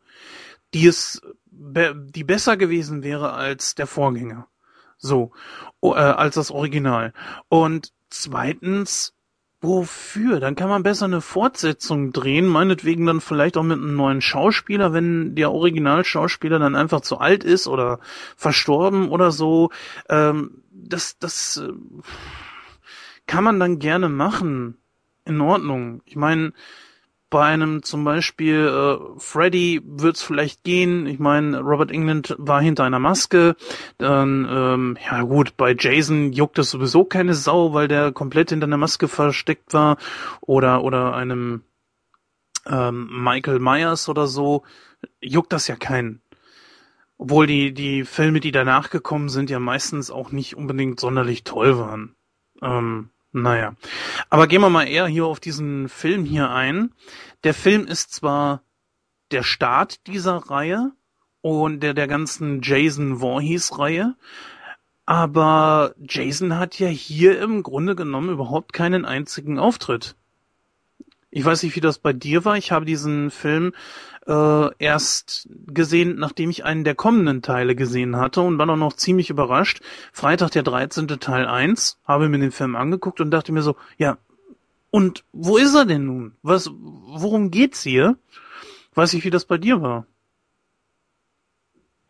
die 0.73 0.87
es, 0.87 1.21
die 1.51 2.23
besser 2.23 2.55
gewesen 2.55 3.03
wäre 3.03 3.33
als 3.33 3.75
der 3.75 3.87
Vorgänger. 3.87 4.47
So, 4.97 5.31
äh, 5.81 5.89
als 5.89 6.35
das 6.35 6.51
Original. 6.51 7.13
Und 7.49 7.91
zweitens, 8.09 9.13
Wofür? 9.63 10.39
Dann 10.39 10.55
kann 10.55 10.69
man 10.69 10.81
besser 10.81 11.05
eine 11.05 11.21
Fortsetzung 11.21 12.11
drehen, 12.11 12.47
meinetwegen 12.47 13.05
dann 13.05 13.21
vielleicht 13.21 13.57
auch 13.57 13.63
mit 13.63 13.77
einem 13.77 13.95
neuen 13.95 14.19
Schauspieler, 14.19 14.91
wenn 14.91 15.35
der 15.35 15.51
Originalschauspieler 15.51 16.57
dann 16.57 16.75
einfach 16.75 17.01
zu 17.01 17.19
alt 17.19 17.43
ist 17.43 17.67
oder 17.67 17.99
verstorben 18.35 19.09
oder 19.09 19.29
so. 19.29 19.69
Ähm, 20.09 20.63
das, 20.71 21.19
das 21.19 21.57
äh, 21.57 21.71
kann 23.31 23.45
man 23.45 23.61
dann 23.61 23.79
gerne 23.79 24.09
machen. 24.09 24.77
In 25.23 25.39
Ordnung. 25.39 26.01
Ich 26.03 26.17
meine, 26.17 26.51
bei 27.29 27.45
einem 27.45 27.81
zum 27.81 28.03
Beispiel 28.03 28.67
äh, 28.67 29.19
Freddy 29.19 29.81
wird's 29.85 30.21
vielleicht 30.21 30.65
gehen. 30.65 31.05
Ich 31.05 31.17
meine, 31.17 31.61
Robert 31.61 31.91
England 31.91 32.35
war 32.37 32.61
hinter 32.61 32.83
einer 32.83 32.99
Maske. 32.99 33.55
Dann, 33.97 34.45
ähm, 34.49 34.97
ja 35.09 35.21
gut, 35.21 35.55
bei 35.55 35.73
Jason 35.79 36.33
juckt 36.33 36.59
es 36.59 36.71
sowieso 36.71 37.05
keine 37.05 37.33
Sau, 37.33 37.71
weil 37.73 37.87
der 37.87 38.11
komplett 38.11 38.49
hinter 38.49 38.65
einer 38.65 38.75
Maske 38.75 39.07
versteckt 39.07 39.73
war. 39.73 39.95
Oder 40.41 40.83
oder 40.83 41.15
einem 41.15 41.61
ähm, 42.67 43.23
Michael 43.23 43.59
Myers 43.59 44.09
oder 44.09 44.27
so 44.27 44.63
juckt 45.21 45.53
das 45.53 45.69
ja 45.69 45.77
keinen. 45.77 46.21
Obwohl 47.17 47.47
die 47.47 47.73
die 47.73 48.03
Filme, 48.03 48.41
die 48.41 48.51
danach 48.51 48.89
gekommen 48.89 49.29
sind, 49.29 49.49
ja 49.49 49.59
meistens 49.59 50.11
auch 50.11 50.33
nicht 50.33 50.57
unbedingt 50.57 50.99
sonderlich 50.99 51.45
toll 51.45 51.77
waren. 51.77 52.15
Ähm, 52.61 53.09
naja. 53.31 53.75
Aber 54.29 54.47
gehen 54.47 54.61
wir 54.61 54.69
mal 54.69 54.87
eher 54.87 55.07
hier 55.07 55.25
auf 55.25 55.39
diesen 55.39 55.89
Film 55.89 56.25
hier 56.25 56.49
ein. 56.49 56.93
Der 57.43 57.53
Film 57.53 57.87
ist 57.87 58.13
zwar 58.13 58.61
der 59.31 59.43
Start 59.43 60.05
dieser 60.07 60.35
Reihe 60.35 60.91
und 61.41 61.81
der 61.81 61.93
der 61.93 62.07
ganzen 62.07 62.61
Jason 62.61 63.19
Voorhees 63.19 63.79
Reihe, 63.79 64.15
aber 65.05 65.95
Jason 65.99 66.57
hat 66.57 66.79
ja 66.79 66.87
hier 66.87 67.41
im 67.41 67.63
Grunde 67.63 67.95
genommen 67.95 68.29
überhaupt 68.29 68.73
keinen 68.73 69.05
einzigen 69.05 69.59
Auftritt. 69.59 70.15
Ich 71.31 71.43
weiß 71.43 71.63
nicht, 71.63 71.75
wie 71.75 71.81
das 71.81 71.97
bei 71.97 72.13
dir 72.13 72.45
war. 72.45 72.57
Ich 72.57 72.71
habe 72.71 72.85
diesen 72.85 73.31
Film 73.31 73.73
äh, 74.27 74.69
erst 74.79 75.49
gesehen, 75.67 76.15
nachdem 76.17 76.49
ich 76.49 76.63
einen 76.63 76.83
der 76.83 76.95
kommenden 76.95 77.41
Teile 77.41 77.75
gesehen 77.75 78.17
hatte 78.17 78.41
und 78.41 78.57
war 78.57 78.65
dann 78.65 78.79
noch 78.79 78.93
ziemlich 78.93 79.29
überrascht. 79.29 79.81
Freitag 80.11 80.51
der 80.51 80.63
13. 80.63 81.07
Teil 81.07 81.47
1, 81.47 81.99
habe 82.05 82.29
mir 82.29 82.39
den 82.39 82.51
Film 82.51 82.75
angeguckt 82.75 83.21
und 83.21 83.31
dachte 83.31 83.51
mir 83.51 83.61
so, 83.61 83.75
ja, 83.97 84.17
und 84.91 85.23
wo 85.31 85.57
ist 85.57 85.73
er 85.73 85.85
denn 85.85 86.05
nun? 86.05 86.33
Was, 86.43 86.69
worum 86.69 87.49
geht's 87.49 87.81
hier? 87.81 88.17
Weiß 88.93 89.13
ich, 89.13 89.23
wie 89.23 89.29
das 89.29 89.45
bei 89.45 89.57
dir 89.57 89.81
war. 89.81 90.05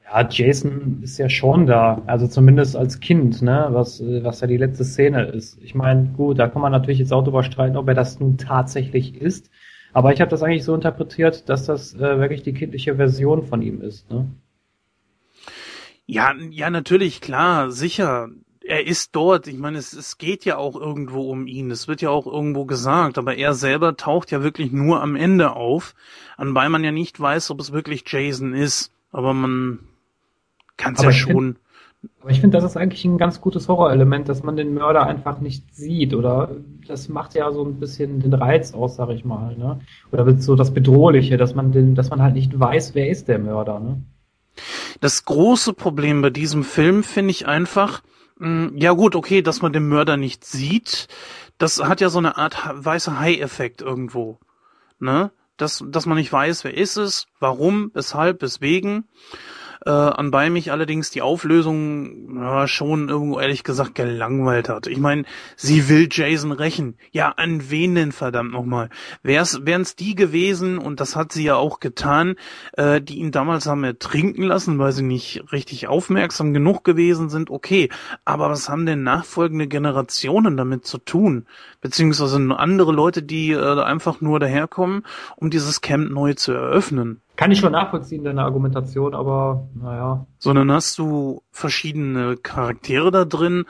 Ja, 0.04 0.28
Jason 0.28 1.00
ist 1.04 1.18
ja 1.18 1.30
schon 1.30 1.68
da, 1.68 2.02
also 2.06 2.28
zumindest 2.28 2.76
als 2.76 3.00
Kind, 3.00 3.42
ne, 3.42 3.68
was, 3.70 4.02
was 4.02 4.42
ja 4.42 4.48
die 4.48 4.58
letzte 4.58 4.84
Szene 4.84 5.26
ist. 5.28 5.58
Ich 5.62 5.74
meine, 5.74 6.10
gut, 6.10 6.38
da 6.38 6.50
kann 6.50 6.62
man 6.62 6.74
natürlich 6.74 7.00
jetzt 7.00 7.14
auch 7.14 7.24
drüber 7.24 7.44
streiten, 7.44 7.78
ob 7.78 7.88
er 7.88 7.94
das 7.94 8.20
nun 8.20 8.38
tatsächlich 8.38 9.16
ist. 9.16 9.50
Aber 9.94 10.14
ich 10.14 10.22
habe 10.22 10.32
das 10.32 10.44
eigentlich 10.44 10.64
so 10.64 10.74
interpretiert, 10.74 11.50
dass 11.50 11.66
das 11.66 11.94
äh, 11.96 12.20
wirklich 12.20 12.44
die 12.44 12.54
kindliche 12.54 12.96
Version 12.96 13.46
von 13.46 13.62
ihm 13.62 13.82
ist. 13.82 14.10
Ne? 14.10 14.28
Ja, 16.06 16.34
ja, 16.50 16.70
natürlich, 16.70 17.22
klar, 17.22 17.72
sicher. 17.72 18.30
Er 18.64 18.86
ist 18.86 19.16
dort. 19.16 19.48
Ich 19.48 19.58
meine, 19.58 19.80
es, 19.80 19.94
es 19.94 20.18
geht 20.18 20.46
ja 20.46 20.58
auch 20.58 20.76
irgendwo 20.76 21.32
um 21.32 21.48
ihn. 21.48 21.72
Es 21.72 21.88
wird 21.88 22.02
ja 22.02 22.10
auch 22.10 22.28
irgendwo 22.28 22.66
gesagt. 22.66 23.18
Aber 23.18 23.36
er 23.36 23.54
selber 23.54 23.98
taucht 23.98 24.30
ja 24.32 24.44
wirklich 24.44 24.72
nur 24.72 25.02
am 25.02 25.16
Ende 25.16 25.56
auf. 25.56 25.96
Anbei 26.38 26.70
man 26.70 26.84
ja 26.84 26.92
nicht 26.92 27.20
weiß, 27.20 27.50
ob 27.52 27.60
es 27.60 27.72
wirklich 27.72 28.04
Jason 28.06 28.54
ist. 28.54 28.92
Aber 29.12 29.34
man 29.34 29.80
kann 30.78 30.94
es 30.94 31.02
ja 31.02 31.12
schon. 31.12 31.58
Aber 32.22 32.32
ich 32.32 32.42
finde, 32.42 32.58
das 32.58 32.64
ist 32.64 32.78
eigentlich 32.78 33.06
ein 33.06 33.18
ganz 33.18 33.42
gutes 33.42 33.68
Horrorelement, 33.68 34.28
dass 34.28 34.44
man 34.44 34.56
den 34.56 34.74
Mörder 34.74 35.06
einfach 35.06 35.40
nicht 35.40 35.76
sieht. 35.76 36.14
Oder 36.14 36.56
das 36.88 37.10
macht 37.10 37.36
ja 37.36 37.52
so 37.52 37.64
ein 37.64 37.80
bisschen 37.80 38.20
den 38.20 38.34
Reiz 38.34 38.74
aus, 38.74 38.96
sag 38.96 39.10
ich 39.10 39.24
mal. 39.24 39.56
Ne? 39.56 39.80
Oder 40.12 40.40
so 40.40 40.56
das 40.56 40.74
Bedrohliche, 40.74 41.38
dass 41.38 41.56
man 41.56 41.72
den, 41.72 41.96
dass 41.96 42.10
man 42.10 42.22
halt 42.22 42.34
nicht 42.34 42.60
weiß, 42.60 42.96
wer 42.96 43.10
ist 43.10 43.28
der 43.28 43.40
Mörder. 43.40 43.80
Ne? 43.80 44.04
Das 45.00 45.26
große 45.26 45.74
Problem 45.74 46.22
bei 46.22 46.32
diesem 46.32 46.64
Film 46.64 47.04
finde 47.04 47.32
ich 47.32 47.48
einfach, 47.48 48.02
mh, 48.38 48.70
hm, 48.70 48.78
ja 48.78 48.94
gut, 48.94 49.16
okay, 49.16 49.42
dass 49.42 49.62
man 49.62 49.74
den 49.74 49.88
Mörder 49.88 50.18
nicht 50.18 50.44
sieht, 50.44 51.08
das 51.58 51.84
hat 51.84 52.02
ja 52.02 52.10
so 52.10 52.18
eine 52.18 52.38
Art 52.38 52.58
weißer 52.74 53.20
Hai-Effekt 53.20 53.82
irgendwo. 53.82 54.40
Ne? 55.00 55.32
Dass, 55.58 55.84
dass 55.88 56.08
man 56.08 56.18
nicht 56.18 56.34
weiß, 56.34 56.64
wer 56.64 56.76
ist 56.76 56.98
es, 56.98 57.28
warum, 57.40 57.92
weshalb, 57.94 58.42
weswegen 58.42 59.06
äh, 59.86 59.90
anbei 59.90 60.50
mich 60.50 60.72
allerdings 60.72 61.10
die 61.10 61.22
Auflösung 61.22 62.36
ja, 62.36 62.68
schon 62.68 63.10
irgendwo 63.10 63.40
ehrlich 63.40 63.64
gesagt 63.64 63.96
gelangweilt 63.96 64.70
hat. 64.70 64.88
Ich 64.88 65.00
meine, 65.00 65.24
sie 65.56 65.90
will 65.90 66.08
Jason 66.12 66.52
rächen. 66.52 66.98
Ja, 67.12 67.30
an 67.30 67.70
wen 67.70 67.96
denn 67.96 68.12
verdammt 68.12 68.52
nochmal? 68.52 68.90
Wären 69.24 69.82
es 69.82 69.96
die 69.96 70.16
gewesen, 70.16 70.78
und 70.78 71.00
das 71.00 71.16
hat 71.16 71.32
sie 71.32 71.44
ja 71.44 71.56
auch 71.56 71.80
getan, 71.80 72.36
äh, 72.74 73.02
die 73.02 73.18
ihn 73.18 73.32
damals 73.32 73.66
haben 73.66 73.84
ertrinken 73.84 74.44
lassen, 74.44 74.78
weil 74.78 74.92
sie 74.92 75.04
nicht 75.04 75.52
richtig 75.52 75.88
aufmerksam 75.88 76.54
genug 76.54 76.84
gewesen 76.84 77.30
sind, 77.30 77.50
okay. 77.50 77.90
Aber 78.24 78.50
was 78.50 78.70
haben 78.70 78.86
denn 78.86 79.04
nachfolgende 79.04 79.68
Generationen 79.68 80.58
damit 80.58 80.86
zu 80.86 81.00
tun? 81.00 81.48
Beziehungsweise 81.82 82.38
andere 82.58 82.92
Leute, 82.92 83.24
die 83.24 83.52
äh, 83.52 83.82
einfach 83.82 84.22
nur 84.22 84.40
daherkommen, 84.40 85.04
um 85.36 85.50
dieses 85.50 85.82
Camp 85.82 86.12
neu 86.12 86.34
zu 86.36 86.52
eröffnen. 86.52 87.22
Kann 87.36 87.52
ich 87.52 87.60
schon 87.60 87.72
nachvollziehen, 87.72 88.24
deine 88.24 88.44
Argumentation, 88.44 89.16
aber 89.16 89.68
naja. 89.74 90.26
Sondern 90.38 90.72
hast 90.72 90.98
du 91.00 91.42
verschiedene 91.52 92.38
Charaktere 92.38 93.12
da 93.12 93.26
drin, 93.26 93.66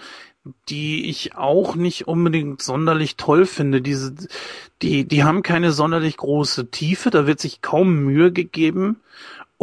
die 0.70 1.10
ich 1.10 1.36
auch 1.36 1.76
nicht 1.76 2.08
unbedingt 2.08 2.62
sonderlich 2.62 3.16
toll 3.16 3.46
finde. 3.46 3.82
Diese, 3.82 4.16
die, 4.82 5.08
die 5.08 5.24
haben 5.24 5.44
keine 5.44 5.72
sonderlich 5.72 6.18
große 6.18 6.72
Tiefe, 6.72 7.12
da 7.12 7.28
wird 7.28 7.40
sich 7.40 7.62
kaum 7.62 8.04
Mühe 8.04 8.32
gegeben. 8.32 8.98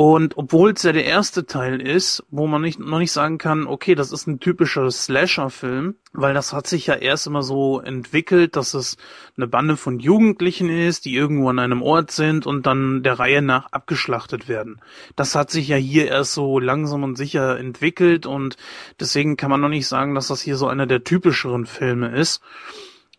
Und 0.01 0.39
obwohl 0.39 0.75
es 0.75 0.85
ja 0.85 0.93
der 0.93 1.07
erste 1.07 1.45
Teil 1.45 1.81
ist, 1.81 2.23
wo 2.31 2.47
man 2.47 2.63
nicht, 2.63 2.79
noch 2.79 3.01
nicht 3.01 3.11
sagen 3.11 3.37
kann, 3.37 3.67
okay, 3.67 3.97
das 3.97 4.13
ist 4.13 4.29
ein 4.29 4.39
typischer 4.39 4.89
Slasher-Film, 4.89 5.97
weil 6.13 6.35
das 6.35 6.53
hat 6.53 6.69
sich 6.69 6.87
ja 6.87 6.95
erst 6.95 7.27
immer 7.27 7.43
so 7.43 7.81
entwickelt, 7.81 8.55
dass 8.55 8.75
es 8.75 8.97
eine 9.37 9.49
Bande 9.49 9.77
von 9.77 9.99
Jugendlichen 9.99 10.69
ist, 10.69 11.05
die 11.05 11.17
irgendwo 11.17 11.49
an 11.49 11.59
einem 11.59 11.83
Ort 11.83 12.13
sind 12.13 12.47
und 12.47 12.65
dann 12.65 13.03
der 13.03 13.19
Reihe 13.19 13.43
nach 13.43 13.73
abgeschlachtet 13.73 14.47
werden. 14.47 14.81
Das 15.17 15.35
hat 15.35 15.51
sich 15.51 15.67
ja 15.67 15.77
hier 15.77 16.07
erst 16.07 16.33
so 16.33 16.61
langsam 16.61 17.03
und 17.03 17.17
sicher 17.17 17.59
entwickelt 17.59 18.25
und 18.25 18.57
deswegen 19.01 19.37
kann 19.37 19.51
man 19.51 19.61
noch 19.61 19.69
nicht 19.69 19.89
sagen, 19.89 20.15
dass 20.15 20.29
das 20.29 20.41
hier 20.41 20.57
so 20.57 20.69
einer 20.69 20.87
der 20.87 21.03
typischeren 21.03 21.67
Filme 21.67 22.17
ist. 22.17 22.41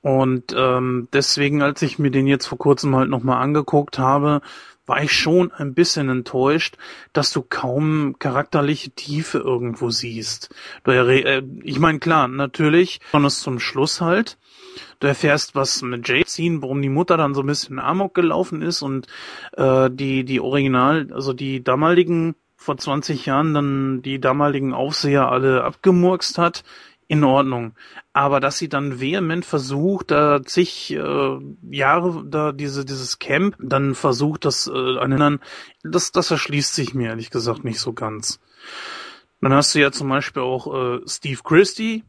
Und 0.01 0.55
ähm, 0.55 1.09
deswegen, 1.11 1.61
als 1.61 1.81
ich 1.81 1.99
mir 1.99 2.09
den 2.09 2.25
jetzt 2.25 2.45
vor 2.45 2.57
kurzem 2.57 2.95
halt 2.95 3.09
nochmal 3.09 3.43
angeguckt 3.43 3.99
habe, 3.99 4.39
war 4.89 5.03
ich 5.03 5.13
schon 5.13 5.51
ein 5.51 5.73
bisschen 5.73 6.09
enttäuscht, 6.09 6.75
dass 7.13 7.31
du 7.31 7.43
kaum 7.43 8.15
charakterliche 8.17 8.89
Tiefe 8.89 9.37
irgendwo 9.37 9.91
siehst. 9.91 10.53
Äh, 10.85 11.43
ich 11.63 11.79
meine, 11.79 11.99
klar, 11.99 12.27
natürlich, 12.27 12.99
besonders 13.05 13.39
zum 13.39 13.59
Schluss 13.59 14.01
halt. 14.01 14.37
Du 14.99 15.07
erfährst, 15.07 15.55
was 15.55 15.81
mit 15.81 16.07
Jay 16.07 16.25
ziehen, 16.25 16.61
warum 16.61 16.81
die 16.81 16.89
Mutter 16.89 17.15
dann 17.15 17.33
so 17.33 17.41
ein 17.41 17.47
bisschen 17.47 17.79
Amok 17.79 18.13
gelaufen 18.15 18.61
ist 18.61 18.81
und 18.81 19.07
äh, 19.55 19.89
die, 19.91 20.25
die 20.25 20.41
Original, 20.41 21.07
also 21.13 21.33
die 21.33 21.63
damaligen 21.63 22.35
vor 22.57 22.77
20 22.77 23.25
Jahren 23.25 23.53
dann 23.53 24.01
die 24.01 24.19
damaligen 24.19 24.73
Aufseher 24.73 25.31
alle 25.31 25.63
abgemurkst 25.63 26.37
hat 26.37 26.63
in 27.09 27.23
Ordnung. 27.23 27.73
Aber 28.13 28.39
dass 28.39 28.59
sie 28.59 28.69
dann 28.69 29.01
vehement 29.01 29.43
versucht, 29.43 30.11
da 30.11 30.43
zig 30.43 30.91
äh, 30.91 31.37
Jahre 31.69 32.23
da 32.25 32.51
diese 32.51 32.85
dieses 32.85 33.17
Camp 33.17 33.57
dann 33.59 33.95
versucht, 33.95 34.45
das 34.45 34.67
äh, 34.73 34.97
an 34.99 35.39
das 35.83 36.11
das 36.11 36.31
erschließt 36.31 36.73
sich 36.73 36.93
mir 36.93 37.09
ehrlich 37.09 37.31
gesagt 37.31 37.65
nicht 37.65 37.79
so 37.79 37.93
ganz. 37.93 38.39
Dann 39.41 39.53
hast 39.53 39.73
du 39.73 39.79
ja 39.79 39.91
zum 39.91 40.07
Beispiel 40.07 40.43
auch 40.43 40.73
äh, 40.73 40.99
Steve 41.07 41.41
Christie, 41.43 42.03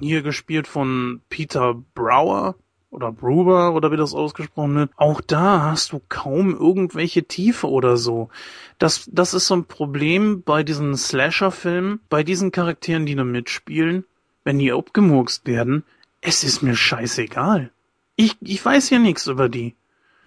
hier 0.00 0.22
gespielt 0.22 0.66
von 0.66 1.22
Peter 1.28 1.74
Brower, 1.94 2.56
oder 2.90 3.12
Bruber 3.12 3.74
oder 3.74 3.92
wie 3.92 3.96
das 3.96 4.14
ausgesprochen 4.14 4.74
wird, 4.74 4.90
auch 4.96 5.20
da 5.20 5.62
hast 5.62 5.92
du 5.92 6.00
kaum 6.08 6.54
irgendwelche 6.54 7.24
Tiefe 7.24 7.68
oder 7.68 7.96
so. 7.96 8.30
Das, 8.78 9.08
das 9.12 9.34
ist 9.34 9.46
so 9.46 9.56
ein 9.56 9.64
Problem 9.64 10.42
bei 10.42 10.62
diesen 10.62 10.96
Slasher-Filmen, 10.96 12.00
bei 12.08 12.22
diesen 12.22 12.52
Charakteren, 12.52 13.06
die 13.06 13.16
da 13.16 13.24
mitspielen, 13.24 14.04
wenn 14.44 14.58
die 14.58 14.72
abgemurkst 14.72 15.46
werden, 15.46 15.84
es 16.20 16.44
ist 16.44 16.62
mir 16.62 16.76
scheißegal. 16.76 17.70
Ich, 18.16 18.36
ich 18.40 18.64
weiß 18.64 18.90
ja 18.90 18.98
nichts 18.98 19.26
über 19.26 19.48
die. 19.48 19.74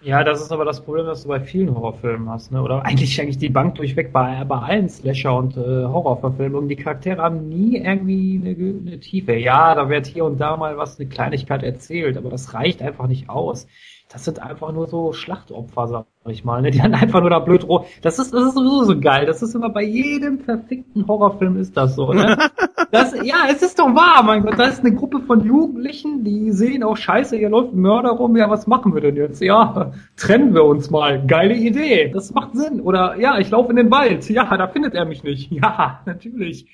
Ja, 0.02 0.24
das 0.24 0.42
ist 0.42 0.50
aber 0.50 0.64
das 0.64 0.84
Problem, 0.84 1.06
das 1.06 1.22
du 1.22 1.28
bei 1.28 1.38
vielen 1.38 1.72
Horrorfilmen 1.72 2.28
hast, 2.28 2.50
ne? 2.50 2.60
Oder 2.60 2.84
eigentlich 2.84 3.20
eigentlich 3.20 3.38
die 3.38 3.50
Bank 3.50 3.76
durchweg 3.76 4.12
bei, 4.12 4.42
bei 4.44 4.58
allen 4.58 4.88
Slasher- 4.88 5.36
und 5.36 5.56
äh, 5.56 5.60
Horrorverfilmungen. 5.60 6.68
Die 6.68 6.74
Charaktere 6.74 7.22
haben 7.22 7.48
nie 7.48 7.76
irgendwie 7.76 8.40
eine, 8.42 8.90
eine 8.90 8.98
Tiefe. 8.98 9.34
Ja, 9.34 9.76
da 9.76 9.88
wird 9.88 10.06
hier 10.06 10.24
und 10.24 10.40
da 10.40 10.56
mal 10.56 10.76
was, 10.76 10.98
eine 10.98 11.08
Kleinigkeit 11.08 11.62
erzählt, 11.62 12.16
aber 12.16 12.30
das 12.30 12.52
reicht 12.52 12.82
einfach 12.82 13.06
nicht 13.06 13.28
aus 13.28 13.68
das 14.12 14.24
sind 14.24 14.42
einfach 14.42 14.72
nur 14.72 14.88
so 14.88 15.12
Schlachtopfer, 15.14 15.88
sag 15.88 16.06
ich 16.26 16.44
mal, 16.44 16.60
ne? 16.60 16.70
Die 16.70 16.78
dann 16.78 16.94
einfach 16.94 17.20
nur 17.20 17.30
da 17.30 17.38
blöd 17.38 17.66
roh. 17.66 17.86
Das 18.02 18.18
ist, 18.18 18.34
das 18.34 18.48
ist 18.48 18.54
sowieso 18.54 18.84
so 18.84 19.00
geil. 19.00 19.24
Das 19.24 19.42
ist 19.42 19.54
immer 19.54 19.70
bei 19.70 19.82
jedem 19.82 20.38
verfickten 20.38 21.06
Horrorfilm 21.06 21.56
ist 21.56 21.76
das 21.76 21.94
so, 21.94 22.12
ne? 22.12 22.36
Das, 22.90 23.14
ja, 23.22 23.46
es 23.48 23.62
ist 23.62 23.78
doch 23.78 23.94
wahr, 23.94 24.22
mein 24.22 24.42
Gott. 24.42 24.58
Da 24.58 24.64
ist 24.64 24.80
eine 24.80 24.94
Gruppe 24.94 25.20
von 25.20 25.46
Jugendlichen, 25.46 26.24
die 26.24 26.52
sehen 26.52 26.82
auch 26.82 26.98
scheiße, 26.98 27.38
hier 27.38 27.48
läuft 27.48 27.72
ein 27.72 27.80
Mörder 27.80 28.10
rum, 28.10 28.36
ja, 28.36 28.50
was 28.50 28.66
machen 28.66 28.92
wir 28.92 29.00
denn 29.00 29.16
jetzt? 29.16 29.40
Ja, 29.40 29.92
trennen 30.14 30.52
wir 30.52 30.64
uns 30.64 30.90
mal. 30.90 31.26
Geile 31.26 31.54
Idee. 31.54 32.10
Das 32.12 32.34
macht 32.34 32.54
Sinn. 32.54 32.82
Oder, 32.82 33.18
ja, 33.18 33.38
ich 33.38 33.48
laufe 33.48 33.70
in 33.70 33.76
den 33.76 33.90
Wald. 33.90 34.28
Ja, 34.28 34.54
da 34.58 34.68
findet 34.68 34.94
er 34.94 35.06
mich 35.06 35.24
nicht. 35.24 35.50
Ja, 35.62 36.00
natürlich. 36.04 36.66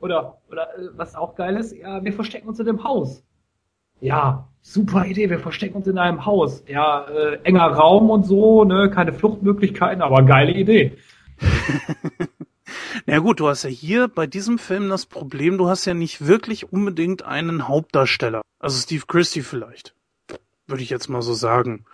Oder, 0.00 0.38
oder, 0.50 0.62
äh, 0.78 0.88
was 0.96 1.14
auch 1.14 1.34
geil 1.34 1.56
ist, 1.56 1.76
ja, 1.76 2.02
wir 2.02 2.12
verstecken 2.14 2.48
uns 2.48 2.58
in 2.58 2.66
dem 2.66 2.82
Haus. 2.82 3.22
Ja, 4.00 4.48
super 4.66 5.06
Idee, 5.06 5.30
wir 5.30 5.38
verstecken 5.38 5.76
uns 5.76 5.86
in 5.86 5.98
einem 5.98 6.26
Haus. 6.26 6.64
Ja, 6.66 7.06
äh, 7.06 7.38
enger 7.44 7.66
Raum 7.66 8.10
und 8.10 8.24
so, 8.24 8.64
ne, 8.64 8.90
keine 8.90 9.12
Fluchtmöglichkeiten, 9.12 10.02
aber 10.02 10.22
geile 10.24 10.52
Idee. 10.52 10.96
Na 13.06 13.18
gut, 13.18 13.40
du 13.40 13.48
hast 13.48 13.62
ja 13.62 13.70
hier 13.70 14.08
bei 14.08 14.26
diesem 14.26 14.58
Film 14.58 14.88
das 14.88 15.06
Problem, 15.06 15.58
du 15.58 15.68
hast 15.68 15.84
ja 15.84 15.94
nicht 15.94 16.26
wirklich 16.26 16.72
unbedingt 16.72 17.24
einen 17.24 17.68
Hauptdarsteller. 17.68 18.42
Also 18.58 18.80
Steve 18.80 19.04
Christie 19.06 19.42
vielleicht. 19.42 19.94
Würde 20.66 20.82
ich 20.82 20.90
jetzt 20.90 21.08
mal 21.08 21.22
so 21.22 21.34
sagen. 21.34 21.84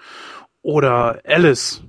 Oder 0.62 1.20
Alice. 1.26 1.82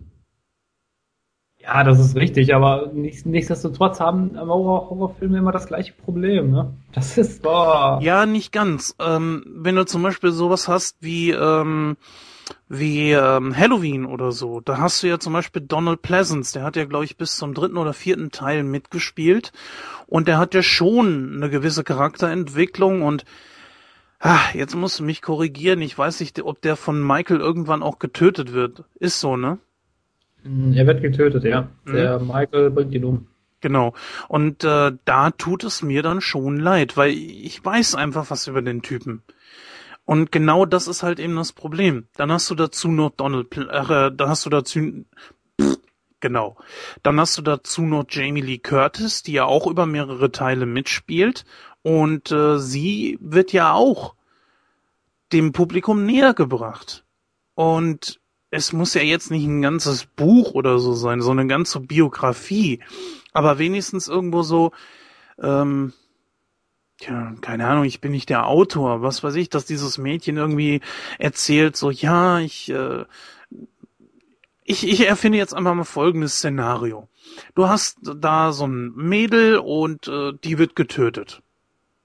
Ja, 1.64 1.85
das 1.85 1.98
ist 1.98 2.18
richtig, 2.18 2.53
aber 2.53 2.91
nicht, 2.94 3.26
nichtsdestotrotz 3.26 4.02
haben 4.02 4.38
Horror 4.38 4.90
Horrorfilme 4.90 5.38
immer 5.38 5.53
das 5.53 5.68
gleiche 5.68 5.94
Problem, 5.94 6.52
ne? 6.52 6.73
Das 6.91 7.18
ist, 7.18 7.41
boah. 7.41 7.99
Ja, 8.02 8.26
nicht 8.26 8.52
ganz. 8.52 8.95
Ähm, 8.99 9.45
wenn 9.48 9.77
du 9.77 9.85
zum 9.85 10.03
Beispiel 10.03 10.31
sowas 10.31 10.68
hast 10.68 10.98
wie, 10.99 11.31
ähm, 11.31 11.95
wie 12.68 13.11
ähm, 13.11 13.56
Halloween 13.56 14.06
oder 14.06 14.34
so, 14.34 14.60
da 14.60 14.77
hast 14.77 15.03
du 15.03 15.07
ja 15.07 15.19
zum 15.19 15.31
Beispiel 15.31 15.61
Donald 15.61 16.02
Pleasance, 16.02 16.52
der 16.52 16.64
hat 16.64 16.76
ja, 16.76 16.84
glaube 16.84 17.06
ich, 17.06 17.15
bis 17.15 17.38
zum 17.38 17.53
dritten 17.53 17.77
oder 17.77 17.94
vierten 17.94 18.31
Teil 18.31 18.64
mitgespielt 18.64 19.53
und 20.07 20.27
der 20.27 20.40
hat 20.40 20.53
ja 20.53 20.64
schon 20.64 21.35
eine 21.38 21.49
gewisse 21.49 21.85
Charakterentwicklung 21.85 23.03
und 23.03 23.23
ah, 24.19 24.41
jetzt 24.53 24.76
musst 24.76 24.99
du 24.99 25.03
mich 25.06 25.22
korrigieren, 25.22 25.81
ich 25.81 25.98
weiß 25.98 26.19
nicht, 26.19 26.41
ob 26.44 26.61
der 26.61 26.76
von 26.76 27.02
Michael 27.02 27.40
irgendwann 27.40 27.84
auch 27.84 27.99
getötet 27.99 28.52
wird. 28.52 28.84
Ist 28.99 29.22
so, 29.22 29.38
ne? 29.38 29.60
Mm, 30.44 30.74
er 30.74 30.88
wird 30.88 31.02
getötet, 31.02 31.44
ja. 31.44 31.70
Mhm. 31.86 31.94
Der 31.94 32.20
Michael 32.20 32.70
bringt 32.70 32.94
ihn 32.94 33.06
um. 33.06 33.28
Genau. 33.61 33.94
Und 34.28 34.64
äh, 34.65 34.91
da 35.06 35.32
tut 35.32 35.64
es 35.64 35.82
mir 35.82 36.03
dann 36.03 36.20
schon 36.20 36.57
leid, 36.57 36.98
weil 36.98 37.11
ich 37.11 37.64
weiß 37.64 37.95
einfach 37.95 38.30
was 38.30 38.48
über 38.48 38.61
den 38.61 38.82
Typen. 38.82 39.24
Und 40.06 40.34
genau 40.34 40.65
das 40.65 40.88
ist 40.90 41.02
halt 41.02 41.20
eben 41.20 41.36
das 41.38 41.53
Problem. 41.53 42.07
Dann 42.18 42.32
hast 42.32 42.49
du 42.49 42.56
dazu 42.56 42.91
noch 42.91 43.11
Donald, 43.11 43.56
äh, 43.57 44.11
dann 44.11 44.28
hast 44.28 44.45
du 44.45 44.49
dazu, 44.49 45.06
pff, 45.61 45.78
genau. 46.20 46.57
Dann 47.03 47.20
hast 47.20 47.38
du 47.38 47.41
dazu 47.41 47.84
noch 47.84 48.03
Jamie 48.10 48.41
Lee 48.41 48.57
Curtis, 48.57 49.24
die 49.24 49.32
ja 49.32 49.45
auch 49.45 49.65
über 49.65 49.86
mehrere 49.86 50.32
Teile 50.32 50.65
mitspielt. 50.65 51.45
Und 51.84 52.32
äh, 52.34 52.60
sie 52.60 53.18
wird 53.22 53.53
ja 53.53 53.72
auch 53.74 54.15
dem 55.32 55.53
Publikum 55.53 56.06
näher 56.06 56.34
gebracht. 56.34 57.06
Und 57.56 58.20
es 58.54 58.72
muss 58.72 58.94
ja 58.94 59.02
jetzt 59.02 59.32
nicht 59.32 59.48
ein 59.48 59.64
ganzes 59.64 60.06
Buch 60.06 60.52
oder 60.52 60.78
so 60.78 60.94
sein, 60.94 61.22
so 61.22 61.32
eine 61.32 61.48
ganze 61.48 61.80
Biografie. 61.80 62.82
Aber 63.32 63.58
wenigstens 63.58 64.08
irgendwo 64.08 64.44
so, 64.44 64.72
ähm, 65.42 65.94
ja, 67.02 67.34
keine 67.42 67.68
Ahnung, 67.68 67.86
ich 67.86 68.00
bin 68.00 68.12
nicht 68.12 68.30
der 68.30 68.46
Autor, 68.46 69.02
was 69.02 69.24
weiß 69.24 69.34
ich, 69.36 69.50
dass 69.50 69.66
dieses 69.66 69.98
Mädchen 69.98 70.38
irgendwie 70.38 70.82
erzählt, 71.18 71.76
so, 71.76 71.90
ja, 71.90 72.40
ich, 72.40 72.70
äh, 72.70 73.06
ich, 74.64 74.88
ich 74.88 75.08
erfinde 75.08 75.40
jetzt 75.40 75.56
einfach 75.56 75.74
mal 75.74 75.84
folgendes 75.84 76.36
Szenario. 76.36 77.10
Du 77.56 77.68
hast 77.68 77.98
da 78.04 78.52
so 78.52 78.68
ein 78.68 78.94
Mädel 78.96 79.58
und 79.58 80.08
äh, 80.08 80.34
die 80.44 80.60
wird 80.60 80.76
getötet. 80.76 81.42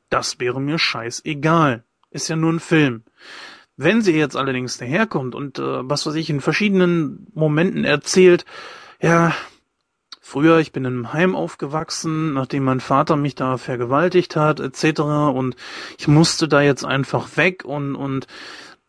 Das 0.09 0.41
wäre 0.41 0.63
mir 0.63 0.79
scheißegal. 0.79 1.85
Ist 2.11 2.29
ja 2.29 2.37
nur 2.37 2.55
ein 2.55 2.61
Film. 2.61 3.05
Wenn 3.79 4.03
sie 4.03 4.17
jetzt 4.17 4.37
allerdings 4.37 4.77
daherkommt 4.77 5.37
und 5.37 5.61
äh, 5.61 5.89
was 5.89 6.05
weiß 6.05 6.17
ich 6.17 6.29
in 6.31 6.41
verschiedenen 6.41 7.29
Momenten 7.33 7.85
erzählt, 7.85 8.45
ja, 9.01 9.33
früher, 10.21 10.59
ich 10.59 10.73
bin 10.73 10.85
in 10.85 10.95
einem 10.95 11.13
Heim 11.13 11.37
aufgewachsen, 11.37 12.35
nachdem 12.35 12.65
mein 12.65 12.81
Vater 12.81 13.15
mich 13.15 13.37
da 13.37 13.57
vergewaltigt 13.57 14.35
hat, 14.35 14.59
etc. 14.59 15.01
Und 15.33 15.55
ich 15.97 16.09
musste 16.09 16.49
da 16.49 16.61
jetzt 16.61 16.85
einfach 16.85 17.37
weg 17.37 17.65
und, 17.65 17.95
und 17.95 18.27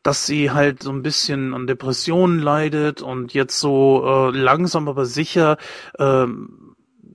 dass 0.02 0.26
sie 0.26 0.50
halt 0.50 0.82
so 0.82 0.92
ein 0.92 1.04
bisschen 1.04 1.54
an 1.54 1.68
Depressionen 1.68 2.40
leidet 2.40 3.04
und 3.04 3.36
jetzt 3.36 3.60
so 3.60 4.32
äh, 4.34 4.36
langsam 4.36 4.88
aber 4.88 5.06
sicher 5.06 5.58
äh, 6.00 6.26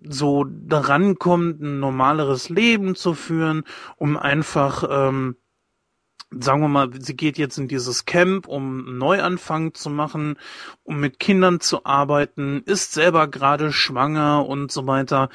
so 0.09 0.45
daran 0.45 1.19
kommt, 1.19 1.61
ein 1.61 1.81
normaleres 1.81 2.51
Leben 2.51 2.95
zu 2.95 3.15
führen, 3.15 3.65
um 3.97 4.17
einfach, 4.17 4.85
ähm, 4.89 5.35
sagen 6.41 6.61
wir 6.61 6.69
mal, 6.69 6.91
sie 6.99 7.17
geht 7.17 7.39
jetzt 7.39 7.59
in 7.59 7.69
dieses 7.69 8.05
Camp, 8.05 8.47
um 8.49 8.87
einen 8.87 8.99
Neuanfang 8.99 9.75
zu 9.75 9.91
machen, 9.91 10.37
um 10.83 11.01
mit 11.01 11.19
Kindern 11.19 11.61
zu 11.61 11.85
arbeiten, 11.85 12.63
ist 12.67 12.93
selber 12.93 13.29
gerade 13.29 13.73
schwanger 13.73 14.47
und 14.47 14.73
so 14.73 14.87
weiter. 14.87 15.29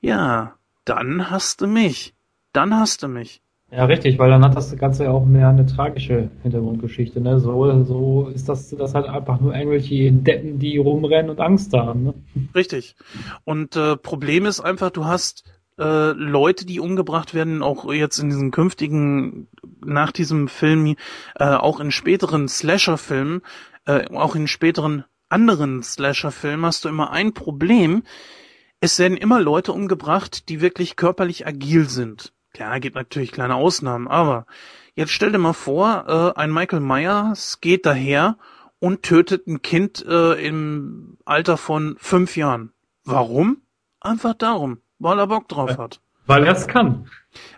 Ja, 0.00 0.54
dann 0.84 1.30
hast 1.30 1.60
du 1.60 1.66
mich. 1.66 2.14
Dann 2.52 2.78
hast 2.78 3.02
du 3.02 3.08
mich. 3.08 3.42
Ja, 3.70 3.86
richtig, 3.86 4.18
weil 4.18 4.28
dann 4.28 4.44
hat 4.44 4.54
das 4.54 4.76
Ganze 4.76 5.04
ja 5.04 5.10
auch 5.10 5.24
mehr 5.24 5.48
eine 5.48 5.64
tragische 5.64 6.28
Hintergrundgeschichte. 6.42 7.22
Ne? 7.22 7.40
So, 7.40 7.84
so 7.84 8.28
ist 8.28 8.46
das, 8.46 8.68
das 8.68 8.94
halt 8.94 9.06
einfach 9.06 9.40
nur 9.40 9.54
irgendwelche 9.54 10.12
Deppen, 10.12 10.58
die 10.58 10.76
rumrennen 10.76 11.30
und 11.30 11.40
Angst 11.40 11.72
haben. 11.72 12.04
Ne? 12.04 12.14
Richtig. 12.54 12.96
Und 13.44 13.74
äh, 13.76 13.96
Problem 13.96 14.44
ist 14.44 14.60
einfach, 14.60 14.90
du 14.90 15.06
hast 15.06 15.44
äh, 15.82 16.12
Leute, 16.12 16.64
die 16.64 16.80
umgebracht 16.80 17.34
werden, 17.34 17.62
auch 17.62 17.92
jetzt 17.92 18.18
in 18.18 18.30
diesen 18.30 18.50
künftigen, 18.52 19.48
nach 19.84 20.12
diesem 20.12 20.48
Film, 20.48 20.94
äh, 21.34 21.44
auch 21.44 21.80
in 21.80 21.90
späteren 21.90 22.48
Slasher-Filmen, 22.48 23.42
äh, 23.86 24.06
auch 24.14 24.36
in 24.36 24.46
späteren 24.46 25.04
anderen 25.28 25.82
Slasher-Filmen 25.82 26.66
hast 26.66 26.84
du 26.84 26.88
immer 26.88 27.10
ein 27.10 27.32
Problem. 27.32 28.04
Es 28.80 28.98
werden 28.98 29.16
immer 29.16 29.40
Leute 29.40 29.72
umgebracht, 29.72 30.48
die 30.48 30.60
wirklich 30.60 30.96
körperlich 30.96 31.46
agil 31.46 31.88
sind. 31.88 32.32
Klar, 32.52 32.80
gibt 32.80 32.96
natürlich 32.96 33.32
kleine 33.32 33.54
Ausnahmen, 33.54 34.08
aber 34.08 34.46
jetzt 34.94 35.12
stell 35.12 35.32
dir 35.32 35.38
mal 35.38 35.54
vor, 35.54 36.04
äh, 36.36 36.38
ein 36.38 36.52
Michael 36.52 36.80
Myers 36.80 37.60
geht 37.60 37.86
daher 37.86 38.36
und 38.78 39.02
tötet 39.02 39.46
ein 39.46 39.62
Kind 39.62 40.04
äh, 40.06 40.34
im 40.46 41.16
Alter 41.24 41.56
von 41.56 41.96
fünf 41.98 42.36
Jahren. 42.36 42.72
Warum? 43.04 43.62
Einfach 44.00 44.34
darum, 44.34 44.81
weil 45.02 45.18
er 45.18 45.26
Bock 45.26 45.48
drauf 45.48 45.78
hat. 45.78 46.00
Weil 46.26 46.44
er 46.44 46.52
es 46.52 46.66
kann. 46.66 47.10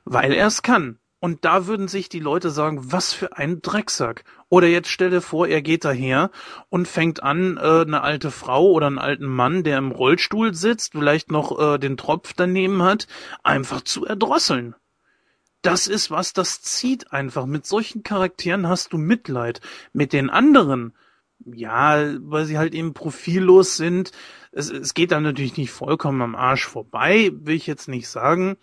Weil 0.04 0.32
er 0.32 0.46
es 0.46 0.62
kann. 0.62 0.98
Und 1.20 1.44
da 1.44 1.66
würden 1.66 1.88
sich 1.88 2.08
die 2.08 2.20
Leute 2.20 2.50
sagen, 2.50 2.92
was 2.92 3.12
für 3.12 3.36
ein 3.38 3.62
Drecksack. 3.62 4.24
Oder 4.50 4.66
jetzt 4.66 4.88
stell 4.88 5.10
dir 5.10 5.22
vor, 5.22 5.46
er 5.46 5.62
geht 5.62 5.84
daher 5.84 6.30
und 6.68 6.86
fängt 6.86 7.22
an, 7.22 7.56
äh, 7.56 7.82
eine 7.82 8.02
alte 8.02 8.30
Frau 8.30 8.70
oder 8.70 8.86
einen 8.88 8.98
alten 8.98 9.26
Mann, 9.26 9.62
der 9.62 9.78
im 9.78 9.90
Rollstuhl 9.90 10.54
sitzt, 10.54 10.92
vielleicht 10.92 11.30
noch 11.30 11.58
äh, 11.58 11.78
den 11.78 11.96
Tropf 11.96 12.34
daneben 12.34 12.82
hat, 12.82 13.06
einfach 13.42 13.80
zu 13.80 14.04
erdrosseln 14.04 14.74
das 15.64 15.86
ist 15.86 16.10
was, 16.10 16.34
das 16.34 16.60
zieht 16.60 17.12
einfach. 17.12 17.46
Mit 17.46 17.66
solchen 17.66 18.02
Charakteren 18.02 18.68
hast 18.68 18.92
du 18.92 18.98
Mitleid. 18.98 19.60
Mit 19.92 20.12
den 20.12 20.28
anderen, 20.28 20.92
ja, 21.44 22.14
weil 22.20 22.46
sie 22.46 22.58
halt 22.58 22.74
eben 22.74 22.94
profillos 22.94 23.76
sind. 23.76 24.12
Es, 24.52 24.70
es 24.70 24.94
geht 24.94 25.12
dann 25.12 25.22
natürlich 25.22 25.56
nicht 25.56 25.70
vollkommen 25.70 26.22
am 26.22 26.34
Arsch 26.34 26.66
vorbei, 26.66 27.32
will 27.34 27.56
ich 27.56 27.66
jetzt 27.66 27.88
nicht 27.88 28.08
sagen. 28.08 28.56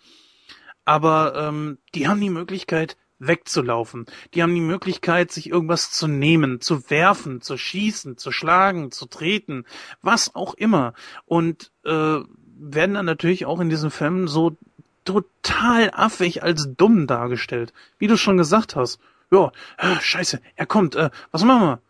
Aber 0.84 1.34
ähm, 1.36 1.78
die 1.94 2.08
haben 2.08 2.20
die 2.20 2.30
Möglichkeit, 2.30 2.96
wegzulaufen. 3.18 4.06
Die 4.34 4.42
haben 4.42 4.54
die 4.54 4.60
Möglichkeit, 4.60 5.30
sich 5.30 5.48
irgendwas 5.48 5.92
zu 5.92 6.08
nehmen, 6.08 6.60
zu 6.60 6.90
werfen, 6.90 7.40
zu 7.40 7.56
schießen, 7.56 8.16
zu 8.16 8.32
schlagen, 8.32 8.90
zu 8.90 9.06
treten, 9.06 9.64
was 10.02 10.34
auch 10.34 10.54
immer. 10.54 10.92
Und 11.24 11.70
äh, 11.84 12.18
werden 12.58 12.94
dann 12.94 13.06
natürlich 13.06 13.46
auch 13.46 13.60
in 13.60 13.68
diesen 13.68 13.90
Filmen 13.90 14.26
so 14.26 14.56
total 15.04 15.90
affig 15.92 16.42
als 16.42 16.68
dumm 16.76 17.06
dargestellt. 17.06 17.72
Wie 17.98 18.06
du 18.06 18.16
schon 18.16 18.36
gesagt 18.36 18.76
hast. 18.76 19.00
Ja, 19.30 19.50
äh, 19.78 19.96
scheiße, 20.00 20.40
er 20.56 20.66
kommt. 20.66 20.94
Äh, 20.94 21.10
was 21.30 21.44
machen 21.44 21.62
wir? 21.62 21.80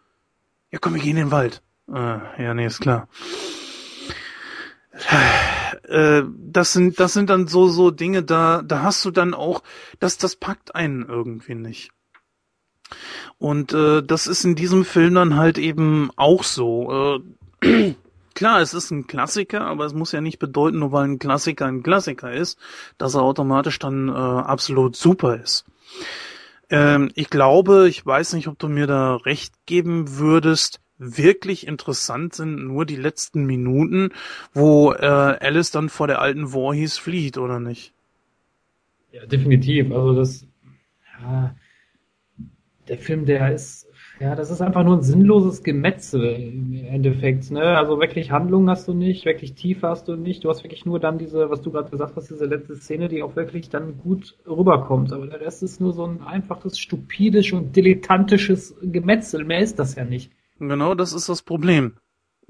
Ja, 0.72 0.78
komm, 0.80 0.94
wir 0.94 1.02
gehen 1.02 1.16
in 1.18 1.26
den 1.26 1.30
Wald. 1.30 1.62
Äh, 1.88 2.42
ja, 2.42 2.54
nee, 2.54 2.66
ist 2.66 2.80
klar. 2.80 3.08
Äh, 5.84 6.22
das 6.38 6.72
sind, 6.72 6.98
das 6.98 7.12
sind 7.12 7.28
dann 7.28 7.46
so, 7.46 7.68
so 7.68 7.90
Dinge, 7.90 8.22
da, 8.22 8.62
da 8.62 8.82
hast 8.82 9.04
du 9.04 9.10
dann 9.10 9.34
auch, 9.34 9.62
das, 10.00 10.16
das 10.16 10.36
packt 10.36 10.74
einen 10.74 11.06
irgendwie 11.06 11.54
nicht. 11.54 11.90
Und 13.38 13.72
äh, 13.74 14.02
das 14.02 14.26
ist 14.26 14.44
in 14.44 14.54
diesem 14.54 14.84
Film 14.84 15.14
dann 15.14 15.36
halt 15.36 15.58
eben 15.58 16.10
auch 16.16 16.42
so. 16.44 17.20
Äh, 17.62 17.94
Klar, 18.34 18.62
es 18.62 18.72
ist 18.72 18.90
ein 18.90 19.06
Klassiker, 19.06 19.60
aber 19.66 19.84
es 19.84 19.92
muss 19.92 20.12
ja 20.12 20.22
nicht 20.22 20.38
bedeuten, 20.38 20.78
nur 20.78 20.90
weil 20.90 21.04
ein 21.04 21.18
Klassiker 21.18 21.66
ein 21.66 21.82
Klassiker 21.82 22.32
ist, 22.32 22.58
dass 22.96 23.14
er 23.14 23.22
automatisch 23.22 23.78
dann 23.78 24.08
äh, 24.08 24.12
absolut 24.12 24.96
super 24.96 25.36
ist. 25.36 25.66
Ähm, 26.70 27.10
ich 27.14 27.30
glaube, 27.30 27.88
ich 27.88 28.04
weiß 28.04 28.32
nicht, 28.34 28.48
ob 28.48 28.58
du 28.58 28.68
mir 28.68 28.86
da 28.86 29.16
recht 29.16 29.54
geben 29.66 30.16
würdest, 30.16 30.80
wirklich 30.98 31.66
interessant 31.66 32.34
sind 32.34 32.66
nur 32.66 32.86
die 32.86 32.96
letzten 32.96 33.44
Minuten, 33.44 34.10
wo 34.52 34.92
äh, 34.92 35.06
Alice 35.06 35.70
dann 35.70 35.88
vor 35.88 36.06
der 36.06 36.20
alten 36.20 36.48
Voorhees 36.48 36.98
flieht, 36.98 37.38
oder 37.38 37.58
nicht? 37.58 37.92
Ja, 39.10 39.26
definitiv. 39.26 39.90
Also 39.92 40.14
das, 40.14 40.46
ja, 41.20 41.54
der 42.88 42.98
Film, 42.98 43.26
der 43.26 43.52
ist 43.52 43.86
ja, 44.22 44.36
das 44.36 44.52
ist 44.52 44.60
einfach 44.60 44.84
nur 44.84 44.98
ein 44.98 45.02
sinnloses 45.02 45.64
Gemetzel 45.64 46.22
im 46.24 46.84
Endeffekt. 46.84 47.50
Ne? 47.50 47.60
Also 47.60 47.98
wirklich 47.98 48.30
Handlung 48.30 48.70
hast 48.70 48.86
du 48.86 48.94
nicht, 48.94 49.24
wirklich 49.24 49.54
Tiefe 49.54 49.88
hast 49.88 50.06
du 50.06 50.14
nicht. 50.14 50.44
Du 50.44 50.48
hast 50.48 50.62
wirklich 50.62 50.86
nur 50.86 51.00
dann 51.00 51.18
diese, 51.18 51.50
was 51.50 51.60
du 51.60 51.72
gerade 51.72 51.90
gesagt 51.90 52.14
hast, 52.14 52.30
diese 52.30 52.46
letzte 52.46 52.76
Szene, 52.76 53.08
die 53.08 53.24
auch 53.24 53.34
wirklich 53.34 53.68
dann 53.68 53.98
gut 53.98 54.36
rüberkommt. 54.46 55.12
Aber 55.12 55.26
der 55.26 55.40
Rest 55.40 55.64
ist 55.64 55.80
nur 55.80 55.92
so 55.92 56.06
ein 56.06 56.22
einfaches, 56.22 56.78
stupides 56.78 57.52
und 57.52 57.74
dilettantisches 57.74 58.76
Gemetzel. 58.80 59.44
Mehr 59.44 59.58
ist 59.58 59.80
das 59.80 59.96
ja 59.96 60.04
nicht. 60.04 60.30
Genau, 60.60 60.94
das 60.94 61.12
ist 61.12 61.28
das 61.28 61.42
Problem. 61.42 61.94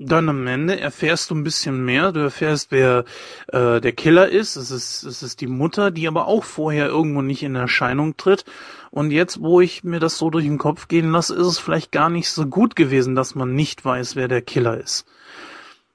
Dann 0.06 0.28
am 0.28 0.46
Ende 0.46 0.80
erfährst 0.80 1.30
du 1.30 1.34
ein 1.34 1.44
bisschen 1.44 1.84
mehr. 1.84 2.12
Du 2.12 2.20
erfährst, 2.20 2.70
wer 2.70 3.04
äh, 3.48 3.80
der 3.80 3.92
Killer 3.92 4.28
ist. 4.28 4.56
Es 4.56 4.70
ist 4.70 5.02
es 5.04 5.22
ist 5.22 5.40
die 5.40 5.46
Mutter, 5.46 5.90
die 5.90 6.08
aber 6.08 6.26
auch 6.26 6.44
vorher 6.44 6.88
irgendwo 6.88 7.22
nicht 7.22 7.42
in 7.42 7.54
Erscheinung 7.54 8.16
tritt. 8.16 8.44
Und 8.90 9.10
jetzt, 9.10 9.40
wo 9.40 9.60
ich 9.60 9.84
mir 9.84 10.00
das 10.00 10.18
so 10.18 10.30
durch 10.30 10.44
den 10.44 10.58
Kopf 10.58 10.88
gehen 10.88 11.12
lasse, 11.12 11.34
ist 11.34 11.46
es 11.46 11.58
vielleicht 11.58 11.92
gar 11.92 12.10
nicht 12.10 12.30
so 12.30 12.46
gut 12.46 12.76
gewesen, 12.76 13.14
dass 13.14 13.34
man 13.34 13.54
nicht 13.54 13.84
weiß, 13.84 14.16
wer 14.16 14.28
der 14.28 14.42
Killer 14.42 14.78
ist. 14.78 15.06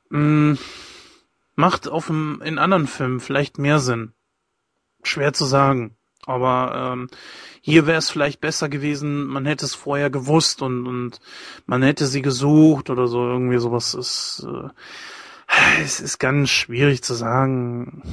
Hm, 0.09 0.57
macht 1.55 1.87
auf 1.87 2.07
dem, 2.07 2.41
in 2.43 2.57
anderen 2.57 2.87
Filmen 2.87 3.19
vielleicht 3.19 3.57
mehr 3.57 3.79
Sinn. 3.79 4.13
Schwer 5.03 5.33
zu 5.33 5.45
sagen. 5.45 5.96
Aber 6.27 6.93
ähm, 6.93 7.07
hier 7.61 7.87
wäre 7.87 7.97
es 7.97 8.09
vielleicht 8.09 8.41
besser 8.41 8.69
gewesen, 8.69 9.25
man 9.25 9.45
hätte 9.45 9.65
es 9.65 9.73
vorher 9.73 10.09
gewusst 10.09 10.61
und, 10.61 10.85
und 10.85 11.19
man 11.65 11.81
hätte 11.81 12.05
sie 12.05 12.21
gesucht 12.21 12.89
oder 12.89 13.07
so. 13.07 13.25
Irgendwie 13.25 13.57
sowas 13.57 13.93
ist. 13.93 14.45
Äh, 14.47 14.69
es 15.83 15.99
ist 15.99 16.19
ganz 16.19 16.49
schwierig 16.49 17.03
zu 17.03 17.13
sagen. 17.13 18.03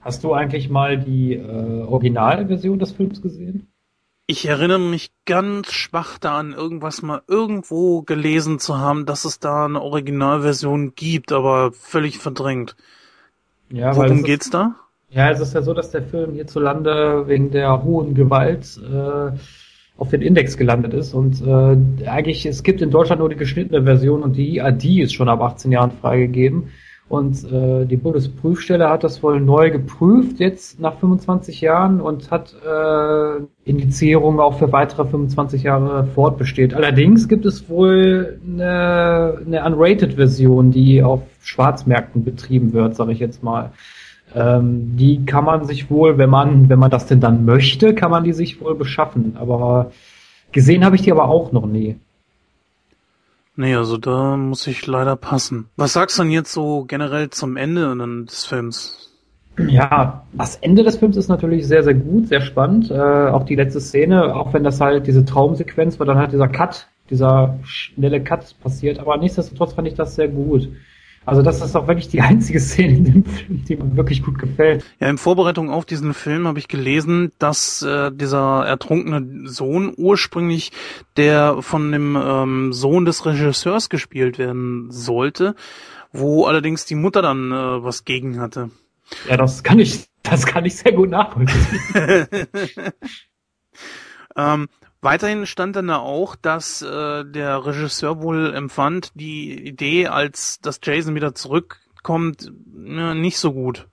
Hast 0.00 0.24
du 0.24 0.32
eigentlich 0.32 0.68
mal 0.68 0.98
die 0.98 1.34
äh, 1.34 1.82
Originalversion 1.82 2.78
des 2.78 2.92
Films 2.92 3.22
gesehen? 3.22 3.68
Ich 4.26 4.46
erinnere 4.46 4.78
mich 4.78 5.12
ganz 5.26 5.72
schwach 5.72 6.18
daran, 6.18 6.52
irgendwas 6.52 7.02
mal 7.02 7.22
irgendwo 7.26 8.02
gelesen 8.02 8.58
zu 8.58 8.78
haben, 8.78 9.04
dass 9.04 9.24
es 9.24 9.40
da 9.40 9.66
eine 9.66 9.82
Originalversion 9.82 10.94
gibt, 10.94 11.32
aber 11.32 11.72
völlig 11.72 12.18
verdrängt. 12.18 12.76
Ja, 13.68 13.94
Worum 13.94 14.22
geht's 14.22 14.46
ist, 14.46 14.54
da? 14.54 14.76
Ja, 15.14 15.30
es 15.30 15.40
ist 15.40 15.54
ja 15.54 15.60
so, 15.60 15.74
dass 15.74 15.90
der 15.90 16.02
Film 16.02 16.32
hierzulande 16.32 17.24
wegen 17.26 17.50
der 17.50 17.82
hohen 17.82 18.14
Gewalt 18.14 18.80
äh, 18.82 19.36
auf 19.98 20.08
den 20.08 20.22
Index 20.22 20.56
gelandet 20.56 20.94
ist 20.94 21.12
und 21.12 21.42
äh, 21.46 22.08
eigentlich 22.08 22.46
es 22.46 22.62
gibt 22.62 22.80
in 22.80 22.90
Deutschland 22.90 23.20
nur 23.20 23.28
die 23.28 23.36
geschnittene 23.36 23.84
Version 23.84 24.22
und 24.22 24.36
die 24.36 24.62
AD 24.62 25.02
ist 25.02 25.12
schon 25.12 25.28
ab 25.28 25.42
18 25.42 25.70
Jahren 25.70 25.90
freigegeben 25.90 26.70
Und 27.12 27.44
äh, 27.44 27.84
die 27.84 27.98
Bundesprüfstelle 27.98 28.88
hat 28.88 29.04
das 29.04 29.22
wohl 29.22 29.38
neu 29.38 29.70
geprüft, 29.70 30.40
jetzt 30.40 30.80
nach 30.80 30.98
25 30.98 31.60
Jahren, 31.60 32.00
und 32.00 32.30
hat 32.30 32.54
äh, 32.66 33.42
Indizierung 33.68 34.40
auch 34.40 34.58
für 34.58 34.72
weitere 34.72 35.04
25 35.04 35.64
Jahre 35.64 36.06
fortbesteht. 36.14 36.72
Allerdings 36.72 37.28
gibt 37.28 37.44
es 37.44 37.68
wohl 37.68 38.40
eine, 38.46 39.42
eine 39.46 39.62
Unrated-Version, 39.62 40.70
die 40.70 41.02
auf 41.02 41.20
Schwarzmärkten 41.42 42.24
betrieben 42.24 42.72
wird, 42.72 42.96
sage 42.96 43.12
ich 43.12 43.18
jetzt 43.18 43.42
mal. 43.42 43.72
Ähm, 44.34 44.96
die 44.96 45.24
kann 45.24 45.44
man 45.44 45.64
sich 45.64 45.90
wohl, 45.90 46.18
wenn 46.18 46.30
man, 46.30 46.68
wenn 46.68 46.78
man 46.78 46.90
das 46.90 47.06
denn 47.06 47.20
dann 47.20 47.44
möchte, 47.44 47.94
kann 47.94 48.10
man 48.10 48.24
die 48.24 48.32
sich 48.32 48.60
wohl 48.60 48.74
beschaffen. 48.74 49.36
Aber 49.38 49.92
gesehen 50.52 50.84
habe 50.84 50.96
ich 50.96 51.02
die 51.02 51.12
aber 51.12 51.28
auch 51.28 51.52
noch 51.52 51.66
nie. 51.66 51.96
Nee, 53.54 53.74
also 53.74 53.98
da 53.98 54.36
muss 54.36 54.66
ich 54.66 54.86
leider 54.86 55.16
passen. 55.16 55.68
Was 55.76 55.92
sagst 55.92 56.18
du 56.18 56.22
denn 56.22 56.32
jetzt 56.32 56.52
so 56.52 56.84
generell 56.86 57.30
zum 57.30 57.56
Ende 57.56 57.94
des 58.24 58.46
Films? 58.46 59.10
Ja, 59.58 60.24
das 60.32 60.56
Ende 60.56 60.82
des 60.82 60.96
Films 60.96 61.16
ist 61.18 61.28
natürlich 61.28 61.66
sehr, 61.66 61.84
sehr 61.84 61.94
gut, 61.94 62.28
sehr 62.28 62.40
spannend. 62.40 62.90
Äh, 62.90 62.94
auch 62.94 63.44
die 63.44 63.56
letzte 63.56 63.80
Szene, 63.80 64.34
auch 64.34 64.54
wenn 64.54 64.64
das 64.64 64.80
halt 64.80 65.06
diese 65.06 65.26
Traumsequenz 65.26 65.98
war, 65.98 66.06
dann 66.06 66.16
halt 66.16 66.32
dieser 66.32 66.48
Cut, 66.48 66.88
dieser 67.10 67.58
schnelle 67.62 68.22
Cut 68.22 68.54
passiert. 68.62 68.98
Aber 68.98 69.18
nichtsdestotrotz 69.18 69.74
fand 69.74 69.88
ich 69.88 69.94
das 69.94 70.14
sehr 70.14 70.28
gut. 70.28 70.70
Also 71.24 71.42
das 71.42 71.62
ist 71.62 71.76
auch 71.76 71.86
wirklich 71.86 72.08
die 72.08 72.20
einzige 72.20 72.58
Szene 72.58 72.96
in 72.96 73.04
dem 73.04 73.24
Film, 73.24 73.64
die 73.64 73.76
mir 73.76 73.96
wirklich 73.96 74.22
gut 74.22 74.38
gefällt. 74.38 74.84
Ja, 74.98 75.08
in 75.08 75.18
Vorbereitung 75.18 75.70
auf 75.70 75.84
diesen 75.84 76.14
Film 76.14 76.48
habe 76.48 76.58
ich 76.58 76.66
gelesen, 76.68 77.32
dass 77.38 77.82
äh, 77.82 78.10
dieser 78.12 78.64
ertrunkene 78.66 79.48
Sohn 79.48 79.94
ursprünglich 79.96 80.72
der 81.16 81.62
von 81.62 81.92
dem 81.92 82.16
ähm, 82.16 82.72
Sohn 82.72 83.04
des 83.04 83.24
Regisseurs 83.24 83.88
gespielt 83.88 84.38
werden 84.38 84.90
sollte, 84.90 85.54
wo 86.12 86.46
allerdings 86.46 86.86
die 86.86 86.96
Mutter 86.96 87.22
dann 87.22 87.52
äh, 87.52 87.84
was 87.84 88.04
gegen 88.04 88.40
hatte. 88.40 88.70
Ja, 89.28 89.36
das 89.36 89.62
kann 89.62 89.78
ich, 89.78 90.08
das 90.22 90.46
kann 90.46 90.64
ich 90.64 90.76
sehr 90.76 90.92
gut 90.92 91.10
nachvollziehen. 91.10 91.78
ähm, 94.36 94.68
Weiterhin 95.02 95.46
stand 95.46 95.74
dann 95.74 95.88
da 95.88 95.98
auch, 95.98 96.36
dass 96.36 96.80
äh, 96.80 97.24
der 97.24 97.66
Regisseur 97.66 98.22
wohl 98.22 98.54
empfand, 98.54 99.10
die 99.14 99.66
Idee, 99.66 100.06
als 100.06 100.60
dass 100.60 100.78
Jason 100.80 101.16
wieder 101.16 101.34
zurückkommt, 101.34 102.52
ja, 102.72 103.12
nicht 103.12 103.38
so 103.38 103.52
gut. 103.52 103.88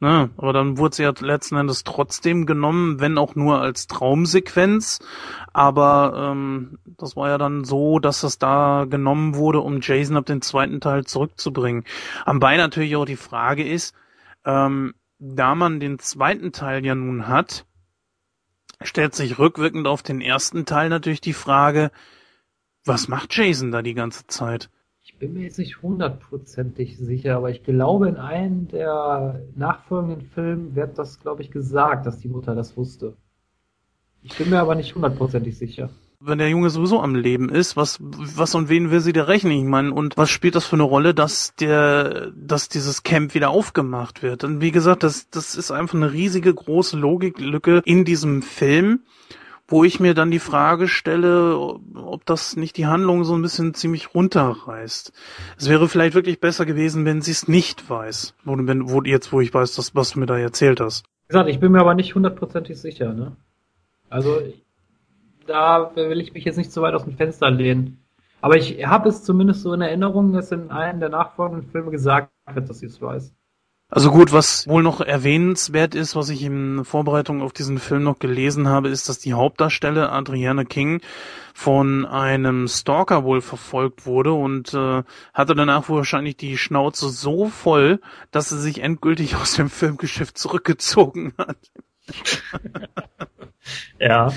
Ne, 0.00 0.30
aber 0.36 0.52
dann 0.52 0.78
wurde 0.78 0.96
sie 0.96 1.04
ja 1.04 1.12
letzten 1.20 1.54
Endes 1.54 1.84
trotzdem 1.84 2.44
genommen, 2.44 2.98
wenn 2.98 3.16
auch 3.16 3.36
nur 3.36 3.60
als 3.60 3.86
Traumsequenz. 3.86 4.98
Aber 5.52 6.32
ähm, 6.32 6.80
das 6.98 7.14
war 7.14 7.28
ja 7.28 7.38
dann 7.38 7.62
so, 7.62 8.00
dass 8.00 8.22
das 8.22 8.40
da 8.40 8.86
genommen 8.90 9.36
wurde, 9.36 9.60
um 9.60 9.78
Jason 9.80 10.16
ab 10.16 10.26
den 10.26 10.42
zweiten 10.42 10.80
Teil 10.80 11.04
zurückzubringen. 11.04 11.84
Am 12.24 12.40
Bein 12.40 12.58
natürlich 12.58 12.96
auch 12.96 13.04
die 13.04 13.14
Frage 13.14 13.62
ist, 13.62 13.94
ähm, 14.44 14.94
da 15.20 15.54
man 15.54 15.78
den 15.78 16.00
zweiten 16.00 16.50
Teil 16.50 16.84
ja 16.84 16.96
nun 16.96 17.28
hat, 17.28 17.64
stellt 18.84 19.14
sich 19.14 19.38
rückwirkend 19.38 19.86
auf 19.86 20.02
den 20.02 20.20
ersten 20.20 20.64
Teil 20.64 20.88
natürlich 20.88 21.20
die 21.20 21.32
Frage, 21.32 21.90
was 22.84 23.08
macht 23.08 23.36
Jason 23.36 23.70
da 23.70 23.82
die 23.82 23.94
ganze 23.94 24.26
Zeit? 24.26 24.70
Ich 25.04 25.18
bin 25.18 25.34
mir 25.34 25.42
jetzt 25.42 25.58
nicht 25.58 25.82
hundertprozentig 25.82 26.96
sicher, 26.96 27.36
aber 27.36 27.50
ich 27.50 27.64
glaube, 27.64 28.08
in 28.08 28.16
einem 28.16 28.68
der 28.68 29.42
nachfolgenden 29.54 30.22
Filmen 30.22 30.74
wird 30.74 30.98
das, 30.98 31.20
glaube 31.20 31.42
ich, 31.42 31.50
gesagt, 31.50 32.06
dass 32.06 32.18
die 32.18 32.28
Mutter 32.28 32.54
das 32.54 32.76
wusste. 32.76 33.16
Ich 34.22 34.36
bin 34.36 34.50
mir 34.50 34.60
aber 34.60 34.74
nicht 34.74 34.94
hundertprozentig 34.94 35.58
sicher 35.58 35.90
wenn 36.24 36.38
der 36.38 36.48
Junge 36.48 36.70
sowieso 36.70 37.00
am 37.00 37.14
Leben 37.14 37.48
ist, 37.48 37.76
was, 37.76 37.98
was 38.00 38.54
und 38.54 38.68
wen 38.68 38.90
will 38.90 39.00
sie 39.00 39.12
da 39.12 39.24
rechnen? 39.24 39.52
Ich 39.52 39.64
meine, 39.64 39.92
und 39.92 40.16
was 40.16 40.30
spielt 40.30 40.54
das 40.54 40.64
für 40.64 40.76
eine 40.76 40.84
Rolle, 40.84 41.14
dass 41.14 41.54
der, 41.56 42.30
dass 42.36 42.68
dieses 42.68 43.02
Camp 43.02 43.34
wieder 43.34 43.50
aufgemacht 43.50 44.22
wird? 44.22 44.44
Und 44.44 44.60
wie 44.60 44.70
gesagt, 44.70 45.02
das, 45.02 45.28
das 45.30 45.54
ist 45.54 45.70
einfach 45.70 45.94
eine 45.94 46.12
riesige 46.12 46.54
große 46.54 46.96
Logiklücke 46.96 47.82
in 47.84 48.04
diesem 48.04 48.42
Film, 48.42 49.00
wo 49.68 49.84
ich 49.84 50.00
mir 50.00 50.14
dann 50.14 50.30
die 50.30 50.38
Frage 50.38 50.86
stelle, 50.86 51.56
ob 51.58 52.26
das 52.26 52.56
nicht 52.56 52.76
die 52.76 52.86
Handlung 52.86 53.24
so 53.24 53.34
ein 53.34 53.42
bisschen 53.42 53.74
ziemlich 53.74 54.14
runterreißt. 54.14 55.12
Es 55.56 55.68
wäre 55.68 55.88
vielleicht 55.88 56.14
wirklich 56.14 56.40
besser 56.40 56.66
gewesen, 56.66 57.04
wenn 57.04 57.22
sie 57.22 57.32
es 57.32 57.48
nicht 57.48 57.88
weiß. 57.88 58.34
Wo, 58.44 58.56
wenn, 58.58 58.90
wo, 58.90 59.02
jetzt, 59.02 59.32
wo 59.32 59.40
ich 59.40 59.52
weiß, 59.52 59.74
das, 59.74 59.94
was 59.94 60.10
du 60.10 60.20
mir 60.20 60.26
da 60.26 60.38
erzählt 60.38 60.80
hast. 60.80 61.04
Wie 61.26 61.32
gesagt, 61.32 61.48
ich 61.48 61.58
bin 61.58 61.72
mir 61.72 61.80
aber 61.80 61.94
nicht 61.94 62.14
hundertprozentig 62.14 62.78
sicher, 62.78 63.12
ne? 63.14 63.36
Also, 64.10 64.42
da 65.46 65.92
will 65.94 66.20
ich 66.20 66.32
mich 66.32 66.44
jetzt 66.44 66.56
nicht 66.56 66.72
zu 66.72 66.82
weit 66.82 66.94
aus 66.94 67.04
dem 67.04 67.16
Fenster 67.16 67.50
lehnen. 67.50 68.04
Aber 68.40 68.56
ich 68.56 68.84
habe 68.84 69.08
es 69.08 69.22
zumindest 69.22 69.62
so 69.62 69.72
in 69.72 69.80
Erinnerung, 69.80 70.32
dass 70.32 70.50
in 70.50 70.70
einem 70.70 71.00
der 71.00 71.10
nachfolgenden 71.10 71.70
Filme 71.70 71.90
gesagt 71.90 72.30
wird, 72.52 72.68
dass 72.68 72.80
sie 72.80 72.86
es 72.86 73.00
weiß. 73.00 73.32
Also 73.94 74.10
gut, 74.10 74.32
was 74.32 74.66
wohl 74.66 74.82
noch 74.82 75.02
erwähnenswert 75.02 75.94
ist, 75.94 76.16
was 76.16 76.30
ich 76.30 76.42
in 76.42 76.82
Vorbereitung 76.82 77.42
auf 77.42 77.52
diesen 77.52 77.78
Film 77.78 78.04
noch 78.04 78.18
gelesen 78.18 78.66
habe, 78.66 78.88
ist, 78.88 79.10
dass 79.10 79.18
die 79.18 79.34
Hauptdarsteller 79.34 80.10
Adrienne 80.10 80.64
King 80.64 81.02
von 81.52 82.06
einem 82.06 82.68
Stalker 82.68 83.22
wohl 83.22 83.42
verfolgt 83.42 84.06
wurde 84.06 84.32
und 84.32 84.72
äh, 84.72 85.02
hatte 85.34 85.54
danach 85.54 85.90
wohl 85.90 85.98
wahrscheinlich 85.98 86.38
die 86.38 86.56
Schnauze 86.56 87.10
so 87.10 87.48
voll, 87.48 88.00
dass 88.30 88.48
sie 88.48 88.58
sich 88.58 88.82
endgültig 88.82 89.36
aus 89.40 89.56
dem 89.56 89.68
Filmgeschäft 89.68 90.38
zurückgezogen 90.38 91.34
hat. 91.36 91.58
ja. 94.00 94.32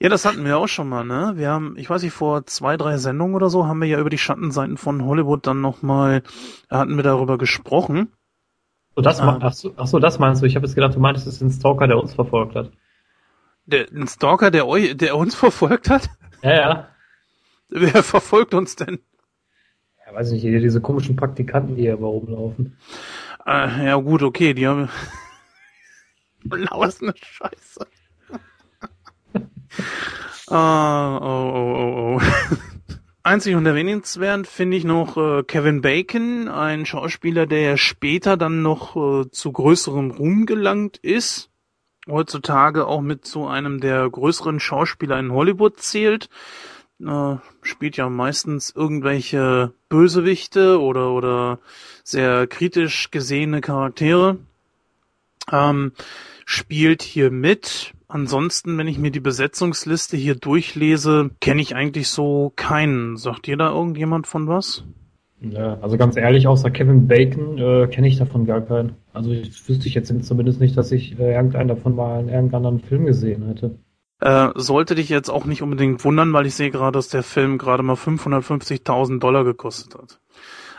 Ja, 0.00 0.10
das 0.10 0.26
hatten 0.26 0.44
wir 0.44 0.58
auch 0.58 0.68
schon 0.68 0.88
mal, 0.88 1.04
ne? 1.04 1.32
Wir 1.36 1.50
haben, 1.50 1.76
ich 1.78 1.88
weiß 1.88 2.02
nicht, 2.02 2.12
vor 2.12 2.44
zwei, 2.44 2.76
drei 2.76 2.98
Sendungen 2.98 3.34
oder 3.34 3.48
so 3.48 3.66
haben 3.66 3.80
wir 3.80 3.88
ja 3.88 3.98
über 3.98 4.10
die 4.10 4.18
Schattenseiten 4.18 4.76
von 4.76 5.04
Hollywood 5.04 5.46
dann 5.46 5.62
nochmal, 5.62 6.22
hatten 6.70 6.96
wir 6.96 7.02
darüber 7.02 7.38
gesprochen. 7.38 8.12
So, 8.94 9.00
das, 9.00 9.20
ah. 9.20 9.38
ach, 9.40 9.52
so, 9.54 9.72
ach 9.76 9.86
so, 9.86 9.98
das 9.98 10.18
meinst 10.18 10.42
du? 10.42 10.46
Ich 10.46 10.54
habe 10.54 10.66
jetzt 10.66 10.74
gedacht, 10.74 10.94
du 10.94 11.00
meintest, 11.00 11.26
es 11.26 11.36
ist 11.36 11.40
ein 11.42 11.50
Stalker, 11.50 11.86
der 11.86 11.98
uns 11.98 12.14
verfolgt 12.14 12.54
hat. 12.54 12.72
Der, 13.64 13.86
ein 13.90 14.06
Stalker, 14.06 14.50
der 14.50 14.66
euch, 14.66 14.96
der 14.96 15.16
uns 15.16 15.34
verfolgt 15.34 15.88
hat? 15.88 16.10
Ja, 16.42 16.54
ja. 16.54 16.88
Wer 17.68 18.02
verfolgt 18.02 18.52
uns 18.54 18.76
denn? 18.76 19.00
Ja, 20.06 20.14
weiß 20.14 20.30
nicht, 20.30 20.44
diese 20.44 20.80
komischen 20.80 21.16
Praktikanten, 21.16 21.74
die 21.74 21.82
hier 21.82 21.94
aber 21.94 22.08
rumlaufen. 22.08 22.76
Äh, 23.46 23.86
ja 23.86 23.96
gut, 23.96 24.22
okay, 24.22 24.52
die 24.52 24.66
haben... 24.66 24.90
Laus 26.44 27.02
eine 27.02 27.14
Scheiße. 27.16 27.86
Ah, 30.48 31.18
oh, 31.18 31.52
oh, 31.54 31.76
oh, 31.76 32.20
oh. 32.20 32.20
Einzig 33.24 33.56
und 33.56 33.66
erwähnenswert 33.66 34.46
finde 34.46 34.76
ich 34.76 34.84
noch 34.84 35.16
äh, 35.16 35.42
Kevin 35.42 35.80
Bacon, 35.80 36.46
ein 36.46 36.86
Schauspieler, 36.86 37.46
der 37.46 37.76
später 37.76 38.36
dann 38.36 38.62
noch 38.62 38.94
äh, 38.94 39.28
zu 39.32 39.50
größerem 39.50 40.12
Ruhm 40.12 40.46
gelangt 40.46 40.98
ist. 40.98 41.50
Heutzutage 42.08 42.86
auch 42.86 43.00
mit 43.00 43.24
zu 43.24 43.48
einem 43.48 43.80
der 43.80 44.08
größeren 44.08 44.60
Schauspieler 44.60 45.18
in 45.18 45.32
Hollywood 45.32 45.80
zählt. 45.80 46.28
Äh, 47.04 47.36
spielt 47.62 47.96
ja 47.96 48.08
meistens 48.08 48.70
irgendwelche 48.70 49.74
Bösewichte 49.88 50.80
oder, 50.80 51.10
oder 51.10 51.58
sehr 52.04 52.46
kritisch 52.46 53.10
gesehene 53.10 53.60
Charaktere. 53.60 54.38
Ähm, 55.50 55.90
spielt 56.44 57.02
hier 57.02 57.32
mit 57.32 57.92
Ansonsten, 58.08 58.78
wenn 58.78 58.86
ich 58.86 58.98
mir 58.98 59.10
die 59.10 59.20
Besetzungsliste 59.20 60.16
hier 60.16 60.36
durchlese, 60.36 61.30
kenne 61.40 61.60
ich 61.60 61.74
eigentlich 61.74 62.08
so 62.08 62.52
keinen. 62.54 63.16
Sagt 63.16 63.46
dir 63.46 63.56
da 63.56 63.70
irgendjemand 63.70 64.26
von 64.26 64.46
was? 64.46 64.84
Ja, 65.40 65.78
also 65.80 65.96
ganz 65.98 66.16
ehrlich, 66.16 66.46
außer 66.46 66.70
Kevin 66.70 67.08
Bacon 67.08 67.58
äh, 67.58 67.86
kenne 67.88 68.08
ich 68.08 68.16
davon 68.16 68.46
gar 68.46 68.62
keinen. 68.62 68.94
Also 69.12 69.32
ich 69.32 69.68
wüsste 69.68 69.88
ich 69.88 69.94
jetzt 69.94 70.12
zumindest 70.24 70.60
nicht, 70.60 70.76
dass 70.76 70.92
ich 70.92 71.18
äh, 71.18 71.34
irgendeinen 71.34 71.68
davon 71.68 71.94
mal 71.94 72.20
in 72.20 72.28
irgendeinem 72.28 72.66
anderen 72.66 72.80
Film 72.80 73.06
gesehen 73.06 73.46
hätte. 73.46 73.78
Äh, 74.20 74.50
sollte 74.54 74.94
dich 74.94 75.10
jetzt 75.10 75.28
auch 75.28 75.44
nicht 75.44 75.62
unbedingt 75.62 76.02
wundern, 76.04 76.32
weil 76.32 76.46
ich 76.46 76.54
sehe 76.54 76.70
gerade, 76.70 76.92
dass 76.92 77.08
der 77.08 77.22
Film 77.22 77.58
gerade 77.58 77.82
mal 77.82 77.96
550.000 77.96 79.18
Dollar 79.18 79.44
gekostet 79.44 79.94
hat. 79.94 80.20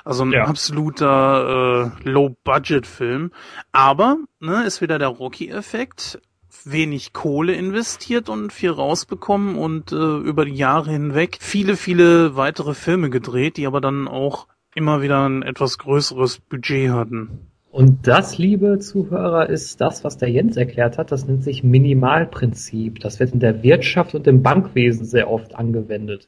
Also 0.03 0.23
ein 0.23 0.31
ja. 0.31 0.45
absoluter 0.45 1.91
äh, 2.03 2.09
Low-Budget-Film. 2.09 3.31
Aber 3.73 4.17
ne, 4.39 4.63
ist 4.65 4.81
wieder 4.81 4.97
der 4.97 5.09
Rocky-Effekt 5.09 6.19
wenig 6.65 7.13
Kohle 7.13 7.53
investiert 7.53 8.29
und 8.29 8.51
viel 8.51 8.71
rausbekommen 8.71 9.57
und 9.57 9.91
äh, 9.91 9.95
über 9.95 10.45
die 10.45 10.55
Jahre 10.55 10.91
hinweg 10.91 11.37
viele, 11.39 11.75
viele 11.75 12.35
weitere 12.35 12.73
Filme 12.73 13.09
gedreht, 13.09 13.57
die 13.57 13.67
aber 13.67 13.81
dann 13.81 14.07
auch 14.07 14.47
immer 14.75 15.01
wieder 15.01 15.27
ein 15.27 15.43
etwas 15.43 15.77
größeres 15.77 16.39
Budget 16.39 16.91
hatten. 16.91 17.47
Und 17.71 18.07
das, 18.07 18.37
liebe 18.37 18.79
Zuhörer, 18.79 19.49
ist 19.49 19.81
das, 19.81 20.03
was 20.03 20.17
der 20.17 20.29
Jens 20.29 20.57
erklärt 20.57 20.97
hat. 20.97 21.11
Das 21.11 21.27
nennt 21.27 21.43
sich 21.43 21.63
Minimalprinzip. 21.63 22.99
Das 22.99 23.19
wird 23.19 23.33
in 23.33 23.39
der 23.39 23.61
Wirtschaft 23.61 24.15
und 24.15 24.25
im 24.25 24.41
Bankwesen 24.41 25.05
sehr 25.05 25.29
oft 25.29 25.53
angewendet. 25.53 26.27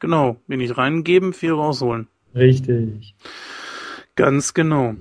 Genau, 0.00 0.36
wenig 0.46 0.76
reingeben, 0.76 1.32
viel 1.32 1.52
rausholen. 1.52 2.08
Richtig. 2.34 3.14
Ganz 4.16 4.54
genau. 4.54 4.94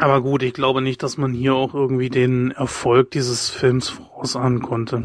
Aber 0.00 0.22
gut, 0.22 0.42
ich 0.42 0.54
glaube 0.54 0.80
nicht, 0.80 1.02
dass 1.02 1.18
man 1.18 1.32
hier 1.32 1.54
auch 1.54 1.74
irgendwie 1.74 2.08
den 2.08 2.50
Erfolg 2.52 3.10
dieses 3.10 3.50
Films 3.50 3.88
vorausahnen 3.88 4.62
konnte. 4.62 5.02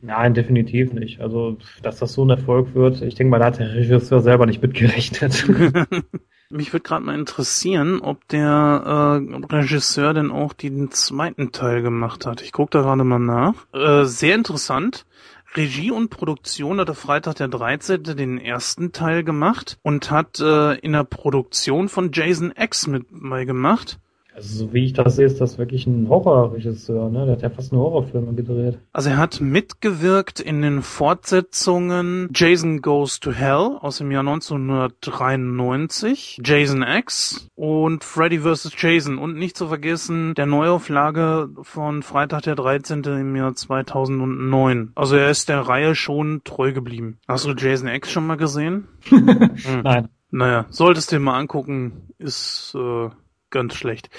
Nein, 0.00 0.34
definitiv 0.34 0.92
nicht. 0.92 1.20
Also, 1.20 1.58
dass 1.80 1.98
das 1.98 2.12
so 2.12 2.24
ein 2.24 2.30
Erfolg 2.30 2.74
wird, 2.74 3.02
ich 3.02 3.14
denke 3.14 3.30
mal, 3.30 3.38
da 3.38 3.46
hat 3.46 3.60
der 3.60 3.72
Regisseur 3.72 4.20
selber 4.20 4.46
nicht 4.46 4.60
mitgerechnet. 4.60 5.46
Mich 6.50 6.72
würde 6.72 6.82
gerade 6.82 7.04
mal 7.04 7.18
interessieren, 7.18 8.00
ob 8.00 8.26
der 8.28 9.20
äh, 9.22 9.54
Regisseur 9.54 10.12
denn 10.12 10.32
auch 10.32 10.52
den 10.52 10.90
zweiten 10.90 11.52
Teil 11.52 11.82
gemacht 11.82 12.26
hat. 12.26 12.42
Ich 12.42 12.52
gucke 12.52 12.70
da 12.72 12.82
gerade 12.82 13.04
mal 13.04 13.20
nach. 13.20 13.54
Äh, 13.72 14.04
sehr 14.04 14.34
interessant. 14.34 15.06
Regie 15.54 15.90
und 15.90 16.08
Produktion 16.08 16.80
hat 16.80 16.88
der 16.88 16.94
Freitag 16.94 17.36
der 17.36 17.48
13. 17.48 18.02
den 18.04 18.38
ersten 18.38 18.92
Teil 18.92 19.22
gemacht 19.22 19.78
und 19.82 20.10
hat 20.10 20.40
äh, 20.40 20.74
in 20.78 20.92
der 20.92 21.04
Produktion 21.04 21.90
von 21.90 22.10
Jason 22.12 22.54
X 22.56 22.86
mit 22.86 23.06
bei 23.10 23.44
gemacht. 23.44 23.98
Also 24.34 24.64
so 24.64 24.72
wie 24.72 24.86
ich 24.86 24.94
das 24.94 25.16
sehe, 25.16 25.26
ist 25.26 25.38
das 25.40 25.58
wirklich 25.58 25.86
ein 25.86 26.08
Horrorregisseur, 26.08 27.10
ne? 27.10 27.26
Der 27.26 27.34
hat 27.34 27.42
ja 27.42 27.50
fast 27.50 27.70
nur 27.72 27.82
Horrorfilme 27.82 28.32
gedreht. 28.34 28.78
Also 28.92 29.10
er 29.10 29.18
hat 29.18 29.42
mitgewirkt 29.42 30.40
in 30.40 30.62
den 30.62 30.80
Fortsetzungen 30.80 32.30
Jason 32.34 32.80
Goes 32.80 33.20
to 33.20 33.32
Hell 33.32 33.76
aus 33.80 33.98
dem 33.98 34.10
Jahr 34.10 34.26
1993, 34.26 36.40
Jason 36.42 36.82
X 36.82 37.46
und 37.54 38.04
Freddy 38.04 38.38
vs. 38.40 38.70
Jason 38.76 39.18
und 39.18 39.36
nicht 39.36 39.54
zu 39.56 39.68
vergessen 39.68 40.32
der 40.34 40.46
Neuauflage 40.46 41.50
von 41.60 42.02
Freitag 42.02 42.42
der 42.42 42.54
13. 42.54 43.02
im 43.04 43.36
Jahr 43.36 43.54
2009. 43.54 44.92
Also 44.94 45.16
er 45.16 45.28
ist 45.30 45.50
der 45.50 45.60
Reihe 45.60 45.94
schon 45.94 46.40
treu 46.44 46.72
geblieben. 46.72 47.18
Hast 47.28 47.44
du 47.44 47.52
Jason 47.52 47.88
X 47.88 48.10
schon 48.10 48.26
mal 48.26 48.36
gesehen? 48.36 48.88
hm. 49.04 49.82
Nein. 49.84 50.08
Naja, 50.34 50.64
solltest 50.70 51.12
du 51.12 51.16
dir 51.16 51.20
mal 51.20 51.38
angucken, 51.38 52.08
ist 52.18 52.74
äh, 52.74 53.10
ganz 53.52 53.74
schlecht. 53.74 54.10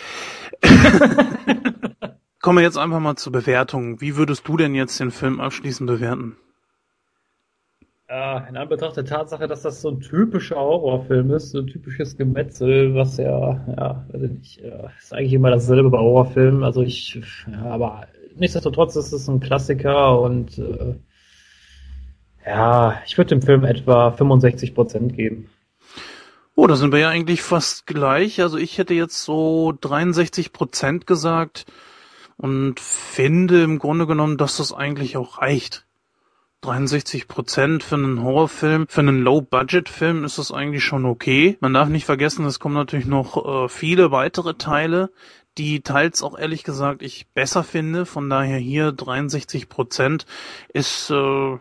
Kommen 2.42 2.58
wir 2.58 2.64
jetzt 2.64 2.78
einfach 2.78 3.00
mal 3.00 3.16
zur 3.16 3.32
Bewertung. 3.32 4.00
Wie 4.02 4.16
würdest 4.16 4.48
du 4.48 4.58
denn 4.58 4.76
jetzt 4.76 5.00
den 5.00 5.12
Film 5.12 5.40
abschließend 5.40 5.88
bewerten? 5.88 6.38
Äh, 8.10 8.50
in 8.50 8.58
Anbetracht 8.58 8.98
der 8.98 9.06
Tatsache, 9.06 9.48
dass 9.48 9.62
das 9.62 9.82
so 9.82 9.90
ein 9.90 10.00
typischer 10.00 10.58
Horrorfilm 10.58 11.32
ist, 11.32 11.52
so 11.52 11.60
ein 11.60 11.68
typisches 11.68 12.18
Gemetzel, 12.18 12.94
was 12.96 13.18
ja, 13.18 13.66
ja, 13.76 14.06
ich 14.14 14.20
nicht, 14.30 14.60
äh, 14.60 14.88
ist 15.00 15.14
eigentlich 15.14 15.34
immer 15.34 15.50
dasselbe 15.50 15.90
bei 15.90 15.98
Horrorfilmen. 15.98 16.64
Also 16.64 16.82
ich, 16.82 17.20
ja, 17.50 17.64
aber 17.64 18.08
nichtsdestotrotz 18.36 18.96
ist 18.98 19.14
es 19.14 19.28
ein 19.28 19.40
Klassiker 19.40 20.20
und 20.20 20.60
äh, 20.60 20.96
ja, 22.46 23.02
ich 23.06 23.18
würde 23.18 23.30
dem 23.30 23.42
Film 23.42 23.64
etwa 23.64 24.12
65 24.12 24.76
Prozent 24.76 25.16
geben. 25.16 25.50
Oh, 26.56 26.68
da 26.68 26.76
sind 26.76 26.92
wir 26.92 27.00
ja 27.00 27.10
eigentlich 27.10 27.42
fast 27.42 27.88
gleich. 27.88 28.42
Also 28.42 28.58
ich 28.58 28.78
hätte 28.78 28.94
jetzt 28.94 29.24
so 29.24 29.74
63 29.82 30.54
Prozent 30.54 31.08
gesagt 31.08 31.66
und 32.38 32.80
finde 32.80 33.64
im 33.64 33.80
Grunde 33.80 34.06
genommen, 34.06 34.38
dass 34.38 34.58
das 34.58 34.72
eigentlich 34.72 35.18
auch 35.18 35.40
reicht. 35.40 35.88
63 36.62 37.28
Prozent 37.28 37.84
für 37.84 37.96
einen 37.96 38.24
Horrorfilm, 38.24 38.88
für 38.88 39.02
einen 39.02 39.22
Low-Budget-Film 39.22 40.24
ist 40.24 40.38
das 40.38 40.52
eigentlich 40.52 40.84
schon 40.84 41.06
okay. 41.06 41.58
Man 41.60 41.74
darf 41.74 41.90
nicht 41.90 42.06
vergessen, 42.06 42.46
es 42.46 42.60
kommen 42.60 42.76
natürlich 42.76 43.06
noch 43.06 43.66
äh, 43.66 43.70
viele 43.70 44.12
weitere 44.12 44.54
Teile, 44.54 45.10
die 45.58 45.82
teils 45.82 46.24
auch 46.24 46.38
ehrlich 46.38 46.64
gesagt 46.64 47.02
ich 47.02 47.28
besser 47.34 47.64
finde. 47.64 48.06
Von 48.06 48.30
daher 48.30 48.58
hier 48.58 48.92
63 48.92 49.70
Prozent 49.70 50.26
ist, 50.70 51.10
äh, 51.10 51.58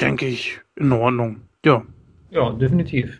denke 0.00 0.26
ich, 0.26 0.60
in 0.76 0.92
Ordnung. 0.92 1.42
Ja. 1.64 1.82
Ja, 2.30 2.50
definitiv. 2.52 3.19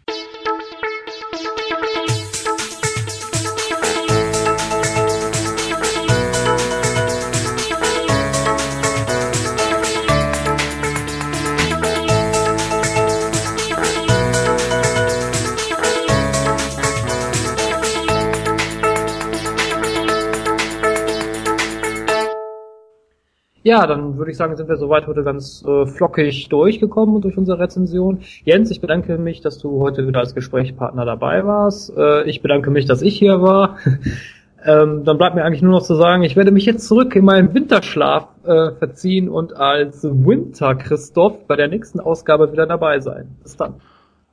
Ja, 23.63 23.87
dann 23.87 24.17
würde 24.17 24.31
ich 24.31 24.39
sagen, 24.39 24.57
sind 24.57 24.71
wir 24.71 24.77
soweit 24.77 25.07
heute 25.07 25.23
ganz 25.23 25.63
äh, 25.67 25.85
flockig 25.85 26.49
durchgekommen 26.49 27.21
durch 27.21 27.37
unsere 27.37 27.59
Rezension. 27.59 28.21
Jens, 28.45 28.71
ich 28.71 28.81
bedanke 28.81 29.19
mich, 29.19 29.43
dass 29.43 29.59
du 29.59 29.81
heute 29.81 30.07
wieder 30.07 30.21
als 30.21 30.35
Gesprächspartner 30.35 31.05
dabei 31.05 31.45
warst. 31.45 31.95
Äh, 31.95 32.23
ich 32.23 32.41
bedanke 32.41 32.71
mich, 32.71 32.87
dass 32.87 33.03
ich 33.03 33.19
hier 33.19 33.43
war. 33.43 33.77
ähm, 34.65 35.05
dann 35.05 35.19
bleibt 35.19 35.35
mir 35.35 35.45
eigentlich 35.45 35.61
nur 35.61 35.73
noch 35.73 35.83
zu 35.83 35.95
sagen, 35.95 36.23
ich 36.23 36.37
werde 36.37 36.53
mich 36.53 36.65
jetzt 36.65 36.89
zurück 36.89 37.15
in 37.15 37.27
meinen 37.27 37.53
Winterschlaf 37.53 38.29
äh, 38.45 38.71
verziehen 38.73 39.29
und 39.29 39.55
als 39.55 40.05
Winter 40.05 40.75
Christoph 40.75 41.47
bei 41.47 41.57
der 41.57 41.69
nächsten 41.69 42.01
Ausgabe 42.01 42.53
wieder 42.53 42.67
dabei 42.67 43.01
sein. 43.01 43.37
Bis 43.43 43.59
dann. 43.59 43.75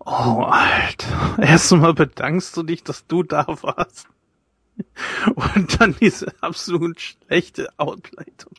Oh, 0.05 0.45
Alter. 0.45 1.37
Erst 1.41 1.73
einmal 1.73 1.93
bedankst 1.93 2.55
du 2.55 2.63
dich, 2.63 2.81
dass 2.81 3.05
du 3.07 3.23
da 3.23 3.45
warst. 3.45 4.07
Und 5.35 5.79
dann 5.79 5.95
diese 5.99 6.33
absolut 6.41 6.99
schlechte 6.99 7.69
Outleitung. 7.77 8.53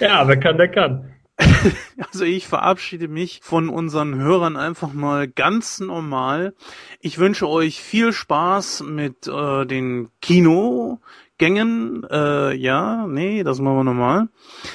ja, 0.00 0.28
wer 0.28 0.40
kann, 0.40 0.56
der 0.56 0.68
kann. 0.70 1.12
Also 2.12 2.24
ich 2.24 2.46
verabschiede 2.46 3.08
mich 3.08 3.40
von 3.42 3.68
unseren 3.68 4.16
Hörern 4.16 4.56
einfach 4.56 4.92
mal 4.92 5.28
ganz 5.28 5.80
normal. 5.80 6.54
Ich 7.00 7.18
wünsche 7.18 7.48
euch 7.48 7.80
viel 7.80 8.12
Spaß 8.12 8.82
mit 8.82 9.26
äh, 9.28 9.64
den 9.66 10.10
Kinogängen. 10.20 12.04
Äh, 12.10 12.54
ja, 12.54 13.06
nee, 13.06 13.42
das 13.44 13.60
machen 13.60 13.78
wir 13.78 13.84
normal. 13.84 14.28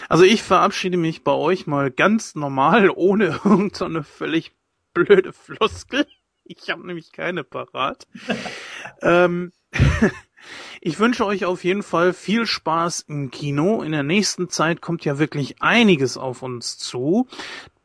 Also 0.09 0.23
ich 0.23 0.43
verabschiede 0.43 0.97
mich 0.97 1.23
bei 1.23 1.33
euch 1.33 1.67
mal 1.67 1.91
ganz 1.91 2.35
normal, 2.35 2.89
ohne 2.89 3.39
irgendeine 3.43 4.03
völlig 4.03 4.53
blöde 4.93 5.33
Floskel. 5.33 6.05
Ich 6.49 6.69
habe 6.69 6.85
nämlich 6.85 7.11
keine 7.11 7.43
parat. 7.43 8.07
ähm, 9.01 9.51
ich 10.81 10.99
wünsche 10.99 11.25
euch 11.25 11.45
auf 11.45 11.63
jeden 11.63 11.83
Fall 11.83 12.13
viel 12.13 12.45
Spaß 12.45 13.05
im 13.07 13.31
Kino. 13.31 13.81
In 13.81 13.91
der 13.91 14.03
nächsten 14.03 14.49
Zeit 14.49 14.81
kommt 14.81 15.05
ja 15.05 15.19
wirklich 15.19 15.61
einiges 15.61 16.17
auf 16.17 16.41
uns 16.43 16.77
zu. 16.77 17.27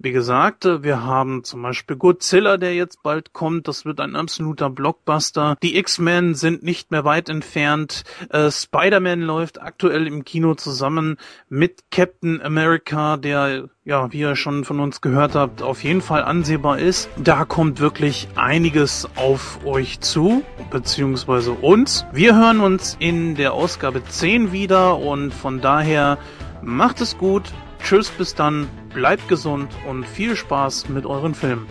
Wie 0.04 0.10
gesagt, 0.10 0.64
wir 0.64 1.04
haben 1.04 1.44
zum 1.44 1.62
Beispiel 1.62 1.94
Godzilla, 1.94 2.56
der 2.56 2.74
jetzt 2.74 3.04
bald 3.04 3.32
kommt. 3.32 3.68
Das 3.68 3.84
wird 3.84 4.00
ein 4.00 4.16
absoluter 4.16 4.68
Blockbuster. 4.68 5.56
Die 5.62 5.76
X-Men 5.76 6.34
sind 6.34 6.64
nicht 6.64 6.90
mehr 6.90 7.04
weit 7.04 7.28
entfernt. 7.28 8.02
Äh, 8.28 8.50
Spider-Man 8.50 9.20
läuft 9.20 9.62
aktuell 9.62 10.08
im 10.08 10.24
Kino 10.24 10.56
zusammen 10.56 11.18
mit 11.48 11.84
Captain 11.92 12.42
America, 12.42 13.16
der, 13.16 13.68
ja, 13.84 14.12
wie 14.12 14.18
ihr 14.18 14.34
schon 14.34 14.64
von 14.64 14.80
uns 14.80 15.02
gehört 15.02 15.36
habt, 15.36 15.62
auf 15.62 15.84
jeden 15.84 16.00
Fall 16.00 16.24
ansehbar 16.24 16.80
ist. 16.80 17.08
Da 17.16 17.44
kommt 17.44 17.78
wirklich 17.78 18.26
einiges 18.34 19.08
auf 19.14 19.64
euch 19.64 20.00
zu, 20.00 20.42
beziehungsweise 20.72 21.52
uns. 21.52 22.06
Wir 22.12 22.34
hören 22.34 22.58
in 22.98 23.34
der 23.34 23.52
Ausgabe 23.52 24.04
10 24.04 24.52
wieder 24.52 24.98
und 24.98 25.32
von 25.32 25.60
daher 25.60 26.18
macht 26.62 27.00
es 27.00 27.18
gut. 27.18 27.44
Tschüss, 27.82 28.10
bis 28.10 28.34
dann, 28.34 28.68
bleibt 28.94 29.28
gesund 29.28 29.68
und 29.88 30.06
viel 30.06 30.36
Spaß 30.36 30.88
mit 30.88 31.06
euren 31.06 31.34
Filmen. 31.34 31.66